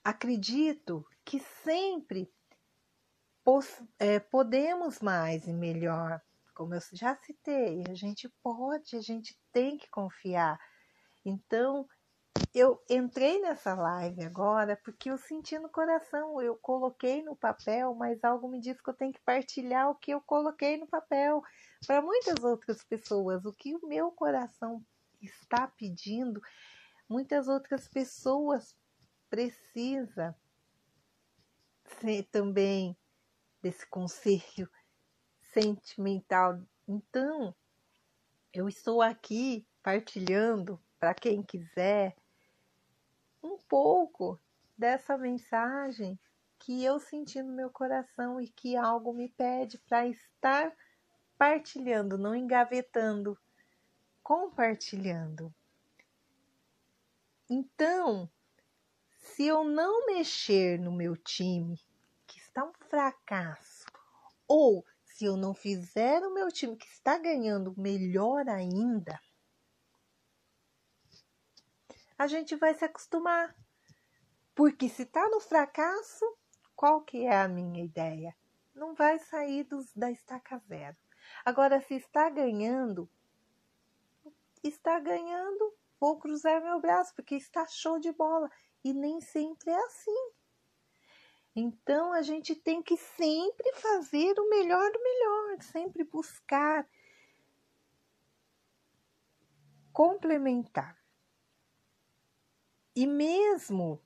Acredito 0.03 1.05
que 1.23 1.39
sempre 1.63 2.31
é, 3.99 4.19
podemos 4.19 4.99
mais 4.99 5.47
e 5.47 5.53
melhor. 5.53 6.21
Como 6.53 6.75
eu 6.75 6.81
já 6.93 7.15
citei, 7.15 7.83
a 7.89 7.93
gente 7.93 8.29
pode, 8.43 8.95
a 8.95 9.01
gente 9.01 9.37
tem 9.51 9.77
que 9.77 9.89
confiar. 9.89 10.59
Então, 11.25 11.87
eu 12.53 12.81
entrei 12.89 13.39
nessa 13.39 13.73
live 13.73 14.23
agora 14.23 14.79
porque 14.83 15.09
eu 15.09 15.17
senti 15.17 15.57
no 15.57 15.69
coração, 15.69 16.41
eu 16.41 16.55
coloquei 16.57 17.23
no 17.23 17.35
papel, 17.35 17.95
mas 17.95 18.23
algo 18.23 18.49
me 18.49 18.59
disse 18.59 18.83
que 18.83 18.89
eu 18.89 18.93
tenho 18.93 19.13
que 19.13 19.21
partilhar 19.21 19.89
o 19.89 19.95
que 19.95 20.11
eu 20.11 20.21
coloquei 20.21 20.77
no 20.77 20.87
papel 20.87 21.41
para 21.85 22.01
muitas 22.01 22.43
outras 22.43 22.83
pessoas. 22.83 23.45
O 23.45 23.53
que 23.53 23.73
o 23.75 23.87
meu 23.87 24.11
coração 24.11 24.83
está 25.21 25.67
pedindo, 25.67 26.41
muitas 27.07 27.47
outras 27.47 27.87
pessoas 27.87 28.75
precisa 29.31 30.35
ser 31.85 32.23
também 32.23 32.95
desse 33.61 33.87
conselho 33.87 34.69
sentimental. 35.41 36.59
Então, 36.85 37.55
eu 38.53 38.67
estou 38.67 39.01
aqui 39.01 39.65
partilhando 39.81 40.77
para 40.99 41.13
quem 41.13 41.41
quiser 41.41 42.13
um 43.41 43.57
pouco 43.57 44.37
dessa 44.77 45.17
mensagem 45.17 46.19
que 46.59 46.83
eu 46.83 46.99
senti 46.99 47.41
no 47.41 47.53
meu 47.53 47.69
coração 47.69 48.39
e 48.39 48.49
que 48.49 48.75
algo 48.75 49.13
me 49.13 49.29
pede 49.29 49.77
para 49.79 50.05
estar 50.07 50.75
partilhando, 51.37 52.17
não 52.17 52.35
engavetando, 52.35 53.37
compartilhando. 54.21 55.53
Então, 57.49 58.29
se 59.21 59.45
eu 59.45 59.63
não 59.63 60.07
mexer 60.07 60.79
no 60.79 60.91
meu 60.91 61.15
time, 61.15 61.79
que 62.27 62.39
está 62.39 62.65
um 62.65 62.73
fracasso, 62.89 63.85
ou 64.47 64.85
se 65.05 65.25
eu 65.25 65.37
não 65.37 65.53
fizer 65.53 66.21
o 66.23 66.33
meu 66.33 66.51
time 66.51 66.75
que 66.75 66.87
está 66.87 67.17
ganhando 67.17 67.73
melhor 67.77 68.49
ainda, 68.49 69.21
a 72.17 72.27
gente 72.27 72.55
vai 72.55 72.73
se 72.73 72.83
acostumar. 72.83 73.55
Porque 74.53 74.89
se 74.89 75.03
está 75.03 75.27
no 75.29 75.39
fracasso, 75.39 76.25
qual 76.75 77.01
que 77.01 77.25
é 77.25 77.41
a 77.41 77.47
minha 77.47 77.83
ideia? 77.83 78.35
Não 78.75 78.93
vai 78.93 79.19
sair 79.19 79.63
dos, 79.63 79.93
da 79.93 80.11
estaca 80.11 80.57
zero. 80.67 80.97
Agora, 81.45 81.79
se 81.81 81.95
está 81.95 82.29
ganhando, 82.29 83.09
está 84.63 84.99
ganhando, 84.99 85.73
vou 85.99 86.19
cruzar 86.19 86.61
meu 86.61 86.79
braço, 86.79 87.13
porque 87.15 87.35
está 87.35 87.65
show 87.67 87.99
de 87.99 88.11
bola. 88.11 88.49
E 88.83 88.93
nem 88.93 89.21
sempre 89.21 89.69
é 89.69 89.85
assim. 89.85 90.31
Então 91.55 92.13
a 92.13 92.21
gente 92.21 92.55
tem 92.55 92.81
que 92.81 92.95
sempre 92.95 93.73
fazer 93.73 94.39
o 94.39 94.49
melhor 94.49 94.91
do 94.91 95.03
melhor, 95.03 95.61
sempre 95.61 96.03
buscar 96.03 96.87
complementar. 99.91 100.97
E 102.95 103.05
mesmo 103.05 104.01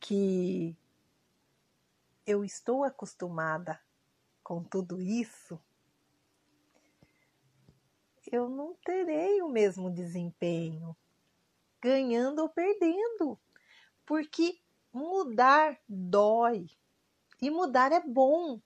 que 0.00 0.76
eu 2.26 2.44
estou 2.44 2.84
acostumada 2.84 3.80
com 4.42 4.62
tudo 4.62 5.00
isso, 5.00 5.60
eu 8.30 8.48
não 8.48 8.74
terei 8.84 9.40
o 9.42 9.48
mesmo 9.48 9.90
desempenho, 9.90 10.96
ganhando 11.80 12.42
ou 12.42 12.48
perdendo, 12.48 13.38
porque 14.06 14.60
mudar 14.92 15.78
dói 15.88 16.66
e 17.40 17.50
mudar 17.50 17.92
é 17.92 18.00
bom. 18.00 18.60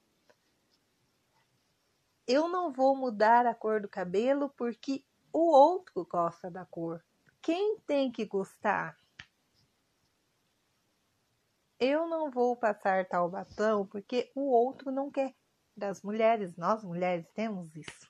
Eu 2.26 2.48
não 2.48 2.72
vou 2.72 2.94
mudar 2.94 3.46
a 3.46 3.54
cor 3.54 3.80
do 3.80 3.88
cabelo 3.88 4.50
porque 4.50 5.04
o 5.32 5.50
outro 5.50 6.04
gosta 6.04 6.50
da 6.50 6.64
cor. 6.64 7.02
Quem 7.40 7.78
tem 7.80 8.12
que 8.12 8.24
gostar? 8.24 8.96
Eu 11.80 12.06
não 12.08 12.30
vou 12.30 12.56
passar 12.56 13.06
tal 13.06 13.30
batom 13.30 13.86
porque 13.86 14.30
o 14.34 14.50
outro 14.50 14.90
não 14.90 15.10
quer. 15.10 15.34
Das 15.76 16.02
mulheres, 16.02 16.56
nós 16.56 16.82
mulheres 16.82 17.30
temos 17.30 17.74
isso 17.76 18.08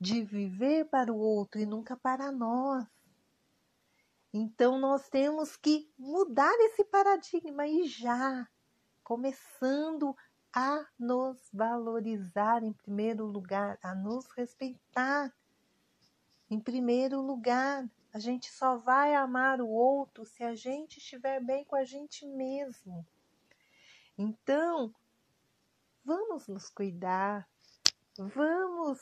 de 0.00 0.22
viver 0.22 0.86
para 0.86 1.12
o 1.12 1.18
outro 1.18 1.60
e 1.60 1.66
nunca 1.66 1.96
para 1.96 2.32
nós. 2.32 2.86
Então 4.36 4.80
nós 4.80 5.08
temos 5.08 5.56
que 5.56 5.88
mudar 5.96 6.52
esse 6.62 6.82
paradigma 6.82 7.68
e 7.68 7.86
já, 7.86 8.48
começando 9.04 10.12
a 10.52 10.84
nos 10.98 11.38
valorizar 11.52 12.64
em 12.64 12.72
primeiro 12.72 13.26
lugar, 13.26 13.78
a 13.80 13.94
nos 13.94 14.26
respeitar 14.32 15.32
em 16.50 16.58
primeiro 16.58 17.20
lugar. 17.20 17.88
A 18.12 18.18
gente 18.18 18.50
só 18.50 18.76
vai 18.76 19.14
amar 19.14 19.60
o 19.60 19.68
outro 19.68 20.26
se 20.26 20.42
a 20.42 20.56
gente 20.56 20.98
estiver 20.98 21.40
bem 21.40 21.64
com 21.64 21.76
a 21.76 21.84
gente 21.84 22.26
mesmo. 22.26 23.06
Então, 24.18 24.92
vamos 26.04 26.48
nos 26.48 26.68
cuidar, 26.68 27.48
vamos 28.18 28.98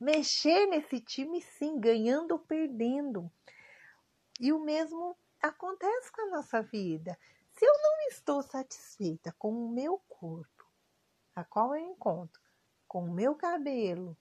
mexer 0.00 0.66
nesse 0.66 1.00
time 1.00 1.40
sim, 1.40 1.78
ganhando 1.78 2.32
ou 2.32 2.40
perdendo. 2.40 3.30
E 4.38 4.52
o 4.52 4.60
mesmo 4.60 5.16
acontece 5.42 6.12
com 6.12 6.22
a 6.22 6.36
nossa 6.36 6.62
vida. 6.62 7.18
Se 7.52 7.64
eu 7.64 7.72
não 7.72 8.08
estou 8.08 8.42
satisfeita 8.42 9.34
com 9.38 9.52
o 9.52 9.68
meu 9.68 9.98
corpo, 10.08 10.64
a 11.34 11.44
qual 11.44 11.74
eu 11.74 11.90
encontro, 11.90 12.40
com 12.86 13.04
o 13.04 13.12
meu 13.12 13.34
cabelo, 13.34 14.16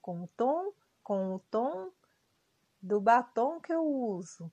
com 0.00 0.24
o 0.24 0.28
tom, 0.28 0.72
com 1.02 1.34
o 1.34 1.38
tom 1.50 1.90
do 2.80 3.00
batom 3.00 3.60
que 3.60 3.72
eu 3.72 3.84
uso, 3.84 4.52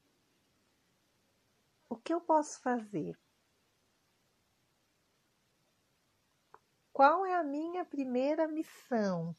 o 1.90 1.98
que 1.98 2.14
eu 2.14 2.22
posso 2.22 2.62
fazer? 2.62 3.18
Qual 6.92 7.26
é 7.26 7.36
a 7.36 7.44
minha 7.44 7.84
primeira 7.84 8.48
missão? 8.48 9.36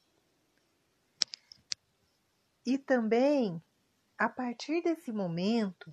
E 2.67 2.77
também, 2.77 3.63
a 4.19 4.29
partir 4.29 4.83
desse 4.83 5.13
momento, 5.13 5.93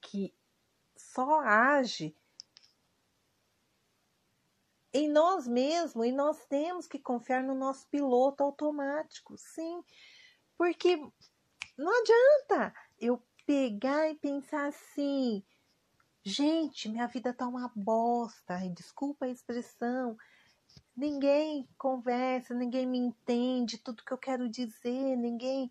que 0.00 0.34
só 0.96 1.40
age 1.40 2.14
em 4.92 5.08
nós 5.08 5.46
mesmos 5.46 6.06
e 6.06 6.12
nós 6.12 6.44
temos 6.46 6.86
que 6.86 6.98
confiar 6.98 7.42
no 7.42 7.54
nosso 7.54 7.86
piloto 7.88 8.42
automático, 8.42 9.36
sim, 9.36 9.84
porque 10.56 10.96
não 11.78 11.92
adianta 12.00 12.74
eu 12.98 13.22
pegar 13.46 14.08
e 14.10 14.16
pensar 14.16 14.66
assim, 14.66 15.42
gente, 16.22 16.88
minha 16.88 17.06
vida 17.06 17.32
tá 17.32 17.46
uma 17.46 17.70
bosta, 17.74 18.58
desculpa 18.74 19.26
a 19.26 19.30
expressão, 19.30 20.16
ninguém 20.96 21.68
conversa, 21.78 22.54
ninguém 22.54 22.86
me 22.86 22.98
entende 22.98 23.78
tudo 23.78 24.04
que 24.04 24.12
eu 24.12 24.18
quero 24.18 24.48
dizer, 24.48 25.16
ninguém 25.16 25.70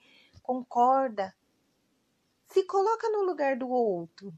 concorda. 0.50 1.38
Se 2.48 2.64
coloca 2.64 3.08
no 3.12 3.22
lugar 3.22 3.56
do 3.56 3.70
outro. 3.70 4.34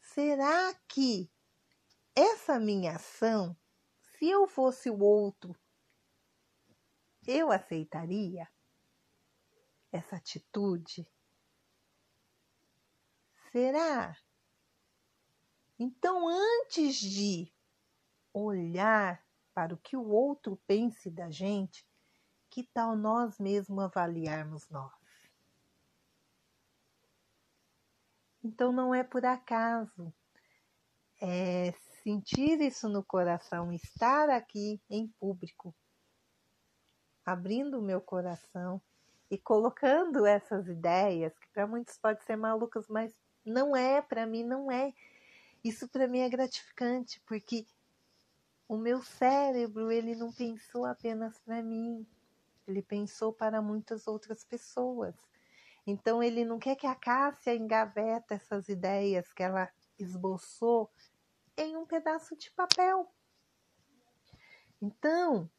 Será 0.00 0.74
que 0.88 1.30
essa 2.12 2.58
minha 2.58 2.96
ação, 2.96 3.56
se 4.00 4.28
eu 4.28 4.48
fosse 4.48 4.90
o 4.90 4.98
outro, 4.98 5.54
eu 7.24 7.52
aceitaria 7.52 8.48
essa 9.92 10.16
atitude? 10.16 11.06
Será? 13.52 14.16
Então, 15.78 16.26
antes 16.28 16.96
de 16.96 17.52
olhar 18.34 19.24
para 19.54 19.72
o 19.72 19.78
que 19.78 19.96
o 19.96 20.08
outro 20.08 20.60
pense 20.66 21.08
da 21.08 21.30
gente, 21.30 21.86
que 22.50 22.64
tal 22.64 22.96
nós 22.96 23.38
mesmos 23.38 23.84
avaliarmos 23.84 24.68
nós? 24.68 25.01
Então 28.42 28.72
não 28.72 28.94
é 28.94 29.04
por 29.04 29.24
acaso. 29.24 30.12
É 31.20 31.72
sentir 32.02 32.60
isso 32.60 32.88
no 32.88 33.04
coração, 33.04 33.72
estar 33.72 34.28
aqui 34.28 34.80
em 34.90 35.06
público, 35.20 35.74
abrindo 37.24 37.78
o 37.78 37.82
meu 37.82 38.00
coração 38.00 38.82
e 39.30 39.38
colocando 39.38 40.26
essas 40.26 40.66
ideias, 40.66 41.38
que 41.38 41.48
para 41.52 41.66
muitos 41.66 41.96
pode 41.96 42.22
ser 42.24 42.36
malucas, 42.36 42.88
mas 42.88 43.14
não 43.44 43.76
é, 43.76 44.02
para 44.02 44.26
mim 44.26 44.42
não 44.42 44.70
é. 44.70 44.92
Isso 45.64 45.88
para 45.88 46.08
mim 46.08 46.18
é 46.18 46.28
gratificante, 46.28 47.22
porque 47.24 47.64
o 48.68 48.76
meu 48.76 49.00
cérebro, 49.02 49.92
ele 49.92 50.16
não 50.16 50.32
pensou 50.32 50.84
apenas 50.84 51.38
para 51.40 51.62
mim, 51.62 52.06
ele 52.66 52.82
pensou 52.82 53.32
para 53.32 53.62
muitas 53.62 54.06
outras 54.08 54.44
pessoas. 54.44 55.14
Então 55.86 56.22
ele 56.22 56.44
não 56.44 56.58
quer 56.58 56.76
que 56.76 56.86
a 56.86 56.94
Cássia 56.94 57.54
engaveta 57.54 58.34
essas 58.34 58.68
ideias 58.68 59.32
que 59.32 59.42
ela 59.42 59.68
esboçou 59.98 60.90
em 61.56 61.76
um 61.76 61.86
pedaço 61.86 62.36
de 62.36 62.50
papel. 62.52 63.12
Então, 64.80 65.50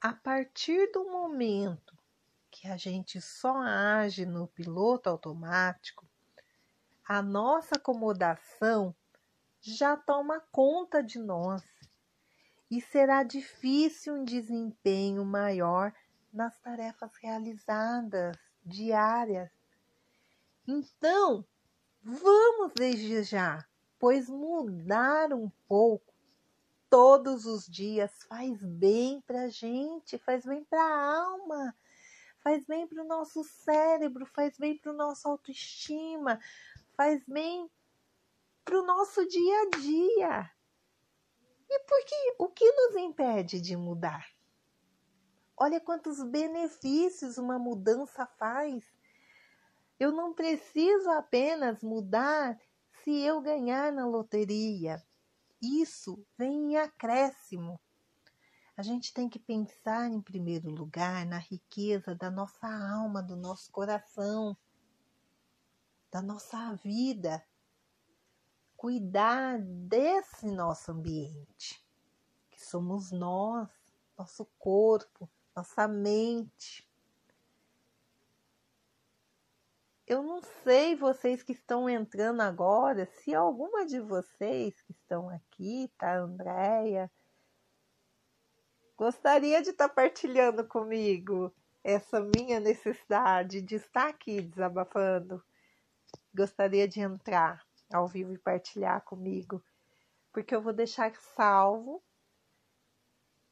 a 0.00 0.12
partir 0.12 0.90
do 0.92 1.04
momento 1.04 1.98
que 2.50 2.66
a 2.68 2.76
gente 2.76 3.20
só 3.20 3.58
age 3.58 4.26
no 4.26 4.46
piloto 4.48 5.08
automático, 5.08 6.06
a 7.06 7.22
nossa 7.22 7.76
acomodação 7.76 8.94
já 9.60 9.96
toma 9.96 10.40
conta 10.50 11.02
de 11.02 11.18
nós 11.18 11.62
e 12.70 12.80
será 12.80 13.22
difícil 13.22 14.14
um 14.14 14.24
desempenho 14.24 15.24
maior 15.24 15.92
nas 16.32 16.58
tarefas 16.58 17.10
realizadas 17.16 18.36
diárias. 18.64 19.50
Então, 20.66 21.44
vamos 22.02 22.72
desde 22.74 23.22
já, 23.22 23.66
pois 23.98 24.28
mudar 24.28 25.32
um 25.32 25.50
pouco 25.66 26.10
todos 26.90 27.46
os 27.46 27.66
dias 27.66 28.24
faz 28.24 28.60
bem 28.62 29.20
para 29.20 29.42
a 29.42 29.48
gente, 29.48 30.18
faz 30.18 30.44
bem 30.44 30.64
para 30.64 30.82
a 30.82 31.22
alma, 31.22 31.76
faz 32.42 32.66
bem 32.66 32.86
para 32.86 33.02
o 33.02 33.06
nosso 33.06 33.44
cérebro, 33.44 34.26
faz 34.26 34.58
bem 34.58 34.76
para 34.76 34.92
o 34.92 34.96
nosso 34.96 35.28
autoestima, 35.28 36.40
faz 36.96 37.24
bem 37.26 37.70
para 38.64 38.80
o 38.80 38.84
nosso 38.84 39.26
dia 39.26 39.62
a 39.62 39.78
dia. 39.78 40.50
E 41.68 41.78
por 41.80 42.04
que, 42.04 42.34
o 42.38 42.48
que 42.48 42.72
nos 42.72 42.96
impede 42.96 43.60
de 43.60 43.76
mudar? 43.76 44.26
Olha 45.62 45.78
quantos 45.78 46.22
benefícios 46.22 47.36
uma 47.36 47.58
mudança 47.58 48.24
faz. 48.38 48.82
Eu 49.98 50.10
não 50.10 50.32
preciso 50.32 51.10
apenas 51.10 51.82
mudar 51.82 52.58
se 53.04 53.10
eu 53.20 53.42
ganhar 53.42 53.92
na 53.92 54.06
loteria. 54.06 55.04
Isso 55.60 56.26
vem 56.38 56.72
em 56.72 56.76
acréscimo. 56.78 57.78
A 58.74 58.82
gente 58.82 59.12
tem 59.12 59.28
que 59.28 59.38
pensar, 59.38 60.10
em 60.10 60.22
primeiro 60.22 60.70
lugar, 60.70 61.26
na 61.26 61.36
riqueza 61.36 62.14
da 62.14 62.30
nossa 62.30 62.66
alma, 62.66 63.22
do 63.22 63.36
nosso 63.36 63.70
coração, 63.70 64.56
da 66.10 66.22
nossa 66.22 66.74
vida. 66.76 67.44
Cuidar 68.78 69.58
desse 69.60 70.50
nosso 70.50 70.92
ambiente, 70.92 71.86
que 72.50 72.64
somos 72.64 73.12
nós, 73.12 73.68
nosso 74.16 74.46
corpo, 74.58 75.28
nossa 75.60 75.86
mente. 75.86 76.88
Eu 80.06 80.22
não 80.22 80.40
sei 80.64 80.96
vocês 80.96 81.42
que 81.42 81.52
estão 81.52 81.86
entrando 81.86 82.40
agora, 82.40 83.04
se 83.04 83.34
alguma 83.34 83.84
de 83.84 84.00
vocês 84.00 84.80
que 84.80 84.92
estão 84.92 85.28
aqui, 85.28 85.92
tá, 85.98 86.16
Andréia, 86.16 87.10
gostaria 88.96 89.60
de 89.60 89.68
estar 89.68 89.88
tá 89.88 89.94
partilhando 89.94 90.66
comigo 90.66 91.54
essa 91.84 92.26
minha 92.34 92.58
necessidade 92.58 93.60
de 93.60 93.74
estar 93.74 94.08
aqui 94.08 94.40
desabafando. 94.40 95.44
Gostaria 96.34 96.88
de 96.88 97.00
entrar 97.00 97.62
ao 97.92 98.08
vivo 98.08 98.32
e 98.32 98.38
partilhar 98.38 99.02
comigo, 99.02 99.62
porque 100.32 100.54
eu 100.54 100.62
vou 100.62 100.72
deixar 100.72 101.14
salvo 101.36 102.02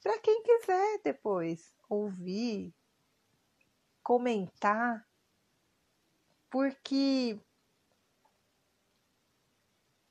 para 0.03 0.19
quem 0.21 0.43
quiser 0.43 1.01
depois 1.03 1.75
ouvir, 1.89 2.75
comentar 4.03 5.07
porque 6.51 7.39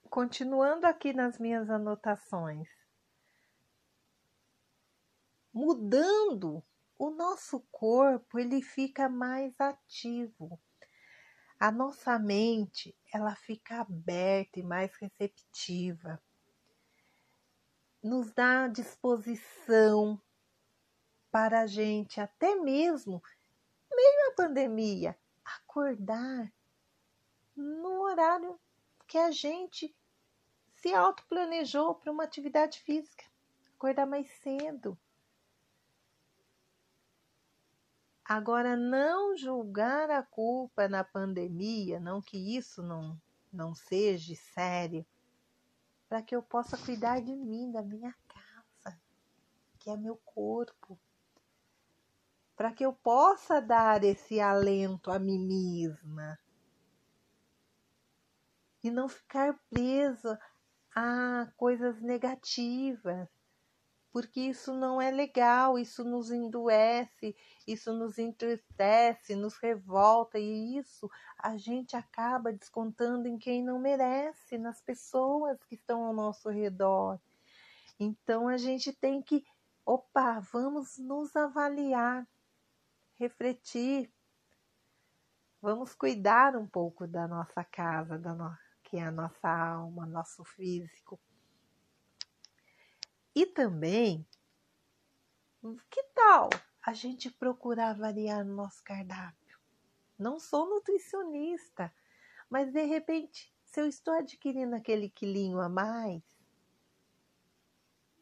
continuando 0.09 0.85
aqui 0.85 1.14
nas 1.14 1.38
minhas 1.39 1.69
anotações, 1.69 2.69
mudando 5.53 6.64
o 6.97 7.09
nosso 7.09 7.59
corpo, 7.72 8.39
ele 8.39 8.61
fica 8.61 9.09
mais 9.09 9.59
ativo. 9.59 10.59
A 11.59 11.72
nossa 11.72 12.18
mente, 12.19 12.95
ela 13.11 13.35
fica 13.35 13.81
aberta 13.81 14.59
e 14.59 14.64
mais 14.64 14.95
receptiva. 14.97 16.22
Nos 18.07 18.31
dá 18.31 18.69
disposição 18.69 20.17
para 21.29 21.63
a 21.63 21.67
gente, 21.67 22.21
até 22.21 22.55
mesmo 22.55 23.21
meio 23.93 24.31
à 24.31 24.34
pandemia, 24.34 25.19
acordar 25.43 26.49
no 27.53 28.03
horário 28.03 28.57
que 29.05 29.17
a 29.17 29.29
gente 29.29 29.93
se 30.77 30.93
autoplanejou 30.93 31.95
para 31.95 32.09
uma 32.09 32.23
atividade 32.23 32.79
física. 32.79 33.25
Acordar 33.75 34.05
mais 34.05 34.29
cedo. 34.39 34.97
Agora, 38.23 38.77
não 38.77 39.35
julgar 39.35 40.09
a 40.09 40.23
culpa 40.23 40.88
na 40.88 41.03
pandemia, 41.03 41.99
não 41.99 42.21
que 42.21 42.55
isso 42.55 42.81
não, 42.81 43.21
não 43.51 43.75
seja 43.75 44.34
sério, 44.53 45.05
para 46.07 46.21
que 46.21 46.35
eu 46.35 46.41
possa 46.41 46.77
cuidar 46.77 47.21
de 47.21 47.35
mim, 47.35 47.71
da 47.71 47.81
minha 47.81 48.15
casa, 48.27 48.99
que 49.79 49.89
é 49.89 49.97
meu 49.97 50.17
corpo. 50.17 50.97
Para 52.55 52.71
que 52.71 52.85
eu 52.85 52.93
possa 52.93 53.61
dar 53.61 54.03
esse 54.03 54.39
alento 54.39 55.11
a 55.11 55.19
mim 55.19 55.39
mesma. 55.39 56.39
E 58.84 58.89
não 58.89 59.07
ficar 59.07 59.59
presa 59.69 60.39
a 60.95 61.51
coisas 61.55 62.01
negativas, 62.01 63.29
porque 64.18 64.39
isso 64.39 64.73
não 64.73 64.99
é 64.99 65.11
legal, 65.11 65.77
isso 65.77 66.03
nos 66.03 66.31
endoece, 66.31 67.35
isso 67.68 67.94
nos 67.94 68.18
entristece, 68.18 69.35
nos 69.35 69.57
revolta 69.57 70.39
e 70.39 70.76
isso 70.76 71.07
a 71.38 71.56
gente 71.56 71.95
acaba 71.95 72.52
descontando 72.52 73.27
em 73.27 73.38
quem 73.38 73.64
não 73.64 73.77
merece, 73.77 74.57
nas 74.57 74.81
pessoas 74.81 75.64
que 75.65 75.76
estão 75.76 76.03
ao 76.03 76.14
nosso 76.14 76.49
redor. 76.49 77.19
Então 77.99 78.48
a 78.48 78.57
gente 78.57 78.91
tem 78.91 79.22
que, 79.22 79.45
opa, 79.85 80.39
vamos 80.52 80.98
nos 80.98 81.35
avaliar 81.35 82.27
refletir. 83.19 84.11
Vamos 85.61 85.94
cuidar 85.94 86.56
um 86.56 86.65
pouco 86.65 87.06
da 87.06 87.27
nossa 87.27 87.64
casa, 87.64 88.18
da 88.18 88.34
no... 88.34 88.52
que 88.84 88.98
é 88.98 89.03
a 89.03 89.11
nossa 89.11 89.48
alma, 89.48 90.07
nosso 90.07 90.44
físico. 90.44 91.19
E 93.38 93.45
também, 93.45 94.26
que 95.91 96.01
tal 96.15 96.49
a 96.81 96.91
gente 96.91 97.30
procurar 97.30 97.93
variar 97.93 98.43
no 98.43 98.55
nosso 98.55 98.84
cardápio? 98.84 99.59
Não 100.18 100.39
sou 100.39 100.68
nutricionista, 100.68 101.93
mas 102.49 102.73
de 102.73 102.81
repente, 102.81 103.53
se 103.64 103.80
eu 103.80 103.85
estou 103.85 104.15
adquirindo 104.15 104.76
aquele 104.76 105.07
quilinho 105.07 105.59
a 105.59 105.69
mais, 105.69 106.23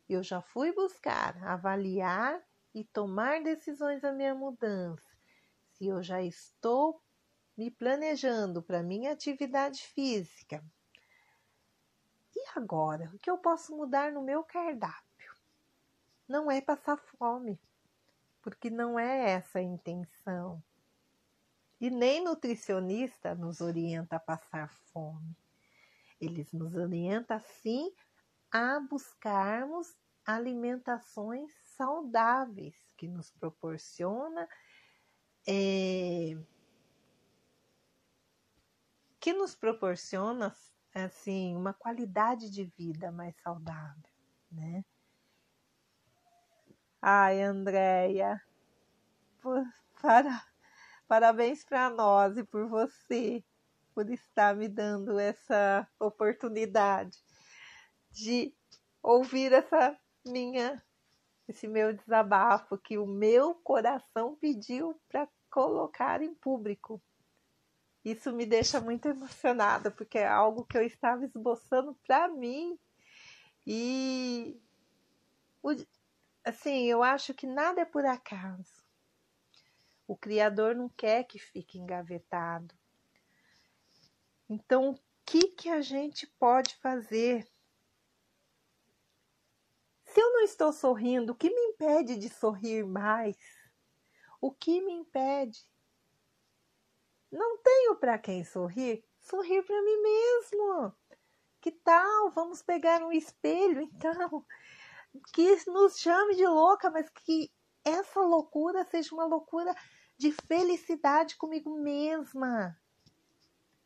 eu 0.10 0.22
já 0.22 0.42
fui 0.42 0.74
buscar 0.74 1.42
avaliar 1.46 2.46
e 2.74 2.84
tomar 2.84 3.42
decisões 3.42 4.02
da 4.02 4.12
minha 4.12 4.36
mudança, 4.36 5.18
se 5.70 5.88
eu 5.88 6.04
já 6.04 6.22
estou 6.22 7.02
me 7.56 7.72
planejando 7.72 8.62
para 8.62 8.84
minha 8.84 9.14
atividade 9.14 9.82
física, 9.82 10.62
e 12.36 12.60
agora, 12.60 13.10
o 13.14 13.20
que 13.20 13.32
eu 13.32 13.38
posso 13.38 13.74
mudar 13.74 14.12
no 14.12 14.22
meu 14.22 14.44
cardápio? 14.44 15.05
Não 16.28 16.50
é 16.50 16.60
passar 16.62 16.98
fome, 16.98 17.60
porque 18.42 18.70
não 18.70 18.98
é 18.98 19.32
essa 19.32 19.60
a 19.60 19.62
intenção. 19.62 20.64
E 21.80 21.90
nem 21.90 22.24
nutricionista 22.24 23.36
nos 23.36 23.62
orienta 23.62 24.16
a 24.16 24.20
passar 24.20 24.70
fome. 24.92 25.36
Eles 26.20 26.52
nos 26.52 26.76
orientam 26.76 27.40
sim 27.62 27.94
a 28.52 28.80
buscarmos 28.80 29.94
alimentações 30.26 31.52
saudáveis 31.76 32.76
que 32.98 33.08
nos 33.08 33.30
proporciona 33.32 34.48
é, 35.48 36.36
que 39.20 39.34
nos 39.34 39.56
proporciona 39.56 40.56
assim 40.94 41.56
uma 41.56 41.74
qualidade 41.74 42.50
de 42.50 42.66
vida 42.78 43.12
mais 43.12 43.36
saudável, 43.42 44.10
né? 44.52 44.84
Ai, 47.08 47.40
Andréia, 47.40 48.42
para, 50.02 50.44
parabéns 51.08 51.64
para 51.64 51.88
nós 51.88 52.36
e 52.36 52.44
por 52.44 52.68
você 52.68 53.44
por 53.94 54.10
estar 54.10 54.56
me 54.56 54.68
dando 54.68 55.20
essa 55.20 55.88
oportunidade 56.00 57.24
de 58.10 58.52
ouvir 59.04 59.54
essa 59.54 59.96
minha 60.26 60.84
esse 61.48 61.68
meu 61.68 61.94
desabafo 61.94 62.76
que 62.76 62.98
o 62.98 63.06
meu 63.06 63.54
coração 63.54 64.36
pediu 64.38 65.00
para 65.08 65.28
colocar 65.52 66.24
em 66.24 66.34
público. 66.34 67.00
Isso 68.04 68.34
me 68.34 68.48
deixa 68.48 68.82
muito 68.82 69.08
emocionada, 69.08 69.92
porque 69.92 70.18
é 70.18 70.28
algo 70.28 70.66
que 70.66 70.76
eu 70.76 70.82
estava 70.82 71.24
esboçando 71.24 71.96
para 72.08 72.28
mim. 72.30 72.80
E 73.64 74.60
assim, 76.46 76.86
eu 76.86 77.04
acho 77.04 77.34
que 77.34 77.48
nada 77.48 77.82
é 77.82 77.86
por 77.86 78.06
acaso. 78.06 78.86
O 80.08 80.16
Criador 80.16 80.76
não 80.76 80.88
quer 80.88 81.24
que 81.24 81.40
fique 81.40 81.80
engavetado. 81.80 82.74
Então, 84.48 84.92
o 84.92 85.00
que, 85.26 85.48
que 85.48 85.70
a 85.70 85.82
gente 85.82 86.28
pode 86.38 86.76
fazer 86.76 87.48
se 90.16 90.22
eu 90.22 90.32
não 90.32 90.42
estou 90.44 90.72
sorrindo, 90.72 91.34
o 91.34 91.36
que 91.36 91.50
me 91.50 91.62
impede 91.72 92.16
de 92.16 92.30
sorrir 92.30 92.86
mais? 92.86 93.36
O 94.40 94.50
que 94.50 94.80
me 94.80 94.94
impede? 94.94 95.60
Não 97.30 97.58
tenho 97.58 97.98
para 97.98 98.18
quem 98.18 98.46
sorrir? 98.46 99.04
Sorrir 99.20 99.62
para 99.64 99.82
mim 99.82 100.02
mesmo. 100.02 100.96
Que 101.60 101.70
tal? 101.70 102.30
Vamos 102.30 102.62
pegar 102.62 103.02
um 103.02 103.12
espelho, 103.12 103.82
então, 103.82 104.46
que 105.34 105.58
nos 105.68 106.00
chame 106.00 106.36
de 106.36 106.46
louca, 106.46 106.90
mas 106.90 107.10
que 107.10 107.52
essa 107.84 108.22
loucura 108.22 108.84
seja 108.86 109.14
uma 109.14 109.26
loucura 109.26 109.76
de 110.18 110.32
felicidade 110.32 111.36
comigo 111.36 111.80
mesma. 111.80 112.78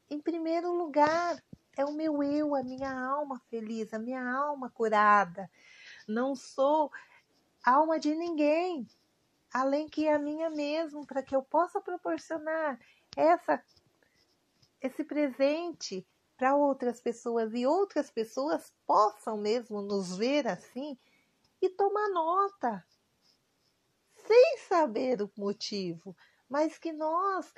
Em 0.10 0.20
primeiro 0.20 0.74
lugar, 0.74 1.42
é 1.78 1.86
o 1.86 1.94
meu 1.94 2.24
eu, 2.24 2.56
a 2.56 2.64
minha 2.64 2.92
alma 2.92 3.42
feliz, 3.50 3.94
a 3.94 4.00
minha 4.00 4.24
alma 4.24 4.70
curada 4.70 5.50
não 6.10 6.36
sou 6.36 6.92
alma 7.64 8.00
de 8.00 8.16
ninguém, 8.16 8.88
além 9.54 9.88
que 9.88 10.08
a 10.08 10.18
minha 10.18 10.50
mesmo, 10.50 11.06
para 11.06 11.22
que 11.22 11.36
eu 11.36 11.44
possa 11.44 11.80
proporcionar 11.80 12.80
essa 13.16 13.64
esse 14.82 15.04
presente 15.04 16.08
para 16.38 16.56
outras 16.56 17.02
pessoas 17.02 17.54
e 17.54 17.68
outras 17.68 18.10
pessoas 18.10 18.74
possam 18.88 19.38
mesmo 19.38 19.82
nos 19.82 20.16
ver 20.16 20.48
assim 20.48 20.98
e 21.62 21.70
tomar 21.70 22.10
nota, 22.10 22.86
sem 24.16 24.58
saber 24.68 25.22
o 25.22 25.32
motivo, 25.38 26.16
mas 26.48 26.78
que 26.78 26.92
nós 26.92 27.54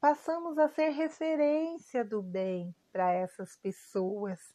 passamos 0.00 0.58
a 0.58 0.68
ser 0.68 0.90
referência 0.90 2.04
do 2.04 2.22
bem 2.22 2.74
para 2.90 3.12
essas 3.12 3.56
pessoas. 3.56 4.54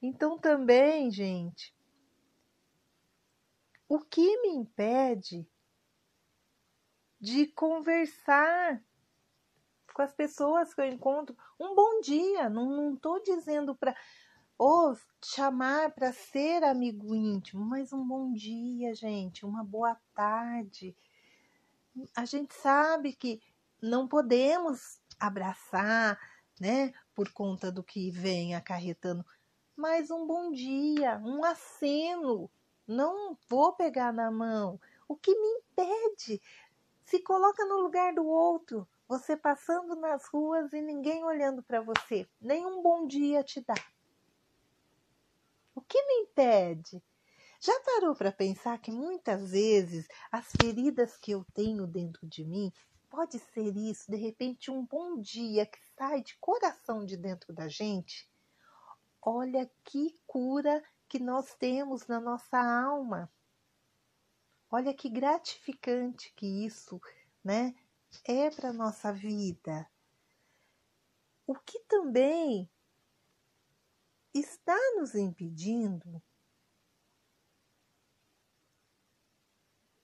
Então 0.00 0.38
também, 0.38 1.10
gente, 1.10 1.74
o 3.86 3.98
que 3.98 4.40
me 4.40 4.48
impede 4.48 5.46
de 7.20 7.48
conversar 7.48 8.82
com 9.92 10.00
as 10.00 10.14
pessoas 10.14 10.72
que 10.72 10.80
eu 10.80 10.86
encontro 10.86 11.36
um 11.58 11.74
bom 11.74 12.00
dia? 12.00 12.48
Não 12.48 12.94
estou 12.94 13.22
dizendo 13.22 13.74
para 13.74 13.94
ou 14.62 14.94
chamar 15.24 15.90
para 15.92 16.12
ser 16.12 16.62
amigo 16.62 17.14
íntimo, 17.14 17.64
mas 17.64 17.94
um 17.94 18.06
bom 18.06 18.30
dia, 18.30 18.94
gente, 18.94 19.46
uma 19.46 19.64
boa 19.64 19.96
tarde. 20.14 20.94
A 22.14 22.26
gente 22.26 22.52
sabe 22.52 23.14
que 23.14 23.40
não 23.80 24.06
podemos 24.06 25.00
abraçar, 25.18 26.20
né, 26.60 26.92
por 27.14 27.32
conta 27.32 27.72
do 27.72 27.82
que 27.82 28.10
vem 28.10 28.54
acarretando, 28.54 29.24
mas 29.74 30.10
um 30.10 30.26
bom 30.26 30.52
dia, 30.52 31.18
um 31.24 31.42
aceno. 31.42 32.50
Não 32.86 33.38
vou 33.48 33.72
pegar 33.72 34.12
na 34.12 34.30
mão. 34.30 34.78
O 35.08 35.16
que 35.16 35.34
me 35.34 35.48
impede? 35.62 36.38
Se 37.06 37.18
coloca 37.20 37.64
no 37.64 37.80
lugar 37.80 38.12
do 38.12 38.26
outro, 38.26 38.86
você 39.08 39.38
passando 39.38 39.96
nas 39.96 40.26
ruas 40.26 40.70
e 40.74 40.82
ninguém 40.82 41.24
olhando 41.24 41.62
para 41.62 41.80
você, 41.80 42.28
nem 42.38 42.66
um 42.66 42.82
bom 42.82 43.06
dia 43.06 43.42
te 43.42 43.62
dá. 43.62 43.74
O 45.80 45.82
que 45.82 46.02
me 46.02 46.24
impede? 46.24 47.02
Já 47.58 47.72
parou 47.80 48.14
para 48.14 48.30
pensar 48.30 48.78
que 48.78 48.92
muitas 48.92 49.52
vezes 49.52 50.06
as 50.30 50.52
feridas 50.52 51.16
que 51.16 51.30
eu 51.30 51.42
tenho 51.54 51.86
dentro 51.86 52.26
de 52.26 52.44
mim 52.44 52.70
pode 53.08 53.38
ser 53.38 53.74
isso, 53.74 54.10
de 54.10 54.18
repente 54.18 54.70
um 54.70 54.84
bom 54.84 55.18
dia 55.18 55.64
que 55.64 55.78
sai 55.96 56.22
de 56.22 56.36
coração 56.38 57.02
de 57.02 57.16
dentro 57.16 57.54
da 57.54 57.66
gente? 57.66 58.30
Olha 59.22 59.70
que 59.82 60.20
cura 60.26 60.84
que 61.08 61.18
nós 61.18 61.54
temos 61.54 62.06
na 62.06 62.20
nossa 62.20 62.58
alma. 62.58 63.32
Olha 64.70 64.92
que 64.92 65.08
gratificante 65.08 66.30
que 66.36 66.66
isso, 66.66 67.00
né, 67.42 67.74
é 68.26 68.50
para 68.50 68.70
nossa 68.70 69.14
vida. 69.14 69.90
O 71.46 71.54
que 71.54 71.80
também 71.88 72.70
está 74.34 74.78
nos 74.96 75.14
impedindo 75.14 76.22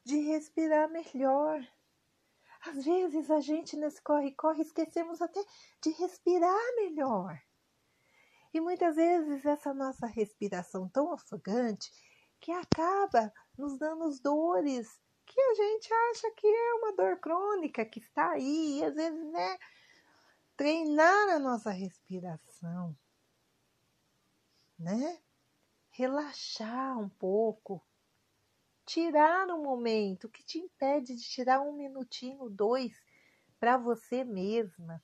de 0.04 0.18
respirar 0.20 0.90
melhor. 0.90 1.60
Às 2.60 2.84
vezes 2.84 3.30
a 3.30 3.40
gente 3.40 3.76
nesse 3.76 4.02
corre-corre 4.02 4.62
esquecemos 4.62 5.20
até 5.22 5.44
de 5.82 5.90
respirar 5.90 6.74
melhor. 6.76 7.40
E 8.52 8.60
muitas 8.60 8.96
vezes 8.96 9.44
essa 9.44 9.74
nossa 9.74 10.06
respiração 10.06 10.88
tão 10.88 11.12
ofegante 11.12 11.90
que 12.40 12.50
acaba 12.52 13.32
nos 13.56 13.78
dando 13.78 14.08
dores 14.20 15.00
que 15.26 15.40
a 15.40 15.54
gente 15.54 15.92
acha 15.92 16.30
que 16.36 16.46
é 16.46 16.74
uma 16.74 16.92
dor 16.94 17.18
crônica 17.18 17.84
que 17.84 17.98
está 17.98 18.30
aí, 18.30 18.78
e 18.78 18.84
às 18.84 18.94
vezes, 18.94 19.32
né, 19.32 19.58
treinar 20.56 21.30
a 21.30 21.38
nossa 21.38 21.70
respiração 21.70 22.96
né? 24.78 25.20
Relaxar 25.90 26.98
um 26.98 27.08
pouco, 27.08 27.82
tirar 28.84 29.48
um 29.48 29.62
momento 29.62 30.28
que 30.28 30.42
te 30.42 30.58
impede 30.58 31.16
de 31.16 31.22
tirar 31.22 31.60
um 31.60 31.72
minutinho, 31.72 32.48
dois 32.50 33.02
para 33.58 33.76
você 33.76 34.22
mesma. 34.22 35.02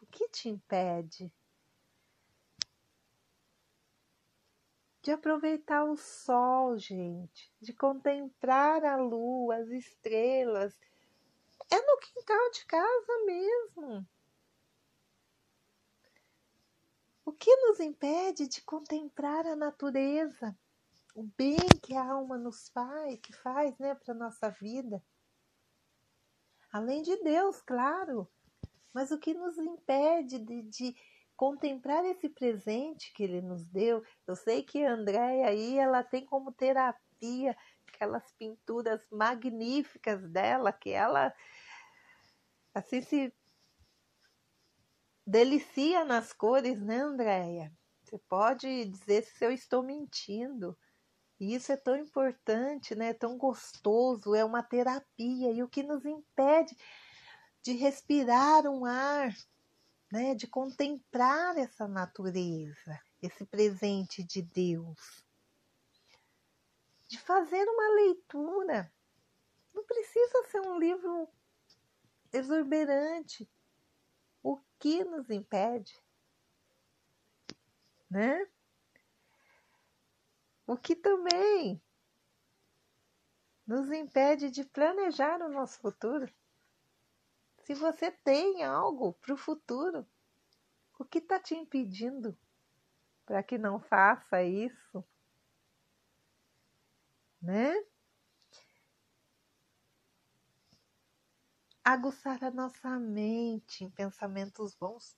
O 0.00 0.06
que 0.06 0.28
te 0.28 0.48
impede? 0.48 1.32
De 5.02 5.10
aproveitar 5.10 5.84
o 5.84 5.96
sol, 5.96 6.78
gente, 6.78 7.52
de 7.60 7.72
contemplar 7.72 8.84
a 8.84 8.96
lua, 8.96 9.56
as 9.56 9.68
estrelas. 9.68 10.78
É 11.70 11.80
no 11.80 11.98
quintal 11.98 12.50
de 12.52 12.64
casa 12.66 13.24
mesmo. 13.26 14.06
O 17.24 17.32
que 17.32 17.54
nos 17.56 17.78
impede 17.78 18.48
de 18.48 18.60
contemplar 18.62 19.46
a 19.46 19.54
natureza, 19.54 20.56
o 21.14 21.22
bem 21.22 21.58
que 21.82 21.94
a 21.94 22.04
alma 22.04 22.36
nos 22.36 22.68
faz, 22.70 23.18
que 23.20 23.32
faz, 23.32 23.78
né, 23.78 23.94
para 23.94 24.12
nossa 24.12 24.50
vida? 24.50 25.02
Além 26.72 27.02
de 27.02 27.16
Deus, 27.22 27.60
claro, 27.60 28.28
mas 28.92 29.10
o 29.10 29.18
que 29.18 29.34
nos 29.34 29.56
impede 29.58 30.38
de, 30.38 30.62
de 30.62 30.96
contemplar 31.36 32.04
esse 32.04 32.28
presente 32.28 33.12
que 33.12 33.22
Ele 33.22 33.40
nos 33.40 33.64
deu? 33.66 34.02
Eu 34.26 34.34
sei 34.34 34.62
que 34.62 34.84
a 34.84 34.92
Andréia 34.92 35.46
aí, 35.46 35.78
ela 35.78 36.02
tem 36.02 36.26
como 36.26 36.50
terapia 36.50 37.56
aquelas 37.86 38.32
pinturas 38.32 39.00
magníficas 39.10 40.28
dela, 40.28 40.72
que 40.72 40.90
ela 40.90 41.32
assim 42.74 43.00
se 43.00 43.32
delicia 45.26 46.04
nas 46.04 46.32
cores, 46.32 46.80
né, 46.80 46.98
Andréia? 46.98 47.72
Você 48.02 48.18
pode 48.28 48.84
dizer 48.86 49.24
se 49.24 49.44
eu 49.44 49.50
estou 49.50 49.82
mentindo. 49.82 50.76
E 51.40 51.54
isso 51.54 51.72
é 51.72 51.76
tão 51.76 51.96
importante, 51.96 52.94
né? 52.94 53.08
É 53.08 53.14
tão 53.14 53.36
gostoso, 53.36 54.34
é 54.34 54.44
uma 54.44 54.62
terapia. 54.62 55.50
E 55.50 55.62
o 55.62 55.68
que 55.68 55.82
nos 55.82 56.04
impede 56.04 56.76
de 57.62 57.72
respirar 57.72 58.66
um 58.66 58.84
ar, 58.84 59.34
né? 60.12 60.34
De 60.34 60.46
contemplar 60.46 61.56
essa 61.56 61.88
natureza, 61.88 63.00
esse 63.20 63.44
presente 63.46 64.22
de 64.22 64.42
Deus. 64.42 65.24
De 67.08 67.18
fazer 67.18 67.64
uma 67.68 67.94
leitura. 67.94 68.92
Não 69.72 69.84
precisa 69.84 70.44
ser 70.50 70.60
um 70.60 70.78
livro 70.78 71.28
exuberante, 72.32 73.48
o 74.42 74.60
que 74.78 75.04
nos 75.04 75.30
impede? 75.30 76.02
Né? 78.10 78.46
O 80.66 80.76
que 80.76 80.94
também 80.94 81.82
nos 83.66 83.90
impede 83.90 84.50
de 84.50 84.64
planejar 84.64 85.40
o 85.40 85.48
nosso 85.48 85.78
futuro? 85.78 86.32
Se 87.58 87.74
você 87.74 88.10
tem 88.10 88.64
algo 88.64 89.12
para 89.14 89.34
o 89.34 89.36
futuro, 89.36 90.06
o 90.98 91.04
que 91.04 91.18
está 91.18 91.38
te 91.38 91.54
impedindo 91.54 92.36
para 93.24 93.42
que 93.42 93.56
não 93.56 93.80
faça 93.80 94.42
isso? 94.42 95.04
Né? 97.40 97.74
Aguçar 101.84 102.42
a 102.44 102.50
nossa 102.50 102.98
mente 102.98 103.84
em 103.84 103.90
pensamentos 103.90 104.74
bons. 104.74 105.16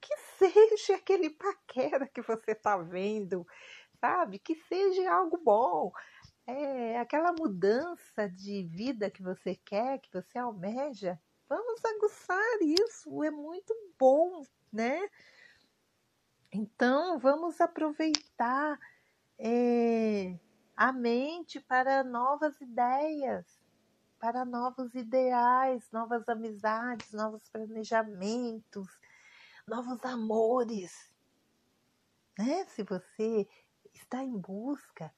Que 0.00 0.16
seja 0.38 0.96
aquele 0.96 1.30
paquera 1.30 2.06
que 2.06 2.20
você 2.20 2.52
está 2.52 2.76
vendo, 2.76 3.46
sabe? 4.00 4.38
Que 4.38 4.54
seja 4.54 5.12
algo 5.12 5.38
bom. 5.38 5.92
É, 6.46 6.98
aquela 6.98 7.32
mudança 7.32 8.28
de 8.28 8.64
vida 8.64 9.10
que 9.10 9.22
você 9.22 9.54
quer, 9.54 9.98
que 10.00 10.12
você 10.12 10.38
almeja. 10.38 11.18
Vamos 11.48 11.84
aguçar 11.84 12.58
isso, 12.62 13.22
é 13.22 13.30
muito 13.30 13.74
bom, 13.98 14.42
né? 14.72 15.08
Então, 16.52 17.18
vamos 17.18 17.60
aproveitar 17.60 18.78
é, 19.38 20.38
a 20.76 20.92
mente 20.92 21.60
para 21.60 22.04
novas 22.04 22.60
ideias, 22.60 23.44
para 24.24 24.42
novos 24.42 24.94
ideais, 24.94 25.90
novas 25.92 26.26
amizades, 26.30 27.12
novos 27.12 27.46
planejamentos, 27.50 28.88
novos 29.68 30.02
amores. 30.02 31.12
Né? 32.38 32.64
Se 32.64 32.82
você 32.84 33.46
está 33.92 34.24
em 34.24 34.38
busca, 34.38 35.14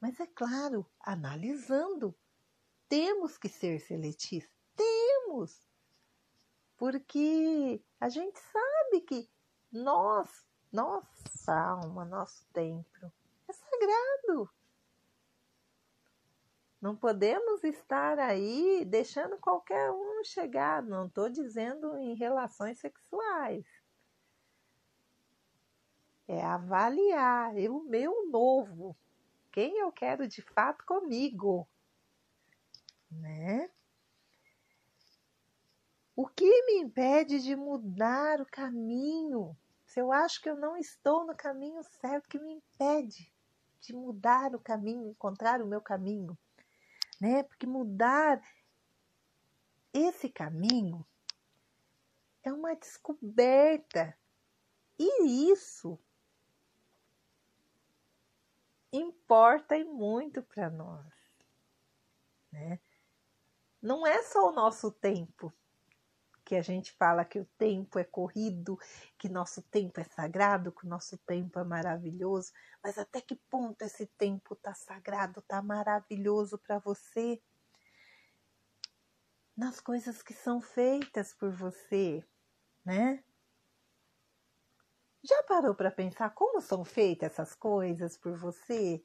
mas 0.00 0.18
é 0.18 0.26
claro, 0.26 0.84
analisando. 0.98 2.12
Temos 2.88 3.38
que 3.38 3.48
ser 3.48 3.78
seletistas. 3.78 4.52
Temos! 4.74 5.64
Porque 6.76 7.80
a 8.00 8.08
gente 8.08 8.36
sabe 8.40 9.02
que 9.02 9.30
nós, 9.70 10.44
nossa 10.72 11.54
alma, 11.54 12.04
nosso 12.04 12.44
templo, 12.52 13.12
é 13.46 13.52
sagrado. 13.52 14.50
Não 16.82 16.96
podemos 16.96 17.62
estar 17.62 18.18
aí 18.18 18.84
deixando 18.84 19.38
qualquer 19.38 19.88
um 19.92 20.24
chegar. 20.24 20.82
Não 20.82 21.06
estou 21.06 21.28
dizendo 21.28 21.96
em 21.96 22.16
relações 22.16 22.80
sexuais. 22.80 23.64
É 26.26 26.44
avaliar 26.44 27.54
o 27.70 27.84
meu 27.84 28.28
novo. 28.28 28.96
Quem 29.52 29.78
eu 29.78 29.92
quero 29.92 30.26
de 30.26 30.42
fato 30.42 30.84
comigo. 30.84 31.68
Né? 33.08 33.70
O 36.16 36.26
que 36.26 36.64
me 36.64 36.80
impede 36.80 37.40
de 37.40 37.54
mudar 37.54 38.40
o 38.40 38.46
caminho? 38.46 39.56
Se 39.86 40.00
eu 40.00 40.10
acho 40.10 40.42
que 40.42 40.50
eu 40.50 40.56
não 40.56 40.76
estou 40.76 41.24
no 41.24 41.36
caminho 41.36 41.80
certo, 42.00 42.28
que 42.28 42.40
me 42.40 42.54
impede 42.54 43.32
de 43.78 43.94
mudar 43.94 44.52
o 44.56 44.58
caminho, 44.58 45.06
encontrar 45.06 45.62
o 45.62 45.66
meu 45.66 45.80
caminho, 45.80 46.36
né? 47.22 47.44
Porque 47.44 47.66
mudar 47.68 48.42
esse 49.94 50.28
caminho 50.28 51.06
é 52.42 52.52
uma 52.52 52.74
descoberta. 52.74 54.18
E 54.98 55.52
isso 55.52 55.96
importa 58.92 59.76
e 59.76 59.84
muito 59.84 60.42
para 60.42 60.68
nós, 60.68 61.06
né? 62.50 62.80
Não 63.80 64.04
é 64.04 64.20
só 64.24 64.48
o 64.48 64.52
nosso 64.52 64.90
tempo, 64.90 65.52
que 66.52 66.56
a 66.56 66.60
gente 66.60 66.92
fala 66.92 67.24
que 67.24 67.40
o 67.40 67.46
tempo 67.56 67.98
é 67.98 68.04
corrido, 68.04 68.78
que 69.18 69.26
nosso 69.26 69.62
tempo 69.62 69.98
é 69.98 70.04
sagrado, 70.04 70.70
que 70.70 70.84
o 70.84 70.88
nosso 70.88 71.16
tempo 71.16 71.58
é 71.58 71.64
maravilhoso, 71.64 72.52
mas 72.84 72.98
até 72.98 73.22
que 73.22 73.36
ponto 73.48 73.80
esse 73.80 74.06
tempo 74.18 74.54
tá 74.56 74.74
sagrado, 74.74 75.40
tá 75.48 75.62
maravilhoso 75.62 76.58
para 76.58 76.78
você? 76.78 77.40
Nas 79.56 79.80
coisas 79.80 80.20
que 80.20 80.34
são 80.34 80.60
feitas 80.60 81.32
por 81.32 81.50
você, 81.52 82.22
né? 82.84 83.24
Já 85.24 85.42
parou 85.44 85.74
para 85.74 85.90
pensar 85.90 86.34
como 86.34 86.60
são 86.60 86.84
feitas 86.84 87.32
essas 87.32 87.54
coisas 87.54 88.18
por 88.18 88.36
você? 88.36 89.02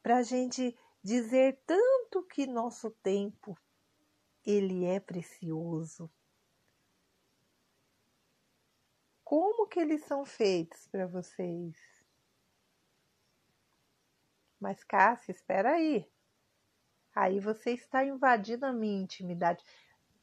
Para 0.00 0.18
a 0.18 0.22
gente 0.22 0.78
dizer 1.02 1.60
tanto 1.66 2.22
que 2.28 2.46
nosso 2.46 2.92
tempo 3.02 3.58
ele 4.44 4.84
é 4.84 5.00
precioso. 5.00 6.10
Como 9.24 9.66
que 9.66 9.80
eles 9.80 10.04
são 10.04 10.24
feitos 10.24 10.86
para 10.88 11.06
vocês? 11.06 11.74
Mas 14.60 14.84
Cássia, 14.84 15.32
espera 15.32 15.72
aí. 15.72 16.10
Aí 17.14 17.38
você 17.40 17.72
está 17.72 18.04
invadindo 18.04 18.66
a 18.66 18.72
minha 18.72 19.02
intimidade, 19.02 19.64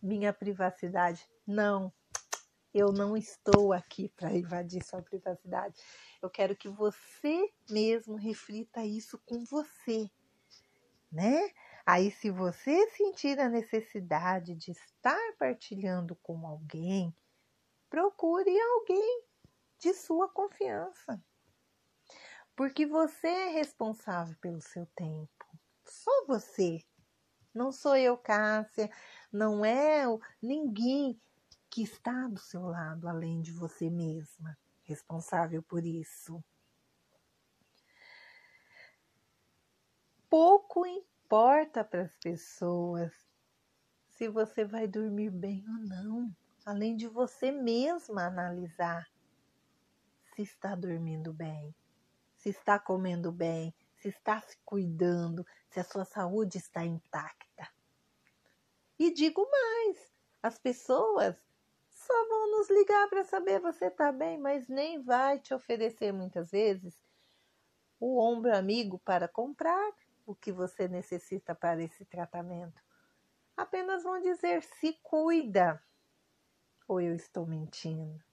minha 0.02 0.34
privacidade. 0.34 1.28
Não, 1.48 1.92
eu 2.74 2.92
não 2.92 3.18
estou 3.18 3.74
aqui 3.74 4.10
para 4.10 4.36
invadir 4.36 4.84
sua 4.84 5.02
privacidade. 5.02 5.76
Eu 6.22 6.30
quero 6.30 6.56
que 6.56 6.70
você 6.70 7.52
mesmo 7.70 8.16
reflita 8.16 8.86
isso 8.86 9.18
com 9.26 9.44
você, 9.46 10.10
né? 11.12 11.52
Aí, 11.94 12.10
se 12.10 12.32
você 12.32 12.90
sentir 12.92 13.38
a 13.38 13.50
necessidade 13.50 14.56
de 14.56 14.72
estar 14.72 15.20
partilhando 15.38 16.16
com 16.24 16.48
alguém, 16.48 17.14
procure 17.90 18.58
alguém 18.58 19.26
de 19.78 19.94
sua 19.94 20.30
confiança. 20.30 21.22
Porque 22.56 22.86
você 22.86 23.28
é 23.28 23.48
responsável 23.50 24.38
pelo 24.40 24.62
seu 24.62 24.86
tempo. 24.96 25.46
Só 25.84 26.26
você. 26.28 26.82
Não 27.54 27.74
sou 27.74 27.98
eu, 27.98 28.18
Cássia. 28.18 28.90
Não 29.30 29.66
é 29.66 30.06
ninguém 30.42 31.22
que 31.70 31.84
está 31.84 32.26
do 32.30 32.40
seu 32.40 32.62
lado 32.68 33.06
além 33.06 33.42
de 33.42 33.52
você 33.52 33.90
mesma 33.90 34.58
responsável 34.84 35.62
por 35.62 35.86
isso. 35.86 36.42
Pouco 40.30 40.86
importa 41.32 41.82
para 41.82 42.02
as 42.02 42.14
pessoas 42.18 43.10
se 44.10 44.28
você 44.28 44.66
vai 44.66 44.86
dormir 44.86 45.30
bem 45.30 45.64
ou 45.66 45.88
não, 45.88 46.36
além 46.66 46.98
de 46.98 47.08
você 47.08 47.54
mesma 47.54 48.26
analisar 48.26 49.10
se 50.36 50.42
está 50.42 50.76
dormindo 50.76 51.32
bem, 51.32 51.74
se 52.36 52.50
está 52.50 52.78
comendo 52.78 53.32
bem, 53.32 53.74
se 53.96 54.10
está 54.10 54.42
se 54.42 54.58
cuidando, 54.66 55.48
se 55.70 55.80
a 55.80 55.86
sua 55.86 56.04
saúde 56.04 56.58
está 56.58 56.84
intacta. 56.84 57.70
E 59.00 59.14
digo 59.14 59.50
mais, 59.50 60.12
as 60.44 60.60
pessoas 60.60 61.42
só 61.90 62.28
vão 62.28 62.52
nos 62.52 62.70
ligar 62.70 63.08
para 63.08 63.24
saber 63.24 63.62
você 63.62 63.86
está 63.86 64.12
bem, 64.12 64.38
mas 64.38 64.68
nem 64.68 65.02
vai 65.02 65.40
te 65.40 65.54
oferecer 65.54 66.12
muitas 66.12 66.52
vezes 66.52 67.02
o 68.02 68.20
ombro 68.20 68.54
amigo 68.54 69.00
para 69.00 69.30
comprar 69.30 69.94
o 70.32 70.36
que 70.36 70.52
você 70.52 70.88
necessita 70.88 71.54
para 71.54 71.82
esse 71.82 72.06
tratamento. 72.06 72.82
Apenas 73.56 74.04
vão 74.04 74.20
dizer 74.22 74.64
se 74.64 74.94
cuida. 75.04 75.82
Ou 76.88 77.00
eu 77.00 77.16
estou 77.16 77.46
mentindo. 77.46 78.24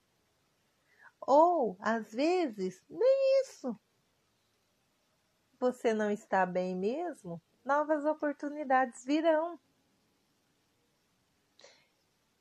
Ou, 1.21 1.77
às 1.81 2.13
vezes, 2.13 2.83
nem 2.89 3.43
isso. 3.43 3.79
Você 5.61 5.93
não 5.93 6.11
está 6.11 6.47
bem 6.47 6.75
mesmo? 6.75 7.43
Novas 7.65 8.05
oportunidades 8.05 9.05
virão. 9.05 9.59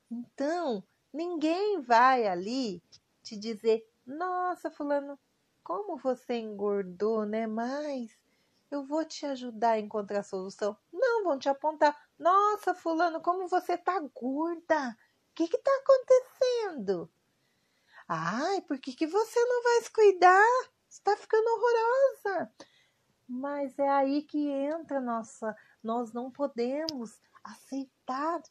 Então, 0.09 0.83
ninguém 1.11 1.81
vai 1.81 2.27
ali 2.27 2.81
te 3.21 3.35
dizer: 3.35 3.85
Nossa, 4.05 4.71
Fulano, 4.71 5.19
como 5.63 5.97
você 5.97 6.35
engordou, 6.35 7.25
né? 7.25 7.45
Mas 7.45 8.17
eu 8.69 8.83
vou 8.83 9.05
te 9.05 9.25
ajudar 9.25 9.71
a 9.71 9.79
encontrar 9.79 10.19
a 10.19 10.23
solução. 10.23 10.77
Não, 10.91 11.23
vão 11.23 11.39
te 11.39 11.49
apontar. 11.49 11.97
Nossa, 12.17 12.73
fulano, 12.73 13.21
como 13.21 13.47
você 13.47 13.77
tá 13.77 13.99
gorda. 13.99 14.97
O 15.31 15.35
que 15.35 15.47
que 15.47 15.57
tá 15.57 15.71
acontecendo? 15.81 17.09
Ai, 18.07 18.61
por 18.61 18.79
que, 18.79 18.93
que 18.93 19.07
você 19.07 19.43
não 19.45 19.63
vai 19.63 19.81
se 19.81 19.91
cuidar? 19.91 20.69
Você 20.87 21.01
tá 21.03 21.15
ficando 21.17 21.47
horrorosa. 21.47 22.51
Mas 23.27 23.77
é 23.77 23.89
aí 23.89 24.23
que 24.23 24.49
entra 24.49 25.01
nossa. 25.01 25.55
Nós 25.83 26.13
não 26.13 26.31
podemos 26.31 27.19
aceitar 27.43 28.41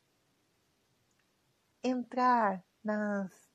entrar 1.82 2.62
nas 2.82 3.46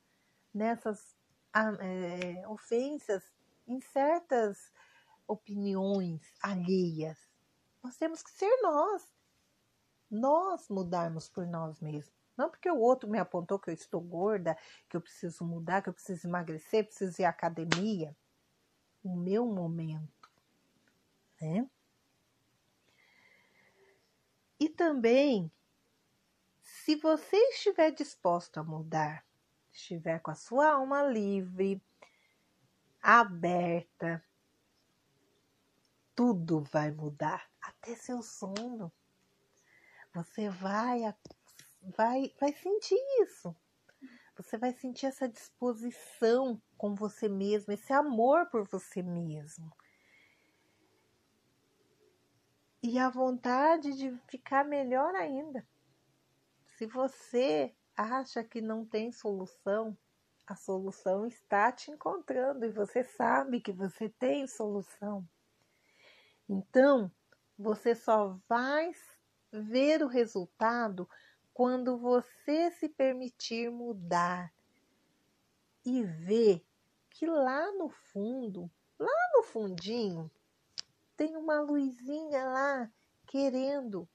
nessas 0.54 1.16
ah, 1.52 1.72
é, 1.80 2.46
ofensas 2.48 3.22
em 3.66 3.80
certas 3.80 4.70
opiniões 5.26 6.20
alheias. 6.42 7.18
Nós 7.82 7.96
temos 7.96 8.22
que 8.22 8.30
ser 8.30 8.50
nós. 8.62 9.12
Nós 10.10 10.68
mudarmos 10.68 11.28
por 11.28 11.46
nós 11.46 11.80
mesmos. 11.80 12.14
Não 12.36 12.48
porque 12.48 12.70
o 12.70 12.78
outro 12.78 13.08
me 13.08 13.18
apontou 13.18 13.58
que 13.58 13.70
eu 13.70 13.74
estou 13.74 14.00
gorda, 14.00 14.56
que 14.88 14.96
eu 14.96 15.00
preciso 15.00 15.44
mudar, 15.44 15.82
que 15.82 15.88
eu 15.88 15.92
preciso 15.92 16.26
emagrecer, 16.26 16.84
preciso 16.86 17.20
ir 17.20 17.24
à 17.24 17.28
academia. 17.28 18.16
O 19.02 19.16
meu 19.16 19.46
momento, 19.46 20.30
né? 21.40 21.68
E 24.58 24.68
também, 24.68 25.50
se 26.62 26.94
você 26.94 27.36
estiver 27.36 27.90
disposto 27.90 28.58
a 28.58 28.62
mudar, 28.62 29.26
estiver 29.72 30.20
com 30.20 30.30
a 30.30 30.36
sua 30.36 30.70
alma 30.70 31.02
livre, 31.02 31.82
aberta, 33.02 34.24
tudo 36.22 36.62
vai 36.70 36.92
mudar, 36.92 37.50
até 37.60 37.96
seu 37.96 38.22
sono. 38.22 38.92
Você 40.14 40.48
vai, 40.48 41.00
vai, 41.96 42.32
vai 42.38 42.52
sentir 42.52 42.96
isso. 43.22 43.52
Você 44.36 44.56
vai 44.56 44.72
sentir 44.72 45.06
essa 45.06 45.28
disposição 45.28 46.62
com 46.78 46.94
você 46.94 47.28
mesmo, 47.28 47.72
esse 47.72 47.92
amor 47.92 48.46
por 48.46 48.62
você 48.68 49.02
mesmo. 49.02 49.68
E 52.80 53.00
a 53.00 53.10
vontade 53.10 53.92
de 53.96 54.16
ficar 54.28 54.64
melhor 54.64 55.16
ainda. 55.16 55.66
Se 56.76 56.86
você 56.86 57.74
acha 57.96 58.44
que 58.44 58.60
não 58.60 58.86
tem 58.86 59.10
solução, 59.10 59.98
a 60.46 60.54
solução 60.54 61.26
está 61.26 61.72
te 61.72 61.90
encontrando 61.90 62.64
e 62.64 62.70
você 62.70 63.02
sabe 63.02 63.60
que 63.60 63.72
você 63.72 64.08
tem 64.08 64.46
solução. 64.46 65.26
Então, 66.52 67.10
você 67.58 67.94
só 67.94 68.38
vai 68.46 68.92
ver 69.50 70.02
o 70.02 70.06
resultado 70.06 71.08
quando 71.54 71.96
você 71.96 72.70
se 72.72 72.90
permitir 72.90 73.70
mudar 73.70 74.52
e 75.82 76.04
ver 76.04 76.62
que 77.08 77.26
lá 77.26 77.72
no 77.72 77.88
fundo, 77.88 78.70
lá 78.98 79.30
no 79.34 79.42
fundinho, 79.42 80.30
tem 81.16 81.36
uma 81.38 81.60
luzinha 81.60 82.44
lá 82.44 82.92
querendo 83.26 84.06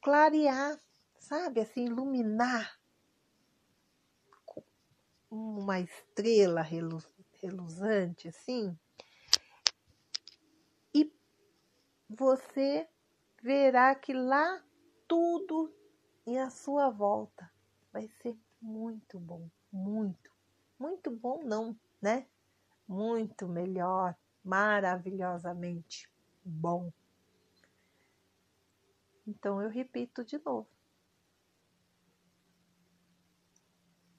clarear, 0.00 0.78
sabe, 1.18 1.60
assim, 1.60 1.86
iluminar 1.86 2.78
uma 5.28 5.80
estrela 5.80 6.62
reluzante, 6.62 8.28
assim, 8.28 8.78
e 10.92 11.12
você 12.10 12.88
verá 13.40 13.94
que 13.94 14.12
lá 14.12 14.62
tudo 15.06 15.72
em 16.26 16.40
a 16.40 16.50
sua 16.50 16.90
volta 16.90 17.50
vai 17.92 18.08
ser 18.08 18.36
muito 18.60 19.18
bom, 19.18 19.48
muito, 19.72 20.30
muito 20.78 21.10
bom 21.10 21.40
não, 21.44 21.78
né? 22.02 22.26
Muito 22.86 23.46
melhor, 23.46 24.16
maravilhosamente 24.42 26.10
bom. 26.44 26.92
Então 29.24 29.62
eu 29.62 29.70
repito 29.70 30.24
de 30.24 30.38
novo. 30.38 30.68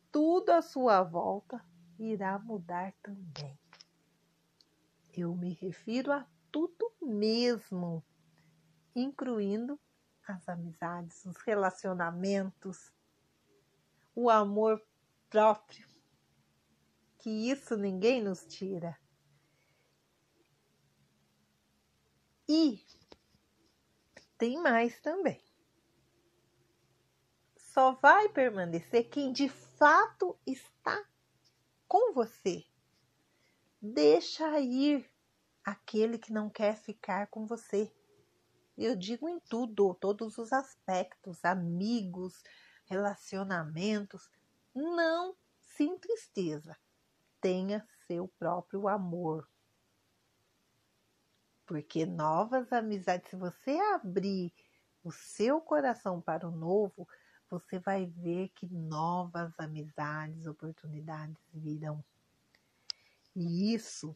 Tudo 0.10 0.52
à 0.52 0.62
sua 0.62 1.04
volta 1.04 1.64
irá 2.00 2.40
mudar 2.40 2.94
também. 3.04 3.60
Eu 5.14 5.36
me 5.36 5.54
refiro 5.54 6.14
a 6.14 6.26
tudo 6.52 6.92
mesmo, 7.02 8.04
incluindo 8.96 9.80
as 10.28 10.48
amizades, 10.48 11.26
os 11.26 11.38
relacionamentos, 11.38 12.92
o 14.16 14.30
amor 14.30 14.82
próprio, 15.30 15.88
que 17.18 17.30
isso 17.30 17.76
ninguém 17.78 18.22
nos 18.22 18.46
tira. 18.46 18.98
E 22.48 22.84
tem 24.38 24.62
mais 24.62 25.00
também. 25.00 25.42
Só 27.56 27.94
vai 27.94 28.28
permanecer 28.28 29.08
quem 29.10 29.32
de 29.32 29.48
fato 29.48 30.38
está 30.46 31.06
com 31.88 32.14
você. 32.14 32.66
Deixa 33.82 34.60
ir 34.60 35.11
aquele 35.64 36.18
que 36.18 36.34
não 36.34 36.50
quer 36.50 36.76
ficar 36.76 37.28
com 37.28 37.46
você. 37.46 37.92
Eu 38.78 38.96
digo 38.96 39.30
em 39.30 39.40
tudo, 39.40 39.94
todos 39.94 40.38
os 40.38 40.52
aspectos, 40.52 41.44
amigos, 41.44 42.42
relacionamentos. 42.86 44.30
Não 44.74 45.36
se 45.60 45.84
entristeça. 45.84 46.78
Tenha 47.40 47.88
seu 48.08 48.28
próprio 48.40 48.88
amor. 48.88 49.48
Porque 51.66 52.06
novas 52.06 52.72
amizades, 52.74 53.30
se 53.30 53.36
você 53.36 53.78
abrir 53.94 54.54
o 55.04 55.12
seu 55.12 55.62
coração 55.62 56.22
para 56.22 56.48
o 56.48 56.52
novo, 56.52 57.08
você 57.50 57.80
vai 57.80 58.06
ver 58.06 58.50
que 58.50 58.66
novas 58.68 59.54
amizades, 59.60 60.46
oportunidades 60.46 61.38
virão. 61.54 62.04
E 63.36 63.74
isso 63.74 64.16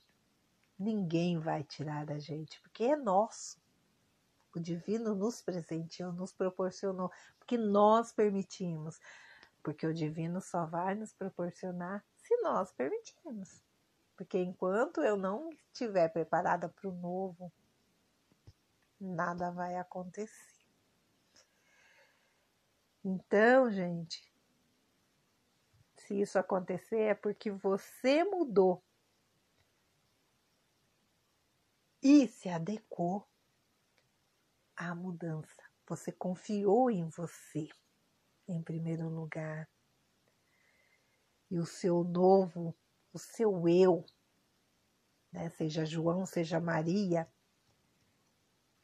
ninguém 0.78 1.40
vai 1.40 1.64
tirar 1.64 2.06
da 2.06 2.20
gente, 2.20 2.60
porque 2.62 2.84
é 2.84 2.96
nosso. 2.96 3.58
O 4.56 4.60
divino 4.60 5.14
nos 5.14 5.42
presenteou, 5.42 6.14
nos 6.14 6.32
proporcionou, 6.32 7.12
porque 7.38 7.58
nós 7.58 8.12
permitimos. 8.12 9.00
Porque 9.62 9.86
o 9.86 9.94
divino 9.94 10.40
só 10.40 10.66
vai 10.66 10.96
nos 10.96 11.12
proporcionar 11.12 12.06
se 12.16 12.38
nós 12.38 12.72
permitirmos. 12.72 13.62
Porque 14.16 14.38
enquanto 14.38 15.02
eu 15.02 15.18
não 15.18 15.50
estiver 15.50 16.08
preparada 16.10 16.70
para 16.70 16.88
o 16.88 16.94
novo, 16.94 17.52
nada 19.00 19.52
vai 19.52 19.76
acontecer. 19.76 20.56
Então, 23.04 23.70
gente, 23.70 24.32
se 25.98 26.22
isso 26.22 26.40
acontecer 26.40 27.00
é 27.00 27.14
porque 27.14 27.52
você 27.52 28.24
mudou 28.24 28.85
e 32.08 32.28
se 32.28 32.48
adequou 32.50 33.28
à 34.78 34.94
mudança. 34.94 35.64
Você 35.88 36.12
confiou 36.12 36.92
em 36.92 37.10
você, 37.10 37.68
em 38.48 38.62
primeiro 38.62 39.10
lugar. 39.10 39.68
E 41.50 41.58
o 41.58 41.66
seu 41.66 42.04
novo, 42.04 42.78
o 43.12 43.18
seu 43.18 43.68
eu, 43.68 44.06
né, 45.32 45.50
seja 45.50 45.84
João, 45.84 46.28
seja 46.28 46.60
Maria, 46.60 47.28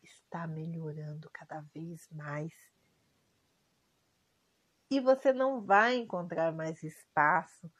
está 0.02 0.48
melhorando 0.48 1.30
cada 1.30 1.61
vez 1.76 2.10
mais. 2.10 2.52
E 4.89 4.99
você 4.99 5.31
não 5.31 5.61
vai 5.61 5.95
encontrar 5.95 6.52
mais 6.52 6.81
espaço 6.81 7.72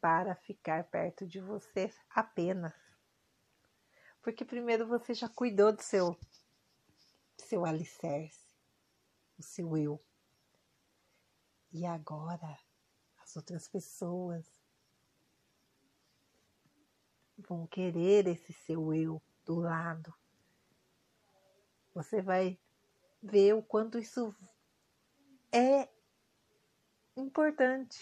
para 0.00 0.36
ficar 0.36 0.84
perto 0.84 1.26
de 1.26 1.40
você 1.40 1.92
apenas. 2.10 2.81
Porque 4.22 4.44
primeiro 4.44 4.86
você 4.86 5.12
já 5.12 5.28
cuidou 5.28 5.72
do 5.72 5.82
seu 5.82 6.16
seu 7.36 7.64
alicerce, 7.66 8.46
o 9.38 9.42
seu 9.42 9.76
eu. 9.76 10.00
E 11.72 11.84
agora 11.84 12.58
as 13.22 13.36
outras 13.36 13.68
pessoas 13.68 14.46
vão 17.36 17.66
querer 17.66 18.26
esse 18.26 18.52
seu 18.52 18.94
eu 18.94 19.20
do 19.44 19.56
lado. 19.56 20.14
Você 21.94 22.22
vai 22.22 22.58
ver 23.22 23.54
o 23.54 23.62
quanto 23.62 23.98
isso 23.98 24.34
é 25.50 25.88
importante. 27.16 28.00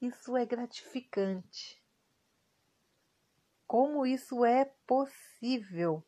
Isso 0.00 0.36
é 0.36 0.44
gratificante. 0.44 1.81
Como 3.72 4.04
isso 4.04 4.44
é 4.44 4.66
possível. 4.86 6.04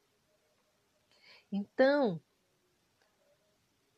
Então, 1.50 2.20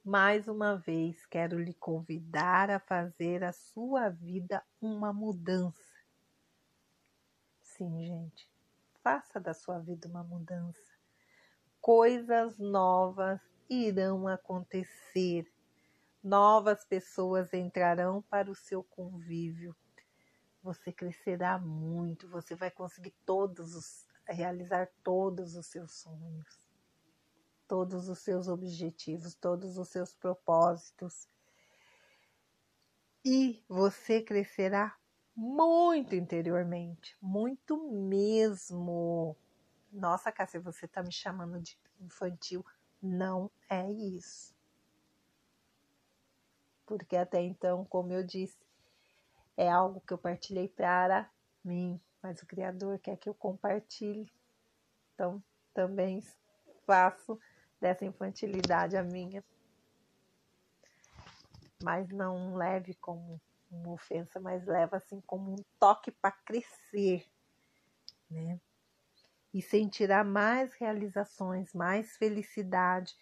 mais 0.04 0.46
uma 0.46 0.76
vez 0.76 1.26
quero 1.26 1.58
lhe 1.58 1.74
convidar 1.74 2.70
a 2.70 2.78
fazer 2.78 3.42
a 3.42 3.52
sua 3.52 4.08
vida 4.08 4.64
uma 4.80 5.12
mudança. 5.12 5.82
Sim, 7.60 8.06
gente, 8.06 8.48
faça 9.02 9.40
da 9.40 9.52
sua 9.52 9.80
vida 9.80 10.06
uma 10.06 10.22
mudança. 10.22 10.96
Coisas 11.80 12.60
novas 12.60 13.40
irão 13.68 14.28
acontecer. 14.28 15.52
Novas 16.22 16.84
pessoas 16.84 17.52
entrarão 17.52 18.22
para 18.22 18.48
o 18.48 18.54
seu 18.54 18.84
convívio. 18.84 19.74
Você 20.66 20.92
crescerá 20.92 21.58
muito, 21.58 22.28
você 22.28 22.54
vai 22.54 22.70
conseguir 22.70 23.14
todos 23.24 23.74
os 23.74 24.06
realizar 24.28 24.88
todos 25.04 25.54
os 25.54 25.66
seus 25.66 25.92
sonhos 26.00 26.66
todos 27.66 28.08
os 28.08 28.18
seus 28.20 28.48
objetivos, 28.48 29.34
todos 29.34 29.76
os 29.76 29.88
seus 29.88 30.14
propósitos. 30.14 31.28
E 33.24 33.62
você 33.68 34.22
crescerá 34.22 34.96
muito 35.34 36.14
interiormente, 36.14 37.16
muito 37.20 37.76
mesmo. 37.92 39.36
Nossa, 39.92 40.30
Cássia, 40.30 40.60
você 40.60 40.86
está 40.86 41.02
me 41.02 41.12
chamando 41.12 41.60
de 41.60 41.78
infantil. 42.00 42.64
Não 43.02 43.50
é 43.68 43.90
isso. 43.90 44.54
Porque 46.86 47.16
até 47.16 47.42
então, 47.42 47.84
como 47.84 48.12
eu 48.12 48.22
disse, 48.22 48.56
é 49.56 49.70
algo 49.70 50.00
que 50.00 50.12
eu 50.12 50.18
partilhei 50.18 50.68
para 50.68 51.30
mim, 51.64 52.00
mas 52.22 52.42
o 52.42 52.46
Criador 52.46 52.98
quer 52.98 53.16
que 53.16 53.28
eu 53.28 53.34
compartilhe. 53.34 54.30
Então, 55.14 55.42
também 55.72 56.22
faço 56.86 57.38
dessa 57.80 58.04
infantilidade 58.04 58.96
a 58.96 59.02
minha. 59.02 59.44
Mas 61.82 62.08
não 62.08 62.56
leve 62.56 62.94
como 62.94 63.40
uma 63.70 63.92
ofensa, 63.92 64.38
mas 64.40 64.66
leva 64.66 64.96
assim 64.96 65.20
como 65.22 65.52
um 65.52 65.64
toque 65.78 66.10
para 66.10 66.32
crescer, 66.32 67.26
né? 68.30 68.60
E 69.52 69.62
sentirá 69.62 70.22
mais 70.22 70.74
realizações, 70.74 71.72
mais 71.72 72.16
felicidade, 72.16 73.16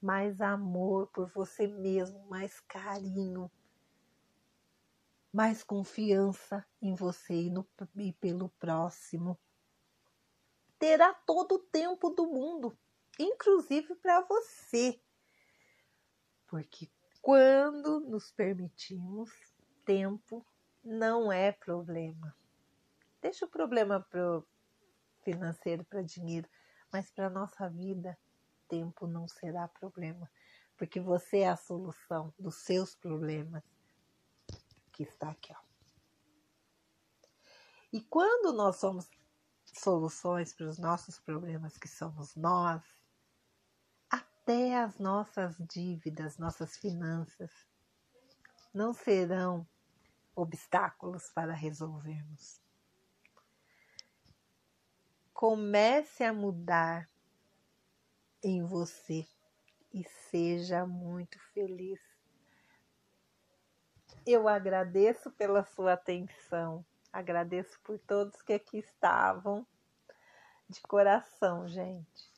mais 0.00 0.40
amor 0.40 1.08
por 1.08 1.28
você 1.30 1.66
mesmo, 1.66 2.26
mais 2.28 2.60
carinho, 2.60 3.50
mais 5.32 5.62
confiança 5.62 6.66
em 6.80 6.94
você 6.94 7.34
e, 7.34 7.50
no, 7.50 7.68
e 7.96 8.12
pelo 8.14 8.48
próximo. 8.50 9.38
Terá 10.78 11.12
todo 11.12 11.56
o 11.56 11.58
tempo 11.58 12.10
do 12.10 12.26
mundo 12.26 12.76
inclusive 13.22 13.94
para 13.96 14.20
você. 14.22 15.00
Porque 16.46 16.88
quando 17.20 18.00
nos 18.00 18.32
permitimos, 18.32 19.30
tempo 19.84 20.44
não 20.82 21.30
é 21.30 21.52
problema. 21.52 22.34
Deixa 23.20 23.44
o 23.44 23.50
problema 23.50 24.00
pro 24.00 24.46
financeiro, 25.22 25.84
para 25.84 26.02
dinheiro, 26.02 26.48
Mas 26.92 27.10
para 27.10 27.30
nossa 27.30 27.68
vida, 27.68 28.18
tempo 28.66 29.06
não 29.06 29.28
será 29.28 29.68
problema, 29.68 30.28
porque 30.76 30.98
você 30.98 31.40
é 31.40 31.48
a 31.48 31.56
solução 31.56 32.34
dos 32.36 32.64
seus 32.64 32.96
problemas 32.96 33.62
que 35.00 35.04
está 35.04 35.30
aqui, 35.30 35.50
ó. 35.50 35.60
E 37.90 38.02
quando 38.02 38.52
nós 38.52 38.76
somos 38.76 39.08
soluções 39.64 40.52
para 40.52 40.66
os 40.68 40.78
nossos 40.78 41.18
problemas, 41.18 41.78
que 41.78 41.88
somos 41.88 42.36
nós, 42.36 42.82
até 44.10 44.78
as 44.78 44.98
nossas 44.98 45.56
dívidas, 45.72 46.36
nossas 46.36 46.76
finanças, 46.76 47.50
não 48.74 48.92
serão 48.92 49.66
obstáculos 50.36 51.30
para 51.30 51.54
resolvermos. 51.54 52.60
Comece 55.32 56.24
a 56.24 56.32
mudar 56.34 57.08
em 58.42 58.66
você 58.66 59.26
e 59.94 60.04
seja 60.30 60.84
muito 60.84 61.38
feliz. 61.54 62.09
Eu 64.26 64.48
agradeço 64.48 65.30
pela 65.32 65.64
sua 65.64 65.94
atenção, 65.94 66.84
agradeço 67.12 67.80
por 67.82 67.98
todos 67.98 68.42
que 68.42 68.52
aqui 68.52 68.78
estavam, 68.78 69.66
de 70.68 70.80
coração, 70.82 71.66
gente. 71.66 72.30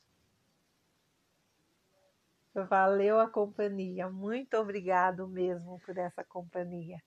Valeu 2.53 3.19
a 3.19 3.29
companhia, 3.29 4.09
muito 4.09 4.55
obrigado 4.57 5.27
mesmo 5.27 5.79
por 5.79 5.97
essa 5.97 6.23
companhia. 6.23 7.01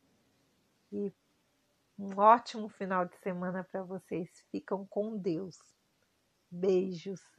E 0.92 1.12
um 1.98 2.18
ótimo 2.18 2.68
final 2.68 3.06
de 3.06 3.16
semana 3.18 3.64
para 3.64 3.82
vocês. 3.82 4.28
Ficam 4.50 4.86
com 4.86 5.16
Deus. 5.16 5.58
Beijos. 6.50 7.35